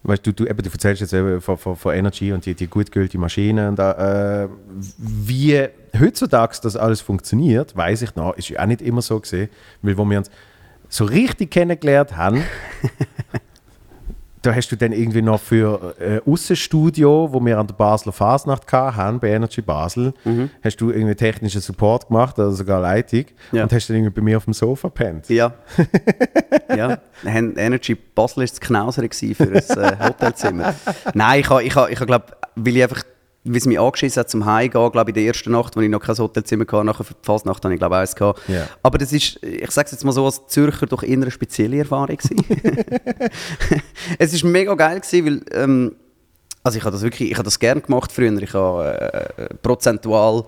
weißt 0.02 0.26
du, 0.26 0.32
du, 0.32 0.46
eben, 0.46 0.62
du 0.62 0.70
erzählst 0.70 1.00
jetzt 1.00 1.12
eben 1.12 1.40
von, 1.40 1.58
von, 1.58 1.76
von 1.76 1.94
Energy 1.94 2.32
und 2.32 2.46
die, 2.46 2.54
die 2.54 2.66
gut 2.66 2.90
geölte 2.90 3.18
Maschinen 3.18 3.68
und 3.68 3.78
äh, 3.78 4.48
wie 4.98 5.68
heutzutage 5.98 6.56
das 6.62 6.76
alles 6.76 7.00
funktioniert, 7.00 7.76
weiß 7.76 8.02
ich 8.02 8.16
noch, 8.16 8.36
ist 8.36 8.48
ja 8.48 8.62
auch 8.62 8.66
nicht 8.66 8.82
immer 8.82 9.02
so 9.02 9.20
gesehen, 9.20 9.50
weil 9.82 9.96
wo 9.98 10.04
wir 10.04 10.18
uns 10.18 10.30
so 10.88 11.04
richtig 11.04 11.50
kennengelernt 11.50 12.16
haben, 12.16 12.42
da 14.42 14.54
hast 14.54 14.68
du 14.72 14.76
dann 14.76 14.92
irgendwie 14.92 15.22
noch 15.22 15.40
für 15.40 15.94
äh, 16.00 16.20
Aussenstudio, 16.28 17.28
wo 17.32 17.44
wir 17.44 17.58
an 17.58 17.66
der 17.66 17.74
Basler 17.74 18.12
Fasnacht 18.12 18.70
hatten, 18.72 19.20
bei 19.20 19.30
Energy 19.30 19.60
Basel, 19.60 20.14
Mhm. 20.24 20.50
hast 20.64 20.76
du 20.80 20.90
irgendwie 20.90 21.14
technischen 21.14 21.60
Support 21.60 22.08
gemacht 22.08 22.38
oder 22.38 22.50
sogar 22.52 22.80
Leitung 22.80 23.24
Ja. 23.52 23.64
und 23.64 23.72
hast 23.72 23.88
dann 23.88 23.96
irgendwie 23.96 24.14
bei 24.20 24.22
mir 24.22 24.36
auf 24.38 24.44
dem 24.44 24.54
Sofa 24.54 24.88
gepennt. 24.88 25.28
Ja. 25.28 25.52
ja. 26.76 26.98
Energy 27.24 27.94
Basel 27.94 28.38
war 28.38 28.46
das 28.46 28.60
Knauser 28.60 29.02
für 29.10 29.44
ein 29.44 29.54
äh, 29.54 29.96
Hotelzimmer. 30.04 30.74
Nein, 31.14 31.40
ich 31.40 31.50
habe, 31.50 31.62
ich 31.62 31.74
habe, 31.76 31.90
ich 31.90 31.96
habe 31.96 32.06
glaube, 32.06 32.24
weil 32.56 32.76
ich 32.76 32.82
einfach, 32.82 33.02
wie 33.44 33.56
es 33.56 33.66
mich 33.66 33.80
angeschissen 33.80 34.20
hat 34.20 34.28
zum 34.28 34.44
Heimgehen, 34.44 34.92
glaube 34.92 35.10
ich, 35.10 35.16
in 35.16 35.22
der 35.22 35.24
ersten 35.24 35.52
Nacht, 35.52 35.76
als 35.76 35.84
ich 35.84 35.90
noch 35.90 36.00
kein 36.00 36.18
Hotelzimmer 36.18 36.66
hatte, 36.70 36.84
nachher 36.84 37.04
für 37.04 37.14
die 37.14 37.24
Fasnacht 37.24 37.64
habe 37.64 37.72
ich 37.72 37.80
glaube 37.80 37.94
ich 37.94 38.00
eins 38.00 38.14
gehabt. 38.14 38.42
Ja. 38.48 38.68
Aber 38.82 38.98
das 38.98 39.12
ist, 39.12 39.42
ich 39.42 39.70
sage 39.70 39.86
es 39.86 39.92
jetzt 39.92 40.04
mal 40.04 40.12
so, 40.12 40.26
als 40.26 40.46
Zürcher 40.46 40.86
doch 40.86 41.02
eher 41.02 41.14
eine 41.14 41.30
spezielle 41.30 41.78
Erfahrung 41.78 42.18
es 44.18 44.42
war 44.42 44.50
mega 44.50 44.74
geil 44.74 45.00
gewesen, 45.00 45.26
weil, 45.26 45.62
ähm, 45.62 45.96
also 46.62 46.76
ich 46.76 46.84
habe 46.84 46.92
das 46.92 47.02
wirklich, 47.02 47.30
ich 47.30 47.36
habe 47.36 47.44
das 47.44 47.58
gerne 47.58 47.80
gemacht 47.80 48.12
früher. 48.12 48.36
Ich 48.42 48.52
habe 48.52 49.32
äh, 49.38 49.54
prozentual 49.62 50.44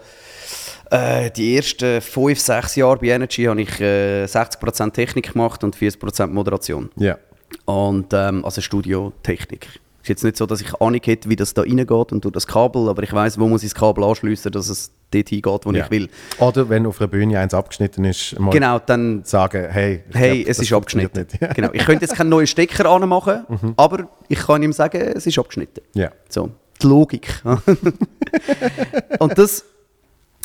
äh, 0.91 1.31
die 1.31 1.57
ersten 1.57 2.03
fünf, 2.03 2.39
sechs 2.39 2.77
Jahre 2.77 2.99
bei 2.99 3.09
Energy 3.09 3.45
habe 3.45 3.63
ich 3.63 3.81
äh, 3.81 4.25
60% 4.25 4.93
Technik 4.93 5.33
gemacht 5.33 5.65
und 5.65 5.75
40% 5.75 6.27
Moderation. 6.27 6.91
Ja. 6.97 7.17
Und 7.65 8.13
ähm, 8.13 8.45
also 8.45 8.61
Studiotechnik. 8.61 9.81
Es 10.03 10.07
ist 10.07 10.09
jetzt 10.09 10.25
nicht 10.25 10.37
so, 10.37 10.47
dass 10.47 10.61
ich 10.61 10.75
Ahnung 10.81 11.01
hätte, 11.05 11.29
wie 11.29 11.37
das 11.37 11.55
da 11.55 11.63
reingeht 11.63 11.91
und 11.91 12.25
durch 12.25 12.33
das 12.33 12.49
Kabel, 12.49 12.89
aber 12.89 13.05
ich 13.05 13.13
weiß, 13.13 13.39
wo 13.39 13.47
muss 13.47 13.63
ich 13.63 13.71
das 13.73 13.81
Kabel 13.81 14.03
anschliessen, 14.03 14.51
dass 14.51 14.69
es 14.69 14.91
dort 15.13 15.29
hingeht, 15.29 15.65
wo 15.65 15.71
ja. 15.71 15.85
ich 15.85 15.91
will. 15.93 16.09
Oder 16.39 16.69
wenn 16.69 16.87
auf 16.87 17.01
einer 17.01 17.07
Bühne 17.07 17.39
eins 17.39 17.55
abgeschnitten 17.55 18.05
ist, 18.05 18.37
mal 18.39 18.51
Genau, 18.51 18.81
dann 18.81 19.23
sagen, 19.23 19.69
hey, 19.71 20.03
ich 20.09 20.17
hey, 20.17 20.43
glaub, 20.43 20.51
es 20.51 20.59
ist 20.59 20.73
abgeschnitten. 20.73 21.27
genau. 21.55 21.71
Ich 21.73 21.85
könnte 21.85 22.05
jetzt 22.05 22.17
keinen 22.17 22.31
neuen 22.31 22.49
Stecker 22.49 22.91
anmachen, 22.91 23.45
aber 23.77 24.09
ich 24.29 24.41
kann 24.41 24.61
ihm 24.65 24.73
sagen, 24.73 25.01
es 25.01 25.25
ist 25.25 25.39
abgeschnitten. 25.39 25.85
ja. 25.95 26.11
So, 26.29 26.51
die 26.83 26.87
Logik. 26.89 27.41
und 29.21 29.39
das, 29.39 29.65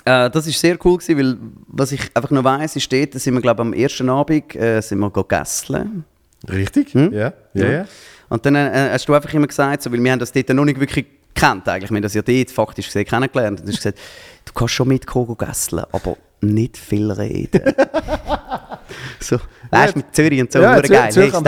äh, 0.06 0.30
das 0.30 0.46
ist 0.46 0.60
sehr 0.60 0.78
cool 0.86 1.00
gewesen, 1.00 1.18
weil 1.18 1.38
was 1.68 1.92
ich 1.92 2.02
einfach 2.14 2.30
noch 2.30 2.44
weiss, 2.44 2.76
ist 2.76 2.94
dort, 2.94 3.14
sind 3.14 3.34
wir 3.34 3.42
glaube 3.42 3.62
am 3.62 3.74
ersten 3.74 4.08
Abend 4.10 4.56
äh, 4.56 4.82
sind 4.82 5.00
wir 5.00 5.10
gegessen. 5.10 6.06
Richtig? 6.48 6.94
Hm? 6.94 7.12
Ja. 7.12 7.34
Ja, 7.54 7.70
ja. 7.70 7.86
Und 8.30 8.46
dann 8.46 8.56
äh, 8.56 8.90
hast 8.92 9.08
du 9.08 9.14
einfach 9.14 9.34
immer 9.34 9.48
gesagt, 9.48 9.84
so, 9.84 9.92
weil 9.92 10.04
wir 10.04 10.12
haben 10.12 10.20
das 10.20 10.32
dort 10.32 10.50
noch 10.50 10.66
nicht 10.66 10.80
wirklich 10.80 11.06
kennt 11.34 11.68
eigentlich, 11.70 11.92
wir 11.92 11.96
haben 11.98 12.04
das 12.04 12.14
ja 12.16 12.22
dort 12.22 12.52
faktisch 12.52 12.88
gesehen 12.88 13.06
kennengelernt. 13.06 13.60
Und 13.60 13.68
du 13.68 13.72
hast 13.72 13.78
gesagt, 13.78 14.00
du 14.46 14.54
kannst 14.54 14.74
schon 14.74 14.88
mitkommen 14.88 15.38
gegessen, 15.38 15.82
aber 15.92 16.18
nicht 16.42 16.78
viel 16.78 17.12
reden. 17.12 17.62
so, 19.20 19.38
weißt 19.72 19.96
du, 19.96 20.00
mit 20.00 20.16
Zürich 20.16 20.42
und 20.42 20.52
so, 20.52 20.60
ja, 20.60 20.78
Zür- 20.78 20.90
geil. 20.90 21.12
Zürich 21.12 21.34
hey. 21.34 21.42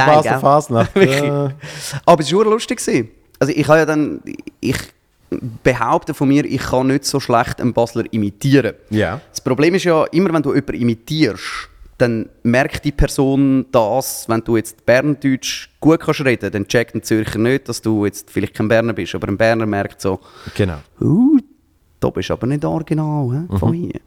Ja. 1.28 1.52
Aber 2.06 2.22
es 2.22 2.34
war 2.34 2.46
lustig. 2.46 2.80
gewesen. 2.80 3.10
Also 3.40 3.54
ich 3.56 3.68
habe 3.68 3.80
ja 3.80 3.86
dann, 3.86 4.22
ich 4.60 4.78
behaupte 5.64 6.14
von 6.14 6.28
mir, 6.28 6.44
ich 6.46 6.62
kann 6.62 6.88
nicht 6.88 7.06
so 7.06 7.20
schlecht 7.20 7.62
einen 7.62 7.74
Basler 7.74 8.04
imitieren. 8.12 8.74
Ja. 8.90 9.22
Das 9.32 9.42
Problem 9.42 9.76
ist 9.76 9.86
ja, 9.86 10.06
immer 10.06 10.34
wenn 10.34 10.42
du 10.42 10.54
jemanden 10.54 10.82
imitierst, 10.82 11.69
dann 12.00 12.30
merkt 12.44 12.86
die 12.86 12.92
Person 12.92 13.66
das, 13.72 14.28
wenn 14.28 14.42
du 14.42 14.58
jetzt 14.58 14.86
Berndeutsch 14.86 15.70
gut 15.80 16.00
kannst 16.00 16.24
reden, 16.26 16.52
dann 16.52 16.68
checkt 16.68 16.96
ein 16.96 17.04
Zürcher 17.04 17.40
nicht, 17.40 17.70
dass 17.70 17.82
du 17.82 18.06
jetzt 18.06 18.32
vielleicht 18.32 18.54
kein 18.54 18.68
Berner 18.68 18.94
bist, 18.94 19.14
aber 19.16 19.28
ein 19.28 19.38
Berner 19.38 19.66
merkt 19.66 20.02
so, 20.02 20.20
Genau. 20.56 20.78
uh, 21.02 21.38
da 22.00 22.10
bist 22.10 22.30
du 22.30 22.34
aber 22.34 22.48
nicht 22.48 22.64
original 22.64 23.48
he, 23.50 23.58
von 23.58 23.74
hier. 23.74 24.00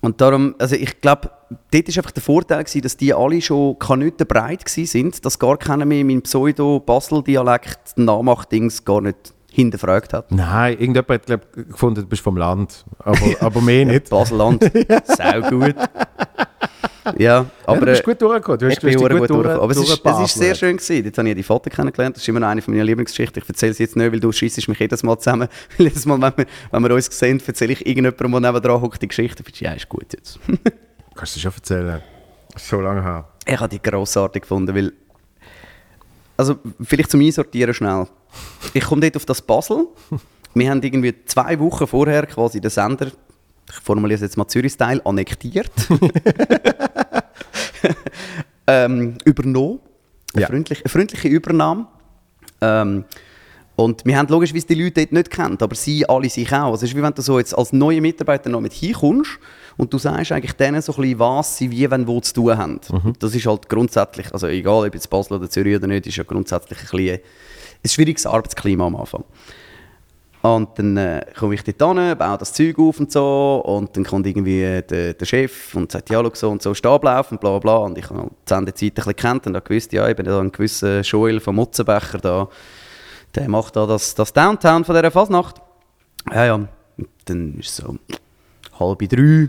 Und 0.00 0.20
darum, 0.20 0.54
also 0.58 0.76
ich 0.76 1.00
glaube, 1.00 1.30
dort 1.70 1.88
war 1.88 1.96
einfach 1.96 2.10
der 2.10 2.22
Vorteil, 2.22 2.64
gewesen, 2.64 2.82
dass 2.82 2.96
die 2.96 3.12
alle 3.12 3.40
schon 3.40 3.78
kanütenbreit 3.78 4.68
sind, 4.68 5.24
dass 5.24 5.38
gar 5.38 5.56
keiner 5.58 5.84
mehr 5.84 6.04
meinen 6.04 6.22
Pseudo-Basel-Dialekt 6.22 7.98
Nachmachtdings 7.98 8.84
gar 8.84 9.00
nicht 9.00 9.34
hinterfragt 9.56 10.12
hat. 10.12 10.30
Nein, 10.30 10.74
irgendjemand 10.74 11.10
hat 11.10 11.26
glaub, 11.26 11.52
gefunden, 11.52 12.02
du 12.02 12.06
bist 12.06 12.22
vom 12.22 12.36
Land. 12.36 12.84
Aber, 12.98 13.18
aber 13.40 13.60
mehr 13.60 13.86
nicht. 13.86 14.10
Baselland, 14.10 14.62
sau 15.04 15.40
gut. 15.50 15.74
Ja, 17.06 17.16
ja, 17.16 17.46
aber 17.64 17.80
du 17.80 17.86
bist 17.86 18.00
äh, 18.00 18.04
gut 18.04 18.20
durchgekommen. 18.20 18.58
Du 18.58 18.66
hast, 18.66 18.72
ich 18.72 18.80
du 18.80 18.88
hast 18.88 19.10
gut 19.10 19.18
gut 19.18 19.30
durch. 19.30 19.46
Aber 19.46 19.70
es 19.70 19.76
ist, 19.76 19.82
es 19.84 19.88
ist 19.88 20.04
durchgebaselt. 20.04 20.30
sehr 20.30 20.54
schön 20.54 20.76
gewesen. 20.76 21.04
Dort 21.04 21.18
habe 21.18 21.28
ich 21.28 21.34
die 21.36 21.42
Vater 21.42 21.70
kennengelernt. 21.70 22.16
Das 22.16 22.22
ist 22.22 22.28
immer 22.28 22.40
noch 22.40 22.48
eine 22.48 22.62
meiner 22.66 22.84
Lieblingsgeschichten. 22.84 23.42
Ich 23.42 23.48
erzähle 23.48 23.74
sie 23.74 23.84
jetzt 23.84 23.96
nicht, 23.96 24.12
weil 24.12 24.20
du 24.20 24.32
schießt 24.32 24.68
mich 24.68 24.78
jedes 24.78 25.02
Mal 25.02 25.16
zusammen. 25.18 25.48
Weil 25.78 25.86
jedes 25.86 26.04
Mal, 26.04 26.20
wenn 26.20 26.32
wir, 26.36 26.46
wenn 26.72 26.82
wir 26.82 26.94
uns 26.94 27.06
sehen, 27.06 27.40
erzähle 27.46 27.72
ich 27.72 27.86
irgendjemandem, 27.86 28.42
der 28.42 28.52
nebenan 28.52 28.82
hockt, 28.82 29.00
die 29.00 29.08
Geschichte. 29.08 29.42
Du, 29.42 29.50
ja, 29.64 29.72
ist 29.72 29.88
gut 29.88 30.12
jetzt. 30.12 30.40
Kannst 31.14 31.36
du 31.36 31.40
schon 31.40 31.52
erzählen. 31.52 32.02
So 32.56 32.80
lange 32.80 33.02
her. 33.02 33.28
ich 33.46 33.58
habe 33.58 33.68
die 33.68 33.80
grossartig 33.80 34.42
gefunden, 34.42 34.74
weil... 34.74 34.92
Also, 36.36 36.56
vielleicht 36.82 37.10
zum 37.10 37.20
Einsortieren 37.20 37.72
schnell. 37.72 38.06
Ich 38.74 38.84
komme 38.84 39.00
dort 39.02 39.16
auf 39.16 39.24
das 39.24 39.42
Basel. 39.42 39.86
Wir 40.54 40.70
haben 40.70 40.82
irgendwie 40.82 41.14
zwei 41.26 41.58
Wochen 41.58 41.86
vorher 41.86 42.26
quasi 42.26 42.60
den 42.60 42.70
Sender, 42.70 43.06
ich 43.68 43.76
formuliere 43.82 44.16
es 44.16 44.20
jetzt 44.22 44.36
mal 44.36 44.46
Zürich-Style, 44.46 45.04
annektiert. 45.04 45.70
ähm, 48.66 49.16
übernommen. 49.24 49.80
Eine, 50.34 50.42
Ja. 50.42 50.48
freundliche, 50.48 50.84
eine 50.84 50.90
freundliche 50.90 51.28
Übernahme. 51.28 51.86
Ähm, 52.60 53.04
Und 53.78 54.06
wir 54.06 54.16
haben 54.16 54.26
logischerweise 54.28 54.66
die 54.68 54.74
Leute 54.74 55.02
dort 55.02 55.12
nicht 55.12 55.30
kennt, 55.30 55.62
aber 55.62 55.74
sie 55.74 56.08
alle 56.08 56.30
sich 56.30 56.50
auch. 56.50 56.72
Also 56.72 56.76
es 56.76 56.82
ist 56.84 56.96
wie 56.96 57.02
wenn 57.02 57.12
du 57.12 57.20
so 57.20 57.38
jetzt 57.38 57.52
als 57.56 57.74
neuer 57.74 58.00
Mitarbeiter 58.00 58.48
noch 58.48 58.62
mit 58.62 58.72
hinkommst 58.72 59.32
und 59.76 59.92
du 59.92 59.98
sagst 59.98 60.32
eigentlich 60.32 60.54
denen 60.54 60.80
so 60.80 60.94
ein 60.94 61.02
bisschen, 61.02 61.18
was 61.18 61.58
sie 61.58 61.70
wie, 61.70 61.90
wenn, 61.90 62.06
wo 62.06 62.18
zu 62.22 62.32
tun 62.32 62.56
haben. 62.56 62.80
Das 63.18 63.34
ist 63.34 63.44
halt 63.44 63.68
grundsätzlich, 63.68 64.32
also 64.32 64.46
egal 64.46 64.86
ob 64.86 64.94
jetzt 64.94 65.10
Basel 65.10 65.34
oder 65.34 65.50
Zürich 65.50 65.76
oder 65.76 65.88
nicht, 65.88 66.06
ist 66.06 66.16
ja 66.16 66.24
grundsätzlich 66.24 66.78
ein, 66.78 66.86
bisschen 66.96 67.18
ein 67.86 67.94
schwieriges 67.94 68.26
Arbeitsklima 68.26 68.86
am 68.86 68.96
Anfang. 68.96 69.24
Und 70.42 70.78
dann 70.78 70.96
äh, 70.96 71.26
komme 71.36 71.54
ich 71.54 71.64
dort 71.64 71.98
hin, 71.98 72.16
baue 72.16 72.38
das 72.38 72.52
Zeug 72.52 72.78
auf 72.78 73.00
und 73.00 73.10
so. 73.10 73.62
Und 73.64 73.96
dann 73.96 74.04
kommt 74.04 74.26
irgendwie 74.26 74.82
der, 74.88 75.14
der 75.14 75.26
Chef 75.26 75.74
und 75.74 75.90
sagt, 75.90 76.10
ja, 76.10 76.22
so 76.34 76.50
und 76.50 76.62
so 76.62 76.70
ist 76.72 76.84
der 76.84 76.92
Ablauf 76.92 77.32
und 77.32 77.40
bla 77.40 77.58
bla. 77.58 77.78
Und 77.78 77.98
ich 77.98 78.08
habe 78.08 78.28
die 78.28 78.48
Sendezeit 78.48 78.92
ein 78.92 78.94
bisschen 78.94 79.12
gekannt 79.12 79.46
und 79.46 79.56
habe 79.56 79.66
gewusst, 79.66 79.92
ja, 79.92 80.08
ich 80.08 80.14
bin 80.14 80.26
da 80.26 80.38
ein 80.38 80.52
gewisser 80.52 81.00
Joel 81.00 81.40
von 81.40 81.56
Mutzenbecher 81.56 82.18
da. 82.18 82.48
Der 83.34 83.48
macht 83.48 83.74
da 83.74 83.86
das, 83.86 84.14
das 84.14 84.32
Downtown 84.32 84.84
von 84.84 84.94
dieser 84.94 85.10
Fasnacht. 85.10 85.56
Ja, 86.32 86.44
ja. 86.44 86.54
Und 86.54 86.68
dann 87.24 87.54
ist 87.58 87.70
es 87.70 87.76
so 87.76 87.96
halb 88.78 88.98
drei. 89.00 89.48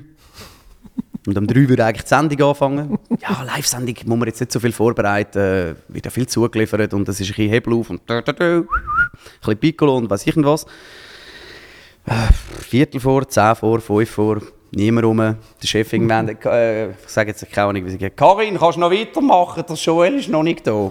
Und 1.27 1.37
um 1.37 1.45
drei 1.45 1.67
würde 1.67 1.83
eigentlich 1.85 2.03
die 2.03 2.09
Sendung 2.09 2.49
anfangen. 2.49 2.97
Ja, 3.21 3.43
Live-Sendung 3.43 3.95
muss 4.05 4.17
man 4.19 4.27
jetzt 4.27 4.39
nicht 4.39 4.51
so 4.51 4.59
viel 4.59 4.71
vorbereiten, 4.71 5.75
wird 5.89 6.05
ja 6.05 6.11
viel 6.11 6.27
zugeliefert 6.27 6.93
und 6.93 7.09
es 7.09 7.19
ist 7.19 7.27
ein 7.27 7.35
bisschen 7.35 7.49
Hebel 7.49 7.73
auf 7.73 7.89
und 7.89 8.01
ein 8.09 8.23
bisschen 8.23 9.57
Piccolo 9.59 9.97
und 9.97 10.09
weiß 10.09 10.25
ich 10.27 10.35
was. 10.37 10.65
Äh, 12.05 12.11
Viertel 12.61 13.01
vor, 13.01 13.27
zehn 13.27 13.55
vor, 13.55 13.81
fünf 13.81 14.09
vor, 14.09 14.41
niemand 14.71 15.05
rum. 15.05 15.17
Der 15.17 15.37
Chef 15.67 15.91
irgendwann, 15.91 16.29
äh, 16.29 16.89
ich 16.91 16.95
sage 17.07 17.31
jetzt 17.31 17.51
keine 17.51 17.69
Ahnung, 17.69 17.85
wie 17.85 17.89
sie 17.89 17.97
geht, 17.97 18.15
Karin, 18.15 18.57
kannst 18.57 18.77
du 18.77 18.81
noch 18.81 18.91
weitermachen, 18.91 19.63
der 19.67 19.75
Joel 19.75 20.19
ist 20.19 20.29
noch 20.29 20.43
nicht 20.43 20.65
da. 20.65 20.89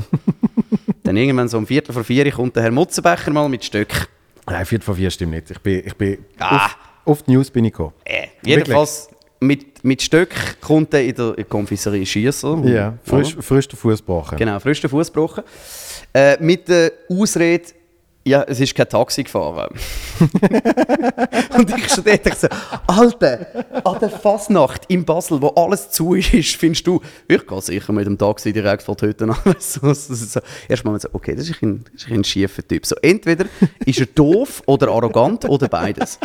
Dann 1.04 1.16
irgendwann 1.16 1.48
so 1.48 1.56
um 1.58 1.66
Viertel 1.66 1.92
vor 1.92 2.04
vier 2.04 2.30
kommt 2.32 2.56
der 2.56 2.64
Herr 2.64 2.72
Mutzenbecher 2.72 3.30
mal 3.30 3.48
mit 3.48 3.64
Stück. 3.64 4.08
Nein, 4.46 4.66
Viertel 4.66 4.84
vor 4.84 4.96
vier 4.96 5.10
stimmt 5.10 5.32
nicht. 5.32 5.50
Ich 5.50 5.58
bin, 5.60 5.82
ich 5.86 5.94
bin 5.94 6.18
Ah. 6.38 6.66
auf, 6.66 6.78
auf 7.04 7.22
die 7.22 7.30
News 7.32 7.50
bin 7.50 7.64
ich 7.64 7.72
gekommen. 7.72 7.92
Äh, 8.04 8.26
jedenfalls 8.44 9.08
mit, 9.40 9.75
mit 9.86 10.02
Stück 10.02 10.60
kommt 10.60 10.92
er 10.92 11.04
in 11.04 11.14
der, 11.14 11.44
Konfiserie 11.44 12.04
schießen. 12.04 12.66
Ja, 12.68 12.94
frisch, 13.04 13.36
frisch 13.40 13.68
den 13.68 13.76
Fuß 13.78 13.98
gebrochen. 13.98 14.36
Genau, 14.36 14.58
frisch 14.58 14.80
den 14.80 14.90
Fuß 14.90 15.12
gebrochen. 15.12 15.44
Äh, 16.12 16.36
mit 16.40 16.68
der 16.68 16.92
Ausrede, 17.08 17.64
ja, 18.26 18.42
es 18.42 18.58
ist 18.58 18.74
kein 18.74 18.88
Taxi 18.88 19.22
gefahren. 19.22 19.72
und 21.56 21.78
ich 21.78 21.88
schon 21.88 22.02
dort 22.02 22.26
ich 22.26 22.34
so, 22.34 22.48
Alter, 22.88 23.46
an 23.84 23.98
der 24.00 24.10
Fasnacht 24.10 24.82
in 24.88 25.04
Basel, 25.04 25.40
wo 25.40 25.48
alles 25.50 25.90
zu 25.90 26.14
ist, 26.14 26.56
findest 26.56 26.86
du, 26.88 27.00
ich 27.28 27.46
gehe 27.46 27.60
sicher 27.62 27.92
mit 27.92 28.04
dem 28.04 28.18
Taxi 28.18 28.52
direkt 28.52 28.82
vor 28.82 28.96
die 28.96 29.06
Hütte 29.06 29.24
an. 29.24 29.36
so, 29.60 29.90
ist 29.92 30.32
so. 30.32 30.40
Erstmal 30.68 30.98
so, 30.98 31.08
okay, 31.12 31.36
das 31.36 31.48
ist 31.48 31.62
ein, 31.62 31.84
das 31.92 32.02
ist 32.02 32.10
ein 32.10 32.24
schiefer 32.24 32.66
Typ. 32.66 32.84
So, 32.84 32.96
entweder 33.00 33.46
ist 33.84 34.00
er 34.00 34.06
doof 34.06 34.60
oder 34.66 34.88
arrogant 34.88 35.48
oder 35.48 35.68
beides. 35.68 36.18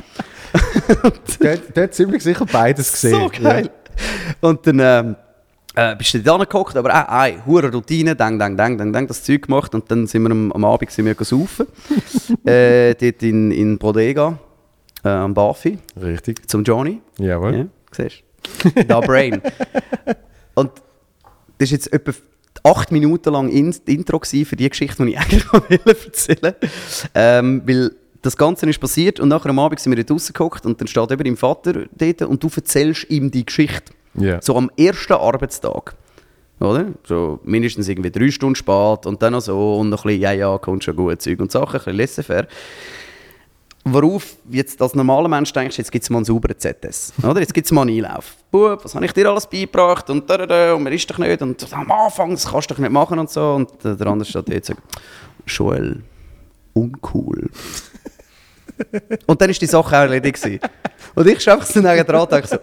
Der, 1.41 1.57
der 1.57 1.83
hat 1.83 1.93
ziemlich 1.93 2.21
sicher 2.21 2.45
beides 2.45 2.91
gesehen. 2.91 3.21
So 3.21 3.29
geil. 3.41 3.69
Und 4.41 4.67
dann 4.67 4.79
ähm, 4.79 5.15
äh, 5.75 5.95
bist 5.95 6.13
du 6.13 6.19
da 6.19 6.33
angeguckt, 6.33 6.75
aber 6.75 6.89
auch 6.89 7.07
eine 7.07 7.45
hure 7.45 7.71
Routine, 7.71 8.15
dang, 8.15 8.37
dang, 8.37 8.57
dang, 8.57 8.77
dang, 8.77 8.91
dang, 8.91 9.07
das 9.07 9.23
Zeug 9.23 9.43
gemacht 9.43 9.73
und 9.73 9.89
dann 9.89 10.07
sind 10.07 10.23
wir 10.23 10.31
am, 10.31 10.51
am 10.51 10.65
Abend 10.65 10.91
sind 10.91 11.05
wir 11.05 11.15
saufen. 11.19 11.67
äh, 12.45 12.93
dort 12.95 13.23
in, 13.23 13.51
in 13.51 13.77
Bodega, 13.77 14.37
äh, 15.03 15.09
am 15.09 15.33
Bafi. 15.33 15.77
Richtig. 16.01 16.49
zum 16.49 16.63
Johnny. 16.63 17.01
Jawohl. 17.17 17.55
Ja, 17.55 17.65
siehst 17.91 18.23
du? 18.63 18.83
Da 18.83 18.99
Brain. 18.99 19.41
Und 20.55 20.71
das 21.57 21.67
ist 21.67 21.71
jetzt 21.71 21.93
etwa 21.93 22.11
acht 22.63 22.91
Minuten 22.91 23.31
lang 23.31 23.49
in, 23.49 23.73
Intro 23.85 24.19
für 24.19 24.55
die 24.55 24.69
Geschichte, 24.69 25.05
die 25.05 25.11
ich 25.11 25.19
eigentlich 25.19 25.53
wollte 25.53 26.05
erzählen 26.05 26.55
ähm, 27.15 27.61
Weil 27.65 27.91
das 28.21 28.37
Ganze 28.37 28.69
ist 28.69 28.79
passiert 28.79 29.19
und 29.19 29.29
nachher 29.29 29.49
am 29.49 29.59
Abend 29.59 29.79
sind 29.79 29.95
wir 29.95 30.03
dort 30.03 30.11
rausgeguckt 30.11 30.65
und 30.65 30.79
dann 30.79 30.87
steht 30.87 31.11
eben 31.11 31.23
dein 31.23 31.37
Vater 31.37 31.85
dort 31.91 32.21
und 32.23 32.43
du 32.43 32.49
erzählst 32.55 33.09
ihm 33.09 33.31
die 33.31 33.45
Geschichte. 33.45 33.93
Ja. 34.15 34.41
So 34.41 34.55
am 34.55 34.69
ersten 34.77 35.13
Arbeitstag. 35.13 35.95
Oder? 36.59 36.87
So 37.03 37.39
mindestens 37.43 37.87
irgendwie 37.87 38.11
drei 38.11 38.29
Stunden 38.29 38.55
spät 38.55 39.05
und 39.05 39.21
dann 39.21 39.33
noch 39.33 39.41
so 39.41 39.77
und 39.77 39.89
noch 39.89 40.05
ein 40.05 40.09
bisschen, 40.09 40.21
ja, 40.21 40.31
ja, 40.31 40.57
kommt 40.59 40.83
schon 40.83 40.95
gut, 40.95 41.21
Zeug 41.21 41.39
und 41.39 41.51
Sachen, 41.51 41.79
ein 41.79 41.97
bisschen 41.97 41.97
laissez-faire. 41.97 42.47
Worauf 43.83 44.35
jetzt 44.51 44.79
als 44.79 44.93
normaler 44.93 45.27
Mensch 45.27 45.51
denkst, 45.53 45.79
jetzt 45.79 45.91
gibt 45.91 46.03
es 46.03 46.09
mal 46.11 46.19
einen 46.19 46.25
sauberen 46.25 46.55
ZS. 46.57 47.13
Oder? 47.23 47.39
Jetzt 47.39 47.53
gibt 47.53 47.65
es 47.65 47.71
mal 47.71 47.81
einen 47.81 48.05
Einlauf. 48.05 48.35
Bub, 48.51 48.85
was 48.85 48.93
habe 48.93 49.05
ich 49.05 49.11
dir 49.11 49.27
alles 49.27 49.47
beigebracht? 49.47 50.07
Und 50.11 50.29
da, 50.29 50.37
da, 50.37 50.45
da, 50.45 50.73
und 50.75 50.83
man 50.83 50.93
ist 50.93 51.09
doch 51.09 51.17
nicht. 51.17 51.41
Und 51.41 51.73
am 51.73 51.91
Anfang, 51.91 52.29
das 52.29 52.47
kannst 52.47 52.69
du 52.69 52.75
doch 52.75 52.79
nicht 52.79 52.91
machen 52.91 53.17
und 53.17 53.31
so. 53.31 53.53
Und 53.53 53.83
der 53.83 53.95
der 53.95 54.05
andere 54.05 54.29
steht 54.29 54.47
dort 54.47 54.55
und 54.55 54.65
sagt, 54.65 54.81
Joel, 55.47 56.03
uncool. 56.73 57.49
und 59.25 59.41
dann 59.41 59.49
ist 59.49 59.61
die 59.61 59.65
Sache 59.65 59.87
auch 59.87 60.01
erledigt. 60.01 60.47
Und 61.15 61.27
ich 61.27 61.41
schaue 61.41 61.63
so 61.63 61.79
neben 61.79 62.05
dran 62.05 62.21
und 62.21 62.31
denke 62.31 62.47
so, 62.47 62.57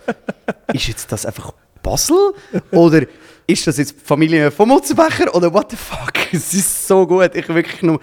ist 0.73 0.89
jetzt 0.89 1.11
das 1.13 1.27
einfach 1.27 1.53
Basel? 1.83 2.35
Oder 2.71 3.03
ist 3.47 3.67
das 3.67 3.79
jetzt 3.79 3.93
die 4.01 4.05
Familie 4.05 4.51
von 4.51 4.69
Mutzenbecher? 4.69 5.35
Oder 5.35 5.53
what 5.53 5.71
the 5.71 5.77
fuck? 5.77 6.13
Es 6.33 6.53
ist 6.53 6.87
so 6.87 7.07
gut. 7.07 7.35
Ich 7.35 7.45
habe 7.45 7.55
wirklich 7.55 7.83
nur 7.83 8.01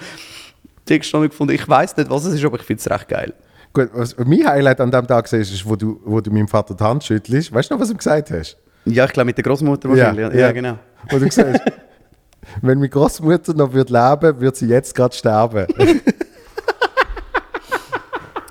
die 0.88 1.02
Stunde 1.04 1.30
gefunden. 1.30 1.54
Ich 1.54 1.68
weiß 1.68 1.96
nicht, 1.98 2.10
was 2.10 2.26
es 2.26 2.36
ist, 2.36 2.46
aber 2.46 2.60
ich 2.60 2.64
finde 2.64 2.82
es 2.82 2.90
recht 2.90 3.08
geil. 3.08 3.34
Gut, 3.74 3.90
was 3.94 4.16
mein 4.18 4.48
Highlight 4.48 4.80
an 4.82 4.90
dem 4.90 5.06
Tag 5.06 5.32
war, 5.32 5.40
ist, 5.40 5.70
wo 5.70 5.76
du, 5.76 6.00
wo 6.06 6.22
du 6.22 6.32
meinem 6.32 6.48
Vater 6.48 6.74
die 6.74 6.84
Hand 6.84 7.04
schüttelst. 7.04 7.54
Weißt 7.54 7.70
du 7.70 7.76
noch, 7.76 7.82
was 7.82 7.90
du 7.90 7.96
gesagt 7.96 8.32
hast? 8.32 8.58
Ja, 8.86 9.06
ich 9.06 9.12
glaube 9.12 9.26
mit 9.26 9.38
der 9.38 9.44
Großmutter 9.44 9.90
wahrscheinlich. 9.90 10.34
Ja, 10.34 10.40
ja, 10.40 10.52
genau. 10.52 10.78
Wo 11.10 11.20
du 11.20 11.26
gesagt 11.26 11.60
hast, 11.60 11.74
wenn 12.62 12.78
meine 12.78 12.90
Großmutter 12.90 13.54
noch 13.54 13.74
würde 13.74 13.92
leben, 13.94 14.40
würde 14.40 14.58
sie 14.58 14.68
jetzt 14.68 14.96
gerade 14.96 15.16
sterben. 15.16 15.68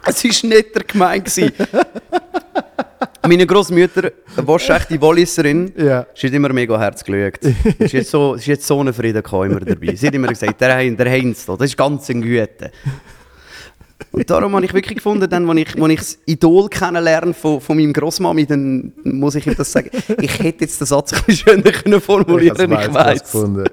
Es 0.08 0.24
war 0.24 0.82
gemeint. 0.86 1.24
gewesen. 1.24 1.52
Meine 3.26 3.46
Großmutter, 3.46 4.10
waschechte 4.36 5.00
Walliserin, 5.00 5.72
Ja. 5.78 6.06
sie 6.14 6.26
hat 6.26 6.34
immer 6.34 6.52
mega 6.52 6.78
Herz 6.78 7.02
geschaut. 7.02 7.40
Sie 7.88 7.98
hat 7.98 8.06
so, 8.06 8.36
sie 8.36 8.52
hat 8.52 8.60
so 8.60 8.80
einen 8.80 8.92
Frieden 8.92 9.22
immer 9.24 9.60
dabei. 9.60 9.94
Sie 9.94 10.06
hat 10.06 10.14
immer 10.14 10.28
gesagt, 10.28 10.60
der, 10.60 10.76
Hein- 10.76 10.94
der 10.96 11.10
Heinz, 11.10 11.46
da, 11.46 11.56
das 11.56 11.70
ist 11.70 11.76
ganz 11.76 12.08
ein 12.10 12.20
Güte. 12.20 12.70
Und 14.12 14.28
darum 14.28 14.54
habe 14.54 14.64
ich 14.66 14.74
wirklich 14.74 14.96
gefunden, 14.96 15.28
dann, 15.28 15.48
als 15.48 15.58
ich, 15.58 15.80
als 15.82 15.90
ich 15.92 15.98
das 15.98 16.18
Idol 16.26 16.68
kennenlerne 16.68 17.32
von, 17.32 17.60
von 17.60 17.76
meinem 17.76 17.92
Großmami, 17.92 18.44
dann 18.46 18.92
muss 19.04 19.34
ich 19.36 19.46
ihm 19.46 19.56
das 19.56 19.72
sagen. 19.72 19.90
Ich 20.20 20.38
hätte 20.40 20.64
jetzt 20.64 20.80
den 20.80 20.86
Satz 20.86 21.12
ein 21.14 21.22
bisschen 21.24 21.48
schöner 21.48 21.72
können 21.72 22.00
formulieren 22.00 22.72
Ich 22.72 22.78
ich, 22.88 22.94
weiß. 22.94 23.22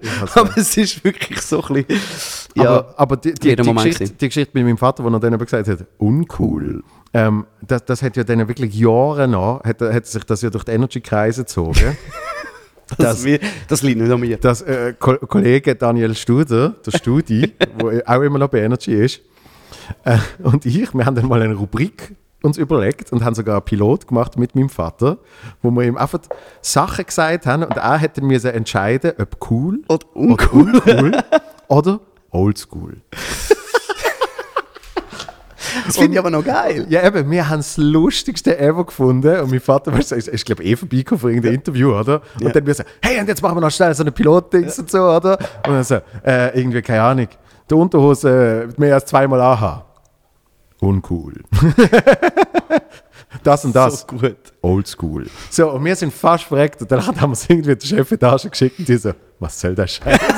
Ich 0.02 0.10
hab's 0.22 0.38
Aber 0.38 0.58
es 0.58 0.78
ist 0.78 1.04
wirklich 1.04 1.42
so 1.42 1.62
ein 1.64 1.84
bisschen. 1.86 2.41
Ja, 2.56 2.70
aber, 2.70 2.94
aber 2.98 3.18
die, 3.18 3.34
die, 3.34 3.56
die, 3.56 3.74
Geschichte, 3.74 4.10
die 4.10 4.28
Geschichte 4.28 4.52
mit 4.54 4.66
meinem 4.66 4.78
Vater, 4.78 5.04
wo 5.04 5.10
er 5.10 5.20
dann 5.20 5.34
eben 5.34 5.44
gesagt 5.44 5.68
hat, 5.68 5.86
uncool. 5.98 6.84
Ähm, 7.14 7.46
das, 7.62 7.86
das 7.86 8.02
hat 8.02 8.18
ja 8.18 8.24
dann 8.24 8.48
wirklich 8.48 8.74
Jahre 8.74 9.28
noch, 9.28 9.64
hat, 9.64 9.82
hat 9.82 10.06
sich 10.06 10.24
das 10.24 10.42
ja 10.42 10.50
durch 10.50 10.64
die 10.64 10.72
Energy-Kreise 10.72 11.42
gezogen. 11.42 11.98
das, 12.98 13.24
das, 13.24 13.40
das 13.68 13.82
liegt 13.82 14.00
nicht 14.02 14.12
an 14.12 14.20
mir. 14.20 14.38
dass 14.38 14.62
äh, 14.62 14.94
Ko 14.98 15.18
Kollege 15.18 15.76
Daniel 15.76 16.16
Studer, 16.16 16.76
der 16.86 16.92
Studi, 16.92 17.54
wo 17.80 17.92
auch 18.06 18.22
immer 18.22 18.40
noch 18.40 18.50
bei 18.50 18.62
Energy 18.62 18.94
ist, 18.94 19.22
äh, 20.04 20.18
und 20.44 20.66
ich, 20.66 20.94
wir 20.94 21.06
haben 21.06 21.16
dann 21.16 21.28
mal 21.28 21.42
eine 21.42 21.56
Rubrik 21.56 22.16
uns 22.42 22.58
überlegt 22.58 23.12
und 23.12 23.24
haben 23.24 23.36
sogar 23.36 23.58
einen 23.58 23.66
Pilot 23.66 24.08
gemacht 24.08 24.38
mit 24.38 24.56
meinem 24.56 24.70
Vater, 24.70 25.20
wo 25.62 25.70
wir 25.72 25.84
ihm 25.84 25.98
einfach 25.98 26.20
Sachen 26.62 27.06
gesagt 27.06 27.46
haben 27.46 27.64
und 27.64 27.78
er 27.78 27.98
hätte 27.98 28.22
müssen 28.22 28.52
entscheiden, 28.52 29.14
ob 29.20 29.52
cool 29.52 29.82
Oder 29.88 30.06
oder 30.16 30.16
uncool 30.16 31.24
oder 31.68 32.00
oldschool. 32.32 32.98
Das 35.86 35.96
finde 35.98 36.14
ich 36.14 36.20
aber 36.20 36.30
noch 36.30 36.44
geil. 36.44 36.86
Ja, 36.90 37.04
eben, 37.06 37.30
wir 37.32 37.48
haben 37.50 37.60
das 37.60 37.78
Lustigste 37.78 38.58
ever 38.60 38.86
gefunden. 38.86 39.40
Und 39.40 39.52
mein 39.52 39.60
Vater 39.62 39.94
weißt 39.94 40.12
du, 40.12 40.16
ist, 40.16 40.28
ist 40.28 40.46
glaube 40.46 40.64
ich, 40.64 40.72
eh 40.72 40.76
vorbeigekommen 40.76 41.20
für 41.22 41.30
irgendein 41.30 41.54
Interview, 41.56 41.94
oder? 41.96 42.22
Und 42.36 42.44
Ja. 42.44 42.50
dann 42.50 42.66
wir 42.66 42.74
so, 42.74 42.84
hey, 43.02 43.20
und 43.20 43.28
jetzt 43.28 43.42
machen 43.42 43.56
wir 43.58 43.62
noch 43.62 43.72
schnell 43.72 43.94
so 43.94 44.04
eine 44.04 44.12
Pilotdings 44.12 44.78
und 44.80 44.92
so, 44.92 45.00
oder? 45.00 45.38
Und 45.66 45.74
dann 45.74 45.84
so, 45.84 45.96
äh, 46.26 46.58
irgendwie, 46.60 46.82
keine 46.82 47.02
Ahnung, 47.04 47.28
die 47.70 47.74
Unterhose 47.74 48.68
mehr 48.78 48.96
als 48.96 49.06
zweimal 49.06 49.40
AHA. 49.40 49.86
Uncool. 50.82 51.36
das 53.44 53.64
und 53.66 53.76
das. 53.76 54.02
So 54.02 54.08
gut. 54.18 54.36
Oldschool. 54.62 55.28
So, 55.50 55.72
und 55.72 55.86
wir 55.86 55.96
sind 55.96 56.12
fast 56.14 56.46
verreckt. 56.46 56.82
Und 56.82 56.92
dann 56.92 57.06
haben 57.22 57.32
wir 57.32 57.34
es 57.34 57.50
irgendwie 57.50 57.76
der 57.76 57.86
Chefetage 57.88 58.50
geschickt 58.50 58.80
und 58.80 58.88
die 58.88 58.98
so, 58.98 59.12
was 59.40 59.60
soll 59.60 59.76
das 59.76 59.92
Scheiß? 59.92 60.20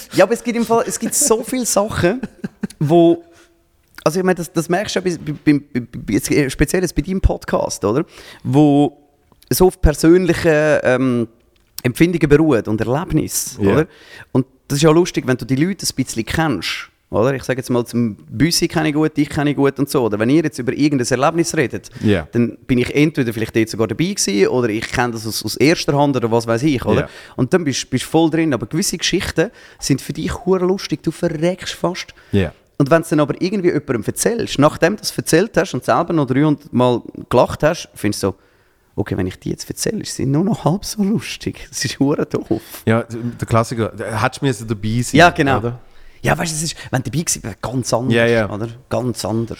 Ja, 0.14 0.24
aber 0.24 0.34
es 0.34 0.42
gibt, 0.42 0.56
im 0.56 0.64
Fall, 0.64 0.84
es 0.86 0.98
gibt 0.98 1.14
so 1.14 1.42
viele 1.42 1.66
Sachen, 1.66 2.20
wo. 2.78 3.24
Also, 4.04 4.18
ich 4.18 4.24
meine, 4.24 4.34
das, 4.36 4.52
das 4.52 4.68
merkst 4.68 4.96
du 4.96 5.00
ja 5.00 5.16
bei, 5.44 5.52
bei, 5.54 5.80
bei, 5.96 6.14
äh, 6.14 6.50
speziell 6.50 6.84
bei 6.94 7.02
deinem 7.02 7.20
Podcast, 7.20 7.84
oder? 7.84 8.04
Wo 8.42 8.98
so 9.50 9.66
auf 9.66 9.80
persönlichen 9.80 10.78
ähm, 10.82 11.28
Empfindungen 11.82 12.28
beruht 12.28 12.68
und 12.68 12.80
Erlebnissen, 12.80 13.64
Ja. 13.64 13.72
oder? 13.72 13.86
Und 14.32 14.46
das 14.68 14.76
ist 14.78 14.82
ja 14.82 14.90
lustig, 14.90 15.26
wenn 15.26 15.36
du 15.36 15.44
die 15.44 15.56
Leute 15.56 15.86
ein 15.86 15.94
bisschen 15.94 16.24
kennst 16.24 16.88
oder? 17.14 17.34
Ich 17.34 17.42
sage 17.44 17.58
jetzt 17.60 17.70
mal, 17.70 17.84
zum 17.84 18.16
Büssi 18.28 18.68
kenne 18.68 18.88
ich 18.88 18.94
gut, 18.94 19.16
dich 19.16 19.28
kenne 19.28 19.50
ich 19.50 19.56
gut 19.56 19.78
und 19.78 19.88
so. 19.88 20.02
Oder 20.04 20.18
wenn 20.18 20.30
ihr 20.30 20.42
jetzt 20.42 20.58
über 20.58 20.72
irgendein 20.72 21.06
Erlebnis 21.08 21.56
redet, 21.56 21.90
Ja. 22.02 22.26
dann 22.32 22.56
bin 22.66 22.78
ich 22.78 22.94
entweder 22.94 23.32
vielleicht 23.32 23.54
dort 23.56 23.68
sogar 23.68 23.86
dabei 23.88 24.04
gewesen 24.12 24.48
oder 24.48 24.68
ich 24.68 24.88
kenne 24.90 25.12
das 25.12 25.26
aus, 25.26 25.44
aus 25.44 25.56
erster 25.56 25.96
Hand 25.98 26.16
oder 26.16 26.30
was 26.30 26.46
weiß 26.46 26.62
ich, 26.64 26.84
oder? 26.84 27.02
Ja. 27.02 27.08
Und 27.36 27.52
dann 27.54 27.64
bist 27.64 27.86
du 27.92 27.98
voll 27.98 28.30
drin. 28.30 28.52
Aber 28.54 28.66
gewisse 28.66 28.98
Geschichten 28.98 29.50
sind 29.78 30.00
für 30.00 30.12
dich 30.12 30.32
hure 30.44 30.64
lustig, 30.64 31.02
du 31.02 31.10
verreckst 31.10 31.74
fast. 31.74 32.14
Ja. 32.32 32.52
Und 32.78 32.90
wenn 32.90 33.02
du 33.02 33.08
dann 33.10 33.20
aber 33.20 33.40
irgendwie 33.40 33.68
jemandem 33.68 34.02
erzählst, 34.04 34.58
nachdem 34.58 34.96
du 34.96 35.02
es 35.02 35.16
erzählt 35.16 35.56
hast 35.56 35.74
und 35.74 35.84
selber 35.84 36.12
noch 36.12 36.26
300 36.26 36.72
Mal 36.72 37.00
gelacht 37.28 37.62
hast, 37.62 37.88
findest 37.94 38.22
du 38.24 38.28
so, 38.28 38.34
okay, 38.96 39.16
wenn 39.16 39.26
ich 39.26 39.38
die 39.38 39.50
jetzt 39.50 39.68
erzähle, 39.70 40.00
ist 40.02 40.16
sie 40.16 40.26
nur 40.26 40.42
noch 40.44 40.64
halb 40.64 40.84
so 40.84 41.02
lustig. 41.02 41.66
Das 41.68 41.84
ist 41.84 42.00
hure 42.00 42.26
doof. 42.26 42.60
Ja, 42.84 43.04
der 43.04 43.46
Klassiker, 43.46 43.88
da 43.96 44.20
hättest 44.20 44.42
du 44.42 44.46
müssen 44.46 44.66
dabei 44.68 45.00
sein 45.02 45.16
Ja, 45.18 45.30
genau. 45.30 45.58
Oder? 45.58 45.78
Ja, 46.22 46.38
weißt 46.38 46.52
du, 46.52 46.56
es 46.56 46.62
ist, 46.62 46.76
wenn 46.90 47.02
du 47.02 47.10
dabei 47.10 47.24
gewesen 47.24 47.42
wärst, 47.42 47.62
ganz 47.62 47.92
anders, 47.92 48.14
Ja, 48.14 48.26
ja. 48.26 48.50
oder? 48.50 48.68
Ganz 48.88 49.24
anders. 49.24 49.58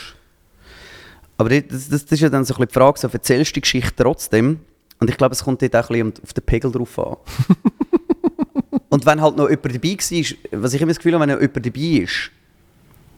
Aber 1.37 1.49
das, 1.49 1.89
das, 1.89 2.05
das 2.05 2.13
ist 2.13 2.21
ja 2.21 2.29
dann 2.29 2.45
so 2.45 2.55
ein 2.55 2.59
bisschen 2.59 2.69
die 2.69 2.75
Frage, 2.75 2.99
so 3.01 3.09
erzählst 3.09 3.51
du 3.51 3.55
die 3.55 3.61
Geschichte 3.63 3.95
trotzdem? 3.97 4.61
Und 5.01 5.11
ich 5.11 5.17
glaube, 5.17 5.33
es 5.35 5.43
kommt 5.43 5.61
dort 5.61 5.75
auch 5.75 5.91
ein 5.91 6.13
bisschen 6.13 6.25
auf 6.25 6.33
den 6.33 6.45
Pegel 6.45 6.71
drauf 6.71 6.99
an. 6.99 7.17
Und 8.89 9.07
wenn 9.07 9.21
halt 9.21 9.37
noch 9.37 9.49
jemand 9.49 9.75
dabei 9.75 9.97
war, 9.97 10.63
was 10.63 10.75
ich 10.75 10.83
immer 10.83 10.91
das 10.91 10.99
Gefühl 10.99 11.15
habe, 11.15 11.23
wenn 11.23 11.35
noch 11.35 11.41
jemand 11.41 11.67
dabei 11.67 11.81
ist, 12.05 12.31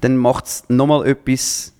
dann 0.01 0.17
macht 0.17 0.47
es 0.47 0.65
nochmal 0.69 1.07
etwas, 1.07 1.73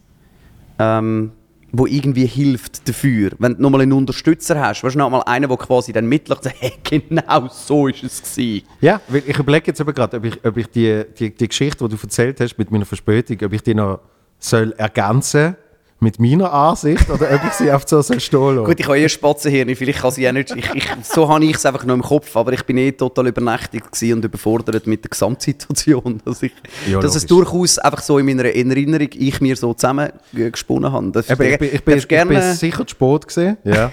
ähm, 0.79 1.33
wo 1.79 1.87
irgendwie 1.87 2.27
hilft 2.27 2.89
dafür. 2.89 3.33
Wenn 3.39 3.57
du 3.57 3.63
nochmal 3.63 3.83
einen 3.83 3.93
Unterstützer 3.93 4.61
hast, 4.61 4.85
weißt 4.85 4.95
du, 4.95 4.99
nochmal 4.99 5.23
einen, 5.27 5.49
der 5.49 5.59
quasi 5.59 5.93
dann 5.93 6.07
mitlacht 6.07 6.45
sagt, 6.45 6.57
hey, 6.61 6.75
genau 6.83 7.49
so 7.49 7.89
ist 7.89 8.03
es 8.03 8.23
gewesen. 8.23 8.67
Ja, 8.81 9.01
weil 9.09 9.23
ich 9.27 9.39
überlege 9.39 9.67
jetzt 9.69 9.81
aber 9.81 9.93
gerade, 9.93 10.17
ob 10.17 10.25
ich, 10.25 10.45
ob 10.45 10.57
ich 10.57 10.69
die, 10.69 11.05
die, 11.19 11.35
die 11.35 11.49
Geschichte, 11.49 11.87
die 11.89 11.97
du 11.97 12.03
erzählt 12.03 12.41
hast 12.41 12.57
mit 12.59 12.71
meiner 12.71 12.87
Verspätung, 12.87 13.39
ob 13.45 13.53
ich 13.53 13.63
die 13.63 13.75
noch 13.75 14.01
soll 14.39 14.73
ergänzen 14.77 15.57
mit 16.05 16.21
meiner 16.21 16.53
Ansicht 16.53 17.11
oder 17.11 17.35
ob 17.35 17.45
ich 17.45 17.53
sie 17.55 17.73
auf 17.73 17.83
so 17.87 18.01
stehen 18.03 18.19
lassen. 18.21 18.65
Gut, 18.65 18.79
ich 18.79 18.87
habe 18.87 18.99
eh 18.99 19.09
Spatzenhirn, 19.09 19.75
vielleicht 19.75 20.01
kann 20.01 20.13
sie 20.13 20.29
auch 20.29 20.33
nicht. 20.33 20.55
Ich, 20.55 20.71
ich, 20.75 20.89
so 21.03 21.29
habe 21.29 21.45
ich 21.45 21.57
es 21.57 21.67
einfach 21.67 21.85
noch 21.85 21.95
im 21.95 22.03
Kopf, 22.03 22.37
aber 22.37 22.53
ich 22.53 22.63
bin 22.63 22.77
eh 22.79 22.93
total 22.93 23.27
übernächtigt 23.27 23.91
gewesen 23.91 24.19
und 24.19 24.25
überfordert 24.25 24.87
mit 24.87 25.03
der 25.03 25.11
Gesamtsituation. 25.11 26.21
Dass, 26.25 26.43
ich, 26.43 26.53
Ja, 26.87 27.01
dass 27.01 27.17
es 27.17 27.27
durchaus 27.27 27.79
einfach 27.79 28.03
so 28.03 28.19
in 28.19 28.27
meiner 28.27 28.45
Erinnerung 28.45 29.09
ich 29.13 29.41
mir 29.41 29.57
so 29.57 29.75
zusammengesponnen 29.75 30.93
habe. 30.93 31.11
Das 31.11 31.29
Eben, 31.31 31.43
ich 31.43 31.59
bin, 31.59 31.71
ich 31.73 31.85
bin, 31.85 31.99
ich 31.99 32.09
bin 32.09 32.55
sicher 32.55 32.87
zu 32.87 32.91
spät 32.91 33.27
gesehen. 33.27 33.57
Ja. 33.65 33.91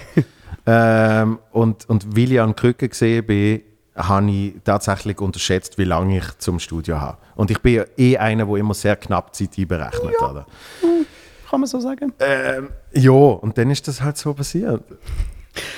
ähm, 0.66 1.38
und, 1.50 1.88
und 1.88 2.16
weil 2.16 2.32
ich 2.32 2.40
an 2.40 2.54
Krücke 2.54 2.88
gesehen 2.88 3.26
bin, 3.26 3.62
habe 3.96 4.30
ich 4.30 4.54
tatsächlich 4.64 5.20
unterschätzt, 5.20 5.78
wie 5.78 5.84
lange 5.84 6.18
ich 6.18 6.38
zum 6.38 6.58
Studio 6.58 7.00
habe. 7.00 7.18
Und 7.34 7.50
ich 7.50 7.58
bin 7.60 7.74
ja 7.74 7.84
eh 7.96 8.16
einer, 8.16 8.46
der 8.46 8.56
immer 8.56 8.74
sehr 8.74 8.96
knapp 8.96 9.34
Zeit 9.34 9.50
einberechnet. 9.58 10.20
Oder? 10.20 10.46
Kann 11.52 11.60
man 11.60 11.68
so 11.68 11.80
sagen. 11.80 12.14
Ähm, 12.18 12.70
ja, 12.94 13.10
und 13.10 13.58
dann 13.58 13.70
ist 13.70 13.86
das 13.86 14.00
halt 14.00 14.16
so 14.16 14.32
passiert. 14.32 14.82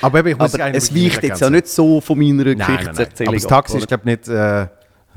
Aber 0.01 0.19
eben, 0.19 0.29
ich 0.29 0.37
muss 0.37 0.55
Aber 0.55 0.73
es 0.73 0.95
weicht 0.95 1.21
jetzt 1.21 1.41
ja 1.41 1.49
nicht 1.49 1.67
so 1.67 1.99
von 1.99 2.17
meiner 2.17 2.45
Nein, 2.45 2.57
nein, 2.57 2.67
nein. 2.67 2.77
Geschichtserzählung 2.77 3.27
Aber 3.27 3.35
das 3.35 3.47
Taxi 3.47 3.73
ab, 3.73 3.79
ist, 3.79 3.87
glaube 3.89 4.05
nicht, 4.05 4.27
äh, 4.29 4.67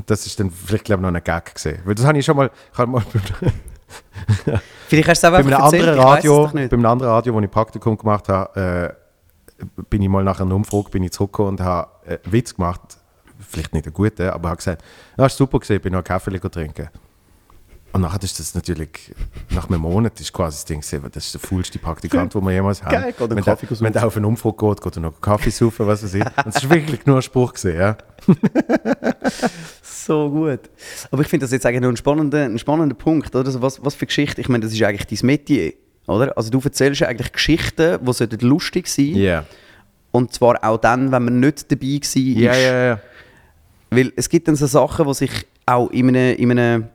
das 0.04 0.26
ist 0.26 0.40
dann 0.40 0.50
vielleicht, 0.50 0.84
glaube 0.84 1.02
noch 1.02 1.14
ein 1.14 1.22
Gag 1.22 1.54
gesehen. 1.54 1.78
Weil 1.84 1.94
das 1.94 2.04
habe 2.04 2.18
ich 2.18 2.24
schon 2.24 2.36
mal, 2.36 2.50
ich 2.72 2.78
habe 2.78 2.90
mal 2.90 3.02
Vielleicht 4.88 5.08
hast 5.08 5.22
du 5.22 5.28
es 5.28 5.32
bei 5.32 5.38
einfach 5.38 5.52
einem 5.52 5.64
erzählt, 5.64 5.88
anderen 5.88 5.98
ich 5.98 6.04
Radio, 6.04 6.44
doch 6.44 6.52
nicht. 6.52 6.70
bei 6.70 6.76
einem 6.76 6.86
anderen 6.86 7.12
Radio, 7.12 7.34
wo 7.34 7.40
ich 7.40 7.50
Praktikum 7.50 7.96
gemacht 7.96 8.28
habe, 8.28 8.96
äh, 9.60 9.64
bin 9.88 10.02
ich 10.02 10.08
mal 10.08 10.24
nach 10.24 10.40
einer 10.40 10.56
Umfrage 10.56 10.90
bin 10.90 11.04
ich 11.04 11.12
zurückgekommen 11.12 11.50
und 11.50 11.60
habe 11.60 11.88
äh, 12.04 12.18
einen 12.24 12.32
Witz 12.32 12.56
gemacht, 12.56 12.98
vielleicht 13.48 13.74
nicht 13.74 13.86
einen 13.86 13.94
guten, 13.94 14.28
aber 14.28 14.48
habe 14.48 14.56
gesagt, 14.56 14.82
ja, 15.16 15.26
ist 15.26 15.36
super 15.36 15.60
gesehen, 15.60 15.80
bin 15.80 15.92
noch 15.92 15.98
einen 15.98 16.04
Kaffee 16.04 16.36
trinken. 16.36 16.88
Und 17.92 18.02
nachher 18.02 18.22
ist 18.22 18.38
das 18.38 18.54
natürlich, 18.54 19.14
nach 19.50 19.68
einem 19.68 19.80
Monat 19.80 20.20
ist 20.20 20.32
quasi 20.32 20.56
das 20.56 20.64
Ding, 20.66 20.80
gewesen, 20.80 21.10
das 21.10 21.26
ist 21.26 21.34
der 21.34 21.40
faulste 21.40 21.78
Praktikant, 21.78 22.34
den 22.34 22.44
wir 22.44 22.52
jemals 22.52 22.82
haben. 22.82 22.92
Geil, 22.92 23.12
geht 23.12 23.20
einen 23.20 23.36
wenn, 23.36 23.44
Kaffee 23.44 23.66
saufen. 23.66 23.84
wenn 23.84 23.92
der 23.92 24.06
auf 24.06 24.16
eine 24.16 24.26
Umfrage 24.26 24.56
geht, 24.56 24.82
geht 24.82 24.96
er 24.96 25.00
noch 25.00 25.12
einen 25.12 25.20
Kaffee 25.20 25.50
saufen, 25.50 25.86
was 25.86 26.02
weiß 26.02 26.14
ich. 26.14 26.24
Und 26.24 26.46
es 26.46 26.56
ist 26.56 26.70
wirklich 26.70 27.06
nur 27.06 27.16
ein 27.16 27.22
Spruch 27.22 27.54
gewesen, 27.54 27.78
ja. 27.78 27.96
So 30.08 30.30
gut. 30.30 30.60
Aber 31.10 31.20
ich 31.20 31.28
finde 31.28 31.44
das 31.44 31.52
jetzt 31.52 31.66
eigentlich 31.66 31.82
noch 31.82 31.90
ein 31.90 31.96
spannender, 31.96 32.44
ein 32.44 32.58
spannender 32.58 32.94
Punkt. 32.94 33.34
Oder? 33.34 33.44
Also 33.44 33.60
was, 33.60 33.84
was 33.84 33.94
für 33.94 34.06
Geschichte? 34.06 34.40
Ich 34.40 34.48
meine, 34.48 34.64
das 34.64 34.72
ist 34.72 34.82
eigentlich 34.82 35.06
dein 35.06 35.26
Metier. 35.26 35.74
Oder? 36.06 36.34
Also 36.36 36.48
du 36.50 36.60
erzählst 36.64 37.02
ja 37.02 37.08
eigentlich 37.08 37.30
Geschichten, 37.30 37.98
die 38.02 38.12
sollten 38.12 38.40
lustig 38.40 38.88
sein 38.88 39.14
Ja. 39.14 39.44
Und 40.10 40.32
zwar 40.32 40.64
auch 40.64 40.78
dann, 40.78 41.12
wenn 41.12 41.24
man 41.24 41.40
nicht 41.40 41.70
dabei 41.70 41.86
war. 41.86 42.22
Ja, 42.22 42.54
ja, 42.54 42.86
ja. 42.86 43.00
Weil 43.90 44.12
es 44.16 44.30
gibt 44.30 44.48
dann 44.48 44.56
so 44.56 44.66
Sachen, 44.66 45.06
die 45.06 45.14
sich 45.14 45.46
auch 45.66 45.90
in 45.90 46.08
einem, 46.08 46.36
in 46.36 46.50
einem 46.52 46.88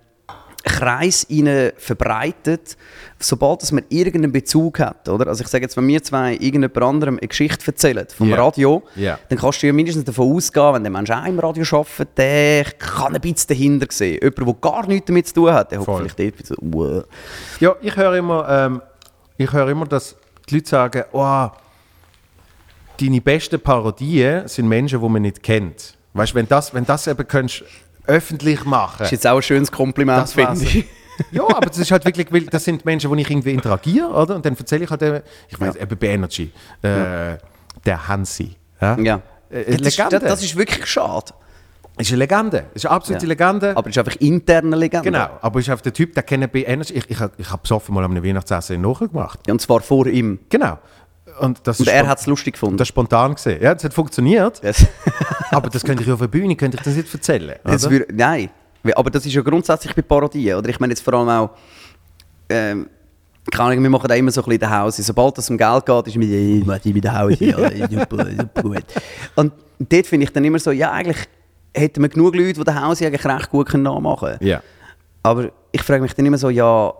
Kreis 0.63 1.27
rein 1.29 1.71
verbreitet, 1.77 2.77
sobald 3.19 3.61
dass 3.61 3.71
man 3.73 3.83
irgendeinen 3.89 4.31
Bezug 4.31 4.79
hat. 4.79 5.09
Oder? 5.09 5.27
Also 5.27 5.43
ich 5.43 5.49
sage 5.49 5.63
jetzt, 5.63 5.75
wenn 5.75 5.87
wir 5.87 6.01
zwei 6.01 6.33
irgendjemand 6.33 6.77
anderem 6.81 7.17
eine 7.19 7.27
Geschichte 7.27 7.67
erzählen 7.67 8.07
vom 8.15 8.29
Ja. 8.29 8.37
Radio, 8.37 8.83
Ja. 8.95 9.19
dann 9.29 9.37
kannst 9.37 9.61
du 9.61 9.67
ja 9.67 9.73
mindestens 9.73 10.05
davon 10.05 10.33
ausgehen, 10.33 10.73
wenn 10.73 10.83
der 10.83 10.91
Mensch 10.91 11.09
auch 11.11 11.25
im 11.25 11.37
Radio 11.39 11.63
arbeitet, 11.77 12.17
der 12.17 12.63
kann 12.79 13.13
ein 13.15 13.21
bisschen 13.21 13.47
dahinter 13.49 13.87
sehen. 13.89 14.19
Jemand, 14.21 14.37
der 14.39 14.53
gar 14.71 14.87
nichts 14.87 15.05
damit 15.07 15.27
zu 15.27 15.33
tun 15.33 15.51
hat, 15.53 15.71
der 15.71 15.81
Voll. 15.81 16.07
vielleicht 16.09 16.37
dort 16.37 16.47
so, 16.47 16.55
wow. 16.61 17.03
Ja, 17.59 17.75
ich 17.81 17.95
höre 17.95 18.15
immer, 18.15 18.47
ähm, 18.49 18.81
ich 19.37 19.51
höre 19.51 19.69
immer, 19.69 19.85
dass 19.85 20.15
die 20.49 20.55
Leute 20.55 20.69
sagen, 20.69 21.03
oh, 21.11 21.47
deine 22.99 23.21
besten 23.21 23.59
Parodien 23.59 24.47
sind 24.47 24.67
Menschen, 24.67 25.01
die 25.01 25.09
man 25.09 25.21
nicht 25.21 25.41
kennt. 25.43 25.97
Weißt 26.13 26.31
du, 26.33 26.35
wenn 26.35 26.47
das, 26.47 26.73
wenn 26.73 26.85
das 26.85 27.07
eben 27.07 27.27
könntest, 27.27 27.63
öffentlich 28.07 28.65
machen. 28.65 28.95
Das 28.99 29.07
ist 29.07 29.11
jetzt 29.11 29.27
auch 29.27 29.37
ein 29.37 29.41
schönes 29.41 29.71
Kompliment, 29.71 30.29
finde 30.29 30.63
ich. 30.63 30.85
Ja, 31.31 31.43
aber 31.43 31.67
das 31.67 31.77
ist 31.77 31.91
halt 31.91 32.05
wirklich, 32.05 32.33
weil 32.33 32.41
das 32.47 32.63
sind 32.63 32.85
Menschen, 32.85 33.15
die 33.15 33.21
ich 33.21 33.29
irgendwie 33.29 33.51
interagiere, 33.51 34.07
oder? 34.09 34.35
Und 34.35 34.43
dann 34.47 34.57
erzähle 34.57 34.85
ich 34.85 34.89
halt 34.89 35.03
eben, 35.03 35.21
ich 35.47 35.59
weiß, 35.59 35.75
eben 35.75 35.95
bei 35.95 36.07
Energy, 36.07 36.51
äh, 36.81 37.37
der 37.85 38.07
Hansi. 38.07 38.55
Ja? 38.81 38.97
Ja. 38.97 39.21
Äh, 39.51 39.77
Das 39.77 39.87
ist, 39.89 39.99
das, 39.99 40.09
das 40.23 40.43
ist 40.43 40.55
wirklich 40.55 40.87
schade. 40.87 41.31
ist 41.99 42.09
eine 42.09 42.17
Legende. 42.17 42.65
Das 42.73 42.77
ist 42.83 42.85
eine 42.87 42.95
absolute 42.95 43.25
Ja. 43.25 43.29
Legende. 43.29 43.77
Aber 43.77 43.87
ist 43.91 43.97
einfach 43.99 44.15
interne 44.15 44.75
Legende. 44.75 45.11
genau. 45.11 45.27
Aber 45.39 45.59
ist 45.59 45.69
einfach 45.69 45.83
der 45.83 45.93
Typ, 45.93 46.15
der 46.15 46.23
kennt 46.23 46.51
bei 46.51 46.63
Energy. 46.63 46.93
Ich, 46.95 47.07
ich, 47.07 47.17
ich 47.37 47.49
habe 47.51 47.61
besoffen 47.61 47.93
mal 47.93 48.03
am 48.03 48.15
Weihnachtsessen 48.23 48.81
nachgemacht. 48.81 49.39
Ja, 49.45 49.53
und 49.53 49.59
zwar 49.61 49.81
vor 49.81 50.07
ihm. 50.07 50.39
Genau. 50.49 50.79
Und, 51.39 51.59
das 51.67 51.79
Und 51.79 51.87
er 51.87 52.07
hat 52.07 52.19
es 52.19 52.25
lustig 52.27 52.53
gefunden. 52.53 52.77
das 52.77 52.87
spontan 52.87 53.35
gesehen. 53.35 53.61
Ja, 53.61 53.73
das 53.73 53.83
hat 53.83 53.93
funktioniert. 53.93 54.63
Das, 54.63 54.85
aber 55.51 55.69
das 55.69 55.83
könnte 55.83 56.03
ich 56.03 56.11
auf 56.11 56.19
der 56.19 56.27
Bühne 56.27 56.55
könnte 56.55 56.77
ich 56.77 56.83
das 56.83 56.95
nicht 56.95 57.13
erzählen. 57.13 57.55
das 57.63 57.85
oder? 57.85 57.95
wür- 57.95 58.07
nein. 58.13 58.49
Aber 58.95 59.09
das 59.09 59.25
ist 59.25 59.33
ja 59.33 59.41
grundsätzlich 59.41 59.95
bei 59.95 60.01
Parodien. 60.01 60.57
Oder 60.57 60.69
ich 60.69 60.79
meine 60.79 60.91
jetzt 60.91 61.01
vor 61.01 61.13
allem 61.13 61.29
auch, 61.29 61.51
ähm, 62.49 62.87
keine 63.51 63.69
Ahnung, 63.71 63.83
wir 63.83 63.89
machen 63.89 64.07
da 64.07 64.15
immer 64.15 64.31
so 64.31 64.41
ein 64.41 64.45
bisschen 64.45 64.59
den 64.59 64.69
Haus. 64.71 64.97
Sobald 64.97 65.37
es 65.37 65.49
um 65.49 65.57
Geld 65.57 65.85
geht, 65.85 66.07
ist 66.07 66.15
«Hey, 66.15 66.63
mach 66.65 66.79
die 66.79 66.93
mit 66.93 67.03
der 67.03 67.17
Haus, 67.19 67.33
ja, 67.39 67.57
super, 67.89 68.25
super 68.31 68.61
gut. 68.61 68.83
Und 69.35 69.53
dort 69.79 70.07
finde 70.07 70.25
ich 70.25 70.33
dann 70.33 70.45
immer 70.45 70.59
so, 70.59 70.71
ja, 70.71 70.91
eigentlich 70.91 71.17
hätten 71.73 72.01
wir 72.01 72.09
genug 72.09 72.35
Leute, 72.35 72.53
die 72.53 72.63
den 72.63 72.81
Haus 72.81 73.01
eigentlich 73.01 73.25
recht 73.25 73.49
gut 73.49 73.73
nachmachen 73.73 74.37
können. 74.37 74.47
Ja. 74.47 74.61
Aber 75.23 75.51
ich 75.71 75.81
frage 75.81 76.01
mich 76.01 76.13
dann 76.13 76.25
immer 76.25 76.37
so, 76.37 76.49
ja, 76.49 76.93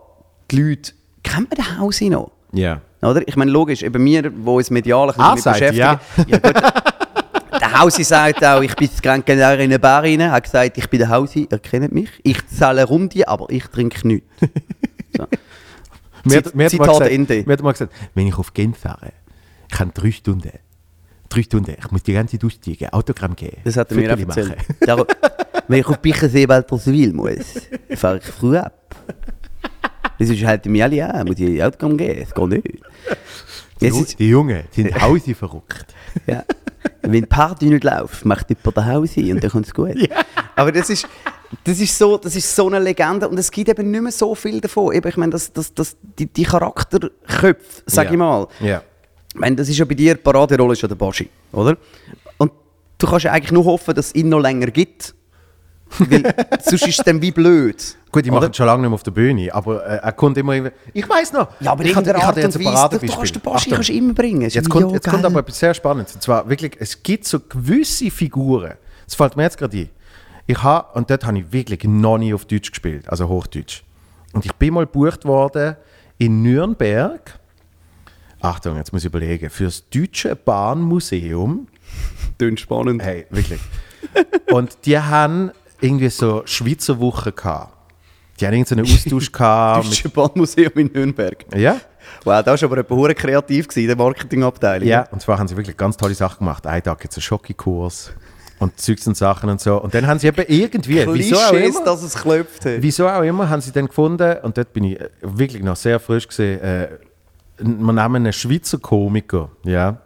die 0.50 0.56
Leute, 0.62 0.92
kennt 1.22 1.50
man 1.50 1.56
den 1.66 1.78
Haus 1.78 2.00
noch? 2.02 2.30
Ja. 2.54 2.80
Oder? 3.02 3.26
Ich 3.28 3.36
meine, 3.36 3.50
logisch, 3.50 3.82
eben 3.82 4.04
wir, 4.04 4.22
die 4.22 4.28
uns 4.30 4.70
medial 4.70 5.10
ein 5.10 5.14
Ah, 5.20 5.34
beschäftigen. 5.34 5.76
Ja. 5.76 6.00
gut. 6.16 6.40
Der 7.60 7.80
Hausi 7.80 8.02
sagt 8.02 8.44
auch, 8.44 8.62
ich 8.62 8.74
bin 8.74 8.88
gerade 9.00 9.22
genau 9.22 9.52
in 9.54 9.60
eine 9.60 9.78
Bar 9.78 10.02
rein, 10.02 10.30
hat 10.30 10.42
gesagt, 10.42 10.76
ich 10.76 10.88
bin 10.90 10.98
der 10.98 11.08
Hausi, 11.08 11.46
ihr 11.50 11.58
kennt 11.60 11.92
mich. 11.92 12.08
Ich 12.24 12.44
zahle 12.48 12.84
Runde, 12.84 13.26
aber 13.28 13.46
ich 13.50 13.64
trinke 13.66 14.06
nichts. 14.06 14.26
So. 15.16 15.26
Mir 16.24 16.38
hat- 16.38 16.44
Zit- 16.46 16.54
mir 16.56 16.64
hat 16.64 16.72
mal 16.72 16.78
Zitat 16.86 16.88
gesagt- 16.88 17.10
Ende. 17.12 17.42
Mir 17.46 17.52
hat 17.52 17.62
mal 17.62 17.72
gesagt, 17.72 17.92
wenn 18.14 18.26
ich 18.26 18.36
auf 18.36 18.52
Genf 18.52 18.78
fahre, 18.78 19.12
ich 19.70 19.78
habe 19.78 19.92
drei 19.94 20.10
Stunden. 20.10 20.50
Drei 21.28 21.42
Stunden. 21.42 21.76
Ich 21.78 21.90
muss 21.92 22.02
die 22.02 22.12
ganze 22.14 22.36
Zeit 22.36 22.44
aussteigen, 22.44 22.88
Autogramm 22.92 23.36
geben. 23.36 23.58
Das 23.62 23.76
hat 23.76 23.90
er 23.92 23.96
mir 23.98 24.08
erzählt. 24.10 24.56
Darum, 24.80 25.06
wenn 25.68 25.78
ich 25.80 25.86
auf 25.86 25.98
Bichensee 26.00 26.48
Walterswil 26.48 27.12
muss, 27.12 27.36
fahre 27.94 28.18
ich 28.18 28.24
früh 28.24 28.56
ab. 28.56 28.74
Das 30.18 30.28
ist 30.28 30.44
halt 30.44 30.66
mir 30.66 30.84
alle 30.84 31.12
an, 31.12 31.26
muss 31.26 31.38
ich 31.38 31.62
Autogramm 31.62 31.96
geben, 31.96 32.20
das 32.20 32.34
geht 32.34 32.48
nicht. 32.48 32.82
Die, 33.80 33.86
ist, 33.88 34.18
die 34.18 34.28
Jungen 34.28 34.64
sind 34.70 35.00
Hausi 35.00 35.34
verrückt. 35.34 35.86
Ja. 36.26 36.44
Wenn 37.02 37.12
die 37.12 37.22
Party 37.26 37.66
nicht 37.66 37.82
läuft, 37.82 38.24
macht 38.24 38.48
jemand 38.48 38.76
den 38.76 38.86
Haus 38.86 39.16
ein 39.16 39.32
und 39.32 39.42
dann 39.42 39.50
kommt 39.50 39.66
es 39.66 39.74
gut. 39.74 39.96
Aber 40.56 40.70
das 40.70 40.88
ist, 40.90 41.08
das, 41.64 41.80
ist 41.80 41.98
so, 41.98 42.16
das 42.18 42.36
ist 42.36 42.54
so 42.54 42.68
eine 42.68 42.78
Legende 42.78 43.28
und 43.28 43.36
es 43.38 43.50
gibt 43.50 43.68
eben 43.68 43.90
nicht 43.90 44.00
mehr 44.00 44.12
so 44.12 44.34
viel 44.34 44.60
davon. 44.60 44.94
Eben, 44.94 45.08
ich 45.08 45.16
meine, 45.16 45.32
das, 45.32 45.52
das, 45.52 45.74
das, 45.74 45.96
die, 46.18 46.26
die 46.26 46.44
Charakterköpfe, 46.44 47.82
sag 47.86 48.06
Ja. 48.06 48.10
ich 48.12 48.16
mal. 48.16 48.46
Ja. 48.60 48.82
Ich 49.34 49.40
meine, 49.40 49.56
das 49.56 49.68
ist 49.68 49.76
ja 49.78 49.84
bei 49.84 49.94
dir, 49.94 50.14
die 50.14 50.20
Paraderolle 50.22 50.74
ist 50.74 50.82
ja 50.82 50.88
der 50.88 50.94
Baschi, 50.94 51.28
oder? 51.52 51.76
Und 52.38 52.52
du 52.98 53.06
kannst 53.06 53.24
ja 53.24 53.32
eigentlich 53.32 53.52
nur 53.52 53.64
hoffen, 53.64 53.94
dass 53.94 54.06
es 54.08 54.14
ihn 54.14 54.28
noch 54.28 54.40
länger 54.40 54.66
gibt. 54.68 55.14
Weil 55.98 56.34
sonst 56.62 56.86
ist 56.88 56.98
es 56.98 57.04
dann 57.04 57.22
wie 57.22 57.30
blöd. 57.30 57.96
Gut, 58.10 58.26
ich 58.26 58.32
mache 58.32 58.46
es 58.50 58.56
schon 58.56 58.66
lange 58.66 58.82
nicht 58.82 58.90
mehr 58.90 58.94
auf 58.94 59.02
der 59.02 59.10
Bühne, 59.12 59.52
aber 59.54 59.84
äh, 59.86 59.96
er 59.96 60.12
kommt 60.12 60.36
immer. 60.38 60.70
Ich 60.92 61.08
weiß 61.08 61.32
noch. 61.32 61.48
Ja, 61.60 61.72
aber 61.72 61.84
ich 61.84 61.94
hatte- 61.94 62.06
der 62.06 62.16
ich 62.16 62.22
Art 62.22 62.28
hatte 62.30 62.40
jetzt 62.40 62.56
ein 62.56 62.64
Weise, 62.64 62.88
du 63.06 63.06
kannst 63.12 63.34
den 63.34 63.42
Baschi 63.42 63.70
kannst 63.70 63.90
immer 63.90 64.12
bringen. 64.14 64.42
Jetzt 64.42 64.56
wie, 64.66 64.68
kommt, 64.68 64.92
jetzt 64.92 65.08
kommt 65.08 65.24
aber 65.24 65.40
etwas 65.40 65.58
sehr 65.58 65.74
Spannendes. 65.74 66.14
Und 66.14 66.22
zwar 66.22 66.48
wirklich, 66.48 66.76
es 66.80 67.02
gibt 67.02 67.26
so 67.26 67.38
gewisse 67.40 68.10
Figuren. 68.10 68.74
Das 69.04 69.14
fällt 69.14 69.36
mir 69.36 69.42
jetzt 69.44 69.58
gerade 69.58 69.76
ein. 69.76 69.90
Ich 70.46 70.62
habe, 70.62 70.98
und 70.98 71.10
dort 71.10 71.24
habe 71.24 71.38
ich 71.38 71.52
wirklich 71.52 71.84
noch 71.84 72.18
nie 72.18 72.34
auf 72.34 72.44
Deutsch 72.44 72.70
gespielt, 72.70 73.08
also 73.08 73.28
Hochdeutsch. 73.28 73.82
Und 74.32 74.44
ich 74.44 74.52
bin 74.54 74.74
mal 74.74 74.84
gebucht 74.86 75.24
worden 75.24 75.76
in 76.18 76.42
Nürnberg. 76.42 77.38
Achtung, 78.40 78.76
jetzt 78.76 78.92
muss 78.92 79.02
ich 79.02 79.06
überlegen. 79.06 79.48
Für 79.48 79.64
das 79.64 79.88
Deutsche 79.88 80.36
Bahnmuseum. 80.36 81.66
Tönt 82.38 82.60
spannend. 82.60 83.02
Hey, 83.02 83.26
wirklich. 83.30 83.60
und 84.50 84.76
die 84.84 84.98
haben 84.98 85.50
irgendwie 85.84 86.08
so 86.08 86.42
Schweizer 86.46 86.98
Woche 86.98 87.32
gehabt. 87.32 87.72
Die 88.40 88.46
haben 88.46 88.54
irgendeinen 88.54 88.86
Austausch 88.86 89.30
gehabt. 89.32 89.86
Deutsche 89.86 90.08
Bahnmuseum 90.08 90.72
in 90.74 90.90
Nürnberg. 90.92 91.44
ja? 91.54 91.76
Wow, 92.24 92.42
da 92.42 92.52
war 92.52 92.62
aber 92.64 92.76
jemand 92.76 92.90
hure 92.90 93.14
kreativ 93.14 93.66
in 93.76 93.86
der 93.86 93.96
Marketingabteilung. 93.96 94.86
Ja, 94.88 95.06
und 95.10 95.22
zwar 95.22 95.38
haben 95.38 95.48
sie 95.48 95.56
wirklich 95.56 95.76
ganz 95.76 95.96
tolle 95.96 96.14
Sachen 96.14 96.38
gemacht. 96.40 96.66
Ein 96.66 96.82
Tag 96.82 97.02
jetzt 97.02 97.16
einen 97.16 97.22
Schokokurs 97.22 98.12
und 98.58 98.78
Zeugs 98.78 99.06
und 99.06 99.16
Sachen 99.16 99.48
und 99.48 99.60
so. 99.60 99.80
Und 99.80 99.94
dann 99.94 100.06
haben 100.06 100.18
sie 100.18 100.26
eben 100.26 100.44
irgendwie, 100.48 101.06
wieso 101.12 101.36
auch 101.36 101.50
Klischees, 101.50 101.76
immer, 101.76 101.84
dass 101.84 102.02
es 102.02 102.14
klopft 102.14 102.64
hat. 102.66 102.72
wieso 102.80 103.08
auch 103.08 103.22
immer, 103.22 103.48
haben 103.48 103.60
sie 103.62 103.72
dann 103.72 103.86
gefunden, 103.86 104.36
und 104.42 104.56
dort 104.56 104.72
bin 104.72 104.84
ich 104.84 105.00
äh, 105.00 105.08
wirklich 105.22 105.62
noch 105.62 105.76
sehr 105.76 105.98
frisch 106.00 106.28
gesehen, 106.28 106.60
äh, 106.60 106.88
wir 107.58 107.92
nehmen 107.92 108.16
einen 108.16 108.32
Schweizer 108.32 108.78
Komiker, 108.78 109.48
ja, 109.64 109.98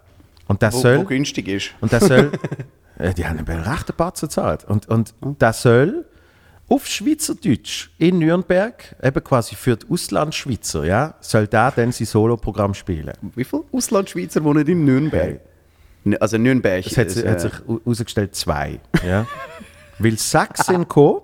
und 0.47 0.61
der 0.63 0.73
Wo, 0.73 0.79
soll, 0.81 0.99
wo 0.99 1.05
günstig 1.05 1.49
ist. 1.49 1.71
und 1.81 1.91
der 1.93 2.01
soll, 2.01 2.31
die 2.99 3.27
haben 3.27 3.39
einen 3.39 3.61
rechten 3.63 3.95
Batzen 3.97 4.29
gezahlt, 4.29 4.65
und, 4.65 4.89
und 4.89 5.15
der 5.41 5.53
soll 5.53 6.05
auf 6.69 6.87
Schweizerdeutsch 6.87 7.91
in 7.99 8.19
Nürnberg, 8.19 8.95
eben 9.03 9.25
quasi 9.25 9.55
für 9.55 9.77
die 9.77 9.87
Auslandschweizer, 9.91 10.85
ja, 10.85 11.15
soll 11.21 11.47
der 11.47 11.71
dann 11.71 11.93
sein 11.93 12.07
Soloprogramm 12.07 12.75
spielen. 12.75 13.13
Wie 13.35 13.45
viele 13.45 13.65
Auslandschweizer 13.73 14.45
wohnen 14.45 14.67
in 14.67 14.85
Nürnberg? 14.85 15.41
N- 16.05 16.17
Also 16.21 16.37
Nürnberg. 16.37 16.85
Es 16.87 16.97
hat, 16.99 17.07
ist, 17.07 17.25
hat 17.25 17.37
äh, 17.37 17.41
sich 17.41 17.53
herausgestellt, 17.67 18.35
zwei. 18.35 18.81
Ja. 19.07 19.27
Weil 19.99 20.19
sechs 20.19 20.67
sind 20.67 20.81
gekommen. 20.89 21.21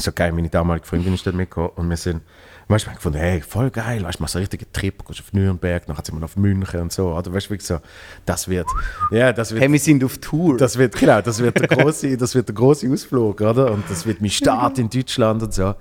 So 0.00 0.12
geil, 0.12 0.32
meine 0.32 0.48
damalige 0.48 0.86
Freundin 0.86 1.14
ist 1.14 1.26
dort 1.26 1.34
mitgekommen 1.34 1.70
und 1.76 1.88
wir 1.88 1.96
sind, 1.96 2.20
weißt 2.68 2.84
du, 2.84 2.88
haben 2.90 2.96
gefunden, 2.96 3.18
hey, 3.18 3.40
voll 3.40 3.70
geil, 3.70 4.02
weißt 4.04 4.18
du, 4.18 4.22
machst 4.22 4.32
so 4.32 4.38
einen 4.38 4.44
richtigen 4.44 4.70
Trip, 4.72 5.04
gehst 5.06 5.20
auf 5.20 5.32
Nürnberg, 5.32 5.86
dann 5.86 5.96
sind 5.96 6.18
wir 6.18 6.24
auf 6.24 6.36
München 6.36 6.80
und 6.80 6.92
so, 6.92 7.14
oder 7.14 7.32
weißt 7.32 7.50
du, 7.50 7.56
so, 7.60 7.78
das 8.26 8.48
wird, 8.48 8.66
ja, 9.10 9.32
das 9.32 9.52
wird, 9.52 9.62
hey, 9.62 9.72
wir 9.72 9.78
sind 9.78 10.04
auf 10.04 10.18
Tour. 10.18 10.58
das 10.58 10.76
wird, 10.76 10.94
genau, 10.94 11.20
das 11.22 11.38
wird 11.38 11.58
der 11.58 11.66
große, 11.66 12.16
das 12.16 12.34
wird 12.34 12.48
der 12.48 12.54
große 12.54 12.90
Ausflug, 12.90 13.40
oder? 13.40 13.72
Und 13.72 13.88
das 13.88 14.06
wird 14.06 14.20
mein 14.20 14.30
Start 14.30 14.78
in 14.78 14.90
Deutschland 14.90 15.42
und 15.42 15.54
so. 15.54 15.74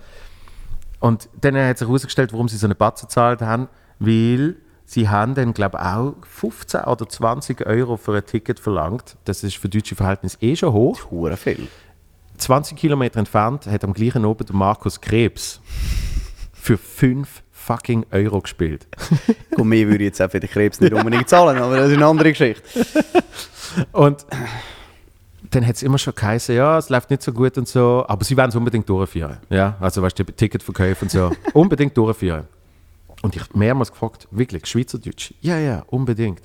Und 1.00 1.30
dann 1.42 1.56
hat 1.58 1.78
sich 1.78 1.88
herausgestellt, 1.88 2.32
warum 2.34 2.48
sie 2.48 2.58
so 2.58 2.68
eine 2.68 2.76
Batze 2.76 3.06
gezahlt 3.06 3.42
haben, 3.42 3.68
weil 4.00 4.56
sie 4.86 5.10
haben 5.10 5.36
dann, 5.36 5.54
glaube 5.54 5.78
ich, 5.78 5.86
auch 5.86 6.16
15 6.26 6.82
oder 6.82 7.08
20 7.08 7.68
Euro 7.68 7.98
für 7.98 8.16
ein 8.16 8.26
Ticket 8.26 8.60
verlangt. 8.60 9.18
Das 9.26 9.44
ist 9.44 9.58
für 9.58 9.70
deutsche 9.70 9.96
Verhältnisse 9.96 10.38
eh 10.42 10.56
schon 10.56 10.74
hoch. 10.74 11.12
Hure 11.12 11.38
viel. 11.38 11.68
20 12.38 12.78
Kilometer 12.78 13.20
entfernt 13.20 13.68
hat 13.68 13.84
am 13.84 13.94
gleichen 13.94 14.26
Abend 14.26 14.54
Markus 14.54 15.02
Krebs 15.02 15.60
für 16.68 16.78
5 16.78 17.44
fucking 17.54 18.06
Euro 18.12 18.42
gespielt. 18.42 18.88
Gut, 19.56 19.66
mehr 19.66 19.88
würde 19.88 20.04
ich 20.04 20.10
jetzt 20.10 20.22
auch 20.22 20.30
für 20.30 20.42
den 20.42 20.50
Krebs 20.50 20.82
nicht 20.82 20.92
unbedingt 20.92 21.30
zahlen, 21.30 21.58
aber 21.58 21.78
das 21.78 21.90
ist 21.92 21.96
eine 21.96 22.06
andere 22.06 22.30
Geschichte. 22.32 22.62
Und 23.94 24.26
dann 25.50 25.66
hat 25.66 25.76
es 25.78 25.84
immer 25.84 25.98
schon 25.98 26.14
geheißen, 26.14 26.54
ja, 26.54 26.78
es 26.78 26.90
läuft 26.90 27.10
nicht 27.10 27.22
so 27.22 27.32
gut 27.32 27.58
und 27.58 27.70
so, 27.70 28.04
aber 28.06 28.26
sie 28.26 28.36
werden 28.36 28.50
es 28.50 28.56
unbedingt 28.56 28.90
durchführen. 28.90 29.38
Ja, 29.50 29.78
also 29.80 30.02
weißt 30.02 30.20
du, 30.20 30.26
Ticketverkäufe 30.26 31.06
und 31.06 31.12
so, 31.12 31.32
unbedingt 31.54 31.96
durchführen. 31.96 32.48
Und 33.22 33.34
ich 33.36 33.42
habe 33.42 33.58
mehrmals 33.58 33.92
gefragt, 33.92 34.28
wirklich, 34.32 34.66
Schweizerdeutsch? 34.66 35.34
Ja, 35.40 35.58
ja, 35.58 35.84
unbedingt. 35.88 36.42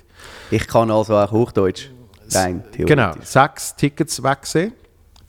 Ich 0.51 0.65
kann 0.67 0.89
also 0.89 1.17
auch 1.17 1.31
Hochdeutsch. 1.31 1.89
Rein 2.31 2.63
theoretisch. 2.71 2.85
Genau, 2.85 3.13
sechs 3.23 3.75
Tickets 3.75 4.23
wegsehen. 4.23 4.71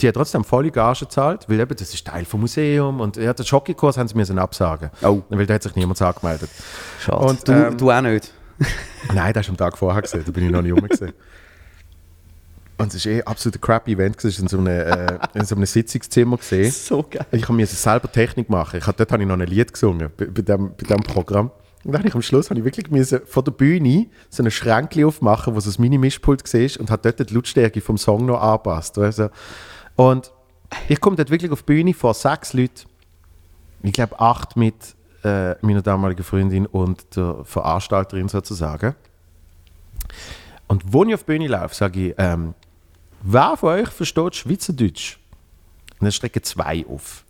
Die 0.01 0.09
hat 0.09 0.15
trotzdem 0.15 0.45
volle 0.45 0.71
Gage 0.71 1.01
gezahlt, 1.01 1.49
weil 1.49 1.61
eben, 1.61 1.77
das 1.77 1.95
ist 1.95 2.07
Teil 2.07 2.25
vom 2.25 2.41
Museum 2.41 3.01
und 3.01 3.17
ja, 3.17 3.33
den 3.33 3.47
Schockkurs 3.47 3.97
haben 3.97 4.09
sie 4.09 4.17
müssen 4.17 4.39
absagen. 4.39 4.91
Oh. 5.03 5.23
Weil 5.29 5.47
da 5.47 5.55
hat 5.55 5.63
sich 5.63 5.77
niemand 5.77 6.03
angemeldet. 6.03 6.51
Schade. 7.01 7.25
Und, 7.25 7.47
du, 7.47 7.53
ähm, 7.53 7.77
du 7.77 7.91
auch 7.91 8.01
nicht. 8.01 8.33
Nein, 9.15 9.33
das 9.33 9.41
hast 9.41 9.47
du 9.49 9.53
am 9.53 9.57
Tag 9.57 9.79
vorher 9.79 10.03
gesehen, 10.03 10.23
da 10.25 10.33
bin 10.33 10.47
ich 10.47 10.51
noch 10.51 10.63
nicht 10.63 10.73
rum 10.73 10.89
gesehen. 10.89 11.13
Und 12.77 12.93
es 12.93 13.07
war 13.07 13.13
eh 13.13 13.23
absolut 13.23 13.57
ein 13.57 13.61
crappy 13.61 13.93
Event, 13.93 14.25
es 14.25 14.37
war 14.37 14.43
in 14.43 14.49
so 14.49 14.59
einem, 14.59 14.67
äh, 14.67 15.19
in 15.35 15.45
so 15.45 15.55
einem 15.55 15.67
Sitzungszimmer. 15.67 16.37
Gewesen. 16.37 16.73
So 16.85 17.05
geil. 17.09 17.27
Ich 17.31 17.49
musste 17.49 17.77
selber 17.77 18.11
Technik 18.11 18.51
machen. 18.51 18.79
Ich 18.79 18.87
hab, 18.87 18.97
dort 18.97 19.13
habe 19.13 19.23
ich 19.23 19.29
noch 19.29 19.39
ein 19.39 19.47
Lied 19.47 19.73
gesungen, 19.73 20.11
bei, 20.17 20.27
bei, 20.27 20.43
dem 20.43 21.03
Programm. 21.05 21.51
Und 21.85 21.93
dann 21.93 22.01
habe 22.01 22.09
ich 22.09 22.15
am 22.15 22.23
Schluss 22.23 22.51
habe 22.51 22.59
ich 22.59 22.65
wirklich 22.65 22.91
müssen 22.91 23.21
vor 23.27 23.45
der 23.45 23.53
Bühne 23.53 24.07
so 24.31 24.43
ein 24.43 24.51
Schränkchen 24.51 25.05
aufmachen, 25.05 25.55
wo 25.55 25.61
so 25.61 25.71
ein 25.71 25.75
Mini-Mischpult 25.79 26.53
war 26.53 26.81
und 26.81 26.91
hat 26.91 27.05
dort 27.05 27.31
die 27.31 27.35
Lautstärke 27.35 27.81
vom 27.81 27.99
Song 27.99 28.27
noch 28.27 28.41
angepasst. 28.41 28.99
Also, 28.99 29.29
und 29.97 30.33
ich 30.89 31.01
komme 31.01 31.17
dort 31.17 31.31
wirklich 31.31 31.51
auf 31.51 31.63
die 31.63 31.67
Bühne 31.67 31.95
vor 31.95 32.15
sechs 32.15 32.53
Leuten. 32.53 32.89
Ich 33.83 33.93
glaube 33.93 34.19
acht 34.19 34.57
mit 34.57 34.95
äh, 35.23 35.55
meiner 35.65 35.83
damaligen 35.83 36.25
Freundin 36.25 36.67
und 36.67 37.17
der 37.17 37.45
Veranstalterin 37.45 38.29
sozusagen. 38.29 38.95
Und 40.67 40.93
wo 40.93 41.05
ich 41.05 41.15
auf 41.15 41.21
die 41.21 41.33
Bühne 41.33 41.49
laufe, 41.49 41.75
sage 41.75 42.09
ich, 42.09 42.15
ähm, 42.19 42.55
wer 43.23 43.57
von 43.57 43.71
euch 43.71 43.89
versteht 43.89 44.37
Schweizerdeutsch? 44.37 45.19
Und 46.01 46.05
dann 46.05 46.13
strecken 46.13 46.43
zwei 46.43 46.85
auf. 46.87 47.25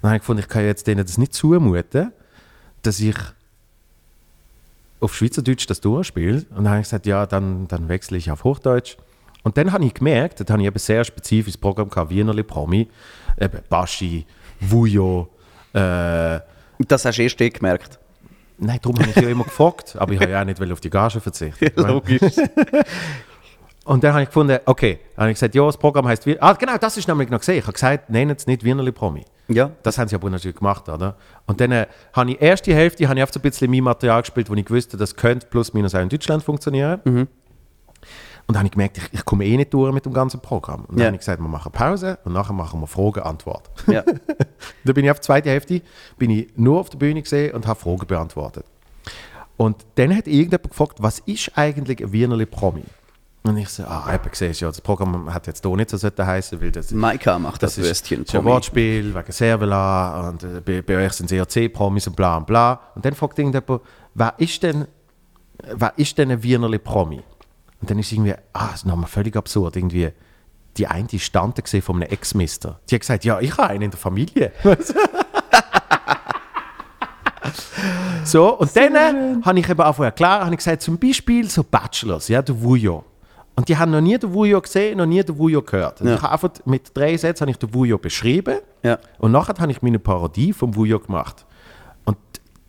Dann 0.00 0.10
habe 0.10 0.16
ich 0.16 0.22
gefunden, 0.22 0.40
ich 0.40 0.48
kann 0.48 0.64
jetzt 0.64 0.86
denen 0.86 1.04
das 1.04 1.18
nicht 1.18 1.34
zumuten, 1.34 2.12
dass 2.82 3.00
ich 3.00 3.16
auf 5.00 5.14
Schweizerdeutsch 5.14 5.66
das 5.68 5.80
durchspiele. 5.80 6.46
Und 6.50 6.56
dann 6.56 6.68
habe 6.68 6.80
ich 6.80 6.84
gesagt, 6.84 7.06
ja, 7.06 7.26
dann, 7.26 7.68
dann 7.68 7.88
wechsle 7.88 8.16
ich 8.16 8.30
auf 8.30 8.44
Hochdeutsch. 8.44 8.96
Und 9.44 9.56
dann 9.56 9.70
habe 9.72 9.84
ich 9.84 9.94
gemerkt, 9.94 10.40
da 10.40 10.52
habe 10.52 10.62
ich 10.62 10.66
eben 10.66 10.78
sehr 10.78 11.04
spezifisches 11.04 11.56
Programm 11.58 11.88
gehabt, 11.88 12.10
Wienerli 12.10 12.42
Promi, 12.42 12.88
eben 13.40 13.60
Baschi, 13.68 14.26
Vujo, 14.60 15.28
äh, 15.72 16.40
Das 16.88 17.04
hast 17.04 17.18
du 17.18 17.22
erst 17.22 17.40
dort 17.40 17.54
gemerkt. 17.54 17.98
Nein, 18.58 18.78
darum 18.82 18.98
habe 18.98 19.10
ich 19.10 19.16
ja 19.16 19.28
immer 19.28 19.44
gefragt, 19.44 19.96
aber 19.98 20.12
ich 20.12 20.20
habe 20.20 20.32
ja 20.32 20.40
auch 20.40 20.44
nicht 20.44 20.60
auf 20.72 20.80
die 20.80 20.90
Gage 20.90 21.20
verzichten. 21.20 21.70
Logisch. 21.76 22.36
Und 23.84 24.02
dann 24.02 24.12
habe 24.12 24.22
ich 24.22 24.28
gefunden, 24.28 24.58
okay, 24.64 24.98
dann 25.14 25.24
habe 25.24 25.30
ich 25.32 25.34
gesagt, 25.34 25.54
ja, 25.54 25.66
das 25.66 25.76
Programm 25.76 26.08
heißt 26.08 26.24
Wien. 26.24 26.36
Ah, 26.40 26.54
genau, 26.54 26.78
das 26.78 26.96
ist 26.96 27.06
nämlich 27.06 27.28
noch 27.28 27.40
gesehen. 27.40 27.58
Ich 27.58 27.64
habe 27.64 27.74
gesagt, 27.74 28.08
nennen 28.08 28.34
es 28.36 28.46
nicht 28.46 28.64
Wienerli 28.64 28.92
Promi. 28.92 29.24
ja. 29.48 29.70
Das 29.82 29.98
haben 29.98 30.08
sie 30.08 30.14
aber 30.14 30.30
natürlich 30.30 30.56
gemacht, 30.56 30.88
oder? 30.88 31.16
Und 31.46 31.60
dann 31.60 31.70
äh, 31.72 31.86
habe 32.14 32.30
ich 32.30 32.40
erst 32.40 32.66
die 32.66 32.74
Hälfte, 32.74 33.06
habe 33.06 33.18
ich 33.18 33.22
einfach 33.22 33.34
so 33.34 33.40
ein 33.40 33.42
bisschen 33.42 33.70
mein 33.70 33.82
Material 33.82 34.22
gespielt, 34.22 34.48
wo 34.48 34.54
ich 34.54 34.70
wusste, 34.70 34.96
das 34.96 35.14
könnte 35.16 35.46
plus 35.48 35.74
minus 35.74 35.94
auch 35.94 36.00
in 36.00 36.08
Deutschland 36.08 36.42
funktionieren. 36.42 37.28
Und 38.46 38.54
dann 38.54 38.58
habe 38.58 38.66
ich 38.66 38.72
gemerkt, 38.72 38.98
ich, 38.98 39.08
ich 39.12 39.24
komme 39.24 39.44
eh 39.46 39.56
nicht 39.56 39.72
durch 39.72 39.92
mit 39.92 40.04
dem 40.04 40.12
ganzen 40.12 40.40
Programm. 40.40 40.82
Und 40.82 40.92
dann 40.92 40.98
Ja. 40.98 41.04
habe 41.06 41.16
ich 41.16 41.20
gesagt, 41.20 41.40
wir 41.40 41.48
machen 41.48 41.72
Pause 41.72 42.18
und 42.24 42.32
nachher 42.34 42.52
machen 42.52 42.80
wir 42.80 42.86
Frage-Antwort. 42.86 43.70
ja. 43.86 44.02
Da 44.84 44.92
bin 44.92 45.04
ich 45.04 45.10
auf 45.10 45.18
die 45.20 45.24
zweite 45.26 45.48
Hälfte, 45.50 45.80
bin 46.18 46.30
ich 46.30 46.48
nur 46.56 46.80
auf 46.80 46.90
der 46.90 46.98
Bühne 46.98 47.22
gesehen 47.22 47.54
und 47.54 47.66
habe 47.66 47.80
Fragen 47.80 48.06
beantwortet. 48.06 48.66
Und 49.56 49.86
dann 49.94 50.14
hat 50.14 50.26
irgendjemand 50.26 50.70
gefragt, 50.70 50.96
was 51.00 51.20
ist 51.20 51.52
eigentlich 51.56 52.02
ein 52.02 52.12
Wienerli 52.12 52.44
Promi? 52.46 52.82
Und 53.46 53.58
ich 53.58 53.68
so, 53.68 53.84
ah, 53.84 54.10
eben 54.14 54.30
gesehen, 54.30 54.54
ja, 54.54 54.68
das 54.68 54.80
Programm 54.80 55.32
hat 55.32 55.46
jetzt 55.46 55.64
hier 55.64 55.76
nicht 55.76 55.90
so 55.90 55.98
heißen, 55.98 56.60
weil 56.62 56.70
das, 56.72 56.90
Maika 56.92 57.38
macht 57.38 57.62
das, 57.62 57.76
das 57.76 57.84
Würstchen. 57.84 58.24
Tommy. 58.24 58.44
Wortspiel 58.50 59.14
wegen 59.14 59.32
Servela 59.32 60.28
und 60.30 60.42
äh, 60.42 60.60
bei, 60.64 60.80
bei 60.80 61.04
euch 61.04 61.12
sind 61.12 61.26
es 61.26 61.32
eher 61.32 61.46
C-Promis 61.46 62.06
und 62.06 62.16
bla 62.16 62.38
und 62.38 62.46
bla. 62.46 62.80
Und 62.94 63.04
dann 63.04 63.14
fragt 63.14 63.38
irgendjemand, 63.38 63.82
wer 64.14 64.34
ist 64.38 64.62
denn, 64.62 64.86
wer 65.62 65.92
ist 65.98 66.16
denn 66.16 66.30
ein 66.30 66.42
Wienerli 66.42 66.78
Promi? 66.78 67.22
Und 67.84 67.90
dann 67.90 67.98
ist 67.98 68.10
irgendwie, 68.12 68.32
ah, 68.54 68.68
das 68.68 68.76
ist 68.76 68.86
nochmal 68.86 69.10
völlig 69.10 69.36
absurd, 69.36 69.76
irgendwie, 69.76 70.08
die 70.78 70.86
eine 70.86 71.06
die 71.06 71.18
stand 71.18 71.62
gesehen 71.62 71.82
von 71.82 71.96
einem 71.96 72.10
Ex-Mister. 72.10 72.80
Die 72.88 72.94
hat 72.94 73.02
gesagt, 73.02 73.26
ja, 73.26 73.38
ich 73.40 73.58
habe 73.58 73.68
einen 73.68 73.82
in 73.82 73.90
der 73.90 74.00
Familie. 74.00 74.52
so, 78.24 78.58
und 78.58 78.74
dann 78.74 78.94
äh, 78.94 79.42
habe 79.44 79.58
ich 79.58 79.68
eben 79.68 79.80
auch 79.82 79.96
vorher 79.96 80.12
klar, 80.12 80.40
habe 80.46 80.52
ich 80.54 80.56
gesagt, 80.56 80.80
zum 80.80 80.98
Beispiel 80.98 81.50
so 81.50 81.62
Bachelors, 81.62 82.28
ja, 82.28 82.40
der 82.40 82.58
Vujo. 82.58 83.04
Und 83.54 83.68
die 83.68 83.76
haben 83.76 83.90
noch 83.92 84.00
nie 84.00 84.16
den 84.16 84.32
Vujo 84.32 84.62
gesehen, 84.62 84.96
noch 84.96 85.04
nie 85.04 85.22
den 85.22 85.36
Vujo 85.36 85.60
gehört. 85.60 86.00
Und 86.00 86.08
Ja. 86.08 86.14
Ich 86.14 86.22
habe 86.22 86.32
einfach 86.32 86.50
mit 86.64 86.90
drei 86.96 87.14
Sätzen 87.18 87.42
habe 87.42 87.50
ich 87.50 87.58
den 87.58 87.74
Vujo 87.74 87.98
beschrieben 87.98 88.60
Ja. 88.82 88.98
und 89.18 89.30
nachher 89.30 89.56
habe 89.58 89.70
ich 89.70 89.82
meine 89.82 89.98
Parodie 89.98 90.54
vom 90.54 90.74
Vujo 90.74 91.00
gemacht. 91.00 91.44
Und 92.06 92.16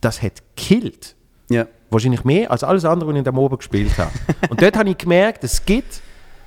das 0.02 0.22
hat 0.22 0.44
killt. 0.58 1.16
Ja. 1.50 1.68
Wahrscheinlich 1.90 2.24
mehr 2.24 2.50
als 2.52 2.64
alles 2.64 2.84
andere, 2.86 3.08
was 3.10 3.14
ich 3.14 3.20
in 3.20 3.24
dem 3.26 3.38
Oben 3.38 3.58
gespielt 3.58 3.98
habe. 3.98 4.12
und 4.50 4.62
dort 4.62 4.76
habe 4.78 4.90
ich 4.90 4.98
gemerkt, 4.98 5.44
es 5.44 5.64
gibt 5.66 6.02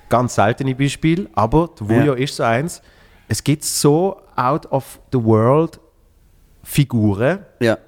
ganz 0.08 0.34
seltene 0.34 0.74
Beispiele, 0.74 1.28
aber 1.34 1.70
der 1.78 1.88
Vujo 1.88 2.14
Ja. 2.14 2.14
ist 2.14 2.36
so 2.36 2.42
eins. 2.42 2.82
Es 3.28 3.42
gibt 3.44 3.64
so 3.64 4.20
out 4.36 4.66
of 4.72 4.98
the 5.12 5.22
world 5.22 5.78
Figuren, 6.62 7.40
Ja. 7.60 7.78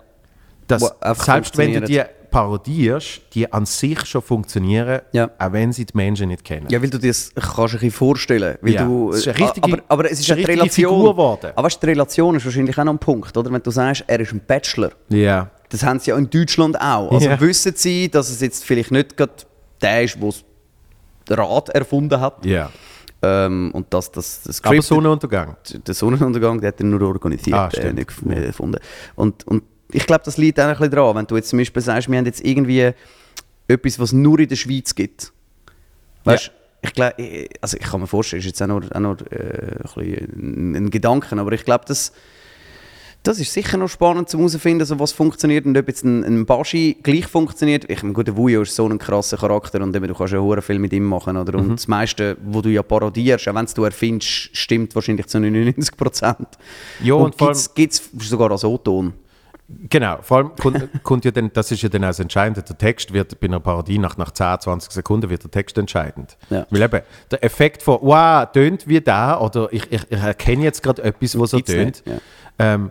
dass 0.66 0.94
selbst 1.24 1.56
wenn 1.56 1.72
du 1.74 1.80
die 1.82 2.02
parodierst, 2.30 3.22
die 3.34 3.52
an 3.52 3.66
sich 3.66 4.06
schon 4.06 4.22
funktionieren, 4.22 5.00
Ja. 5.12 5.30
auch 5.38 5.52
wenn 5.52 5.72
sie 5.72 5.84
die 5.84 5.96
Menschen 5.96 6.28
nicht 6.28 6.44
kennen. 6.44 6.66
Ja, 6.70 6.80
weil 6.80 6.88
du 6.88 6.98
dir 6.98 7.08
das 7.08 7.32
kannst 7.34 7.82
ein 7.82 7.90
vorstellen. 7.90 8.56
Weil 8.62 8.74
Ja, 8.74 8.84
du, 8.84 9.10
es 9.10 9.26
ist 9.26 9.28
eine 9.28 9.38
richtige- 9.38 9.64
aber, 9.72 9.82
aber 9.88 10.10
es 10.10 10.20
ist 10.20 10.30
eine 10.30 10.38
eine 10.38 10.48
Relation. 10.48 10.90
Figur 10.94 11.10
geworden. 11.12 11.50
Aber 11.56 11.66
weißt, 11.66 11.82
die 11.82 11.86
Relation 11.86 12.36
ist 12.36 12.44
wahrscheinlich 12.44 12.78
auch 12.78 12.84
noch 12.84 12.92
ein 12.92 12.98
Punkt, 13.00 13.36
oder? 13.36 13.50
Wenn 13.52 13.62
du 13.62 13.70
sagst, 13.72 14.04
er 14.06 14.20
ist 14.20 14.32
ein 14.32 14.40
Bachelor. 14.46 14.92
Ja. 15.08 15.50
Das 15.70 15.82
haben 15.82 15.98
sie 16.00 16.10
ja 16.10 16.16
in 16.18 16.28
Deutschland 16.28 16.78
auch. 16.80 17.10
Also 17.12 17.28
Ja. 17.28 17.40
wissen 17.40 17.72
sie, 17.76 18.10
dass 18.10 18.28
es 18.28 18.40
jetzt 18.40 18.64
vielleicht 18.64 18.90
nicht 18.90 19.16
gerade 19.16 19.32
der 19.80 20.02
ist, 20.04 20.18
der 20.20 20.30
das 21.36 21.38
Rad 21.38 21.68
erfunden 21.70 22.20
hat. 22.20 22.44
Ja. 22.44 22.70
Ähm, 23.22 23.70
und 23.72 23.86
das, 23.92 24.10
das, 24.12 24.42
das 24.42 24.62
Aber 24.62 24.74
Script- 24.74 24.84
Sonnenuntergang. 24.84 25.56
der 25.86 25.94
Sonnenuntergang, 25.94 26.60
der 26.60 26.68
hat 26.68 26.80
er 26.80 26.86
nur 26.86 27.02
organisiert, 27.02 27.54
Ah, 27.56 27.68
äh, 27.74 27.92
nicht 27.92 28.10
erfunden. 28.26 28.78
Und, 29.14 29.46
und 29.46 29.62
ich 29.92 30.06
glaube, 30.06 30.22
das 30.24 30.36
liegt 30.38 30.58
auch 30.60 30.64
ein 30.64 30.70
bisschen 30.76 30.90
dran, 30.90 31.16
wenn 31.16 31.26
du 31.26 31.36
jetzt 31.36 31.48
zum 31.50 31.58
Beispiel 31.58 31.82
sagst, 31.82 32.08
wir 32.10 32.18
haben 32.18 32.26
jetzt 32.26 32.44
irgendwie 32.44 32.92
etwas, 33.68 33.98
was 33.98 34.12
nur 34.12 34.38
in 34.40 34.48
der 34.48 34.56
Schweiz 34.56 34.94
gibt. 34.94 35.32
Weißt 36.24 36.50
ich 36.82 36.94
glaube, 36.94 37.14
also 37.60 37.76
ich 37.76 37.82
kann 37.86 38.00
mir 38.00 38.06
vorstellen, 38.06 38.40
ist 38.40 38.46
jetzt 38.46 38.62
auch 38.62 38.66
nur, 38.66 38.82
auch 38.90 39.00
nur 39.00 39.16
äh, 39.32 39.76
ein, 39.96 40.74
ein, 40.76 40.90
Gedanken, 40.90 41.38
aber 41.38 41.52
ich 41.52 41.64
glaube, 41.66 41.84
das, 41.86 42.10
das 43.22 43.38
ist 43.38 43.52
sicher 43.52 43.76
noch 43.76 43.88
spannend 43.88 44.28
zu 44.28 44.38
herausfinden, 44.38 44.80
also 44.80 44.98
was 44.98 45.12
funktioniert 45.12 45.66
und 45.66 45.76
ob 45.76 45.88
jetzt 45.88 46.04
ein, 46.04 46.24
ein 46.24 46.46
Baschi 46.46 46.96
gleich 47.02 47.26
funktioniert. 47.26 47.84
Ich 47.90 48.02
meine, 48.02 48.14
gut, 48.14 48.26
der 48.26 48.36
Wujo 48.36 48.62
ist 48.62 48.74
so 48.74 48.88
ein 48.88 48.98
krasser 48.98 49.36
Charakter 49.36 49.82
und 49.82 49.94
eben, 49.94 50.08
du 50.08 50.14
kannst 50.14 50.32
ja 50.32 50.38
hure 50.38 50.62
viel 50.62 50.78
mit 50.78 50.92
ihm 50.92 51.04
machen, 51.04 51.36
oder? 51.36 51.58
Und 51.58 51.72
das 51.72 51.86
meiste, 51.86 52.36
wo 52.42 52.62
du 52.62 52.70
ja 52.70 52.82
parodierst, 52.82 53.46
auch 53.48 53.54
wenn 53.54 53.66
es 53.66 53.74
du 53.74 53.84
erfindest, 53.84 54.56
stimmt 54.56 54.94
wahrscheinlich 54.94 55.26
zu 55.26 55.38
99 55.38 55.96
Prozent. 55.96 56.48
Ja, 57.02 57.14
und 57.14 57.40
allem- 57.40 57.58
gibt 57.74 57.92
es 57.92 58.10
sogar 58.20 58.50
als 58.50 58.64
O-Ton. 58.64 59.12
Genau, 59.88 60.18
vor 60.22 60.38
allem 60.38 60.50
kommt, 60.56 60.88
kommt 61.04 61.24
ja 61.24 61.30
dann, 61.30 61.52
das 61.52 61.70
ist 61.70 61.82
ja 61.82 61.88
dann 61.88 62.02
auch 62.02 62.08
das 62.08 62.18
Entscheidende, 62.18 62.62
der 62.62 62.76
Text 62.76 63.12
wird 63.12 63.38
bei 63.38 63.46
einer 63.46 63.60
Parodie 63.60 63.98
nach, 63.98 64.16
nach 64.16 64.32
10, 64.32 64.60
20 64.60 64.90
Sekunden 64.90 65.30
wird 65.30 65.44
der 65.44 65.50
Text 65.50 65.78
entscheidend. 65.78 66.36
Ja. 66.48 66.66
Weil 66.70 66.82
eben, 66.82 67.00
der 67.30 67.44
Effekt 67.44 67.82
von, 67.82 67.98
wow, 68.02 68.50
tönt 68.50 68.88
wie 68.88 69.00
da 69.00 69.38
oder 69.38 69.68
ich, 69.72 69.84
ich, 69.92 70.02
ich 70.10 70.18
erkenne 70.18 70.64
jetzt 70.64 70.82
gerade 70.82 71.02
etwas, 71.04 71.38
was 71.38 71.50
so 71.50 71.60
tönt, 71.60 72.02
ja. 72.04 72.18
ähm, 72.58 72.90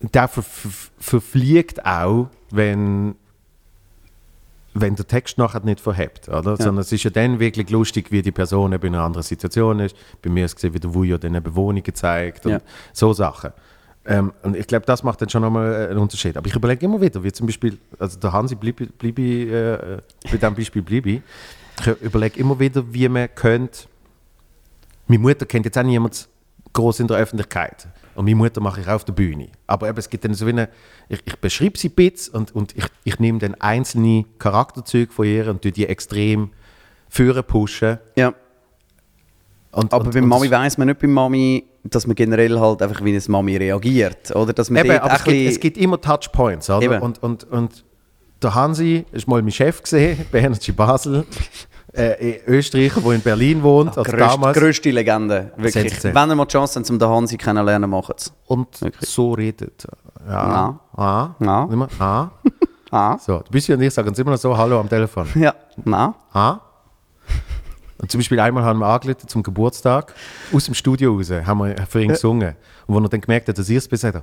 der 0.00 0.28
ver, 0.28 0.42
ver, 0.42 0.70
verfliegt 0.98 1.84
auch, 1.86 2.28
wenn, 2.50 3.14
wenn 4.74 4.94
der 4.94 5.06
Text 5.06 5.38
nachher 5.38 5.60
nicht 5.60 5.80
verhebt, 5.80 6.28
oder? 6.28 6.56
Sondern 6.56 6.78
es 6.78 6.92
ist 6.92 7.02
ja 7.04 7.10
dann 7.10 7.40
wirklich 7.40 7.70
lustig, 7.70 8.12
wie 8.12 8.22
die 8.22 8.32
Person 8.32 8.72
eben 8.72 8.86
in 8.88 8.94
einer 8.94 9.04
anderen 9.04 9.22
Situation 9.24 9.80
ist. 9.80 9.96
Bei 10.22 10.28
mir 10.30 10.44
ist 10.44 10.52
es 10.52 10.56
gesehen, 10.56 10.74
wie 10.74 10.80
der 10.80 10.92
Wujo 10.94 11.16
dann 11.18 11.34
eine 11.34 11.54
Wohnung 11.54 11.82
gezeigt 11.82 12.44
und 12.46 12.52
Ja. 12.52 12.60
so 12.92 13.12
Sachen. 13.12 13.52
Ähm, 14.04 14.32
und 14.42 14.54
ich 14.54 14.66
glaube, 14.66 14.86
das 14.86 15.02
macht 15.02 15.20
dann 15.22 15.28
schon 15.28 15.42
nochmal 15.42 15.88
einen 15.88 15.98
Unterschied. 15.98 16.36
Aber 16.36 16.46
ich 16.46 16.54
überlege 16.54 16.84
immer 16.84 17.00
wieder, 17.00 17.24
wie 17.24 17.32
zum 17.32 17.46
Beispiel, 17.46 17.78
also 17.98 18.18
der 18.20 18.32
Hansi 18.32 18.54
bleibe 18.54 18.86
bleib, 18.86 19.18
äh, 19.18 19.98
bei 20.30 20.36
diesem 20.36 20.54
Beispiel 20.54 20.82
bleibe 20.82 21.10
ich. 21.10 21.22
Ich 21.80 21.86
überlege 22.02 22.38
immer 22.38 22.58
wieder, 22.60 22.84
wie 22.92 23.08
man 23.08 23.28
könnte. 23.34 23.86
Meine 25.08 25.20
Mutter 25.20 25.44
kennt 25.46 25.64
jetzt 25.64 25.76
auch 25.76 25.82
niemand 25.82 26.28
groß 26.72 27.00
in 27.00 27.08
der 27.08 27.16
Öffentlichkeit. 27.16 27.88
Und 28.16 28.24
meine 28.24 28.36
Mutter 28.36 28.60
mache 28.60 28.80
ich 28.80 28.88
auch 28.88 28.94
auf 28.94 29.04
der 29.04 29.12
Bühne. 29.12 29.48
Aber 29.66 29.88
eben, 29.88 29.98
es 29.98 30.08
gibt 30.08 30.24
dann 30.24 30.34
so 30.34 30.46
wie 30.46 30.50
eine, 30.50 30.68
ich, 31.08 31.20
ich 31.24 31.36
beschreibe 31.36 31.78
sie 31.78 31.88
ein 31.88 31.94
bisschen 31.94 32.34
und, 32.34 32.54
und 32.54 32.76
ich, 32.76 32.84
ich 33.04 33.18
nehme 33.18 33.38
dann 33.38 33.54
einzelne 33.54 34.24
Charakterzüge 34.38 35.12
von 35.12 35.26
ihr 35.26 35.48
und 35.48 35.62
tue 35.62 35.72
die 35.72 35.86
extrem 35.86 36.50
führen 37.08 37.44
pushen. 37.44 37.98
Ja. 38.16 38.34
Und, 39.72 39.92
Aber 39.92 40.06
und, 40.06 40.14
bei 40.14 40.22
und 40.22 40.28
Mami 40.28 40.50
weiß 40.50 40.78
man 40.78 40.88
nicht 40.88 41.00
bei 41.00 41.06
Mami, 41.06 41.64
dass 41.84 42.06
man 42.06 42.16
generell 42.16 42.58
halt 42.58 42.80
einfach 42.80 43.04
wie 43.04 43.10
eine 43.10 43.22
Mami 43.28 43.56
reagiert. 43.56 44.34
Oder 44.34 44.52
dass 44.52 44.70
man 44.70 44.84
Eben, 44.84 44.98
aber 44.98 45.14
es 45.14 45.24
gibt, 45.24 45.50
es 45.50 45.60
gibt 45.60 45.76
immer 45.78 46.00
Touchpoints, 46.00 46.70
oder? 46.70 46.82
Eben. 46.82 47.02
Und, 47.02 47.22
und, 47.22 47.44
und 47.44 47.84
der 48.42 48.54
Hansi 48.54 49.04
ist 49.12 49.28
mal 49.28 49.42
mein 49.42 49.52
Chef 49.52 49.82
gesehen 49.82 50.24
bei 50.32 50.38
Energy 50.40 50.72
Basel, 50.72 51.26
äh, 51.96 52.40
Österreicher, 52.46 53.00
der 53.00 53.12
in 53.12 53.20
Berlin 53.20 53.62
wohnt, 53.62 53.96
also 53.96 54.02
grösste, 54.02 54.16
damals. 54.16 54.58
grösste 54.58 54.90
Legende. 54.90 55.52
Wirklich. 55.56 56.04
Wenn 56.04 56.30
ihr 56.30 56.34
mal 56.34 56.44
die 56.44 56.52
Chance 56.52 56.78
habt, 56.78 56.90
um 56.90 56.98
den 56.98 57.08
Hansi 57.08 57.36
kennenlernen, 57.36 57.88
macht 57.88 58.18
es. 58.18 58.32
Und 58.46 58.80
Wirklich. 58.80 59.08
so 59.08 59.32
redet. 59.32 59.86
Ja. 60.28 60.78
Ah. 60.96 61.34
Ja. 61.40 61.68
Immer. 61.70 61.88
Ah. 61.98 62.28
Ah. 62.90 63.18
So, 63.18 63.38
du 63.38 63.50
bist 63.50 63.68
ja 63.68 63.74
und 63.76 63.82
ich 63.82 63.92
sagen 63.92 64.08
uns 64.08 64.18
immer 64.18 64.32
noch 64.32 64.38
so 64.38 64.56
Hallo 64.56 64.80
am 64.80 64.88
Telefon. 64.88 65.26
Ja. 65.34 65.54
Na? 65.84 66.14
Ah. 66.32 66.58
Und 67.98 68.10
zum 68.10 68.20
Beispiel 68.20 68.38
einmal 68.40 68.62
haben 68.64 68.78
wir 68.78 68.86
angerufen 68.86 69.26
zum 69.26 69.42
Geburtstag, 69.42 70.14
aus 70.52 70.66
dem 70.66 70.74
Studio 70.74 71.14
raus, 71.14 71.30
haben 71.30 71.58
wir 71.58 71.76
für 71.88 72.02
ihn 72.02 72.10
gesungen. 72.10 72.54
Und 72.86 72.94
wo 72.94 73.00
er 73.00 73.08
dann 73.08 73.20
gemerkt 73.20 73.48
hat, 73.48 73.58
dass 73.58 73.68
ich 73.68 73.76
es 73.76 73.88
bin, 73.88 73.98
sagt 73.98 74.16
er, 74.16 74.22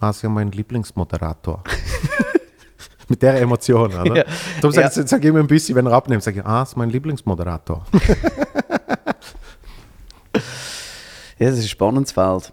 ah, 0.00 0.12
Sie 0.12 0.26
haben 0.26 0.34
meinen 0.34 0.52
Lieblingsmoderator. 0.52 1.62
Mit 3.08 3.22
der 3.22 3.40
Emotion, 3.40 3.92
oder? 3.94 4.16
Ja. 4.16 4.24
Darum 4.60 4.72
sage 4.72 4.90
Ja. 4.94 5.02
ich, 5.02 5.08
sag 5.08 5.20
ich 5.22 5.28
immer 5.28 5.40
ein 5.40 5.46
bisschen, 5.46 5.74
wenn 5.76 5.86
er 5.86 5.92
abnimmt, 5.92 6.22
sage 6.22 6.40
ich, 6.40 6.46
ah, 6.46 6.60
das 6.60 6.70
ist 6.70 6.76
mein 6.76 6.90
Lieblingsmoderator. 6.90 7.84
Ja, 11.38 11.48
das 11.48 11.58
ist 11.58 11.64
ein 11.64 11.68
spannendes 11.68 12.12
Feld. 12.12 12.52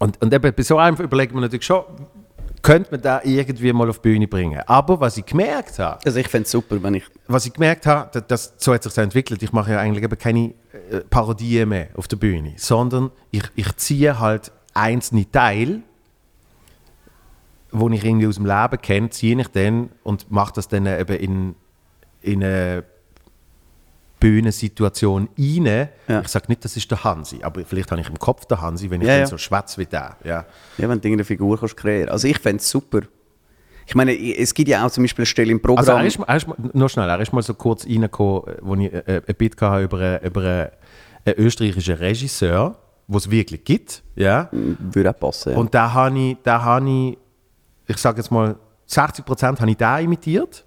Und, 0.00 0.20
und 0.20 0.34
eben 0.34 0.52
bei 0.52 0.62
so 0.62 0.76
einem 0.76 0.96
überlegt 0.96 1.32
man 1.32 1.42
natürlich 1.42 1.64
schon, 1.64 1.84
könnte 2.62 2.90
man 2.90 3.00
da 3.00 3.20
irgendwie 3.22 3.72
mal 3.72 3.88
auf 3.88 4.00
die 4.00 4.08
Bühne 4.08 4.26
bringen. 4.26 4.60
Aber 4.66 4.98
was 5.00 5.16
ich 5.16 5.24
gemerkt 5.24 5.78
habe, 5.78 6.00
Also 6.04 6.18
ich 6.18 6.26
fände 6.28 6.44
es 6.44 6.50
super, 6.50 6.82
wenn 6.82 6.94
ich... 6.94 7.04
was 7.28 7.46
ich 7.46 7.52
gemerkt 7.52 7.86
habe, 7.86 8.10
dass, 8.12 8.26
dass 8.26 8.54
so 8.58 8.74
hat 8.74 8.82
sich 8.82 8.92
das 8.92 9.02
entwickelt. 9.02 9.42
Ich 9.42 9.52
mache 9.52 9.72
ja 9.72 9.78
eigentlich 9.78 10.02
eben 10.04 10.18
keine 10.18 10.46
äh, 10.90 11.00
Parodien 11.08 11.68
mehr 11.68 11.88
auf 11.94 12.08
der 12.08 12.16
Bühne, 12.16 12.54
sondern 12.56 13.12
ich, 13.30 13.44
ich 13.54 13.76
ziehe 13.76 14.18
halt 14.18 14.50
einzelne 14.74 15.30
Teile, 15.30 15.82
wo 17.70 17.88
ich 17.90 18.04
irgendwie 18.04 18.26
aus 18.26 18.36
dem 18.36 18.46
Leben 18.46 18.80
kenne, 18.80 19.10
ziehe 19.10 19.38
ich 19.40 19.48
dann 19.48 19.90
und 20.02 20.30
mache 20.30 20.52
das 20.54 20.68
dann 20.68 20.86
eben 20.86 21.16
in, 21.16 21.54
in 22.22 22.42
eine 22.42 22.84
Bühnensituation 24.20 25.28
rein. 25.38 25.88
Ja. 26.08 26.20
Ich 26.20 26.28
sage 26.28 26.46
nicht, 26.48 26.64
das 26.64 26.76
ist 26.76 26.90
der 26.90 27.04
Hansi, 27.04 27.38
aber 27.42 27.64
vielleicht 27.64 27.90
habe 27.92 28.00
ich 28.00 28.08
im 28.08 28.18
Kopf 28.18 28.46
den 28.46 28.60
Hansi, 28.60 28.90
wenn 28.90 29.00
ich 29.00 29.06
Ja, 29.06 29.14
dann 29.14 29.20
ja. 29.20 29.26
so 29.26 29.38
schwätze 29.38 29.80
wie 29.80 29.86
der. 29.86 30.16
Ja. 30.24 30.44
Ja, 30.76 30.88
wenn 30.88 31.00
du 31.00 31.06
irgendeine 31.08 31.24
Figur 31.24 31.58
kannst 31.58 31.76
kreieren 31.76 32.08
Also 32.08 32.26
ich 32.26 32.38
fände 32.38 32.60
es 32.60 32.68
super. 32.68 33.00
Ich 33.86 33.94
meine, 33.94 34.12
es 34.12 34.52
gibt 34.52 34.68
ja 34.68 34.84
auch 34.84 34.90
zum 34.90 35.04
Beispiel 35.04 35.22
eine 35.22 35.26
Stelle 35.26 35.50
im 35.52 35.62
Programm... 35.62 35.78
Also 35.78 35.92
er 35.92 36.04
ist, 36.04 36.18
mal- 36.18 36.26
er 36.28 36.36
ist 36.84 36.92
schnell, 36.92 37.08
er 37.08 37.20
ist 37.20 37.32
mal 37.32 37.42
so 37.42 37.54
kurz 37.54 37.86
reingekommen, 37.86 38.56
wo 38.60 38.74
ich 38.74 38.92
äh, 38.92 39.22
ein 39.26 39.34
Bit 39.36 39.58
hatte 39.62 39.84
über, 39.84 39.98
einen- 39.98 40.24
über 40.24 40.40
einen, 40.42 40.68
einen 41.24 41.34
österreichischen 41.38 41.94
Regisseur, 41.94 42.76
den 43.06 43.16
es 43.16 43.30
wirklich 43.30 43.64
gibt. 43.64 44.02
Ja? 44.16 44.50
würde 44.52 45.10
auch 45.10 45.18
passen. 45.18 45.54
Und 45.54 45.74
da 45.74 45.92
habe 45.92 46.18
ich, 46.18 46.36
da 46.42 46.60
habe 46.62 46.90
ich, 46.90 47.18
ich 47.88 47.96
sage 47.96 48.18
jetzt 48.18 48.30
mal, 48.30 48.56
60% 48.88 49.60
habe 49.60 49.70
ich 49.70 49.76
da 49.76 49.98
imitiert, 49.98 50.64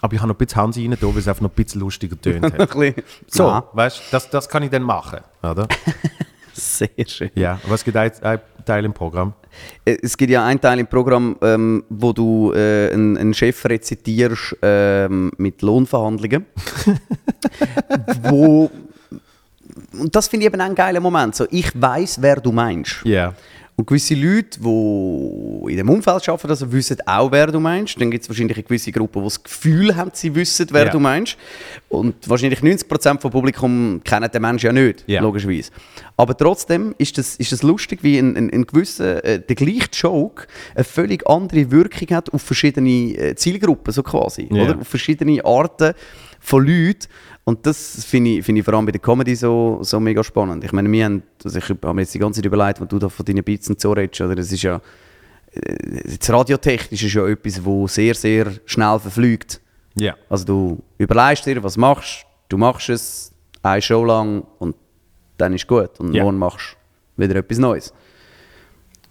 aber 0.00 0.14
ich 0.14 0.20
habe 0.20 0.28
noch 0.28 0.36
ein 0.36 0.38
bisschen 0.46 0.62
Hansi 0.62 0.86
rein, 0.86 0.96
weil 1.00 1.18
es 1.18 1.26
einfach 1.28 1.42
noch 1.42 1.50
ein 1.50 1.54
bisschen 1.64 1.80
lustiger 1.80 2.20
tönt 2.20 2.44
hat. 2.58 2.70
So, 3.26 3.44
Ja, 3.48 3.64
weißt 3.72 3.98
du, 3.98 4.02
das, 4.12 4.30
das 4.30 4.48
kann 4.48 4.62
ich 4.62 4.70
dann 4.70 4.82
machen. 4.82 5.20
Oder? 5.42 5.66
sehr 6.52 6.88
schön. 7.06 7.30
Ja, 7.34 7.58
was 7.66 7.84
gibt 7.84 7.96
ein, 7.96 8.10
ein 8.22 8.40
Teil 8.64 8.84
im 8.84 8.92
Programm? 8.92 9.32
Äh, 9.84 9.96
Es 10.02 10.16
gibt 10.16 10.30
ja 10.30 10.44
einen 10.44 10.60
Teil 10.60 10.78
im 10.78 10.86
Programm, 10.86 11.36
ähm, 11.42 11.84
wo 11.88 12.12
du 12.12 12.52
äh, 12.52 12.92
einen, 12.92 13.16
einen 13.16 13.34
Chef 13.34 13.64
rezitierst 13.64 14.56
ähm, 14.62 15.32
mit 15.36 15.62
Lohnverhandlungen. 15.62 16.46
wo, 18.22 18.70
und 19.98 20.14
das 20.14 20.28
finde 20.28 20.46
ich 20.46 20.52
eben 20.52 20.60
einen 20.60 20.74
geilen 20.74 21.02
Moment. 21.02 21.34
So, 21.34 21.46
ich 21.50 21.70
weiß, 21.80 22.20
wer 22.22 22.36
du 22.36 22.52
meinst. 22.52 23.00
Ja. 23.04 23.34
Und 23.78 23.86
gewisse 23.86 24.16
Leute, 24.16 24.58
die 24.58 25.70
in 25.70 25.76
dem 25.76 25.88
Umfeld 25.88 26.28
arbeiten, 26.28 26.50
also 26.50 26.72
wissen 26.72 26.96
auch, 27.06 27.30
wer 27.30 27.46
du 27.46 27.60
meinst. 27.60 28.00
Dann 28.00 28.10
gibt 28.10 28.24
es 28.24 28.28
wahrscheinlich 28.28 28.56
eine 28.56 28.64
gewisse 28.64 28.90
Gruppe, 28.90 29.20
die 29.20 29.24
das 29.26 29.40
Gefühl 29.40 29.94
haben, 29.94 30.10
sie 30.14 30.34
wissen, 30.34 30.66
wer 30.72 30.86
Ja. 30.86 30.90
du 30.90 30.98
meinst. 30.98 31.36
Und 31.88 32.28
wahrscheinlich 32.28 32.60
90% 32.60 33.20
vom 33.22 33.30
Publikum 33.30 34.00
kennen 34.02 34.28
den 34.32 34.42
Menschen 34.42 34.66
ja 34.66 34.72
nicht, 34.72 35.04
Ja. 35.06 35.22
logischerweise. 35.22 35.70
Aber 36.16 36.36
trotzdem 36.36 36.92
ist 36.98 37.18
das, 37.18 37.36
ist 37.36 37.52
das 37.52 37.62
lustig, 37.62 38.00
wie 38.02 38.18
ein, 38.18 38.36
ein, 38.36 38.50
ein 38.52 38.66
gewisser, 38.66 39.24
äh, 39.24 39.38
der 39.38 39.54
gleiche 39.54 39.90
Joke 39.92 40.48
eine 40.74 40.82
völlig 40.82 41.24
andere 41.28 41.70
Wirkung 41.70 42.16
hat 42.16 42.32
auf 42.34 42.42
verschiedene 42.42 43.16
äh, 43.16 43.36
Zielgruppen, 43.36 43.92
so 43.92 44.02
quasi. 44.02 44.48
Ja. 44.50 44.64
Oder? 44.64 44.78
Auf 44.80 44.88
verschiedene 44.88 45.44
Arten 45.44 45.94
von 46.40 46.66
Leuten. 46.66 47.06
Und 47.44 47.64
das 47.66 48.04
finde 48.04 48.30
ich, 48.32 48.44
finde 48.44 48.60
ich 48.60 48.64
vor 48.64 48.74
allem 48.74 48.86
bei 48.86 48.92
der 48.92 49.00
Comedy 49.00 49.34
so, 49.34 49.78
so 49.82 49.98
mega 50.00 50.22
spannend. 50.22 50.64
Ich 50.64 50.72
meine, 50.72 50.90
wir 50.90 51.04
haben, 51.04 51.22
also 51.44 51.58
ich 51.58 51.68
habe 51.68 51.94
mir 51.94 52.02
jetzt 52.02 52.14
die 52.14 52.18
ganze 52.18 52.40
Zeit 52.40 52.46
überlegt, 52.46 52.80
wenn 52.80 52.88
du 52.88 52.98
da 52.98 53.08
von 53.08 53.24
deinen 53.24 53.42
Beats 53.42 53.68
und 53.70 53.80
so 53.80 53.92
redest, 53.92 54.20
oder? 54.20 54.34
Das 54.34 54.52
ist 54.52 54.62
ja, 54.62 54.80
äh, 55.52 56.16
das 56.18 56.30
Radiotechnisch 56.30 57.02
ist 57.04 57.14
ja 57.14 57.26
etwas, 57.26 57.64
wo 57.64 57.86
sehr, 57.86 58.14
sehr 58.14 58.52
schnell 58.66 58.98
verfliegt. 58.98 59.60
Ja. 59.94 60.14
Also 60.28 60.44
du 60.44 60.82
überlegst 60.98 61.46
dir, 61.46 61.62
was 61.62 61.76
machst, 61.76 62.26
du 62.48 62.58
machst 62.58 62.88
es 62.90 63.32
eine 63.62 63.80
Show 63.82 64.04
lang 64.04 64.44
und 64.58 64.76
dann 65.38 65.54
ist 65.54 65.66
gut. 65.66 65.98
Und 65.98 66.12
Ja. 66.14 66.24
morgen 66.24 66.38
machst 66.38 66.76
du 67.16 67.22
wieder 67.22 67.36
etwas 67.36 67.58
Neues. 67.58 67.92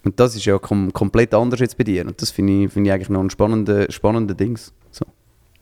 Und 0.04 0.18
das 0.20 0.36
ist 0.36 0.44
ja 0.44 0.58
kom 0.58 0.92
komplett 0.92 1.34
anders 1.34 1.60
jetzt 1.60 1.76
bei 1.76 1.84
dir. 1.84 2.06
Und 2.06 2.22
das 2.22 2.30
finde 2.30 2.64
ich, 2.64 2.72
finde 2.72 2.88
ich 2.88 2.94
eigentlich 2.94 3.08
noch 3.10 3.20
ein 3.20 3.30
spannender, 3.30 3.90
spannender 3.90 4.34
Dings. 4.34 4.72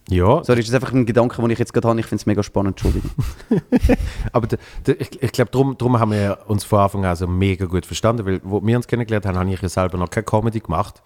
Ja, 0.09 0.45
Sorry, 0.45 0.61
ist 0.61 0.69
das 0.69 0.75
einfach 0.77 0.93
ein 0.93 1.05
Gedanke, 1.05 1.41
den 1.43 1.51
ich 1.51 1.59
jetzt 1.59 1.73
gerade 1.73 1.89
habe. 1.89 1.99
Ich 1.99 2.07
finde 2.07 2.21
es 2.21 2.27
mega 2.27 2.43
spannend, 2.43 2.73
Entschuldigung. 2.81 3.11
Aber 4.33 4.47
d- 4.47 4.57
d- 4.87 4.93
ich, 5.01 5.21
ich 5.23 5.33
glaube, 5.33 5.51
darum, 5.51 5.77
darum 5.77 5.99
haben 5.99 6.13
wir 6.13 6.39
uns 6.47 6.63
von 6.65 6.79
Anfang 6.81 7.05
an 7.05 7.17
so 7.17 7.27
mega 7.27 7.67
gut 7.67 7.85
verstanden, 7.87 8.25
weil 8.25 8.41
wo 8.45 8.65
wir 8.65 8.77
uns 8.77 8.87
kennengelernt 8.87 9.27
haben, 9.27 9.37
habe 9.39 9.51
ich 9.51 9.61
ja 9.61 9.69
selber 9.69 9.99
noch 9.99 10.09
keine 10.09 10.25
Comedy 10.25 10.61
gemacht, 10.61 11.03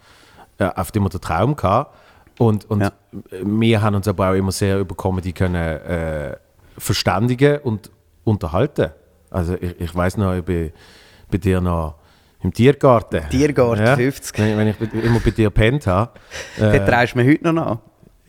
äh, 0.59 0.65
auf 0.65 0.93
dem 0.93 1.05
wir 1.05 1.09
den 1.09 1.21
Traum 1.21 1.57
gehabt. 1.57 1.97
Und, 2.39 2.69
und 2.71 2.81
Ja. 2.83 2.93
wir 3.43 3.81
haben 3.83 3.95
uns 3.95 4.07
aber 4.09 4.31
auch 4.31 4.35
immer 4.35 4.53
sehr 4.53 4.79
über 4.79 4.95
Comedy 4.95 5.33
können 5.33 5.55
äh, 5.79 6.37
verständigen 6.77 7.59
und 7.61 7.91
unterhalten. 8.25 8.91
Also 9.31 9.55
ich, 9.55 9.81
ich 9.81 9.95
weiß 9.95 10.17
noch, 10.19 10.35
ich 10.35 10.45
bin 10.45 10.73
bei 11.31 11.39
dir 11.39 11.61
noch 11.63 11.95
im 12.43 12.53
Tiergarten. 12.53 13.23
Tiergarten, 13.31 13.97
50. 13.97 14.39
Wenn, 14.39 14.59
wenn 14.59 14.69
ich 14.69 14.81
immer 15.05 15.21
bei 15.21 15.31
dir 15.31 15.51
pennt 15.51 15.87
habe. 15.87 16.11
Den 16.59 16.73
Äh, 16.75 16.85
trägst 16.85 17.15
du 17.15 17.19
mir 17.19 17.31
heute 17.31 17.53
noch 17.53 17.67
an. 17.67 17.79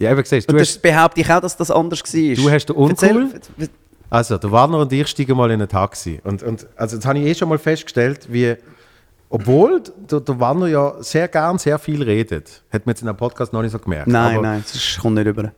Ja, 0.02 0.12
eben 0.12 0.22
gesagt, 0.22 0.50
du 0.50 0.54
Und 0.54 0.60
hast, 0.62 0.76
das 0.76 0.82
behaupte 0.82 1.22
ich 1.22 1.30
auch, 1.32 1.40
dass 1.42 1.56
das 1.58 1.72
anders 1.72 2.02
war. 2.02 2.36
Du 2.36 2.50
hast 2.52 2.66
den 2.68 2.76
Uncool? 2.76 3.30
erzähl- 3.34 3.70
Also, 4.10 4.38
der 4.38 4.52
Warner 4.52 4.80
und 4.80 4.92
ich 4.92 5.08
steigen 5.08 5.38
mal 5.38 5.50
in 5.52 5.62
ein 5.62 5.70
Taxi. 5.70 6.20
Und, 6.24 6.44
und 6.44 6.68
also, 6.76 6.98
das 6.98 7.06
habe 7.06 7.20
ich 7.20 7.26
eh 7.26 7.36
schon 7.36 7.48
mal 7.50 7.58
festgestellt, 7.58 8.28
wie, 8.30 8.56
obwohl 9.30 9.82
der, 10.10 10.20
der 10.20 10.40
Warner 10.40 10.68
ja 10.68 10.96
sehr 11.02 11.28
gern 11.30 11.58
sehr 11.58 11.80
viel 11.80 12.04
redet, 12.04 12.64
hat 12.72 12.86
man 12.86 12.92
jetzt 12.94 13.02
in 13.02 13.08
einem 13.08 13.18
Podcast 13.18 13.54
noch 13.54 13.62
nicht 13.62 13.72
so 13.72 13.80
gemerkt. 13.80 14.08
Nein, 14.08 14.38
Aber, 14.38 14.48
nein, 14.48 14.64
das 14.70 14.98
kommt 15.02 15.16
nicht 15.16 15.28
rüber. 15.28 15.52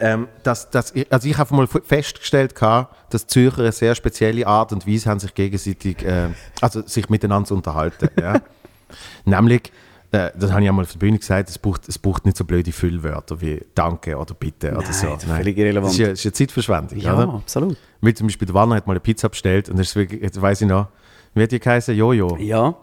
Ähm, 0.00 0.28
dass, 0.44 0.70
dass 0.70 0.92
ich, 0.94 1.10
also 1.12 1.26
ich 1.28 1.36
habe 1.38 1.54
mal 1.56 1.66
festgestellt, 1.66 2.54
gehabt, 2.54 2.94
dass 3.12 3.26
die 3.26 3.32
Zürcher 3.32 3.62
eine 3.62 3.72
sehr 3.72 3.94
spezielle 3.96 4.46
Art 4.46 4.72
und 4.72 4.86
Weise 4.86 5.10
haben, 5.10 5.18
sich 5.18 5.34
gegenseitig, 5.34 6.04
äh, 6.04 6.28
also 6.60 6.86
sich 6.86 7.08
miteinander 7.08 7.48
zu 7.48 7.54
unterhalten. 7.54 8.08
ja. 8.20 8.40
Nämlich, 9.24 9.72
äh, 10.10 10.30
das 10.38 10.50
habe 10.52 10.62
ich 10.62 10.68
einmal 10.68 10.84
auf 10.84 10.92
der 10.92 10.98
Bühne 10.98 11.18
gesagt, 11.18 11.48
es 11.50 11.58
braucht, 11.58 11.88
es 11.88 11.98
braucht 11.98 12.24
nicht 12.24 12.36
so 12.36 12.44
blöde 12.44 12.72
Füllwörter 12.72 13.40
wie 13.40 13.60
Danke 13.74 14.16
oder 14.16 14.34
Bitte 14.34 14.68
oder 14.72 14.82
Nein, 14.82 14.92
so. 14.92 15.06
das 15.08 15.24
ist 15.24 15.30
völlig 15.32 15.58
irrelevant. 15.58 15.86
Das 15.86 15.92
ist 15.94 15.98
ja, 15.98 16.08
das 16.08 16.18
ist 16.20 16.24
ja 16.24 16.32
Zeitverschwendung, 16.32 16.98
Ja, 16.98 17.14
oder? 17.14 17.34
absolut. 17.34 17.76
Wie 18.00 18.14
zum 18.14 18.26
Beispiel 18.26 18.46
der 18.46 18.54
Warner 18.54 18.76
hat 18.76 18.86
mal 18.86 18.92
eine 18.94 19.00
Pizza 19.00 19.28
bestellt 19.28 19.68
und 19.68 19.78
das 19.78 19.88
ist 19.88 19.96
wirklich, 19.96 20.22
jetzt 20.22 20.40
weiss 20.40 20.60
ich 20.62 20.68
noch, 20.68 20.88
wie 21.34 21.42
hat 21.42 21.52
die 21.52 21.60
geheißen? 21.60 21.94
Jojo. 21.94 22.36
Ja. 22.38 22.74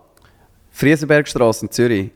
Friesenbergstraße 0.71 1.65
in 1.65 1.71
Zürich. 1.71 2.11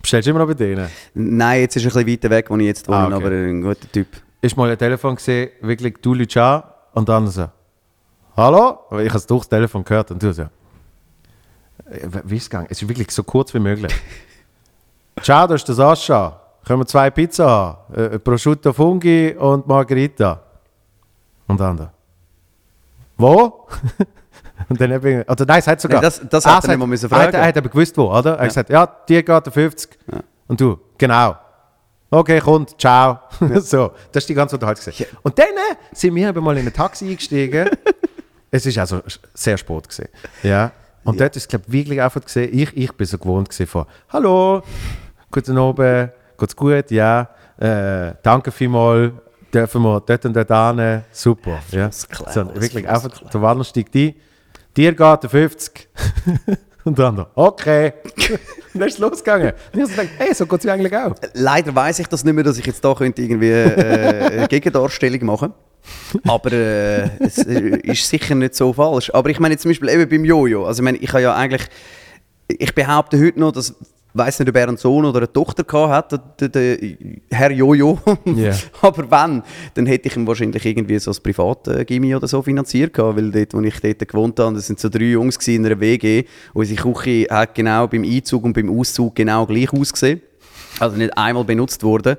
Bestellst 0.00 0.26
du 0.26 0.30
immer 0.30 0.40
noch 0.40 0.46
bei 0.46 0.54
denen? 0.54 0.88
Nein, 1.14 1.60
jetzt 1.62 1.76
ist 1.76 1.84
er 1.84 1.90
ein 1.96 2.04
bisschen 2.04 2.12
weiter 2.22 2.30
weg, 2.30 2.50
wo 2.50 2.56
ich 2.56 2.64
jetzt 2.66 2.88
wohne, 2.88 2.96
Ah, 2.98 3.06
okay. 3.06 3.14
aber 3.14 3.30
ein 3.30 3.62
guter 3.62 3.90
Typ. 3.92 4.06
ist 4.40 4.56
mal 4.56 4.70
ein 4.70 4.78
Telefon 4.78 5.16
gesehen, 5.16 5.50
wirklich, 5.60 5.94
du 6.00 6.14
Leute 6.14 6.42
an 6.42 6.62
und 6.92 7.08
dann 7.08 7.26
so, 7.28 7.48
hallo? 8.36 8.78
Ich 9.00 9.08
habe 9.08 9.16
es 9.18 9.26
durchs 9.26 9.48
Telefon 9.48 9.84
gehört 9.84 10.10
und 10.10 10.22
du 10.22 10.32
so, 10.32 10.44
wie 12.24 12.36
ist 12.36 12.42
es 12.44 12.50
gegangen? 12.50 12.66
Es 12.70 12.82
ist 12.82 12.88
wirklich 12.88 13.10
so 13.10 13.22
kurz 13.22 13.52
wie 13.54 13.58
möglich. 13.58 13.94
Ciao, 15.22 15.46
das 15.46 15.62
ist 15.62 15.68
der 15.68 15.74
Sascha. 15.74 16.40
Können 16.66 16.80
wir 16.80 16.86
zwei 16.86 17.10
Pizza 17.10 17.48
haben? 17.48 17.94
Äh, 17.94 18.18
Prosciutto 18.18 18.72
Fungi 18.72 19.34
und 19.38 19.66
Margherita. 19.66 20.40
Und 21.46 21.58
dann 21.58 21.76
da. 21.76 21.92
Wo? 23.16 23.66
und 24.68 24.80
dann 24.80 24.92
habe 24.92 25.10
ich, 25.20 25.28
oder 25.28 25.44
nein, 25.46 25.58
es 25.60 25.66
hat 25.66 25.80
sogar. 25.80 26.00
Nein, 26.00 26.10
das- 26.10 26.28
das 26.28 26.46
Ah, 26.46 26.56
hat 26.56 26.64
er 26.64 26.68
nicht 26.70 26.78
mal 26.78 26.86
müssen 26.86 27.10
hat- 27.10 27.18
fragen. 27.22 27.34
Er 27.36 27.46
hat 27.46 27.56
aber 27.56 27.68
gewusst, 27.68 27.96
wo, 27.96 28.12
oder? 28.16 28.34
Er 28.34 28.38
hat 28.40 28.48
gesagt, 28.48 28.70
ja, 28.70 28.86
dir 28.86 29.22
geht 29.22 29.46
der 29.46 29.52
50. 29.52 29.98
Und 30.46 30.60
du, 30.60 30.78
genau. 30.98 31.36
Okay, 32.10 32.40
kommt, 32.40 32.80
ciao. 32.80 33.18
so, 33.60 33.92
das 34.12 34.22
ist 34.22 34.28
die 34.28 34.34
ganze 34.34 34.56
Unterhaltung. 34.56 34.92
Und 35.22 35.38
dann 35.38 35.46
äh, 35.48 35.76
sind 35.92 36.14
wir 36.14 36.28
aber 36.28 36.40
mal 36.40 36.56
in 36.58 36.66
ein 36.66 36.72
Taxi 36.72 37.06
eingestiegen. 37.08 37.68
es 38.50 38.64
ist 38.66 38.78
also 38.78 39.02
sehr 39.34 39.58
spät 39.58 39.88
gewesen. 39.88 40.08
Ja. 40.42 40.70
Und 41.04 41.20
dort 41.20 41.36
ist 41.36 41.42
es, 41.42 41.48
glaube 41.48 41.64
ich, 41.68 41.72
wirklich 41.72 42.02
einfach 42.02 42.22
gesehen, 42.22 42.50
ich, 42.52 42.76
ich 42.76 42.92
bin 42.92 43.06
so 43.06 43.18
gewohnt 43.18 43.48
gewesen 43.48 43.66
von 43.66 43.86
«Hallo, 44.10 44.62
guten 45.30 45.56
Abend, 45.56 46.10
geht's 46.38 46.56
gut? 46.56 46.90
Ja, 46.90 47.28
äh, 47.58 48.12
danke 48.22 48.50
vielmals, 48.50 49.12
dürfen 49.52 49.82
wir 49.82 50.00
dort 50.00 50.24
und 50.26 50.34
dort 50.34 50.76
hin, 50.76 51.02
super.» 51.10 51.60
ja. 51.70 51.90
Floskeln, 51.90 52.32
so, 52.32 52.40
alles 52.40 52.62
Wirklich 52.62 52.88
einfach, 52.88 53.30
der 53.30 53.42
Wanner 53.42 53.64
steigt 53.64 53.94
ein, 53.94 54.14
«Dir 54.76 54.92
geht 54.92 55.22
der 55.22 55.30
50.» 55.30 55.88
Und 56.84 56.96
der 56.96 57.06
andere 57.06 57.26
«Okay.» 57.34 57.92
Und 58.04 58.40
dann 58.74 58.88
ist 58.88 58.94
es 58.94 58.98
losgegangen. 58.98 59.52
Und 59.72 59.74
ich 59.74 59.80
habe 59.80 59.90
so 59.90 59.96
gedacht, 59.96 60.14
«Hey, 60.18 60.34
so 60.34 60.46
geht 60.46 60.58
es 60.60 60.64
ja 60.64 60.72
eigentlich 60.72 60.96
auch.» 60.96 61.14
Leider 61.34 61.74
weiß 61.74 61.98
ich 61.98 62.06
das 62.06 62.24
nicht 62.24 62.34
mehr, 62.34 62.44
dass 62.44 62.56
ich 62.56 62.64
jetzt 62.64 62.82
da 62.82 62.94
könnte 62.94 63.20
irgendwie 63.20 63.50
äh, 63.50 64.38
eine 64.38 64.48
Gegendarstellung 64.48 65.26
machen 65.26 65.52
Aber 66.26 66.52
äh, 66.52 67.08
es 67.20 67.38
äh, 67.38 67.78
ist 67.82 68.08
sicher 68.08 68.34
nicht 68.34 68.54
so 68.54 68.72
falsch. 68.72 69.10
Aber 69.12 69.30
ich 69.30 69.40
meine 69.40 69.54
jetzt 69.54 69.62
zum 69.62 69.70
Beispiel 69.70 69.90
eben 69.90 70.08
beim 70.08 70.24
Jojo. 70.24 70.66
Also 70.66 70.80
ich 70.80 70.84
meine, 70.84 70.98
ich 70.98 71.10
habe 71.10 71.22
ja 71.22 71.34
eigentlich, 71.34 71.66
ich 72.48 72.74
behaupte 72.74 73.18
heute 73.20 73.38
noch, 73.38 73.52
dass 73.52 73.74
weiß 74.14 74.40
nicht, 74.40 74.48
ob 74.48 74.56
er 74.56 74.68
einen 74.68 74.76
Sohn 74.76 75.04
oder 75.04 75.18
eine 75.18 75.32
Tochter 75.32 75.64
gehabt 75.64 76.12
hat, 76.12 76.40
der, 76.40 76.48
der, 76.48 76.76
der 76.76 76.98
Herr 77.30 77.50
Jojo. 77.50 77.98
Ja. 78.24 78.52
Aber 78.82 79.10
wenn, 79.10 79.42
dann 79.74 79.86
hätte 79.86 80.08
ich 80.08 80.16
ihm 80.16 80.26
wahrscheinlich 80.26 80.64
irgendwie 80.64 80.98
so 80.98 81.10
als 81.10 81.20
Privat-Gimmi 81.20 82.14
oder 82.14 82.28
so 82.28 82.42
finanziert 82.42 82.92
gehabt, 82.92 83.16
weil 83.16 83.30
dort, 83.30 83.54
wo 83.54 83.60
ich 83.60 83.80
dort 83.80 84.06
gewohnt 84.06 84.38
habe, 84.38 84.54
das 84.54 84.66
sind 84.66 84.78
so 84.78 84.88
drei 84.88 85.04
Jungs 85.04 85.36
in 85.48 85.64
einer 85.64 85.80
WG, 85.80 86.24
unsere 86.52 86.92
Küche 86.92 87.26
hat 87.30 87.54
genau 87.54 87.86
beim 87.86 88.04
Einzug 88.04 88.44
und 88.44 88.52
beim 88.52 88.70
Auszug 88.70 89.14
genau 89.14 89.46
gleich 89.46 89.72
ausgesehen. 89.72 90.20
Also 90.78 90.96
nicht 90.96 91.16
einmal 91.16 91.44
benutzt 91.44 91.82
worden. 91.82 92.16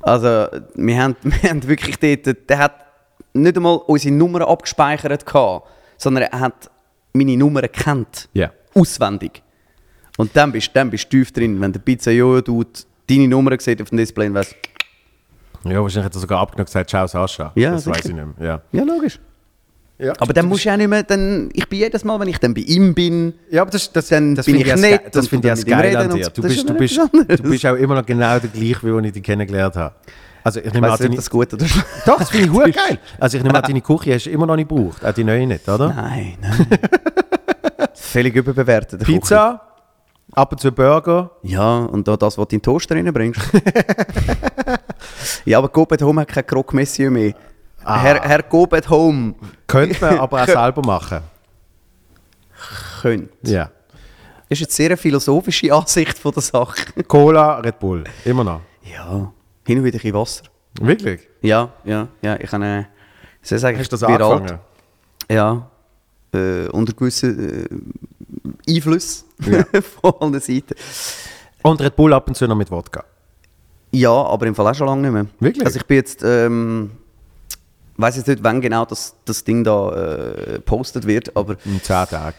Also 0.00 0.46
wir 0.74 1.02
haben, 1.02 1.16
wir 1.22 1.50
haben 1.50 1.66
wirklich 1.68 1.98
dort, 1.98 2.48
der 2.48 2.58
hat 2.58 2.89
nicht 3.32 3.56
einmal 3.56 3.76
unsere 3.86 4.14
Nummer 4.14 4.46
abgespeichert 4.48 5.24
gehabt, 5.26 5.68
sondern 5.98 6.24
er 6.24 6.40
hat 6.40 6.70
meine 7.12 7.36
Nummer 7.36 7.62
gekannt. 7.62 8.28
Ja. 8.32 8.50
Auswendig. 8.74 9.42
Und 10.16 10.36
dann 10.36 10.52
bist, 10.52 10.70
dann 10.74 10.90
bist 10.90 11.04
du 11.04 11.18
tief 11.18 11.32
drin, 11.32 11.60
wenn 11.60 11.72
der 11.72 11.80
Pizza 11.80 12.10
Jojo 12.10 12.40
tut, 12.42 12.86
deine 13.08 13.28
Nummer 13.28 13.58
sieht 13.58 13.80
auf 13.82 13.88
dem 13.88 13.98
Display 13.98 14.26
und 14.28 14.34
weiss, 14.34 14.54
Ja, 15.64 15.80
wahrscheinlich 15.82 16.04
hat 16.06 16.14
er 16.14 16.20
sogar 16.20 16.40
abgenommen 16.40 16.62
und 16.62 16.66
gesagt, 16.66 16.90
ciao 16.90 17.06
Sascha. 17.06 17.52
Ja, 17.54 17.72
das 17.72 17.84
sicher. 17.84 17.96
weiß 17.96 18.04
ich 18.06 18.14
nicht 18.14 18.38
mehr. 18.38 18.46
Ja. 18.46 18.62
ja 18.72 18.84
logisch. 18.84 19.18
Ja. 19.98 20.14
Aber 20.18 20.32
dann 20.32 20.46
musst 20.46 20.64
du 20.64 20.72
auch 20.72 20.76
nicht 20.78 20.88
mehr, 20.88 21.02
dann, 21.02 21.50
ich 21.52 21.68
bin 21.68 21.78
jedes 21.80 22.04
Mal, 22.04 22.18
wenn 22.20 22.28
ich 22.28 22.38
dann 22.38 22.54
bei 22.54 22.62
ihm 22.62 22.94
bin, 22.94 23.34
Ja, 23.50 23.62
aber 23.62 23.70
das, 23.70 23.92
das, 23.92 24.08
Dann 24.08 24.34
das 24.34 24.46
bin 24.46 24.56
finde 24.56 24.68
ich 24.68 24.74
ich, 24.74 24.80
nett 24.80 25.14
das, 25.14 25.28
finde 25.28 25.52
ich 25.52 25.58
ihm 25.58 25.64
geil 25.66 25.96
an 25.96 26.10
dir. 26.10 26.30
Du 26.30 26.40
Das 26.40 26.50
bist, 26.50 26.56
ist 26.60 26.68
du, 26.68 26.72
ja 26.72 26.78
bist, 26.78 26.98
du 27.44 27.50
bist 27.50 27.66
auch 27.66 27.74
immer 27.74 27.96
noch 27.96 28.06
genau 28.06 28.38
der 28.38 28.48
gleiche, 28.48 28.82
wie 29.02 29.06
ich 29.06 29.12
dich 29.12 29.22
kennengelernt 29.22 29.76
habe. 29.76 29.94
Also 30.42 30.60
ich 30.60 30.72
nehme 30.72 30.86
an, 30.86 30.94
weiß 30.94 31.00
nicht, 31.00 31.06
ob 31.06 31.10
deine, 31.10 31.16
das 31.16 31.30
gut 31.30 31.54
oder 31.54 31.66
doch, 32.06 32.18
das 32.18 32.30
finde 32.30 32.46
ich 32.46 32.52
hure 32.52 32.70
geil. 32.70 32.98
Also 33.18 33.36
ich 33.36 33.42
nehme 33.42 33.56
an, 33.56 33.62
deine 33.62 33.80
Küche 33.80 34.14
hast 34.14 34.24
du 34.24 34.30
immer 34.30 34.46
noch 34.46 34.56
nicht 34.56 34.68
gebraucht, 34.68 35.04
auch 35.04 35.12
die 35.12 35.24
neue 35.24 35.46
nicht, 35.46 35.68
oder? 35.68 35.92
Nein, 35.92 36.38
nein. 36.40 36.66
Völlig 37.94 38.34
überbewertet. 38.34 39.04
Pizza, 39.04 39.60
ab 40.32 40.52
und 40.52 40.58
zu 40.58 40.72
Burger. 40.72 41.30
Ja, 41.42 41.78
und 41.78 42.08
da 42.08 42.16
das, 42.16 42.38
was 42.38 42.48
du 42.48 42.56
in 42.56 42.60
den 42.60 42.62
Toaster 42.62 42.96
reinbringst. 42.96 43.40
ja, 45.44 45.58
aber 45.58 45.68
Coop 45.68 45.92
at 45.92 46.02
Home 46.02 46.22
hat 46.22 46.28
kein 46.28 46.46
Croque 46.46 46.74
Monsieur 46.74 47.10
mehr. 47.10 47.34
Ah. 47.84 48.00
Herr, 48.00 48.20
Herr 48.22 48.42
Coop 48.42 48.72
at 48.74 48.88
Home 48.90 49.34
Könnte 49.66 49.96
man 50.00 50.18
aber 50.18 50.42
auch 50.42 50.46
selber 50.46 50.82
machen. 50.82 51.20
könnte. 53.00 53.50
Ja. 53.50 53.70
Das 54.48 54.58
ist 54.58 54.60
jetzt 54.60 54.76
sehr 54.76 54.86
eine 54.86 54.96
philosophische 54.96 55.72
Ansicht 55.72 56.18
von 56.18 56.32
der 56.32 56.42
Sache. 56.42 57.02
Cola, 57.06 57.58
Red 57.60 57.78
Bull, 57.78 58.04
immer 58.24 58.42
noch. 58.42 58.60
Ja, 58.82 59.32
hin 59.66 59.78
und 59.78 59.84
wieder 59.84 59.96
ein 59.98 60.00
bisschen 60.02 60.14
Wasser. 60.14 60.42
Wirklich? 60.80 61.28
Ja, 61.42 61.72
ja, 61.84 62.08
ja. 62.22 62.38
Ich 62.40 62.50
habe, 62.52 62.64
äh, 62.64 62.84
soll 63.42 63.56
ich 63.56 63.62
sagen, 63.62 63.78
Hast 63.78 63.88
du 63.92 63.96
das 63.96 64.02
ich 64.02 64.06
bin 64.08 64.22
alt. 64.22 64.32
angefangen? 64.32 64.60
Ja, 65.30 65.70
äh, 66.32 66.68
unter 66.68 66.92
gewissen 66.92 67.84
äh, 68.66 68.72
Einflüssen 68.76 69.24
Ja. 69.46 69.64
von 70.02 70.14
allen 70.20 70.40
Seiten. 70.40 70.74
Und 71.62 71.80
Red 71.80 71.96
Bull 71.96 72.12
ab 72.14 72.28
und 72.28 72.34
zu 72.36 72.46
noch 72.46 72.56
mit 72.56 72.70
Wodka. 72.70 73.04
Ja, 73.92 74.10
aber 74.12 74.46
im 74.46 74.54
Fall 74.54 74.68
auch 74.68 74.74
schon 74.74 74.86
lange 74.86 75.02
nicht 75.02 75.12
mehr. 75.12 75.26
Wirklich? 75.40 75.64
Also 75.66 75.78
ich 75.78 75.86
bin 75.86 75.96
jetzt, 75.96 76.22
ähm, 76.24 76.92
weiß 77.96 78.16
jetzt 78.16 78.28
nicht, 78.28 78.42
wann 78.42 78.60
genau 78.60 78.84
das, 78.84 79.14
das 79.24 79.42
Ding 79.44 79.64
da 79.64 79.90
äh, 79.90 80.52
gepostet 80.54 81.06
wird, 81.06 81.36
aber 81.36 81.56
In 81.64 81.82
10 81.82 82.06
Tagen. 82.06 82.34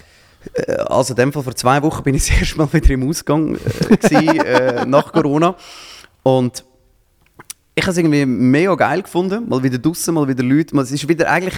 äh, 0.53 0.73
also 0.73 1.11
in 1.13 1.17
dem 1.17 1.33
Fall 1.33 1.43
vor 1.43 1.55
zwei 1.55 1.83
Wochen 1.83 2.03
bin 2.03 2.15
ich 2.15 2.27
das 2.27 2.39
erste 2.39 2.57
Mal 2.57 2.71
wieder 2.73 2.89
im 2.91 3.07
Ausgang 3.09 3.55
äh, 3.55 3.97
gewesen, 3.97 4.39
äh, 4.45 4.85
nach 4.85 5.11
Corona 5.11 5.55
und 6.23 6.63
ich 7.75 7.83
habe 7.83 7.91
es 7.91 7.97
irgendwie 7.97 8.25
mega 8.25 8.75
geil 8.75 9.01
gefunden, 9.01 9.47
mal 9.47 9.61
wieder 9.63 9.77
draußen, 9.77 10.13
mal 10.13 10.27
wieder 10.27 10.43
Leute, 10.43 10.77
es 10.79 10.91
ist 10.91 11.07
wieder 11.07 11.29
eigentlich 11.29 11.55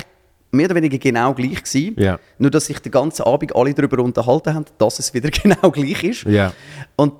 mehr 0.52 0.68
oder 0.68 0.76
weniger 0.76 0.98
genau 1.00 1.34
gleich 1.34 1.64
gewesen, 1.64 1.96
Ja. 1.98 2.20
nur 2.38 2.52
dass 2.52 2.68
sich 2.68 2.78
den 2.80 2.92
ganzen 2.92 3.24
Abend 3.24 3.56
alle 3.56 3.74
darüber 3.74 4.04
unterhalten 4.04 4.54
haben, 4.54 4.66
dass 4.78 5.00
es 5.00 5.14
wieder 5.14 5.30
genau 5.44 5.72
gleich 5.72 6.04
ist. 6.04 6.24
Ja. 6.26 6.54
Und 6.96 7.14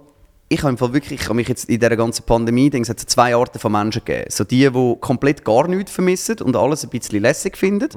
ich 0.50 0.60
habe 0.62 0.70
im 0.70 0.78
Fall 0.78 0.94
wirklich, 0.94 1.20
ich 1.20 1.26
habe 1.26 1.34
mich 1.36 1.48
jetzt 1.48 1.68
in 1.68 1.80
dieser 1.80 1.96
ganzen 1.96 2.24
Pandemie, 2.28 2.70
denke, 2.70 2.84
es 2.84 2.90
hat 2.90 3.00
zwei 3.00 3.36
Arten 3.36 3.58
von 3.58 3.72
Menschen 3.72 4.04
gegeben. 4.06 4.30
So 4.30 4.44
die, 4.44 4.70
die 4.70 4.96
komplett 5.00 5.44
gar 5.44 5.68
nichts 5.68 5.92
vermissen 5.92 6.40
und 6.42 6.56
alles 6.56 6.84
ein 6.84 6.92
bisschen 6.92 7.24
lässig 7.24 7.58
finden. 7.58 7.90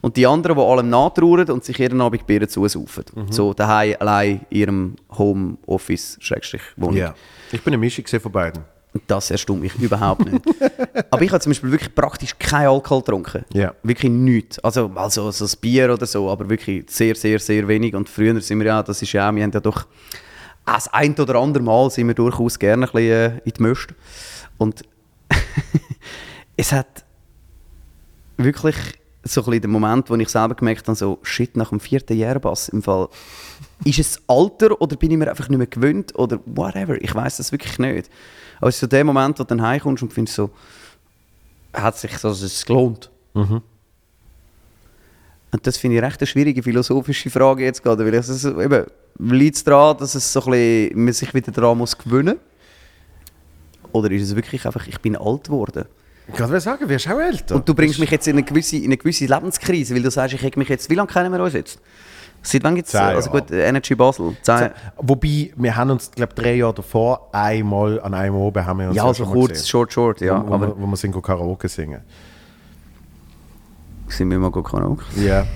Und 0.00 0.16
die 0.16 0.26
anderen, 0.26 0.56
die 0.56 0.62
allem 0.64 0.90
nachtrauern 0.90 1.48
und 1.50 1.62
sich 1.62 1.78
jeden 1.78 2.00
Abend 2.00 2.26
Bier 2.26 2.48
zusaufen. 2.48 3.04
So 3.30 3.54
daheim 3.54 3.94
allein 4.00 4.40
in 4.50 4.58
ihrem 4.58 4.96
Homeoffice, 5.16 6.16
Schrägstrich, 6.18 6.62
Wohnung. 6.76 6.96
ja. 6.96 7.14
Ich 7.52 7.62
bin 7.62 7.72
eine 7.72 7.78
Mischung 7.78 8.04
von 8.06 8.32
beiden. 8.32 8.64
Das 9.06 9.30
erstaunt 9.30 9.62
mich 9.62 9.74
überhaupt 9.76 10.30
nicht. 10.30 10.44
Aber 11.10 11.22
ich 11.22 11.30
habe 11.30 11.40
zum 11.40 11.50
Beispiel 11.50 11.70
wirklich 11.70 11.94
praktisch 11.94 12.38
keinen 12.38 12.68
Alkohol 12.68 13.00
getrunken. 13.00 13.44
Ja. 13.52 13.74
Wirklich 13.82 14.12
nichts. 14.12 14.58
Also, 14.58 14.90
also 14.94 15.30
so 15.30 15.44
ein 15.44 15.60
Bier 15.60 15.92
oder 15.92 16.04
so, 16.04 16.30
aber 16.30 16.48
wirklich 16.48 16.84
sehr, 16.90 17.14
sehr, 17.14 17.38
sehr 17.38 17.66
wenig. 17.68 17.94
Und 17.94 18.08
früher 18.08 18.38
sind 18.40 18.58
wir 18.58 18.66
ja, 18.66 18.82
das 18.82 19.00
ist 19.00 19.12
ja 19.12 19.34
wir 19.34 19.42
haben 19.42 19.50
ja 19.52 19.60
doch 19.60 19.86
das 20.64 20.88
ein 20.92 21.14
oder 21.18 21.36
andere 21.36 21.62
Mal 21.62 21.90
sind 21.90 22.06
wir 22.08 22.14
durchaus 22.14 22.58
gerne 22.58 22.86
ein 22.86 22.92
bisschen 22.92 23.10
äh, 23.10 23.38
in 23.44 23.52
die 23.56 23.62
Möst. 23.62 23.88
Und 24.58 24.82
es 26.56 26.72
hat 26.72 27.04
wirklich 28.36 28.76
so 29.24 29.40
ein 29.40 29.44
bisschen 29.44 29.62
den 29.62 29.70
Moment, 29.70 30.10
wo 30.10 30.14
ich 30.16 30.28
selber 30.28 30.54
gemerkt 30.54 30.86
habe, 30.88 30.96
so, 30.96 31.18
shit, 31.22 31.56
nach 31.56 31.70
dem 31.70 31.80
vierten 31.80 32.16
Jährbass 32.16 32.68
im 32.68 32.82
Fall, 32.82 33.08
ist 33.84 33.98
es 33.98 34.20
Alter 34.26 34.80
oder 34.80 34.96
bin 34.96 35.10
ich 35.10 35.16
mir 35.16 35.30
einfach 35.30 35.48
nicht 35.48 35.58
mehr 35.58 35.66
gewöhnt 35.66 36.16
oder 36.16 36.40
whatever, 36.44 37.00
ich 37.00 37.14
weiß 37.14 37.36
das 37.36 37.52
wirklich 37.52 37.78
nicht. 37.78 38.10
Aber 38.62 38.68
es 38.68 38.76
ist 38.76 38.80
so 38.82 38.86
der 38.86 39.02
Moment, 39.02 39.36
wo 39.40 39.42
du 39.42 39.48
dann 39.48 39.60
heimkommst 39.60 40.04
und 40.04 40.12
findest 40.12 40.36
so, 40.36 40.48
hat 41.72 41.98
sich 41.98 42.12
ist 42.12 42.64
gelohnt. 42.64 43.10
Und 45.50 45.66
das 45.66 45.76
finde 45.76 45.96
ich 45.96 46.02
recht 46.02 46.20
eine 46.20 46.26
schwierige 46.28 46.62
philosophische 46.62 47.28
Frage 47.28 47.64
jetzt 47.64 47.82
gerade, 47.82 48.06
weil 48.06 48.14
es 48.14 48.28
ist, 48.28 48.44
eben, 48.44 48.86
liegt 49.18 49.56
es 49.56 49.64
daran, 49.64 49.96
dass 49.98 50.14
es 50.14 50.32
so 50.32 50.44
ein 50.44 50.52
bisschen, 50.52 51.04
man 51.04 51.12
sich 51.12 51.34
wieder 51.34 51.50
daran 51.50 51.76
muss 51.76 51.98
gewöhnen 51.98 52.36
Oder 53.90 54.12
ist 54.12 54.22
es 54.22 54.36
wirklich 54.36 54.64
einfach, 54.64 54.86
ich 54.86 55.00
bin 55.00 55.16
alt 55.16 55.44
geworden? 55.44 55.86
Ich 56.28 56.34
kann 56.34 56.60
sagen, 56.60 56.88
wirst 56.88 57.10
auch 57.10 57.18
älter. 57.18 57.56
Und 57.56 57.68
du 57.68 57.74
bringst 57.74 57.98
mich 57.98 58.12
jetzt 58.12 58.28
in 58.28 58.36
eine 58.36 58.44
gewisse, 58.44 58.76
in 58.76 58.84
eine 58.84 58.96
gewisse 58.96 59.26
Lebenskrise, 59.26 59.92
weil 59.92 60.02
du 60.02 60.10
sagst, 60.12 60.36
ich 60.36 60.42
hätte 60.42 60.60
mich 60.60 60.68
jetzt, 60.68 60.88
wie 60.88 60.94
lange 60.94 61.10
kennen 61.10 61.32
wir 61.32 61.42
uns 61.42 61.54
jetzt? 61.54 61.80
Seit 62.42 62.64
wann 62.64 62.74
gibt 62.74 62.88
es, 62.88 62.94
also 62.94 63.30
gut, 63.30 63.50
Energy 63.50 63.94
Basel? 63.94 64.36
Zehn, 64.42 64.70
Wobei, 64.96 65.52
wir 65.54 65.76
haben 65.76 65.90
uns, 65.90 66.10
glaube 66.10 66.34
drei 66.34 66.54
Jahre 66.56 66.74
davor 66.74 67.28
einmal 67.32 68.00
an 68.00 68.14
einem 68.14 68.34
Oben 68.34 68.66
haben 68.66 68.80
wir 68.80 68.88
uns 68.88 68.96
ja, 68.96 69.04
also 69.04 69.24
kurz, 69.24 69.50
gesehen. 69.50 69.66
short, 69.66 69.92
short, 69.92 70.20
ja. 70.20 70.44
wo, 70.44 70.50
wo, 70.50 70.60
wir, 70.60 70.74
wo 70.76 70.86
wir 70.86 70.96
sind 70.96 71.22
Karaoke 71.22 71.68
singen. 71.68 72.00
sind 74.08 74.30
wir 74.30 74.38
mal 74.38 74.50
gut 74.50 74.64
Karaoke? 74.64 75.04
Ja. 75.16 75.46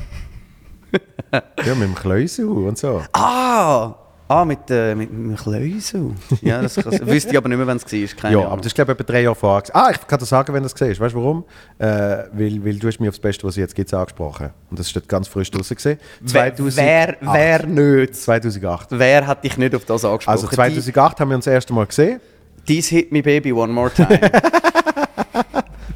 ja, 1.33 1.75
mit 1.75 1.89
dem 1.89 1.95
Kleusel 1.95 2.47
und 2.47 2.79
so. 2.79 3.03
Ah! 3.13 3.95
Ah, 4.29 4.45
mit, 4.45 4.59
äh, 4.71 4.95
mit, 4.95 5.13
mit 5.13 5.31
dem 5.31 5.37
Kleusel. 5.37 6.11
Ja, 6.43 6.61
das, 6.61 6.77
wüsste 7.07 7.31
ich 7.31 7.37
aber 7.37 7.49
nicht 7.49 7.59
mehr, 7.59 7.67
wenn 7.67 7.77
es 7.77 7.85
war. 7.85 8.17
Keine 8.21 8.33
Ja, 8.35 8.39
Ahnung. 8.41 8.53
aber 8.53 8.57
das 8.59 8.67
ist 8.67 8.75
glaube 8.75 8.93
ich 8.93 8.99
etwa 8.99 9.13
drei 9.13 9.23
Jahre 9.23 9.35
vorher. 9.37 9.63
gewesen. 9.63 9.73
Ah, 9.77 9.91
ich 9.93 10.07
kann 10.07 10.19
dir 10.19 10.25
sagen, 10.27 10.53
wenn 10.53 10.63
du 10.65 10.69
das 10.69 10.79
siehst. 10.79 11.01
Weißt 11.01 11.15
du 11.15 11.19
warum? 11.19 11.45
Äh, 11.79 11.87
weil, 12.33 12.65
weil 12.65 12.75
du 12.79 12.89
hast 12.89 12.99
mich 12.99 13.09
aufs 13.09 13.21
Beste, 13.21 13.45
was 13.45 13.55
es 13.55 13.59
jetzt 13.59 13.75
gibt, 13.75 13.93
angesprochen. 13.95 14.51
Und 14.71 14.79
das 14.79 14.89
ist 14.89 14.97
dort 14.97 15.09
ganz 15.09 15.29
frisch 15.29 15.51
draussen 15.51 15.77
gesehen. 15.77 15.99
wer, 16.21 16.53
wer, 16.59 17.17
wer 17.21 17.67
nicht? 17.67 18.17
2008. 18.17 18.89
Wer 18.91 19.27
hat 19.27 19.45
dich 19.45 19.57
nicht 19.59 19.75
auf 19.75 19.85
das 19.85 20.05
angesprochen? 20.05 20.33
Also 20.33 20.49
2008 20.49 21.21
haben 21.21 21.29
wir 21.31 21.37
uns 21.37 21.45
das 21.45 21.55
erste 21.55 21.73
Mal 21.73 21.87
gesehen. 21.87 22.21
Die, 22.67 22.75
Dies 22.75 22.89
hit 22.89 23.13
me 23.13 23.23
baby 23.23 23.53
one 23.53 23.73
more 23.73 23.93
time. 23.93 24.19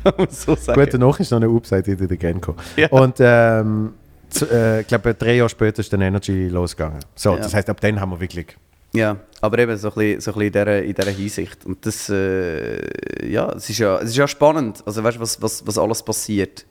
So 0.30 0.54
sagen. 0.54 0.80
Gut, 0.80 0.94
danach 0.94 1.20
ist 1.20 1.30
noch 1.30 1.36
eine 1.40 1.48
Upside 1.48 1.90
in 1.90 2.08
der 2.08 2.16
Genco. 2.16 2.54
Ja. 2.76 2.88
Und 2.88 3.16
ähm, 3.20 3.92
z- 4.30 4.50
äh, 4.50 4.80
ich 4.80 4.86
glaube, 4.86 5.14
drei 5.14 5.34
Jahre 5.36 5.48
später 5.48 5.80
ist 5.80 5.92
dann 5.92 6.00
Energy 6.00 6.48
losgegangen. 6.48 7.00
So, 7.14 7.32
Ja. 7.32 7.36
das 7.38 7.54
heißt, 7.54 7.68
ab 7.70 7.80
dann 7.80 8.00
haben 8.00 8.10
wir 8.12 8.20
wirklich. 8.20 8.56
Ja, 8.92 9.16
aber 9.40 9.58
eben 9.60 9.76
so 9.76 9.88
ein 9.88 9.94
bisschen, 9.94 10.20
so 10.20 10.32
ein 10.32 10.38
bisschen 10.38 10.46
in, 10.46 10.52
dieser, 10.52 10.82
in 10.82 10.94
dieser 10.94 11.10
Hinsicht. 11.10 11.64
Und 11.64 11.86
das, 11.86 12.08
äh, 12.08 13.28
ja, 13.30 13.50
es 13.52 13.70
ist 13.70 13.78
ja, 13.78 13.98
es 13.98 14.10
ist 14.10 14.16
ja 14.16 14.26
spannend, 14.26 14.82
also 14.84 15.02
weißt 15.04 15.16
du, 15.16 15.20
was, 15.20 15.40
was, 15.40 15.66
was 15.66 15.78
alles 15.78 16.02
passiert. 16.02 16.66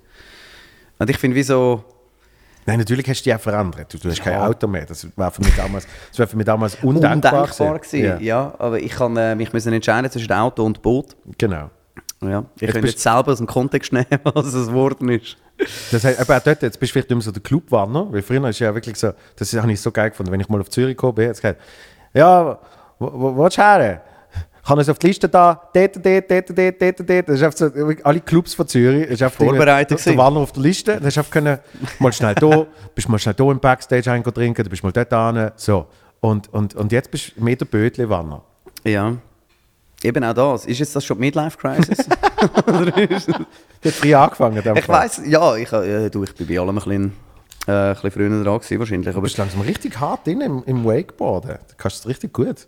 Und 0.98 1.10
ich 1.10 1.18
finde, 1.18 1.36
wie 1.38 1.44
so, 1.44 1.84
Nein, 2.66 2.78
natürlich 2.80 3.08
hast 3.10 3.22
du 3.22 3.24
dich 3.30 3.34
auch 3.36 3.40
verändert. 3.40 3.92
Du, 3.92 3.98
du 3.98 4.10
hast 4.10 4.22
kein 4.22 4.34
Ja. 4.34 4.46
Auto 4.46 4.68
mehr. 4.68 4.86
Das 4.86 5.08
war 5.16 5.32
für 5.32 5.42
mich 5.42 5.56
damals, 5.56 5.88
das 6.12 6.20
war 6.20 6.28
für 6.28 6.38
mich 6.38 6.46
damals 6.46 6.76
undenkbar. 6.84 7.44
undenkbar 7.44 7.80
gewesen. 7.80 8.04
Ja. 8.04 8.20
Ja. 8.20 8.54
aber 8.60 8.80
ich 8.80 8.92
kann 8.92 9.16
äh, 9.18 9.34
mich 9.34 9.52
müssen 9.54 9.74
entscheiden 9.74 10.12
zwischen 10.12 10.32
Auto 10.34 10.64
und 10.66 10.82
Boot. 10.84 11.16
Genau. 11.38 11.72
Ja, 12.22 12.44
ich 12.58 12.62
Jetzt 12.64 12.74
könnte 12.74 12.90
jetzt 12.90 13.00
selber 13.02 13.32
aus 13.32 13.38
dem 13.38 13.48
Kontext 13.48 13.92
nehmen, 13.94 14.06
was 14.24 14.54
es 14.54 14.68
geworden 14.68 15.10
ist. 15.10 15.38
Das 15.92 16.04
heißt, 16.04 16.20
aber 16.20 16.38
auch 16.38 16.44
dort, 16.44 16.62
jetzt 16.62 16.80
bist 16.80 16.92
du 16.92 16.94
vielleicht 16.94 17.10
nicht 17.10 17.18
mehr 17.18 17.24
so 17.24 17.32
der 17.32 17.42
Clubwanner, 17.42 18.12
weil 18.12 18.22
früher 18.22 18.48
ist 18.48 18.60
ja 18.60 18.74
wirklich 18.74 18.96
so, 18.98 19.12
das 19.36 19.54
habe 19.54 19.72
ich 19.72 19.82
so 19.82 19.92
geil 19.92 20.10
gefunden, 20.10 20.32
wenn 20.32 20.40
ich 20.40 20.50
mal 20.50 20.62
auf 20.62 20.70
Zürich 20.70 20.96
gekommen 20.96 21.16
bin, 21.16 21.26
jetzt 21.26 21.42
gesagt, 21.42 21.60
ja, 22.14 22.58
wo, 22.98 23.12
wo, 23.12 23.36
wo 23.36 23.44
willst 23.44 23.58
du 23.58 23.62
her? 23.62 24.02
Ich 24.64 24.70
habe 24.70 24.82
es 24.82 24.90
auf 24.90 25.00
die 25.00 25.08
Liste 25.08 25.28
da, 25.28 25.70
dort, 25.74 25.96
dort, 25.96 26.30
dort, 26.30 26.50
dort, 26.50 26.82
dort, 26.82 27.10
dort. 27.10 27.30
Das 27.30 27.42
ist 27.42 27.58
so, 27.58 27.72
alle 28.04 28.20
Clubs 28.20 28.54
von 28.54 28.68
Zürich. 28.68 29.10
Das 29.10 29.20
ist 29.20 29.36
Vorbereitet 29.36 30.06
Der. 30.06 30.18
Wanner 30.18 30.42
auf 30.42 30.52
der 30.52 30.62
Liste. 30.62 30.94
Dann 30.94 31.06
hast 31.06 31.18
du 31.18 31.24
können, 31.24 31.58
mal 31.98 32.14
schnell 32.14 32.36
da, 32.36 32.68
bist 32.96 33.10
mal 33.10 33.18
schnell 33.18 33.34
da 33.34 33.52
im 33.52 33.60
Backstage 33.60 34.12
ein 34.12 34.24
trinken, 34.24 34.62
dann 34.62 34.70
bist 34.70 34.84
mal 34.84 34.92
dort 34.92 35.10
hin. 35.12 35.52
So. 35.56 35.88
Und, 36.20 36.54
und, 36.54 36.76
und 36.76 36.92
jetzt 36.92 37.10
bist 37.10 37.34
du 37.36 37.44
mehr 37.44 37.56
der 37.56 37.66
Bödli-Wanner. 37.66 38.44
Ja, 38.84 39.16
eben 40.04 40.24
auch 40.24 40.34
das. 40.34 40.66
Ist 40.66 40.80
jetzt 40.80 40.96
das 40.96 41.06
schon 41.06 41.18
die 41.18 41.22
Midlife-Crisis? 41.22 42.08
Du 43.82 43.90
hast 43.90 43.98
früh 44.00 44.14
angefangen. 44.14 44.62
ich 44.76 44.88
weiß, 44.88 45.22
ja, 45.26 45.56
ich, 45.56 45.72
äh, 45.72 46.10
du, 46.10 46.24
ich 46.24 46.36
bin 46.36 46.48
bei 46.48 46.60
allem 46.60 46.70
ein 46.70 46.76
bisschen, 46.76 47.14
äh, 47.68 47.72
ein 47.72 47.94
bisschen 47.94 48.12
früher 48.12 48.30
dran 48.44 48.60
gewesen, 48.60 48.80
wahrscheinlich. 48.80 49.06
Du 49.06 49.12
Aber 49.12 49.22
bist 49.22 49.38
langsam 49.38 49.62
richtig 49.62 50.00
hart 50.00 50.28
drin 50.28 50.42
im, 50.42 50.64
im 50.66 50.84
Wakeboarden. 50.86 51.52
Du 51.52 51.74
kannst 51.78 52.00
es 52.00 52.08
richtig 52.08 52.34
gut. 52.34 52.68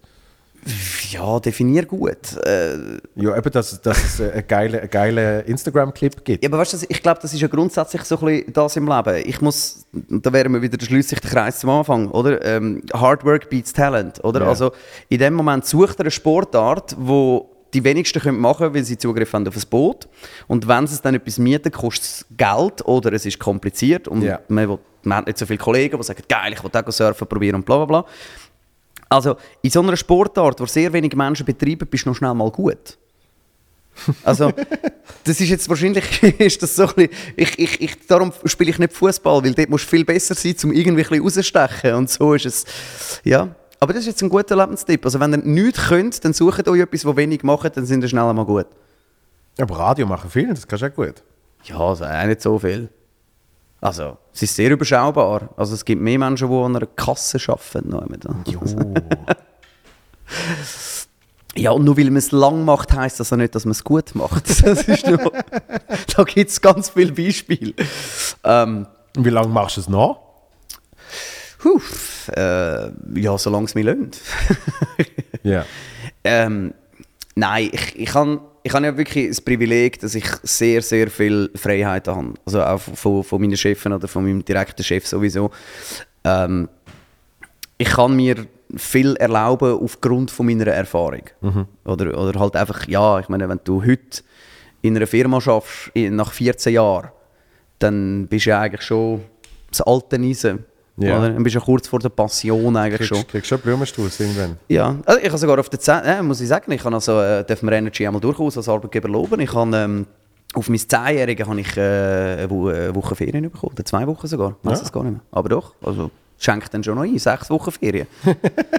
ja, 1.10 1.40
definier 1.40 1.86
gut. 1.86 2.38
Äh, 2.46 2.78
Ja, 3.16 3.36
eben, 3.36 3.52
dass, 3.52 3.82
dass 3.82 4.04
es 4.04 4.22
einen 4.22 4.48
geilen, 4.48 4.90
geilen 4.90 5.44
Instagram-Clip 5.48 6.24
gibt. 6.24 6.44
Ja, 6.44 6.50
aber 6.50 6.60
weißt 6.60 6.74
du, 6.74 6.86
ich 6.88 7.02
glaube, 7.02 7.20
das 7.22 7.34
ist 7.34 7.42
ja 7.42 7.48
grundsätzlich 7.50 8.04
so 8.04 8.18
ein 8.20 8.26
bisschen 8.26 8.54
das 8.54 8.76
im 8.78 8.88
Leben. 8.88 9.24
Ich 9.26 9.42
muss, 9.42 9.86
da 9.92 10.32
wären 10.32 10.54
wir 10.54 10.62
wieder, 10.62 10.78
da 10.78 10.86
schließt 10.86 11.10
sich 11.10 11.20
der 11.20 11.32
Kreis 11.32 11.60
zum 11.60 11.72
Anfang, 11.72 12.10
oder? 12.12 12.46
Ähm, 12.46 12.84
Hard 12.94 13.26
Work 13.26 13.50
beats 13.50 13.74
Talent, 13.74 14.24
oder? 14.24 14.42
Ja. 14.42 14.48
Also 14.48 14.72
in 15.10 15.18
dem 15.20 15.34
Moment 15.34 15.66
sucht 15.66 16.00
er 16.00 16.02
eine 16.02 16.12
Sportart, 16.12 16.96
wo 16.98 17.51
die 17.74 17.84
wenigsten 17.84 18.20
können 18.22 18.40
machen, 18.40 18.74
weil 18.74 18.84
sie 18.84 18.98
Zugriff 18.98 19.32
haben 19.34 19.48
auf 19.48 19.56
ein 19.56 19.64
Boot. 19.70 20.08
Und 20.48 20.68
wenn 20.68 20.88
sie 20.88 20.96
es 20.96 21.02
dann 21.02 21.16
etwas 21.16 21.38
mieten, 21.38 21.72
kostet 21.72 22.04
es 22.04 22.26
Geld 22.38 22.86
oder 22.86 23.14
es 23.14 23.26
ist 23.26 23.40
kompliziert 23.40 24.08
und 24.08 24.22
Ja. 24.24 24.40
man, 24.48 24.70
will, 24.70 24.80
man 25.04 25.20
hat 25.20 25.28
nicht 25.28 25.38
so 25.38 25.46
viele 25.46 25.60
Kollegen, 25.60 25.98
die 25.98 26.04
sagen, 26.04 26.24
geil, 26.28 26.54
ich 26.54 26.64
will 26.64 26.72
auch 26.74 26.92
surfen 26.92 27.28
probieren 27.28 27.56
und 27.56 27.66
bla 27.66 27.78
bla 27.78 27.86
bla. 27.86 28.06
Also 29.10 29.36
in 29.62 29.70
so 29.70 29.82
einer 29.82 29.98
Sportart, 29.98 30.60
wo 30.60 30.66
sehr 30.66 30.92
wenige 30.94 31.18
Menschen 31.18 31.46
betreiben, 31.46 31.88
bist 31.90 32.06
du 32.06 32.10
noch 32.10 32.16
schnell 32.16 32.34
mal 32.34 32.52
gut. 32.52 32.98
Also, 34.24 34.52
das 35.26 35.42
ist 35.42 35.50
jetzt 35.50 35.68
wahrscheinlich, 35.68 36.24
ist 36.40 36.64
das 36.64 36.76
so 36.78 36.88
ein 36.88 36.94
bisschen, 36.96 37.12
ich, 37.36 37.60
ich, 37.60 37.82
ich, 37.82 38.08
darum 38.08 38.32
spiele 38.46 38.72
ich 38.72 38.80
nicht 38.80 38.94
Fußball, 38.94 39.44
weil 39.44 39.54
dort 39.54 39.70
musst 39.70 39.84
du 39.86 39.90
viel 39.90 40.06
besser 40.06 40.34
sein, 40.34 40.56
um 40.64 40.72
irgendwie 40.72 41.04
ein 41.04 41.10
bisschen 41.10 41.22
rauszustechen 41.24 41.94
und 41.96 42.10
so 42.10 42.34
ist 42.34 42.46
es, 42.46 42.66
ja. 43.26 43.54
Aber 43.82 43.94
das 43.94 44.02
ist 44.04 44.08
jetzt 44.08 44.22
ein 44.22 44.30
guter 44.30 44.56
Lebenstipp. 44.56 45.04
Also 45.04 45.20
wenn 45.20 45.34
ihr 45.34 45.40
nichts 45.40 45.88
könnt, 45.88 46.24
dann 46.24 46.34
sucht 46.34 46.68
euch 46.70 46.80
etwas, 46.80 47.02
das 47.02 47.16
wenig 47.18 47.42
macht, 47.44 47.76
dann 47.76 47.86
sind 47.86 48.04
ihr 48.04 48.08
schnell 48.10 48.24
einmal 48.24 48.46
gut. 48.46 48.68
Aber 49.60 49.78
Radio 49.78 50.06
machen 50.06 50.30
viele, 50.30 50.54
das 50.54 50.68
kannst 50.68 50.84
du 50.84 50.88
auch 50.88 50.94
gut. 50.94 51.24
Ja, 51.64 51.80
also 51.80 52.06
auch 52.06 52.26
nicht 52.26 52.42
so 52.42 52.60
viel. 52.60 52.90
Also, 53.82 54.18
es 54.34 54.44
ist 54.44 54.56
sehr 54.56 54.70
überschaubar. 54.70 55.50
Also 55.58 55.74
es 55.74 55.84
gibt 55.84 56.00
mehr 56.00 56.20
Menschen, 56.20 56.48
die 56.48 56.56
an 56.56 56.76
einer 56.76 56.86
Kasse 56.86 57.40
arbeiten. 57.48 57.90
da. 58.20 58.36
Ja, 61.54 61.72
und 61.72 61.84
nur 61.84 61.98
weil 61.98 62.06
man 62.06 62.16
es 62.16 62.32
lang 62.32 62.64
macht, 62.64 62.94
heisst 62.94 63.20
das 63.20 63.32
ja 63.32 63.36
nicht, 63.36 63.54
dass 63.54 63.66
man 63.66 63.72
es 63.72 63.84
gut 63.84 64.16
macht. 64.16 64.48
Das 64.64 64.84
ist 64.88 65.06
nur, 65.06 65.18
da 66.16 66.24
gibt 66.24 66.50
es 66.50 66.62
ganz 66.62 66.92
viele 66.92 67.12
Beispiele. 67.12 67.74
Ähm, 68.46 68.88
Und 69.18 69.26
wie 69.26 69.30
lange 69.30 69.50
machst 69.50 69.76
du 69.76 69.82
es 69.82 69.90
noch? 69.90 70.31
Puh, 71.62 71.80
äh, 72.36 72.90
ja, 73.20 73.38
solange 73.38 73.66
es 73.66 73.76
mich 73.76 73.86
lohnt. 73.86 74.20
Ja. 75.44 75.66
ähm, 76.24 76.72
nein, 77.34 77.70
ich, 77.72 77.96
ich 78.00 78.14
habe 78.14 78.40
ich 78.62 78.72
hab 78.74 78.84
ja 78.84 78.96
wirklich 78.96 79.30
das 79.30 79.42
Privileg, 79.42 80.00
dass 80.02 80.14
ich 80.14 80.26
sehr, 80.44 80.84
sehr 80.84 81.10
viel 81.10 81.50
Freiheit 81.56 82.08
habe. 82.08 82.36
Also 82.46 82.62
auch 82.64 82.78
von, 82.80 83.24
von 83.24 83.42
meinen 83.42 83.58
Chefen 83.58 83.92
oder 83.92 84.08
von 84.08 84.24
meinem 84.24 84.46
direkten 84.46 84.84
Chef 84.84 85.08
sowieso. 85.08 85.50
Ähm, 86.24 86.70
ich 87.80 87.90
kann 87.90 88.16
mir 88.16 88.46
viel 88.76 89.16
erlauben 89.16 89.80
aufgrund 89.82 90.30
von 90.30 90.46
meiner 90.46 90.68
Erfahrung. 90.68 91.24
Oder, 91.86 92.16
oder 92.16 92.40
halt 92.40 92.56
einfach, 92.56 92.88
ja, 92.88 93.20
ich 93.20 93.28
meine, 93.28 93.50
wenn 93.50 93.60
du 93.64 93.82
heute 93.84 94.22
in 94.84 94.96
einer 94.96 95.08
Firma 95.08 95.42
schaffst, 95.42 95.90
in- 95.96 96.16
nach 96.16 96.32
14 96.34 96.74
Jahren, 96.74 97.10
dann 97.80 98.28
bist 98.28 98.46
du 98.46 98.52
ja 98.52 98.62
eigentlich 98.62 98.84
schon 98.84 99.22
das 99.72 99.82
alte 99.82 100.18
Eisen. 100.18 100.66
Ja. 101.02 101.18
Oder? 101.20 101.30
Dann 101.32 101.44
bist 101.44 101.56
du 101.56 101.60
ja 101.60 101.66
kurz 101.66 101.88
vor 101.88 102.00
der 102.00 102.10
Passion 102.10 102.76
eigentlich 102.78 103.08
schon. 103.08 103.18
Kriegst, 103.18 103.32
kriegst 103.32 103.48
schon 103.50 103.60
Blumenstrauß 103.60 104.20
irgendwann. 104.20 104.58
Ja, 104.68 104.96
also 105.06 105.20
ich 105.20 105.28
habe 105.28 105.38
sogar 105.38 105.60
auf 105.60 105.70
der 105.70 105.80
10, 105.80 105.96
äh, 106.04 106.22
muss 106.24 106.42
ich 106.42 106.48
sagen, 106.48 106.72
ich 106.72 106.84
habe 106.84 106.96
also, 106.96 107.20
äh, 107.22 107.44
darf 107.44 107.62
mir 107.62 107.72
Energy 107.74 108.06
einmal 108.06 108.22
durchaus 108.22 108.58
als 108.58 108.70
Arbeitgeber 108.70 109.10
loben. 109.10 109.40
Ich 109.40 109.54
habe 109.54 109.76
ähm, 109.76 110.08
auf 110.54 110.68
mein 110.70 110.78
10-Jährige 110.80 111.48
habe 111.48 111.60
ich 111.62 111.78
äh, 111.78 111.82
eine, 111.82 112.44
eine 112.44 112.96
Woche 112.96 113.16
Ferien 113.16 113.50
bekommen, 113.50 113.74
oder 113.74 113.86
zwei 113.86 114.06
Wochen 114.08 114.28
sogar, 114.28 114.56
ich 114.62 114.70
weiß 114.70 114.80
Ja. 114.80 114.86
es 114.86 114.92
gar 114.92 115.04
nicht 115.04 115.14
mehr. 115.14 115.22
Aber 115.32 115.50
doch, 115.50 115.74
also 115.82 116.12
schenkt 116.38 116.74
dann 116.74 116.84
schon 116.84 116.96
noch 116.96 117.04
ein, 117.04 117.18
sechs 117.20 117.50
Wochen 117.50 117.72
Ferien. 117.72 118.08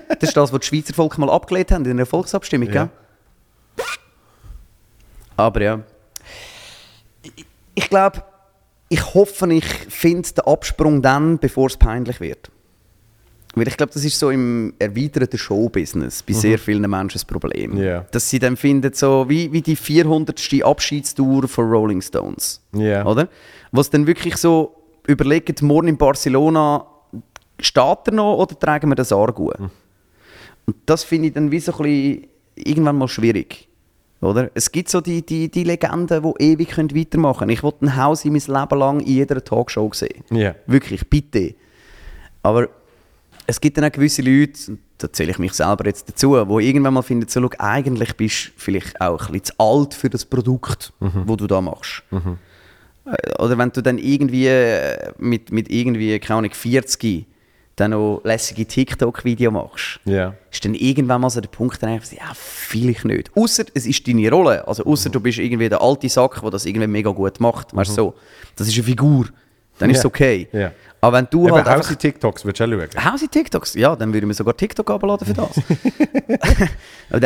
das 0.09 0.29
ist 0.29 0.37
das, 0.37 0.53
was 0.53 0.61
die 0.61 0.67
Schweizer 0.67 0.93
Volk 0.95 1.17
mal 1.19 1.31
abgelehnt 1.31 1.71
haben 1.73 1.85
in 1.87 1.97
der 1.97 2.07
Volksabstimmung, 2.07 2.69
Ja. 2.69 2.73
gell? 2.85 2.89
Aber 5.37 5.63
ja. 5.63 5.81
Ich, 7.23 7.47
ich 7.75 7.89
glaube, 7.89 8.23
ich 8.93 9.15
hoffe, 9.15 9.51
ich 9.53 9.65
finde 9.65 10.29
den 10.29 10.45
Absprung 10.45 11.01
dann, 11.01 11.39
bevor 11.39 11.67
es 11.67 11.79
peinlich 11.79 12.21
wird. 12.21 12.51
Weil 13.55 13.69
ich 13.69 13.77
glaube, 13.77 13.93
das 13.93 14.05
ist 14.05 14.19
so 14.19 14.29
im 14.29 14.75
erweiterten 14.79 15.39
Showbusiness 15.39 16.23
bei 16.23 16.35
sehr 16.35 16.59
vielen 16.59 16.91
Menschen 16.91 17.15
das 17.15 17.25
Problem. 17.25 17.77
Ja. 17.77 18.05
Dass 18.11 18.29
sie 18.29 18.39
dann 18.39 18.57
finden, 18.57 18.93
so 18.93 19.29
wie, 19.29 19.51
wie 19.51 19.63
die 19.63 19.77
400. 19.77 20.39
Abschiedstour 20.63 21.49
von 21.49 21.71
Rolling 21.71 22.03
Stones. 22.03 22.61
Ja. 22.75 23.07
Oder? 23.07 23.29
Was 23.71 23.89
dann 23.89 24.07
wirklich 24.07 24.37
so 24.37 24.75
überlegt, 25.07 25.63
morgen 25.63 25.89
in 25.89 25.97
Barcelona, 25.97 26.87
steht 27.61 28.07
er 28.07 28.13
noch 28.13 28.37
oder 28.37 28.59
tragen 28.59 28.91
wir 28.91 28.95
das 28.95 29.11
Argu? 29.13 29.53
Und 30.67 30.77
das 30.85 31.05
finde 31.05 31.29
ich 31.29 31.35
dann 31.35 31.51
wie 31.51 31.61
so 31.61 31.73
ein 31.73 31.79
bisschen 31.79 32.29
irgendwann 32.57 32.97
mal 32.97 33.09
schwierig. 33.09 33.69
Oder? 34.23 34.51
Es 34.55 34.71
gibt 34.71 34.89
so 34.89 35.01
die, 35.01 35.27
die, 35.27 35.51
die 35.51 35.65
Legenden, 35.65 36.23
die 36.23 36.45
ewig 36.45 36.71
können 36.71 36.95
weitermachen 36.95 37.41
können. 37.41 37.51
Ich 37.51 37.63
wollte 37.63 37.85
ein 37.85 37.97
Haus 37.97 38.25
in 38.25 38.33
mein 38.33 38.41
Leben 38.41 38.79
lang 38.79 39.01
in 39.01 39.07
jeder 39.07 39.43
Talkshow 39.45 39.91
sehen. 39.93 40.25
Ja. 40.31 40.55
Wirklich, 40.67 41.09
bitte. 41.11 41.55
Aber 42.43 42.69
es 43.47 43.61
gibt 43.61 43.77
dann 43.77 43.85
auch 43.85 43.93
gewisse 43.93 44.23
Leute, 44.23 44.79
da 44.99 45.13
zähle 45.13 45.33
ich 45.33 45.39
mich 45.39 45.53
selber 45.53 45.87
jetzt 45.87 46.09
dazu, 46.09 46.37
die 46.37 46.67
irgendwann 46.67 46.95
mal 46.95 47.03
finden, 47.03 47.29
so, 47.29 47.41
schau, 47.41 47.51
eigentlich 47.59 48.17
bist 48.17 48.47
du 48.47 48.51
vielleicht 48.57 49.01
auch 49.01 49.27
ein 49.27 49.33
bisschen 49.33 49.45
zu 49.45 49.55
alt 49.59 49.95
für 49.95 50.09
das 50.09 50.25
Produkt, 50.25 50.93
das 51.01 51.37
du 51.37 51.47
da 51.49 51.61
machst. 51.61 52.05
Äh, 53.05 53.43
Oder 53.43 53.59
wenn 53.59 53.71
du 53.71 53.83
dann 53.83 53.99
irgendwie 53.99 54.47
äh, 54.47 55.13
mit, 55.19 55.51
mit 55.51 55.69
irgendwie, 55.69 56.17
keine 56.21 56.39
Ahnung, 56.39 56.53
40 56.53 57.27
dann 57.77 57.93
noch 57.93 58.21
lässige 58.25 58.67
TikTok-Video 58.67 59.51
machst, 59.51 59.99
Ja. 60.05 60.35
ist 60.51 60.65
dann 60.65 60.75
irgendwann 60.75 61.21
mal 61.23 61.31
so 61.31 61.41
der 61.41 61.49
Punkt, 61.49 61.83
dann 61.83 61.91
einfach, 61.91 62.13
ja, 62.13 62.31
vielleicht 62.35 63.05
nicht. 63.05 63.31
Außer 63.35 63.65
es 63.75 63.87
ist 63.87 64.07
deine 64.07 64.31
Rolle. 64.31 64.67
Also 64.69 64.85
außer 64.85 65.09
du 65.11 65.21
bist 65.21 65.39
irgendwie 65.39 65.69
der 65.69 65.81
alte 65.81 66.09
Sack, 66.09 66.41
der 66.43 66.51
das 66.51 66.67
irgendwie 66.67 66.87
mega 66.87 67.11
gut 67.11 67.41
macht. 67.41 67.75
Weißt 67.75 67.91
du, 67.93 67.95
so. 67.95 68.15
Das 68.57 68.69
ist 68.69 68.75
eine 68.75 68.83
Figur. 68.85 69.27
Dann 69.79 69.89
ist 69.91 69.99
es 69.99 70.05
okay. 70.05 70.49
Ja. 70.53 70.71
Aber 71.01 71.17
wenn 71.17 71.27
du 71.31 71.49
Aber 71.49 71.57
halt 71.57 71.67
einfach... 71.67 71.95
TikToks 71.97 72.45
würdest 72.45 72.61
du 72.61 72.65
auch 72.77 72.89
schauen. 72.95 73.13
Hausi 73.13 73.27
TikToks? 73.27 73.75
Ja, 73.75 73.97
dann 73.97 74.11
würde 74.13 74.19
ich 74.25 74.29
mir 74.29 74.35
sogar 74.35 74.57
TikTok 74.57 74.89
abladen 74.91 75.27
für 75.27 75.33
das. 75.35 75.49
Aber 77.11 77.21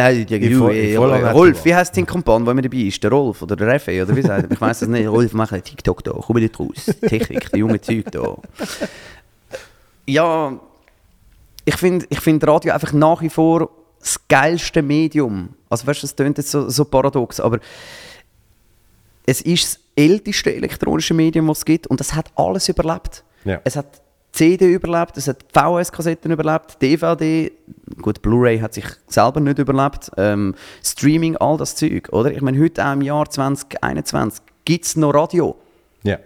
voll- 0.58 0.74
in 0.74 0.96
voller 0.96 1.18
Natur. 1.18 1.32
Rolf, 1.40 1.64
wie 1.64 1.74
heißt 1.74 1.96
dein 1.96 2.06
Kompan, 2.06 2.44
der 2.44 2.52
immer 2.52 2.62
dabei 2.62 2.76
ist? 2.78 3.02
Der 3.02 3.10
Rolf 3.10 3.42
oder 3.42 3.56
der 3.56 3.66
Reffe 3.66 4.02
oder 4.02 4.16
wie 4.16 4.22
sagt? 4.22 4.52
Ich 4.52 4.60
weiß 4.60 4.82
es 4.82 4.88
nicht. 4.88 5.06
Rolf, 5.06 5.32
mach 5.34 5.50
TikTok 5.50 6.02
da, 6.04 6.12
komm 6.12 6.36
nicht 6.36 6.58
raus. 6.58 6.86
Technik, 7.06 7.50
die 7.52 7.58
junge 7.58 7.80
Zeug 7.80 8.04
da. 8.10 8.36
Ja, 10.06 10.58
ich 11.64 11.76
finde 11.76 12.06
ich 12.08 12.20
find 12.20 12.46
Radio 12.46 12.72
einfach 12.72 12.92
nach 12.92 13.20
wie 13.22 13.30
vor 13.30 13.70
das 13.98 14.20
geilste 14.28 14.82
Medium. 14.82 15.50
Also 15.68 15.86
weißt 15.86 16.02
du, 16.02 16.06
das 16.06 16.14
klingt 16.16 16.38
jetzt 16.38 16.50
so, 16.50 16.68
so 16.68 16.84
paradox, 16.84 17.40
aber 17.40 17.58
es 19.26 19.40
ist 19.40 19.64
das 19.64 19.80
älteste 19.96 20.54
elektronische 20.54 21.14
Medium, 21.14 21.48
das 21.48 21.58
es 21.58 21.64
gibt 21.64 21.86
und 21.88 22.00
es 22.00 22.14
hat 22.14 22.30
alles 22.36 22.68
überlebt. 22.68 23.24
Ja. 23.44 23.60
Es 23.64 23.74
hat 23.76 24.00
CD 24.32 24.72
überlebt, 24.74 25.16
es 25.16 25.28
hat 25.28 25.38
VHS-Kassetten 25.52 26.30
überlebt, 26.30 26.80
DVD, 26.82 27.50
gut, 28.02 28.20
Blu-ray 28.20 28.58
hat 28.60 28.74
sich 28.74 28.84
selber 29.08 29.40
nicht 29.40 29.58
überlebt, 29.58 30.10
ähm, 30.18 30.54
Streaming, 30.84 31.36
all 31.38 31.56
das 31.56 31.74
Zeug, 31.74 32.10
oder? 32.12 32.30
Ich 32.30 32.42
meine, 32.42 32.60
heute 32.60 32.84
auch 32.86 32.92
im 32.92 33.00
Jahr 33.02 33.28
2021 33.28 34.42
gibt 34.64 34.84
es 34.84 34.96
noch 34.96 35.14
Radio 35.14 35.56
Ja. 36.02 36.18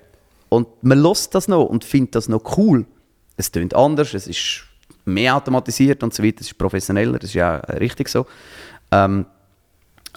und 0.49 0.67
man 0.83 0.99
lässt 0.99 1.35
das 1.35 1.47
noch 1.47 1.65
und 1.67 1.85
findet 1.85 2.17
das 2.17 2.29
noch 2.29 2.59
cool. 2.59 2.85
Es 3.41 3.51
tönt 3.51 3.75
anders, 3.75 4.15
es 4.15 4.27
ist 4.27 4.65
mehr 5.05 5.35
automatisiert 5.35 6.03
und 6.03 6.13
so 6.13 6.23
weiter, 6.23 6.41
es 6.41 6.49
ist 6.49 6.59
professioneller, 6.59 7.19
das 7.19 7.31
ist 7.31 7.35
ja 7.35 7.63
auch 7.63 7.81
richtig 7.81 8.09
so. 8.09 8.27
Ähm, 8.93 9.27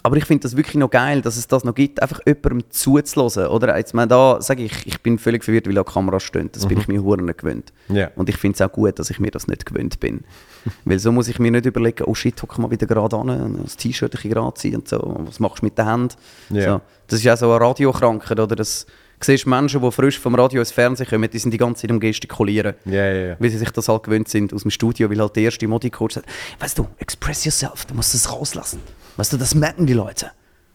aber 0.06 0.18
ich 0.18 0.26
finde 0.26 0.42
das 0.42 0.54
wirklich 0.54 0.74
noch 0.74 0.90
geil, 0.90 1.22
dass 1.22 1.38
es 1.38 1.46
das 1.48 1.64
noch 1.64 1.74
gibt, 1.74 2.02
einfach 2.02 2.20
jemandem 2.26 2.64
zuzulassen. 2.68 3.46
Oder 3.46 3.74
jetzt 3.78 3.94
mal 3.94 4.06
da 4.06 4.38
sage 4.42 4.62
ich, 4.62 4.86
ich 4.86 5.00
bin 5.00 5.18
völlig 5.18 5.42
verwirrt, 5.42 5.66
weil 5.66 5.72
da 5.72 5.82
Kameras 5.82 6.22
stehen. 6.22 6.50
Das 6.52 6.66
bin 6.66 6.78
ich 6.78 6.88
mir 6.88 7.02
hure 7.02 7.22
nicht 7.22 7.38
gewöhnt. 7.38 7.72
Ja. 7.88 8.10
Und 8.14 8.28
ich 8.28 8.36
finde 8.36 8.56
es 8.56 8.60
auch 8.60 8.70
gut, 8.70 8.98
dass 8.98 9.08
ich 9.08 9.18
mir 9.18 9.30
das 9.30 9.48
nicht 9.48 9.64
gewöhnt 9.64 9.98
bin. 10.00 10.24
weil 10.84 10.98
so 10.98 11.10
muss 11.10 11.28
ich 11.28 11.38
mir 11.38 11.50
nicht 11.50 11.64
überlegen, 11.64 12.04
oh 12.04 12.14
shit, 12.14 12.42
hock 12.42 12.58
mal 12.58 12.70
wieder 12.70 12.86
gerade 12.86 13.16
an, 13.16 13.60
das 13.62 13.78
T-Shirt 13.78 14.14
ein 14.22 14.30
gerade 14.30 14.52
ziehen 14.56 14.76
und 14.76 14.88
so. 14.88 15.22
Was 15.26 15.40
machst 15.40 15.62
du 15.62 15.64
mit 15.64 15.78
den 15.78 15.88
Händen? 15.88 16.14
Ja. 16.50 16.64
So. 16.64 16.80
Das 17.06 17.20
ist 17.20 17.24
ja 17.24 17.34
so 17.38 17.50
eine 17.50 17.64
Radiokrankheit, 17.64 18.38
oder? 18.38 18.56
Das, 18.56 18.84
siehst 19.24 19.46
Menschen, 19.46 19.80
die 19.82 19.90
frisch 19.92 20.18
vom 20.18 20.34
Radio 20.34 20.60
ins 20.60 20.70
Fernsehen 20.72 21.06
kommen, 21.08 21.28
die 21.30 21.38
sind 21.38 21.50
die 21.50 21.58
ganze 21.58 21.82
Zeit 21.82 21.90
am 21.90 22.00
Gestikulieren. 22.00 22.74
Ja, 22.84 22.92
ja, 23.06 23.26
ja. 23.28 23.36
Weil 23.38 23.50
sie 23.50 23.58
sich 23.58 23.70
das 23.70 23.88
halt 23.88 24.02
gewöhnt 24.04 24.28
sind 24.28 24.52
aus 24.54 24.62
dem 24.62 24.70
Studio, 24.70 25.10
weil 25.10 25.20
halt 25.20 25.34
der 25.36 25.44
erste 25.44 25.66
Modi-Coach 25.68 26.14
sagt, 26.14 26.26
weißt 26.60 26.78
du, 26.78 26.86
express 26.98 27.44
yourself, 27.44 27.84
du 27.86 27.94
musst 27.94 28.14
das 28.14 28.30
rauslassen. 28.30 28.80
Weißt 29.16 29.32
du, 29.32 29.36
das 29.36 29.54
merken 29.54 29.86
die 29.86 29.92
Leute. 29.92 30.30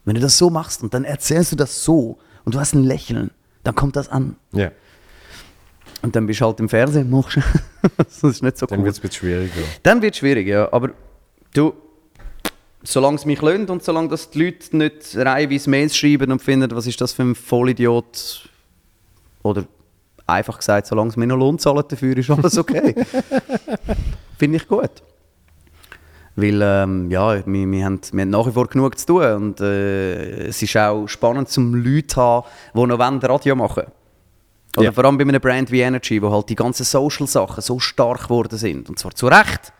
Wenn 0.05 0.15
du 0.15 0.21
das 0.21 0.37
so 0.37 0.49
machst 0.49 0.81
und 0.83 0.93
dann 0.93 1.03
erzählst 1.03 1.51
du 1.51 1.55
das 1.55 1.83
so 1.83 2.17
und 2.45 2.55
du 2.55 2.59
hast 2.59 2.73
ein 2.73 2.83
Lächeln, 2.83 3.31
dann 3.63 3.75
kommt 3.75 3.95
das 3.95 4.09
an. 4.09 4.35
ja. 4.51 4.71
Und 6.01 6.15
dann 6.15 6.27
bist 6.27 6.39
du 6.39 6.45
halt 6.45 6.59
im 6.61 6.69
Fernsehen, 6.69 7.09
machst 7.09 7.39
das 7.97 8.23
ist 8.23 8.41
nicht 8.41 8.57
so 8.57 8.65
Dann 8.65 8.79
cool. 8.79 8.85
wird 8.85 8.95
es 8.95 9.01
bisschen 9.01 9.19
schwieriger. 9.19 9.67
Dann 9.83 10.01
wird 10.01 10.13
es 10.13 10.19
schwierig, 10.19 10.47
ja. 10.47 10.71
Aber 10.71 10.91
du, 11.53 11.73
solange 12.83 13.15
es 13.15 13.25
mich 13.25 13.41
löhnt 13.41 13.69
und 13.69 13.83
solange 13.83 14.09
dass 14.09 14.29
die 14.29 14.43
Leute 14.45 14.77
nicht 14.77 15.15
reihenweise 15.15 15.69
Mails 15.69 15.97
schreiben 15.97 16.31
und 16.31 16.41
finden, 16.41 16.71
was 16.71 16.87
ist 16.87 16.99
das 17.01 17.13
für 17.13 17.23
ein 17.23 17.35
Vollidiot, 17.35 18.49
oder 19.43 19.65
einfach 20.25 20.57
gesagt, 20.57 20.87
solange 20.87 21.09
es 21.09 21.17
mir 21.17 21.27
noch 21.27 21.37
Lohn 21.37 21.59
zahlen 21.59 21.83
dafür, 21.87 22.17
ist 22.17 22.29
alles 22.29 22.57
okay. 22.57 22.95
Finde 24.37 24.57
ich 24.57 24.67
gut. 24.67 24.91
Weil, 26.35 26.61
ähm, 26.61 27.11
ja, 27.11 27.35
wir, 27.45 27.45
wir, 27.45 27.85
haben, 27.85 27.99
wir 28.13 28.21
haben 28.21 28.29
nach 28.29 28.47
wie 28.47 28.51
vor 28.51 28.67
genug 28.67 28.97
zu 28.97 29.07
tun 29.07 29.33
und 29.33 29.59
äh, 29.59 30.47
es 30.47 30.61
ist 30.61 30.77
auch 30.77 31.07
spannend, 31.07 31.49
zum 31.49 31.73
Leute 31.75 32.07
zu 32.07 32.21
haben, 32.21 32.47
die 32.73 32.85
noch 32.85 32.97
wollen 32.99 33.19
Radio 33.19 33.55
machen 33.55 33.83
Oder 34.77 34.85
Ja. 34.85 34.91
vor 34.93 35.03
allem 35.03 35.17
bei 35.17 35.25
einer 35.25 35.39
Brand 35.39 35.69
wie 35.71 35.81
Energy, 35.81 36.21
wo 36.21 36.31
halt 36.31 36.47
die 36.47 36.55
ganzen 36.55 36.85
Social-Sachen 36.85 37.61
so 37.61 37.79
stark 37.79 38.23
geworden 38.23 38.57
sind. 38.57 38.87
Und 38.87 38.97
zwar 38.97 39.13
zu 39.13 39.27
Recht. 39.27 39.73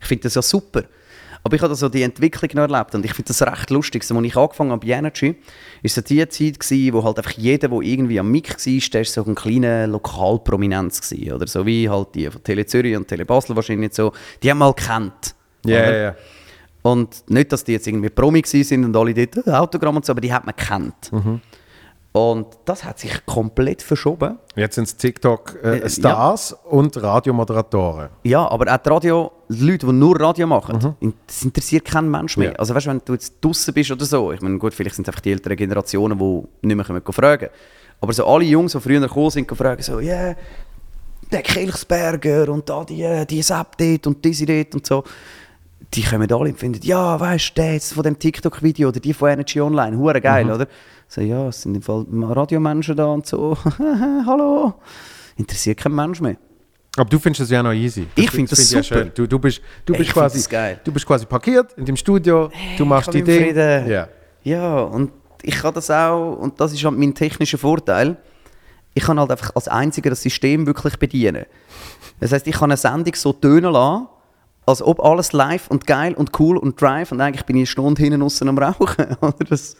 Ich 0.00 0.08
finde 0.08 0.24
das 0.24 0.34
ja 0.34 0.42
super. 0.42 0.82
Aber 1.42 1.56
ich 1.56 1.62
habe 1.62 1.74
so 1.74 1.88
die 1.88 2.02
Entwicklung 2.02 2.50
noch 2.54 2.70
erlebt 2.70 2.94
und 2.94 3.04
ich 3.04 3.14
finde 3.14 3.28
das 3.28 3.42
recht 3.42 3.70
lustig. 3.70 4.04
So, 4.04 4.14
als 4.14 4.26
ich 4.26 4.36
angefangen 4.36 4.72
habe 4.72 4.86
bei 4.86 4.92
Energy, 4.92 5.36
war 5.82 5.90
so 5.90 6.00
die 6.02 6.28
Zeit, 6.28 6.60
gewesen, 6.60 6.92
wo 6.92 7.02
halt 7.02 7.18
einfach 7.18 7.32
jeder, 7.32 7.68
der 7.68 7.80
irgendwie 7.80 8.20
am 8.20 8.30
Mic 8.30 8.50
war, 8.50 8.90
der 8.92 9.04
so 9.04 9.24
ein 9.24 9.34
kleiner 9.34 9.86
Lokalprominenz. 9.86 11.00
Gewesen, 11.00 11.32
oder 11.32 11.46
so 11.46 11.64
wie 11.64 11.88
halt 11.88 12.14
die 12.14 12.30
von 12.30 12.42
Tele 12.42 12.66
Zürich 12.66 12.96
und 12.96 13.08
Tele 13.08 13.24
Basel 13.24 13.56
wahrscheinlich 13.56 13.94
so. 13.94 14.12
Die 14.42 14.50
haben 14.50 14.58
mal 14.58 14.72
gekannt. 14.72 15.34
Ja, 15.64 15.78
oder? 15.78 15.96
ja, 15.96 16.02
ja. 16.02 16.14
Und 16.82 17.28
nicht, 17.28 17.52
dass 17.52 17.64
die 17.64 17.72
jetzt 17.72 17.86
irgendwie 17.86 18.08
Promi 18.08 18.42
sind 18.44 18.84
und 18.84 18.96
alle 18.96 19.12
dort 19.12 19.46
äh, 19.46 19.50
Autogramm 19.50 19.96
und 19.96 20.04
so, 20.04 20.12
aber 20.12 20.20
die 20.20 20.32
hat 20.32 20.46
man 20.46 20.54
gekannt. 20.56 21.12
Mhm. 21.12 21.40
Und 22.12 22.46
das 22.64 22.82
hat 22.82 22.98
sich 22.98 23.24
komplett 23.24 23.82
verschoben. 23.82 24.38
Jetzt 24.56 24.74
sind 24.74 24.84
es 24.84 24.96
TikTok-Stars 24.96 26.52
Äh, 26.52 26.68
und 26.68 27.00
Radiomoderatoren. 27.00 28.08
Ja, 28.24 28.48
aber 28.50 28.72
auch 28.74 28.78
die 28.78 28.88
Radio, 28.88 29.32
die 29.48 29.64
Leute, 29.64 29.86
die 29.86 29.92
nur 29.92 30.20
Radio 30.20 30.46
machen, 30.48 30.96
in- 30.98 31.14
das 31.26 31.42
interessiert 31.44 31.84
kein 31.84 32.10
Mensch 32.10 32.36
mehr. 32.36 32.50
Ja. 32.52 32.56
Also 32.58 32.74
weißt 32.74 32.86
du, 32.86 32.90
wenn 32.90 33.02
du 33.04 33.12
jetzt 33.12 33.34
draußen 33.40 33.72
bist 33.72 33.92
oder 33.92 34.04
so, 34.04 34.32
ich 34.32 34.40
meine, 34.40 34.58
gut, 34.58 34.74
vielleicht 34.74 34.96
sind 34.96 35.06
es 35.06 35.08
einfach 35.10 35.20
die 35.20 35.30
älteren 35.30 35.56
Generationen, 35.56 36.18
die 36.18 36.66
nicht 36.66 36.76
mehr 36.76 36.84
kommen, 36.84 37.02
fragen 37.12 37.48
Aber 38.00 38.12
so 38.12 38.26
alle 38.26 38.44
Jungs, 38.44 38.72
die 38.72 38.80
früher 38.80 39.00
gekommen 39.00 39.30
sind, 39.30 39.48
fragen 39.56 39.80
so, 39.82 40.00
ja, 40.00 40.16
yeah, 40.30 40.36
der 41.30 41.42
Kelchsberger 41.42 42.48
und 42.48 42.68
da 42.68 42.82
die, 42.84 43.02
äh, 43.02 43.24
die 43.24 43.40
Sepp 43.40 43.76
dort 43.78 44.06
und 44.08 44.24
diese 44.24 44.46
dort 44.46 44.74
und 44.74 44.84
so. 44.84 45.04
Die 45.94 46.02
kommen 46.02 46.30
alle 46.30 46.50
und 46.50 46.58
finden, 46.58 46.80
ja, 46.82 47.18
weißt 47.18 47.50
du, 47.50 47.54
der 47.62 47.72
jetzt 47.74 47.92
von 47.92 48.04
dem 48.04 48.18
TikTok-Video 48.18 48.88
oder 48.88 49.00
die 49.00 49.12
von 49.12 49.30
Energy 49.30 49.60
Online, 49.60 49.96
hure 49.96 50.20
geil, 50.20 50.48
oder? 50.50 50.68
So, 51.08 51.20
ja, 51.20 51.48
es 51.48 51.62
sind 51.62 51.74
im 51.74 51.82
Fall 51.82 52.06
Radiomenschen 52.12 52.96
da 52.96 53.06
und 53.06 53.26
so. 53.26 53.56
Hallo. 54.26 54.74
Interessiert 55.36 55.78
kein 55.78 55.92
Mensch 55.92 56.20
mehr. 56.20 56.36
Aber 56.96 57.08
du 57.08 57.18
findest 57.18 57.42
das 57.42 57.50
ja 57.50 57.62
noch 57.62 57.72
easy. 57.72 58.06
Ich 58.14 58.30
find 58.30 58.50
das 58.50 58.58
find 58.58 58.82
ich 58.82 58.88
super. 58.88 59.00
schön. 59.00 59.12
Du, 59.14 59.26
du 59.26 59.38
bist, 59.38 59.60
du 59.84 59.92
bist 59.94 60.08
ich 60.08 60.12
quasi, 60.12 60.38
das 60.38 60.48
geil. 60.48 60.80
du 60.84 60.92
bist 60.92 61.06
quasi 61.06 61.26
parkiert 61.26 61.72
in 61.76 61.84
dem 61.84 61.96
Studio. 61.96 62.50
du 62.76 62.84
machst 62.84 63.12
die 63.12 63.22
Dinge. 63.22 63.88
Ja. 63.88 64.08
Ja, 64.42 64.80
und 64.82 65.10
ich 65.42 65.54
kann 65.56 65.74
das 65.74 65.90
auch, 65.90 66.36
und 66.36 66.60
das 66.60 66.72
ist 66.72 66.84
halt 66.84 66.96
mein 66.96 67.14
technischer 67.14 67.58
Vorteil, 67.58 68.16
ich 68.94 69.04
kann 69.04 69.18
halt 69.18 69.30
einfach 69.30 69.54
als 69.54 69.68
einziger 69.68 70.10
das 70.10 70.22
System 70.22 70.66
wirklich 70.66 70.98
bedienen. 70.98 71.46
Das 72.18 72.32
heißt, 72.32 72.46
ich 72.46 72.54
kann 72.54 72.70
eine 72.70 72.76
Sendung 72.76 73.14
so 73.14 73.32
tönen 73.32 73.72
lassen, 73.72 74.08
als 74.70 74.82
ob 74.82 75.00
alles 75.00 75.32
live 75.32 75.68
und 75.68 75.86
geil 75.86 76.14
und 76.14 76.38
cool 76.38 76.56
und 76.56 76.80
drive 76.80 77.12
und 77.12 77.20
eigentlich 77.20 77.44
bin 77.44 77.56
ich 77.56 77.60
eine 77.60 77.66
Stunde 77.66 78.02
hinten 78.02 78.22
außen 78.22 78.48
am 78.48 78.58
Rauchen. 78.58 79.16
Das 79.48 79.76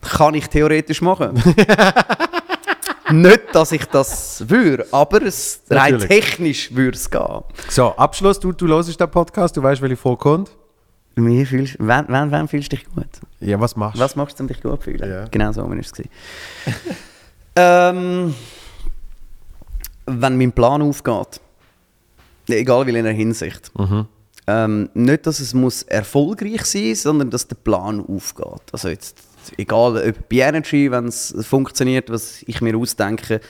kann 0.00 0.34
ich 0.34 0.48
theoretisch 0.48 1.02
machen. 1.02 1.42
Nicht, 3.12 3.40
dass 3.52 3.72
ich 3.72 3.84
das 3.86 4.48
würde, 4.48 4.86
aber 4.92 5.22
es, 5.22 5.62
rein 5.68 5.94
Natürlich. 5.94 6.08
technisch 6.08 6.74
würde 6.74 6.96
es 6.96 7.10
gehen. 7.10 7.42
So, 7.68 7.88
Abschluss. 7.96 8.38
Du, 8.38 8.52
du 8.52 8.68
hörst 8.68 9.00
den 9.00 9.10
Podcast, 9.10 9.56
du 9.56 9.62
weißt, 9.62 9.82
welche 9.82 9.96
vorkommt. 9.96 10.50
Wie 11.16 11.44
fühlst, 11.44 11.76
wann, 11.80 12.06
wann, 12.08 12.30
wann 12.30 12.46
fühlst 12.46 12.72
du 12.72 12.76
dich 12.76 12.86
gut? 12.86 13.06
Ja, 13.40 13.60
was 13.60 13.74
machst 13.74 13.98
du? 13.98 14.00
Was 14.00 14.14
machst 14.14 14.38
du, 14.38 14.44
um 14.44 14.48
dich 14.48 14.62
gut 14.62 14.76
zu 14.76 14.90
fühlen? 14.90 15.10
Ja. 15.10 15.24
Genau 15.28 15.52
so 15.52 15.68
war 15.68 15.76
es. 15.76 15.92
ähm, 17.56 18.34
wenn 20.06 20.38
mein 20.38 20.52
Plan 20.52 20.82
aufgeht, 20.82 21.40
egal 22.52 22.88
in 22.88 22.94
welcher 22.94 23.10
Hinsicht, 23.10 23.72
ähm, 24.46 24.88
nicht, 24.94 25.26
dass 25.26 25.40
es 25.40 25.54
muss 25.54 25.82
erfolgreich 25.84 26.64
sein 26.64 26.94
sondern 26.94 27.30
dass 27.30 27.46
der 27.46 27.56
Plan 27.56 28.04
aufgeht. 28.04 28.62
Also 28.72 28.88
jetzt, 28.88 29.18
egal 29.56 29.96
ob 29.96 30.28
bei 30.28 30.36
Energy, 30.38 30.90
wenn 30.90 31.06
es 31.06 31.34
funktioniert, 31.42 32.10
was 32.10 32.42
ich 32.46 32.60
mir 32.60 32.76
ausdenke, 32.76 33.40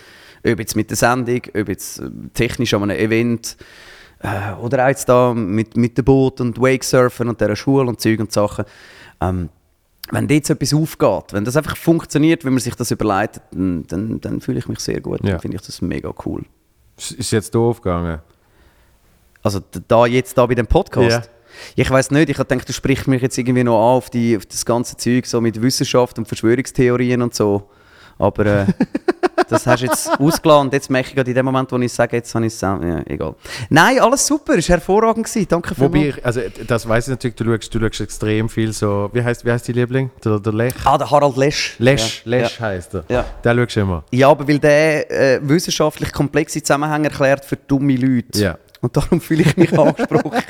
ob 0.47 0.59
jetzt 0.59 0.77
mit 0.77 0.91
der 0.91 0.97
Sendung, 0.97 1.41
ob 1.55 1.69
jetzt 1.69 2.01
äh, 2.01 2.11
technisch 2.35 2.75
an 2.75 2.85
einem 2.85 2.99
Event, 2.99 3.57
äh, 4.21 4.53
oder 4.61 4.85
auch 4.85 4.89
jetzt 4.89 5.09
da 5.09 5.33
mit, 5.35 5.77
mit 5.77 5.97
dem 5.97 6.05
Boot 6.05 6.41
und 6.41 6.61
Wakesurfen 6.61 7.29
und 7.29 7.41
dieser 7.41 7.57
Schule 7.57 7.89
und 7.89 8.01
Zeug 8.01 8.21
und 8.21 8.33
Sachen. 8.33 8.65
Ähm, 9.21 9.49
wenn 10.13 10.27
dort 10.27 10.47
so 10.47 10.55
etwas 10.55 10.75
aufgeht, 10.75 11.33
wenn 11.33 11.45
das 11.45 11.57
einfach 11.57 11.77
funktioniert, 11.77 12.45
wenn 12.45 12.53
man 12.53 12.61
sich 12.61 12.75
das 12.75 12.91
überlegt, 12.91 13.41
dann, 13.53 13.87
dann, 13.87 14.21
dann 14.21 14.41
fühle 14.41 14.59
ich 14.59 14.69
mich 14.69 14.81
sehr 14.81 15.01
gut. 15.01 15.23
Ja. 15.23 15.33
Dann 15.33 15.41
finde 15.41 15.57
ich 15.57 15.63
das 15.63 15.81
mega 15.83 16.13
cool. 16.25 16.45
Ist 16.97 17.13
ist 17.13 17.31
jetzt 17.31 17.55
doof 17.55 17.81
gegangen? 17.81 18.19
Also 19.43 19.61
da 19.89 20.07
jetzt 20.07 20.37
da 20.37 20.47
bei 20.47 20.55
dem 20.55 20.67
Podcast. 20.67 21.11
Ja. 21.11 21.23
Ich 21.77 21.91
weiß 21.91 22.11
nicht, 22.13 22.29
ich 22.31 22.39
habe 22.39 22.49
gedacht, 22.49 22.69
du 22.69 22.73
sprichst 22.73 23.09
mich 23.09 23.23
jetzt 23.23 23.37
irgendwie 23.37 23.65
noch 23.65 23.77
an 23.77 23.97
auf, 23.97 24.11
die, 24.11 24.37
auf 24.37 24.47
das 24.47 24.65
ganze 24.65 24.97
Zeug 24.97 25.27
so 25.27 25.41
mit 25.41 25.61
Wissenschaft 25.61 26.19
und 26.19 26.27
Verschwörungstheorien 26.29 27.23
und 27.23 27.35
so. 27.35 27.69
Aber 28.19 28.45
äh, 28.45 28.67
das 29.49 29.67
hast 29.67 29.83
du 29.83 29.87
jetzt 29.87 30.11
ausgelassen 30.21 30.67
und 30.67 30.73
jetzt 30.75 30.91
merke 30.91 31.09
ich 31.09 31.15
gerade 31.15 31.31
in 31.31 31.35
dem 31.35 31.47
Moment, 31.47 31.73
wo 31.73 31.79
ich 31.79 31.93
sage, 31.93 32.17
jetzt 32.17 32.35
habe 32.35 32.47
ich 32.47 32.53
es 32.53 32.61
ja, 32.61 32.79
egal. 33.07 33.35
Nein, 33.71 33.99
alles 33.99 34.27
super, 34.27 34.57
es 34.59 34.69
war 34.69 34.77
hervorragend. 34.77 35.27
Gewesen. 35.27 35.47
Danke 35.49 35.75
für 35.75 35.81
Wobei, 35.83 36.09
ich, 36.09 36.25
also 36.25 36.43
das 36.67 36.87
weiß 36.87 37.09
ich 37.09 37.11
natürlich, 37.11 37.37
du 37.37 37.45
schaust, 37.45 37.75
du 37.75 37.81
schaust 37.81 38.01
extrem 38.01 38.49
viel 38.49 38.73
so, 38.73 39.09
wie 39.13 39.23
heißt, 39.23 39.45
wie 39.45 39.51
heißt 39.53 39.67
die 39.69 39.73
Liebling? 39.73 40.11
Der, 40.25 40.39
der 40.39 40.53
Lech? 40.53 40.75
Ah, 40.85 40.99
der 40.99 41.11
Harald 41.11 41.37
Lesch. 41.37 41.77
Lesch, 41.79 42.23
ja. 42.25 42.31
Lesch 42.31 42.59
Ja. 42.61 42.67
heißt 42.67 42.95
er. 42.95 43.05
Ja. 43.09 43.25
Den 43.45 43.57
schaust 43.59 43.77
du 43.77 43.81
immer. 43.81 44.05
Ja, 44.13 44.29
aber 44.29 44.47
weil 44.47 44.59
der 44.59 45.11
äh, 45.11 45.41
wissenschaftlich 45.43 46.13
komplexe 46.13 46.63
Zusammenhänge 46.63 47.09
erklärt 47.09 47.45
für 47.45 47.57
dumme 47.57 47.97
Leute. 47.97 48.39
Ja. 48.39 48.59
Und 48.81 48.97
darum 48.97 49.21
fühle 49.21 49.43
ich 49.43 49.57
mich 49.57 49.79
angesprochen. 49.79 50.31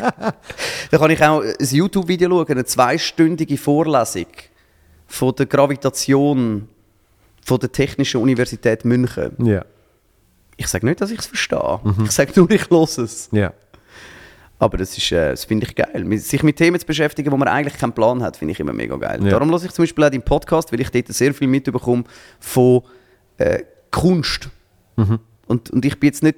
Dann 0.91 1.01
kann 1.01 1.11
ich 1.11 1.23
auch 1.23 1.43
ein 1.43 1.55
YouTube-Video 1.59 2.29
schauen, 2.29 2.49
eine 2.49 2.65
zweistündige 2.65 3.57
Vorlesung 3.57 4.27
von 5.07 5.35
der 5.35 5.47
Gravitation 5.47 6.69
von 7.45 7.59
der 7.59 7.73
Technischen 7.73 8.21
Universität 8.21 8.85
München. 8.85 9.33
Ja. 9.45 9.65
Ich 10.57 10.69
sage 10.69 10.87
nicht, 10.87 11.01
dass 11.01 11.11
ich 11.11 11.19
es 11.19 11.27
verstehe. 11.27 11.81
Ich 12.05 12.11
sage 12.13 12.33
nur, 12.37 12.51
ich 12.51 12.71
höre 12.71 12.83
es. 12.83 13.29
Ja. 13.33 13.53
Aber 14.59 14.77
das, 14.77 14.97
ist, 14.97 15.11
äh, 15.11 15.31
das 15.31 15.47
finde 15.47 15.67
ich 15.67 15.75
geil. 15.75 16.19
Sich 16.19 16.43
mit 16.43 16.57
Themen 16.57 16.79
zu 16.79 16.87
beschäftigen, 16.87 17.33
wo 17.33 17.37
man 17.39 17.49
eigentlich 17.49 17.79
keinen 17.79 17.95
Plan 17.95 18.23
hat, 18.23 18.37
finde 18.37 18.53
ich 18.53 18.61
immer 18.61 18.75
mega 18.75 18.95
geil. 18.97 19.25
Ja. 19.25 19.31
Darum 19.31 19.51
höre 19.51 19.65
ich 19.65 19.73
zum 19.73 19.85
Beispiel 19.85 20.05
auch 20.05 20.11
deinen 20.11 20.23
Podcast, 20.23 20.71
weil 20.71 20.81
ich 20.81 20.91
dort 20.91 21.09
sehr 21.09 21.33
viel 21.33 21.49
mitbekomme 21.49 22.05
von 22.39 22.83
äh, 23.39 23.63
Kunst. 23.91 24.51
Und, 25.47 25.71
und 25.71 25.85
ich 25.85 25.99
bin 25.99 26.09
jetzt 26.09 26.23
nicht, 26.23 26.37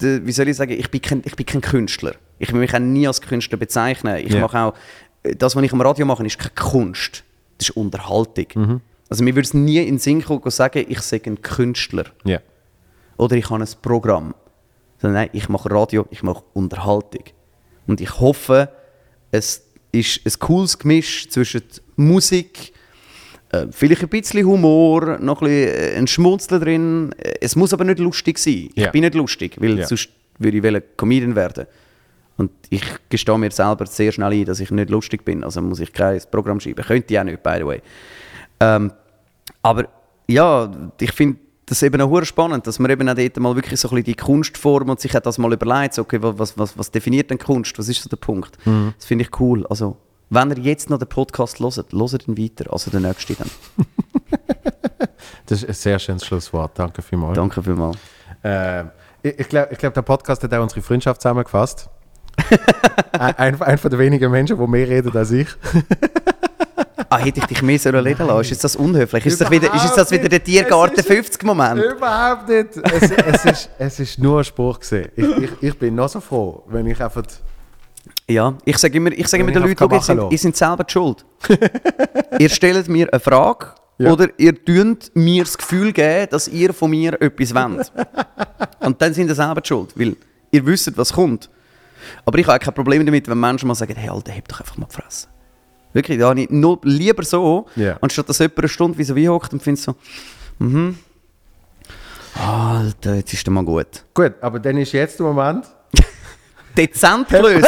wie 0.00 0.32
soll 0.32 0.48
ich 0.48 0.56
sagen, 0.56 0.72
ich 0.72 0.90
bin 0.90 1.00
kein, 1.00 1.22
ich 1.24 1.36
bin 1.36 1.46
kein 1.46 1.60
Künstler. 1.60 2.14
Ich 2.38 2.52
will 2.52 2.60
mich 2.60 2.74
auch 2.74 2.78
nie 2.78 3.06
als 3.06 3.20
Künstler 3.20 3.58
bezeichnen. 3.58 4.16
Ich 4.18 4.32
Ja. 4.32 4.40
mache 4.40 4.58
auch, 4.58 4.74
äh, 5.22 5.34
das, 5.36 5.54
was 5.56 5.62
ich 5.62 5.72
am 5.72 5.80
Radio 5.80 6.06
mache, 6.06 6.24
ist 6.24 6.38
keine 6.38 6.54
Kunst. 6.54 7.24
Das 7.58 7.68
ist 7.68 7.76
Unterhaltung. 7.76 8.80
Also 9.08 9.24
mir 9.24 9.34
würde 9.34 9.46
es 9.46 9.54
nie 9.54 9.78
in 9.78 9.86
den 9.86 9.98
Sinn 9.98 10.24
kommen, 10.24 10.48
sagen, 10.50 10.84
ich 10.88 11.00
sei 11.00 11.20
ein 11.26 11.42
Künstler 11.42 12.04
Ja. 12.24 12.38
oder 13.16 13.36
ich 13.36 13.50
habe 13.50 13.62
ein 13.62 13.68
Programm. 13.82 14.34
Sondern 14.98 15.22
nein, 15.22 15.30
ich 15.32 15.48
mache 15.48 15.70
Radio, 15.70 16.06
ich 16.10 16.22
mache 16.22 16.42
Unterhaltung. 16.52 17.24
Und 17.86 18.00
ich 18.00 18.20
hoffe, 18.20 18.68
es 19.30 19.66
ist 19.92 20.24
ein 20.26 20.38
cooles 20.38 20.78
Gemisch 20.78 21.28
zwischen 21.28 21.62
Musik, 21.96 22.72
äh, 23.52 23.66
vielleicht 23.70 24.02
ein 24.02 24.08
bisschen 24.08 24.46
Humor, 24.46 25.18
noch 25.18 25.42
ein, 25.42 25.48
bisschen 25.48 25.94
äh, 25.94 25.98
ein 25.98 26.06
Schmunzeln 26.06 26.60
drin. 26.60 27.12
Äh, 27.18 27.34
Es 27.40 27.56
muss 27.56 27.72
aber 27.72 27.84
nicht 27.84 27.98
lustig 27.98 28.38
sein. 28.38 28.68
Ich 28.74 28.82
Ja. 28.84 28.90
bin 28.90 29.02
nicht 29.02 29.14
lustig, 29.14 29.56
weil 29.60 29.78
Ja. 29.78 29.86
sonst 29.86 30.08
würde 30.38 30.56
ich 30.58 30.62
wollen 30.62 30.82
Comedian 30.96 31.34
werden. 31.36 31.66
Und 32.36 32.50
ich 32.70 32.82
gestehe 33.10 33.36
mir 33.38 33.50
selber 33.50 33.84
sehr 33.86 34.12
schnell 34.12 34.32
ein, 34.32 34.44
dass 34.46 34.60
ich 34.60 34.70
nicht 34.70 34.88
lustig 34.88 35.24
bin. 35.24 35.44
Also 35.44 35.60
muss 35.60 35.80
ich 35.80 35.92
kein 35.92 36.20
Programm 36.30 36.58
schreiben. 36.60 36.82
Könnte 36.84 37.12
ich 37.12 37.20
auch 37.20 37.24
nicht, 37.24 37.42
by 37.42 37.56
the 37.58 37.66
way. 37.66 37.82
Ähm, 38.60 38.92
aber 39.62 39.88
ja, 40.26 40.70
ich 41.00 41.12
finde 41.12 41.38
das 41.66 41.82
eben 41.82 42.00
auch 42.00 42.24
spannend, 42.24 42.66
dass 42.66 42.78
man 42.78 42.90
eben 42.90 43.08
auch 43.08 43.14
dort 43.14 43.38
mal 43.38 43.54
wirklich 43.54 43.78
so 43.78 43.88
ein 43.88 43.96
bisschen 43.96 44.04
die 44.04 44.14
Kunstform 44.14 44.88
und 44.88 45.00
sich 45.00 45.12
das 45.12 45.38
mal 45.38 45.52
überlegt, 45.52 45.94
so, 45.94 46.02
okay, 46.02 46.18
was, 46.20 46.56
was, 46.58 46.76
was 46.78 46.90
definiert 46.90 47.30
denn 47.30 47.38
Kunst, 47.38 47.78
was 47.78 47.88
ist 47.88 48.02
so 48.02 48.08
der 48.08 48.16
Punkt? 48.16 48.56
Das 48.64 49.04
finde 49.06 49.24
ich 49.24 49.40
cool. 49.40 49.66
Also, 49.66 49.96
wenn 50.30 50.50
ihr 50.50 50.58
jetzt 50.58 50.88
noch 50.90 50.98
den 50.98 51.08
Podcast 51.08 51.58
hört, 51.60 51.92
hört 51.92 52.28
ihn 52.28 52.38
weiter, 52.38 52.72
also 52.72 52.90
den 52.90 53.02
nächsten 53.02 53.36
dann. 53.36 53.50
Das 55.46 55.64
ist 55.64 55.68
ein 55.68 55.74
sehr 55.74 55.98
schönes 55.98 56.24
Schlusswort. 56.24 56.78
Danke 56.78 57.02
vielmals. 57.02 57.34
Danke 57.34 57.60
vielmals. 57.60 57.96
Äh, 58.44 58.82
ich 59.22 59.40
ich 59.40 59.48
glaube, 59.48 59.74
glaub, 59.74 59.94
der 59.94 60.02
Podcast 60.02 60.44
hat 60.44 60.54
auch 60.54 60.62
unsere 60.62 60.80
Freundschaft 60.80 61.20
zusammengefasst. 61.20 61.90
ein, 63.12 63.60
ein, 63.60 63.78
von 63.78 63.90
den 63.90 63.98
wenigen 63.98 64.30
Menschen, 64.30 64.56
die 64.58 64.66
mehr 64.68 64.88
reden 64.88 65.16
als 65.16 65.32
ich. 65.32 65.48
Ah, 67.08 67.18
hätte 67.18 67.40
ich 67.40 67.46
dich 67.46 67.62
mehr 67.62 67.80
sollen 67.80 68.06
reden 68.06 68.28
lassen? 68.28 68.52
Ist 68.52 68.62
das 68.62 68.76
unhöflich? 68.76 69.26
Ist 69.26 69.40
das 69.40 69.50
wieder, 69.50 69.74
ist 69.74 69.96
das 69.96 70.12
wieder 70.12 70.28
der 70.28 70.44
Tiergarten 70.44 70.94
nicht. 70.94 71.10
Es 71.10 71.16
ist- 71.16 71.40
50-Moment? 71.40 71.82
Überhaupt 71.82 72.48
nicht. 72.48 72.76
Es, 72.76 73.10
es, 73.10 73.44
ist, 73.44 73.70
es 73.76 74.00
ist 74.00 74.18
nur 74.20 74.38
ein 74.38 74.44
Spruch 74.44 74.78
gewesen. 74.78 75.08
Ich, 75.16 75.26
ich, 75.26 75.50
ich 75.60 75.78
bin 75.78 75.96
noch 75.96 76.08
so 76.08 76.20
froh, 76.20 76.62
wenn 76.68 76.86
ich 76.86 77.02
einfach... 77.02 77.24
Ja, 78.30 78.54
ich 78.64 78.78
sage 78.78 78.96
immer, 78.96 79.10
ich 79.10 79.26
sage 79.26 79.42
immer 79.42 79.52
den 79.52 79.62
Leuten, 79.62 79.92
ihr, 79.92 80.00
seid, 80.00 80.18
ihr 80.30 80.38
seid 80.38 80.56
selber 80.56 80.84
die 80.84 80.92
schuld. 80.92 81.24
ihr 82.38 82.48
stellt 82.48 82.86
mir 82.88 83.08
eine 83.12 83.18
Frage 83.20 83.66
Ja. 83.98 84.12
oder 84.12 84.28
ihr 84.38 84.54
tut 84.64 85.10
mir 85.14 85.42
das 85.42 85.58
Gefühl 85.58 85.92
geben, 85.92 86.28
dass 86.30 86.46
ihr 86.46 86.72
von 86.72 86.90
mir 86.90 87.20
etwas 87.20 87.52
wollt. 87.54 87.92
Und 88.80 89.02
dann 89.02 89.12
sind 89.14 89.28
ihr 89.28 89.34
selber 89.34 89.60
die 89.60 89.66
schuld, 89.68 89.98
weil 89.98 90.16
ihr 90.52 90.64
wisst, 90.64 90.96
was 90.96 91.12
kommt. 91.12 91.50
Aber 92.24 92.38
ich 92.38 92.46
habe 92.46 92.58
kein 92.60 92.72
Problem 92.72 93.04
damit, 93.04 93.28
wenn 93.28 93.38
Menschen 93.40 93.66
mal 93.66 93.74
sagen, 93.74 93.94
hey 93.96 94.08
Alter, 94.08 94.30
heb 94.32 94.46
doch 94.48 94.60
einfach 94.60 94.76
mal 94.78 94.86
die 94.86 94.94
Fresse. 94.94 95.26
Wirklich, 95.92 96.18
da 96.20 96.28
habe 96.28 96.42
ich 96.42 96.50
nur 96.50 96.78
lieber 96.84 97.24
so, 97.24 97.66
Ja. 97.74 97.98
anstatt 98.00 98.28
dass 98.28 98.38
jemand 98.38 98.58
eine 98.60 98.68
Stunde 98.68 98.96
wie 98.96 99.04
so 99.04 99.16
wie 99.16 99.28
hockt 99.28 99.52
und 99.52 99.60
findet 99.62 99.82
so, 99.82 99.96
mhm, 100.60 100.96
Alter, 102.34 103.16
jetzt 103.16 103.32
ist 103.32 103.44
der 103.44 103.52
mal 103.52 103.64
gut. 103.64 104.04
Gut, 104.14 104.34
aber 104.40 104.60
dann 104.60 104.76
ist 104.78 104.92
jetzt 104.92 105.18
der 105.18 105.26
Moment... 105.26 105.64
Dezent 106.76 107.28
gelöst. 107.30 107.66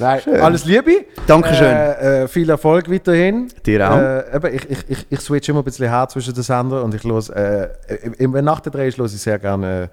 Nein, 0.00 0.20
alles 0.40 0.64
Liebe. 0.64 1.06
Dankeschön. 1.26 1.66
Äh, 1.66 2.22
äh, 2.24 2.28
viel 2.28 2.48
Erfolg 2.48 2.88
weiterhin. 2.90 3.48
Dir 3.66 3.90
auch. 3.90 3.96
Äh, 3.98 4.36
eben, 4.36 4.54
ich, 4.54 4.70
ich, 4.70 4.78
ich, 4.90 5.06
ich 5.10 5.20
switch 5.20 5.48
immer 5.48 5.58
ein 5.60 5.64
bisschen 5.64 5.88
her 5.88 6.06
zwischen 6.08 6.34
den 6.34 6.42
Sendern 6.44 6.84
und 6.84 6.94
ich 6.94 7.02
los, 7.02 7.28
äh, 7.30 7.68
im- 8.18 8.32
wenn 8.32 8.44
nach 8.44 8.60
der 8.60 8.70
Dreh 8.70 8.86
ist, 8.88 8.96
los 8.98 9.12
ich 9.14 9.20
sehr 9.20 9.38
gerne 9.40 9.90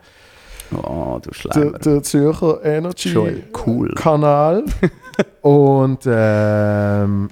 Oh, 0.72 1.20
du 1.22 1.30
äh, 1.30 1.34
Schleimer. 1.34 1.78
der 1.80 2.04
Zürcher 2.04 2.64
Energy 2.64 3.44
cool. 3.66 3.94
Kanal. 3.96 4.64
und 5.42 6.00
ähm, 6.08 7.30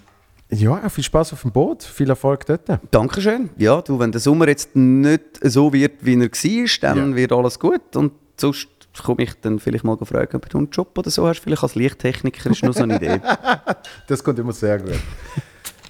ja, 0.49 0.87
viel 0.89 1.03
Spaß 1.03 1.33
auf 1.33 1.41
dem 1.41 1.51
Boot, 1.51 1.81
viel 1.83 2.09
Erfolg 2.09 2.45
dort. 2.45 2.61
Dankeschön. 2.91 3.49
Ja, 3.57 3.81
du, 3.81 3.99
wenn 3.99 4.11
der 4.11 4.21
Sommer 4.21 4.47
jetzt 4.47 4.75
nicht 4.75 5.23
so 5.41 5.73
wird, 5.73 5.93
wie 6.01 6.13
er 6.15 6.21
war, 6.29 6.95
dann 6.95 7.09
Ja. 7.11 7.15
wird 7.15 7.31
alles 7.31 7.59
gut. 7.59 7.95
Und 7.95 8.13
sonst 8.37 8.67
komme 9.03 9.23
ich 9.23 9.33
dann 9.41 9.59
vielleicht 9.59 9.83
mal 9.83 9.97
fragen, 9.97 10.35
ob 10.35 10.49
du 10.49 10.57
einen 10.57 10.69
Job 10.69 10.97
oder 10.97 11.09
so 11.09 11.27
hast. 11.27 11.39
Vielleicht 11.39 11.63
als 11.63 11.75
Lichttechniker 11.75 12.49
ist 12.49 12.63
nur 12.63 12.73
so 12.73 12.83
eine 12.83 12.97
Idee. 12.97 13.21
das 14.07 14.23
kommt 14.23 14.39
immer 14.39 14.53
sehr 14.53 14.79
gut. 14.79 14.99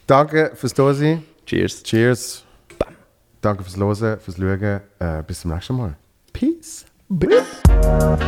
Danke 0.07 0.51
fürs 0.55 0.73
Dosi. 0.73 1.21
Cheers. 1.45 1.83
Cheers. 1.83 2.43
Bam. 2.79 2.95
Danke 3.41 3.63
fürs 3.63 3.77
Losen, 3.77 4.19
fürs 4.19 4.37
Schauen. 4.37 4.81
Äh, 4.99 5.23
bis 5.25 5.41
zum 5.41 5.51
nächsten 5.51 5.75
Mal. 5.75 5.97
Peace. 6.31 6.85
Peace. 7.19 7.61
Peace. 7.63 8.23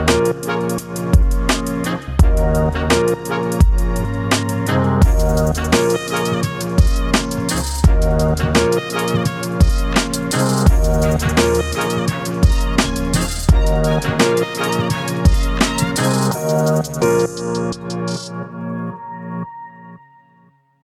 Thank 13.66 14.26